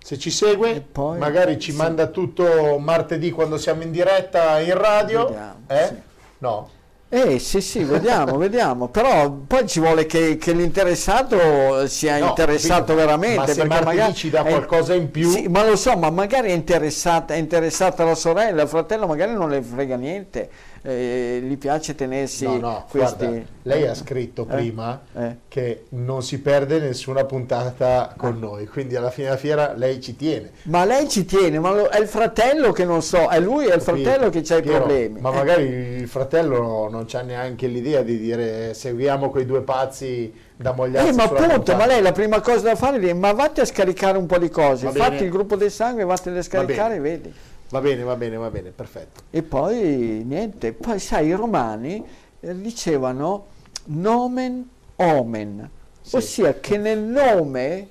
Se 0.02 0.18
ci 0.18 0.31
segue, 0.31 0.81
poi- 0.81 1.18
magari 1.18 1.60
ci 1.60 1.72
sì. 1.72 1.77
manda 1.77 2.07
tutto 2.07 2.77
martedì 2.80 3.31
quando 3.31 3.57
siamo 3.57 3.84
in 3.84 3.91
diretta 3.91 4.60
in 4.60 4.77
radio. 4.77 5.26
Vediamo, 5.26 5.60
eh? 5.68 5.86
sì. 5.88 6.02
No. 6.40 6.69
Eh 7.11 7.40
sì 7.40 7.60
sì, 7.60 7.84
vediamo, 7.84 8.38
vediamo, 8.38 8.88
però 8.90 9.31
poi 9.31 9.68
ci 9.68 9.80
vuole 9.80 10.06
che, 10.06 10.38
che 10.38 10.52
l'interessato 10.53 11.88
sia 11.88 12.19
No, 12.19 12.27
interessato 12.27 12.94
capito. 12.94 12.95
veramente. 12.95 13.38
Ma 13.38 13.48
se 13.48 13.64
magari 13.65 14.14
ci 14.14 14.30
dà 14.30 14.44
qualcosa 14.44 14.94
in 14.94 15.10
più- 15.10 15.27
Sì, 15.31 15.48
ma 15.48 15.65
lo 15.65 15.76
so, 15.76 15.98
ma 15.98 16.11
magari 16.11 16.49
è 16.49 16.53
interessata, 16.53 17.34
è 17.34 17.38
interessata 17.38 18.03
la 18.03 18.14
sorella, 18.14 18.61
il 18.61 18.68
fratello 18.68 19.07
magari 19.07 19.34
non 19.34 19.49
le 19.49 19.60
frega 19.64 19.95
niente, 19.95 20.49
eh, 20.81 21.39
gli 21.43 21.57
piace 21.57 21.95
tenersi 21.95 22.45
No, 22.45 22.57
no, 22.57 22.85
questi... 22.89 23.26
guarda, 23.26 23.41
lei 23.64 23.88
ha 23.88 23.93
scritto 23.93 24.43
Eh? 24.49 24.53
prima 24.56 25.01
Eh. 25.15 25.35
che 25.47 25.85
non 25.89 26.23
si 26.23 26.39
perde 26.39 26.80
nessuna 26.80 27.26
puntata 27.26 28.14
con 28.18 28.34
Ah. 28.34 28.38
noi, 28.39 28.68
quindi 28.68 28.95
alla 28.95 29.10
fine 29.10 29.27
della 29.27 29.39
fiera 29.39 29.73
lei 29.76 29.99
ci 30.01 30.15
tiene. 30.15 30.51
Ma 30.64 30.85
lei 30.85 31.10
ci 31.10 31.26
tiene, 31.26 31.60
ma 31.60 31.72
lo- 31.73 31.88
è 31.88 31.99
il 31.99 32.07
fratello 32.07 32.72
che 32.72 32.85
non 32.85 33.01
so, 33.01 33.27
è 33.30 33.39
lui, 33.39 33.65
è 33.65 33.76
il 33.76 33.81
fratello 33.81 34.30
che 34.30 34.43
ha 34.47 34.57
i 34.57 34.61
problemi. 34.61 35.19
Ma 35.19 35.30
Eh. 35.31 35.34
magari 35.35 35.64
il 35.64 36.07
fratello 36.07 36.88
non 36.89 37.06
c'ha 37.07 37.22
neanche 37.22 37.68
l'idea 37.68 38.01
di 38.01 38.18
dire 38.18 38.73
seguiamo 38.73 39.30
quei 39.30 39.45
due 39.45 39.61
pazzi 39.61 40.34
da 40.56 40.73
mogliarsi 40.73 41.10
Eh, 41.10 41.14
ma 41.14 41.23
appunto, 41.23 41.76
ma 41.76 41.85
lei 41.85 42.01
la 42.01 42.11
prima 42.11 42.41
cosa 42.41 42.61
da 42.69 42.76
fare 42.76 42.97
è 42.97 42.99
dire, 42.99 43.13
ma 43.13 43.31
vatti 43.34 43.60
a 43.62 43.65
scaricare 43.65 44.18
un 44.18 44.26
po' 44.26 44.37
di 44.37 44.49
cose, 44.49 44.86
Va 44.86 44.91
fatti 44.91 45.10
bene. 45.12 45.26
il 45.26 45.31
gruppo 45.31 45.55
del 45.55 45.71
sangue, 45.71 46.04
vattene 46.04 46.39
a 46.39 46.41
scaricare 46.41 46.95
e 46.95 46.99
vedi. 46.99 47.34
Va 47.72 47.81
bene, 47.81 48.02
va 48.04 48.15
bene, 48.15 48.36
va 48.36 48.49
bene, 48.49 48.72
perfetto. 48.72 49.22
E 49.30 49.44
poi 49.44 50.23
niente, 50.26 50.73
poi 50.73 50.98
sai, 50.99 51.28
i 51.28 51.34
romani 51.34 52.04
eh, 52.39 52.60
dicevano 52.60 53.46
nomen 53.86 54.68
omen, 54.96 55.70
Sì. 56.02 56.15
ossia 56.15 56.60
che 56.60 56.78
nel 56.78 56.99
nome 56.99 57.88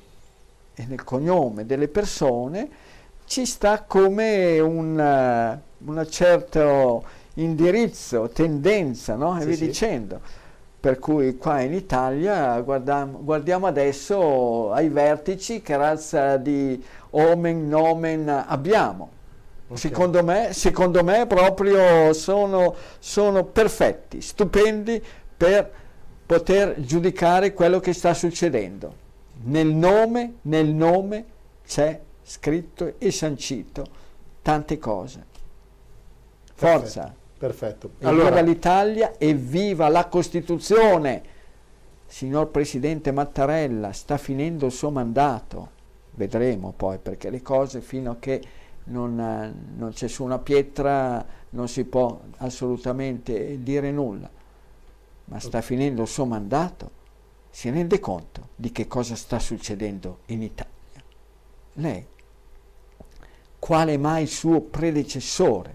e 0.74 0.84
nel 0.86 1.04
cognome 1.04 1.64
delle 1.64 1.88
persone 1.88 2.68
ci 3.26 3.46
sta 3.46 3.82
come 3.82 4.58
un, 4.58 4.98
eh, 4.98 5.60
un 5.84 6.06
certo 6.10 7.04
indirizzo, 7.34 8.28
tendenza, 8.30 9.14
no? 9.14 9.36
E 9.36 9.40
Sì, 9.40 9.46
via 9.46 9.56
sì. 9.56 9.66
dicendo. 9.66 10.20
Per 10.80 10.98
cui 10.98 11.36
qua 11.36 11.60
in 11.60 11.72
Italia 11.74 12.60
guardiamo, 12.60 13.18
guardiamo 13.22 13.66
adesso 13.66 14.72
ai 14.72 14.88
vertici 14.88 15.60
che 15.60 15.76
razza 15.76 16.36
di 16.36 16.82
omen, 17.10 17.68
nomen 17.68 18.28
abbiamo. 18.28 19.10
Ok. 19.68 19.78
Secondo 19.78 20.22
me, 20.24 20.52
secondo 20.52 21.04
me 21.04 21.26
proprio 21.26 22.12
sono, 22.12 22.74
sono 22.98 23.44
perfetti, 23.44 24.20
stupendi 24.20 25.02
per 25.36 25.70
poter 26.24 26.80
giudicare 26.80 27.52
quello 27.52 27.80
che 27.80 27.92
sta 27.92 28.14
succedendo. 28.14 29.06
Nel 29.44 29.68
nome, 29.68 30.34
nel 30.42 30.68
nome 30.68 31.24
c'è 31.66 32.00
scritto 32.22 32.94
e 32.98 33.10
sancito 33.10 33.86
tante 34.42 34.78
cose. 34.78 35.24
Forza! 36.54 37.14
Perfetto. 37.38 37.90
Evviva 37.98 38.08
Allora, 38.08 38.40
l'Italia, 38.40 39.14
evviva 39.18 39.88
la 39.88 40.06
Costituzione! 40.06 41.36
Signor 42.06 42.48
Presidente 42.48 43.12
Mattarella, 43.12 43.92
sta 43.92 44.16
finendo 44.16 44.66
il 44.66 44.72
suo 44.72 44.90
mandato. 44.90 45.70
Vedremo 46.12 46.72
poi, 46.74 46.98
perché 46.98 47.30
le 47.30 47.42
cose 47.42 47.80
fino 47.80 48.12
a 48.12 48.16
che 48.18 48.42
non, 48.88 49.18
eh, 49.18 49.54
non 49.76 49.92
c'è 49.92 50.08
su 50.08 50.24
una 50.24 50.38
pietra 50.38 51.24
non 51.50 51.68
si 51.68 51.84
può 51.84 52.20
assolutamente 52.38 53.62
dire 53.62 53.90
nulla. 53.90 54.30
Ma 55.26 55.40
sta 55.40 55.60
finendo 55.60 56.02
il 56.02 56.08
suo 56.08 56.26
mandato. 56.26 56.96
Si 57.50 57.70
rende 57.70 57.98
conto 58.00 58.48
di 58.54 58.70
che 58.72 58.86
cosa 58.86 59.14
sta 59.16 59.38
succedendo 59.38 60.20
in 60.26 60.42
Italia? 60.42 60.72
Lei, 61.74 62.06
quale 63.58 63.96
mai 63.96 64.26
suo 64.26 64.60
predecessore 64.60 65.74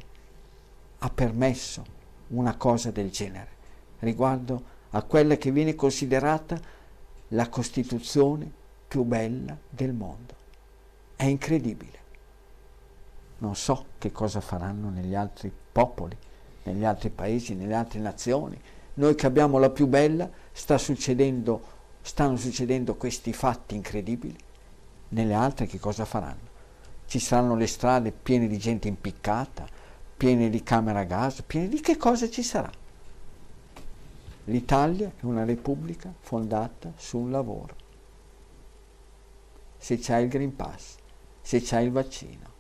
ha 1.00 1.10
permesso 1.10 1.84
una 2.30 2.56
cosa 2.56 2.92
del 2.92 3.10
genere 3.10 3.52
riguardo 4.00 4.72
a 4.92 5.04
quella 5.04 5.38
che 5.38 5.52
viene 5.52 5.76
considerata 5.76 6.60
la 7.30 7.50
Costituzione 7.50 8.50
più 8.88 9.04
bella 9.04 9.58
del 9.70 9.94
mondo. 9.94 10.36
È 11.16 11.26
incredibile. 11.26 11.93
Non 13.44 13.58
so 13.58 13.88
che 13.98 14.14
cosa 14.14 14.40
faranno 14.40 14.90
negli 14.90 15.16
altri 15.16 15.52
popoli, 15.74 16.18
negli 16.64 16.86
altri 16.86 17.10
paesi, 17.10 17.56
nelle 17.56 17.74
altre 17.74 18.00
nazioni. 18.00 18.58
Noi 18.94 19.16
che 19.16 19.26
abbiamo 19.26 19.58
la 19.58 19.70
più 19.70 19.86
bella, 19.86 20.30
sta 20.54 20.78
succedendo, 20.78 21.62
stanno 22.02 22.38
succedendo 22.38 22.96
questi 22.96 23.34
fatti 23.34 23.76
incredibili. 23.76 24.38
Nelle 25.10 25.34
altre 25.34 25.66
che 25.66 25.78
cosa 25.78 26.06
faranno? 26.06 26.52
Ci 27.06 27.20
saranno 27.20 27.58
le 27.58 27.68
strade 27.68 28.14
piene 28.14 28.48
di 28.48 28.58
gente 28.58 28.88
impiccata, 28.88 29.68
piene 30.16 30.50
di 30.50 30.64
camera 30.64 31.02
a 31.02 31.04
gas, 31.04 31.42
piene 31.42 31.68
di 31.68 31.82
che 31.82 31.98
cosa 31.98 32.30
ci 32.30 32.44
sarà? 32.44 32.72
L'Italia 34.46 35.12
è 35.20 35.26
una 35.26 35.44
repubblica 35.44 36.14
fondata 36.18 36.94
sul 36.96 37.30
lavoro. 37.30 37.76
Se 39.78 39.98
c'è 39.98 40.20
il 40.20 40.30
Green 40.30 40.56
Pass, 40.56 40.96
se 41.42 41.60
c'è 41.60 41.82
il 41.82 41.92
vaccino. 41.92 42.53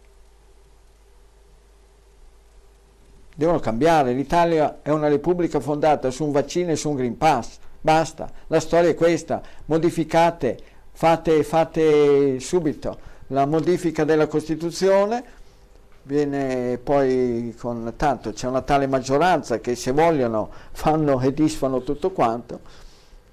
Devono 3.36 3.60
cambiare, 3.60 4.14
l'Italia 4.14 4.80
è 4.82 4.92
una 4.92 5.08
repubblica 5.08 5.60
fondata 5.60 6.12
su 6.12 6.24
un 6.24 6.32
vaccino 6.32 6.72
e 6.72 6.76
su 6.76 6.90
un 6.90 6.95
Green 6.95 7.18
Pass. 7.18 7.58
Basta, 7.82 8.32
la 8.48 8.60
storia 8.60 8.90
è 8.90 8.95
questa. 8.95 9.42
Modificate, 9.66 10.58
fate, 10.92 11.44
fate 11.44 12.40
subito. 12.40 13.12
La 13.28 13.45
modifica 13.45 14.03
della 14.03 14.28
Costituzione, 14.28 15.24
viene 16.03 16.78
poi 16.78 17.56
con 17.58 17.94
tanto. 17.98 18.32
C'è 18.32 18.48
una 18.48 18.62
tale 18.62 18.88
maggioranza 18.88 19.60
che 19.60 19.76
se 19.76 19.92
vogliono 19.92 20.50
fanno 20.72 21.20
e 21.22 21.34
disfano 21.34 21.82
tutto 21.82 22.12
quanto. 22.12 22.60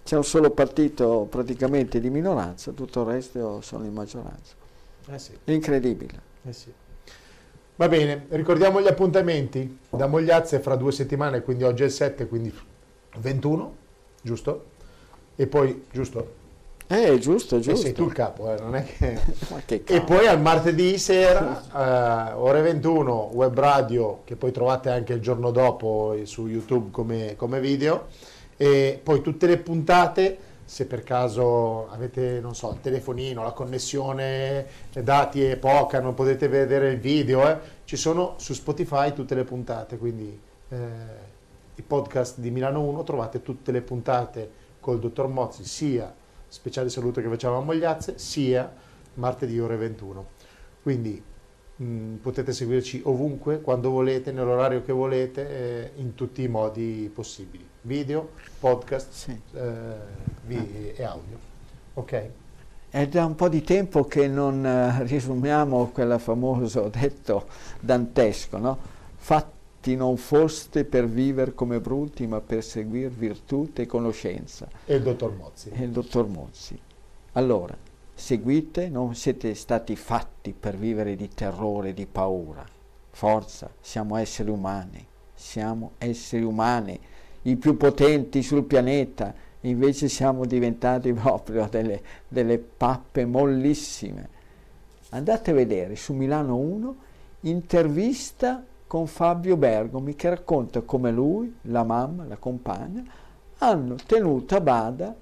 C'è 0.02 0.16
un 0.16 0.24
solo 0.24 0.50
partito 0.50 1.26
praticamente 1.28 2.00
di 2.00 2.10
minoranza. 2.10 2.72
Tutto 2.72 3.02
il 3.02 3.06
resto 3.06 3.60
sono 3.60 3.84
in 3.84 3.92
maggioranza. 3.92 4.54
Eh 5.06 5.18
sì, 5.18 5.32
incredibile. 5.44 6.20
Eh 6.44 6.52
sì. 6.52 6.72
Va 7.80 7.88
bene, 7.88 8.26
ricordiamo 8.28 8.82
gli 8.82 8.86
appuntamenti 8.88 9.78
da 9.88 10.06
Mogliazze 10.06 10.58
fra 10.58 10.76
due 10.76 10.92
settimane, 10.92 11.40
quindi 11.40 11.64
oggi 11.64 11.80
è 11.80 11.86
il 11.86 11.90
7, 11.90 12.28
quindi 12.28 12.52
21, 13.16 13.74
giusto? 14.20 14.64
E 15.34 15.46
poi, 15.46 15.84
giusto? 15.90 16.32
Eh, 16.88 17.18
giusto, 17.18 17.56
E 17.56 17.60
giusto. 17.60 17.80
sei 17.80 17.94
tu 17.94 18.04
il 18.04 18.12
capo, 18.12 18.52
eh, 18.52 18.60
non 18.60 18.76
è 18.76 18.84
che... 18.84 19.18
Ma 19.48 19.62
che 19.64 19.82
E 19.86 20.02
poi 20.02 20.26
al 20.26 20.42
martedì 20.42 20.98
sera, 20.98 22.28
eh, 22.28 22.34
ore 22.34 22.60
21, 22.60 23.30
web 23.32 23.58
radio, 23.58 24.20
che 24.24 24.36
poi 24.36 24.52
trovate 24.52 24.90
anche 24.90 25.14
il 25.14 25.22
giorno 25.22 25.50
dopo 25.50 26.18
su 26.24 26.48
YouTube 26.48 26.90
come, 26.90 27.34
come 27.36 27.60
video, 27.60 28.08
e 28.58 29.00
poi 29.02 29.22
tutte 29.22 29.46
le 29.46 29.56
puntate, 29.56 30.36
se 30.70 30.86
per 30.86 31.02
caso 31.02 31.88
avete, 31.88 32.38
non 32.38 32.54
so, 32.54 32.70
il 32.70 32.80
telefonino, 32.80 33.42
la 33.42 33.50
connessione, 33.50 34.66
eh, 34.92 35.02
dati 35.02 35.42
è 35.42 35.56
poca, 35.56 35.98
non 36.00 36.14
potete 36.14 36.46
vedere 36.46 36.92
il 36.92 37.00
video, 37.00 37.44
eh, 37.48 37.58
ci 37.82 37.96
sono 37.96 38.34
su 38.36 38.54
Spotify 38.54 39.12
tutte 39.12 39.34
le 39.34 39.42
puntate, 39.42 39.98
quindi 39.98 40.40
eh, 40.68 40.78
i 41.74 41.82
podcast 41.82 42.38
di 42.38 42.52
Milano 42.52 42.82
1 42.82 43.02
trovate 43.02 43.42
tutte 43.42 43.72
le 43.72 43.80
puntate 43.82 44.48
col 44.78 45.00
dottor 45.00 45.26
Mozzi, 45.26 45.64
sia 45.64 46.14
speciale 46.46 46.88
salute 46.88 47.20
che 47.20 47.28
facciamo 47.28 47.56
a 47.56 47.62
Mogliazze, 47.62 48.16
sia 48.18 48.72
martedì 49.14 49.58
ore 49.58 49.74
21. 49.74 50.26
Quindi 50.84 51.20
mh, 51.74 52.14
potete 52.22 52.52
seguirci 52.52 53.00
ovunque, 53.06 53.60
quando 53.60 53.90
volete, 53.90 54.30
nell'orario 54.30 54.84
che 54.84 54.92
volete, 54.92 55.48
eh, 55.48 55.90
in 55.96 56.14
tutti 56.14 56.42
i 56.42 56.48
modi 56.48 57.10
possibili. 57.12 57.69
Video, 57.82 58.30
podcast 58.58 59.10
Sì. 59.10 59.40
eh, 59.54 59.60
vi- 60.46 60.92
e 60.94 61.02
audio. 61.02 61.38
Ok? 61.94 62.30
È 62.90 63.06
da 63.06 63.24
un 63.24 63.34
po' 63.36 63.48
di 63.48 63.62
tempo 63.62 64.04
che 64.04 64.26
non 64.28 64.66
eh, 64.66 65.04
risumiamo 65.04 65.86
quel 65.88 66.18
famoso 66.20 66.88
detto 66.88 67.46
dantesco, 67.80 68.58
no? 68.58 68.78
Fatti 69.16 69.96
non 69.96 70.16
foste 70.16 70.84
per 70.84 71.06
vivere 71.06 71.54
come 71.54 71.80
bruti, 71.80 72.26
ma 72.26 72.40
per 72.40 72.62
seguire 72.64 73.08
virtù 73.08 73.70
e 73.74 73.86
conoscenza. 73.86 74.68
E 74.84 74.96
il 74.96 75.02
dottor 75.02 75.32
Mozzi. 75.34 75.70
E 75.70 75.84
il 75.84 75.90
dottor 75.90 76.26
Mozzi. 76.26 76.78
Allora, 77.32 77.74
seguite, 78.12 78.88
non 78.88 79.14
siete 79.14 79.54
stati 79.54 79.96
fatti 79.96 80.52
per 80.52 80.76
vivere 80.76 81.16
di 81.16 81.28
terrore, 81.28 81.94
di 81.94 82.06
paura. 82.06 82.66
Forza, 83.12 83.70
siamo 83.80 84.16
esseri 84.16 84.50
umani, 84.50 85.06
siamo 85.34 85.92
esseri 85.98 86.42
umani, 86.42 86.98
i 87.42 87.56
più 87.56 87.76
potenti 87.76 88.42
sul 88.42 88.64
pianeta, 88.64 89.34
invece 89.62 90.08
siamo 90.08 90.44
diventati 90.44 91.12
proprio 91.14 91.66
delle, 91.70 92.02
delle 92.28 92.58
pappe 92.58 93.24
mollissime. 93.24 94.38
Andate 95.10 95.50
a 95.50 95.54
vedere 95.54 95.96
su 95.96 96.12
Milano 96.12 96.56
1 96.56 96.96
intervista 97.42 98.64
con 98.86 99.06
Fabio 99.06 99.56
Bergomi 99.56 100.14
che 100.14 100.28
racconta 100.28 100.82
come 100.82 101.10
lui, 101.10 101.54
la 101.62 101.84
mamma, 101.84 102.24
la 102.26 102.36
compagna 102.36 103.02
hanno 103.58 103.96
tenuto 104.06 104.56
a 104.56 104.60
bada 104.60 105.14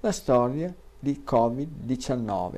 la 0.00 0.12
storia 0.12 0.72
di 0.98 1.22
Covid-19. 1.26 2.50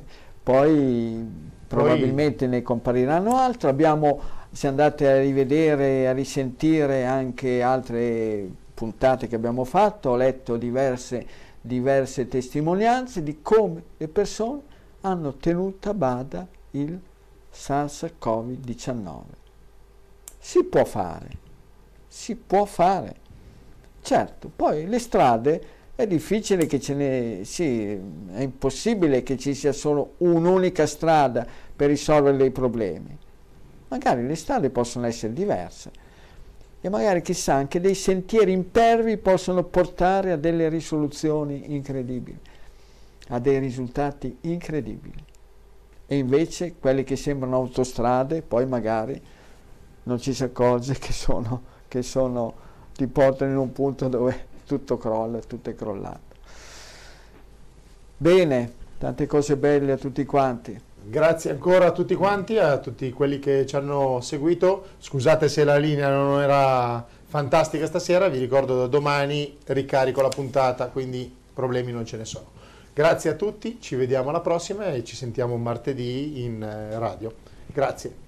Poi 0.43 1.27
probabilmente 1.67 2.47
ne 2.47 2.61
compariranno 2.61 3.37
altre. 3.37 3.69
Abbiamo, 3.69 4.19
se 4.51 4.67
andate 4.67 5.07
a 5.07 5.19
rivedere, 5.19 6.07
a 6.07 6.13
risentire 6.13 7.05
anche 7.05 7.61
altre 7.61 8.49
puntate 8.79 9.27
che 9.27 9.35
abbiamo 9.35 9.65
fatto, 9.65 10.11
ho 10.11 10.15
letto 10.15 10.55
diverse, 10.55 11.27
diverse 11.59 12.29
testimonianze 12.29 13.21
di 13.21 13.41
come 13.41 13.83
le 13.97 14.07
persone 14.07 14.61
hanno 15.01 15.33
tenuto 15.33 15.89
a 15.89 15.93
bada 15.93 16.47
il 16.71 16.97
SARS-CoV-19. 17.53 19.21
Si 20.37 20.63
può 20.63 20.85
fare, 20.85 21.29
si 22.07 22.37
può 22.37 22.63
fare. 22.63 23.15
Certo, 24.01 24.49
poi 24.55 24.87
le 24.87 24.99
strade 24.99 25.61
è 25.93 26.07
difficile 26.07 26.65
che 26.65 26.79
ce 26.79 26.93
ne 26.93 27.41
sì, 27.43 27.85
è 28.31 28.41
impossibile 28.41 29.23
che 29.23 29.35
ci 29.35 29.55
sia 29.55 29.73
solo 29.73 30.13
un'unica 30.19 30.85
strada 30.85 31.45
per 31.75 31.89
risolvere 31.89 32.37
dei 32.37 32.51
problemi. 32.51 33.17
Magari 33.89 34.25
le 34.25 34.35
strade 34.35 34.69
possono 34.69 35.05
essere 35.05 35.33
diverse 35.33 36.07
e 36.81 36.89
magari 36.89 37.21
chissà 37.21 37.55
anche 37.55 37.81
dei 37.81 37.95
sentieri 37.95 38.51
impervi 38.51 39.17
possono 39.17 39.63
portare 39.63 40.31
a 40.31 40.37
delle 40.37 40.69
risoluzioni 40.69 41.73
incredibili, 41.73 42.39
a 43.29 43.39
dei 43.39 43.59
risultati 43.59 44.37
incredibili. 44.41 45.23
E 46.07 46.17
invece 46.17 46.75
quelli 46.79 47.03
che 47.03 47.15
sembrano 47.15 47.57
autostrade 47.57 48.41
poi 48.41 48.65
magari 48.65 49.21
non 50.03 50.19
ci 50.19 50.33
si 50.33 50.43
accorge 50.43 50.93
che 50.97 51.11
sono, 51.11 51.61
che 51.87 52.01
sono 52.01 52.67
ti 52.95 53.07
portano 53.07 53.51
in 53.51 53.57
un 53.57 53.71
punto 53.71 54.07
dove 54.07 54.47
tutto 54.65 54.97
crolla, 54.97 55.39
tutto 55.39 55.69
è 55.69 55.75
crollato. 55.75 56.35
Bene, 58.17 58.73
tante 58.97 59.27
cose 59.27 59.55
belle 59.55 59.93
a 59.93 59.97
tutti 59.97 60.25
quanti. 60.25 60.79
Grazie 61.03 61.51
ancora 61.51 61.87
a 61.87 61.91
tutti 61.91 62.13
quanti, 62.15 62.57
a 62.57 62.77
tutti 62.77 63.11
quelli 63.11 63.39
che 63.39 63.65
ci 63.65 63.75
hanno 63.75 64.19
seguito. 64.21 64.85
Scusate 64.99 65.49
se 65.49 65.63
la 65.63 65.77
linea 65.77 66.09
non 66.09 66.41
era 66.41 67.05
fantastica 67.25 67.85
stasera, 67.85 68.27
vi 68.27 68.39
ricordo 68.39 68.77
da 68.77 68.87
domani 68.87 69.57
ricarico 69.65 70.21
la 70.21 70.29
puntata, 70.29 70.87
quindi 70.87 71.33
problemi 71.53 71.91
non 71.91 72.05
ce 72.05 72.17
ne 72.17 72.25
sono. 72.25 72.57
Grazie 72.93 73.29
a 73.31 73.33
tutti, 73.33 73.77
ci 73.79 73.95
vediamo 73.95 74.29
alla 74.29 74.41
prossima 74.41 74.91
e 74.91 75.03
ci 75.03 75.15
sentiamo 75.15 75.55
martedì 75.57 76.43
in 76.43 76.61
eh, 76.61 76.99
radio. 76.99 77.33
Grazie. 77.67 78.27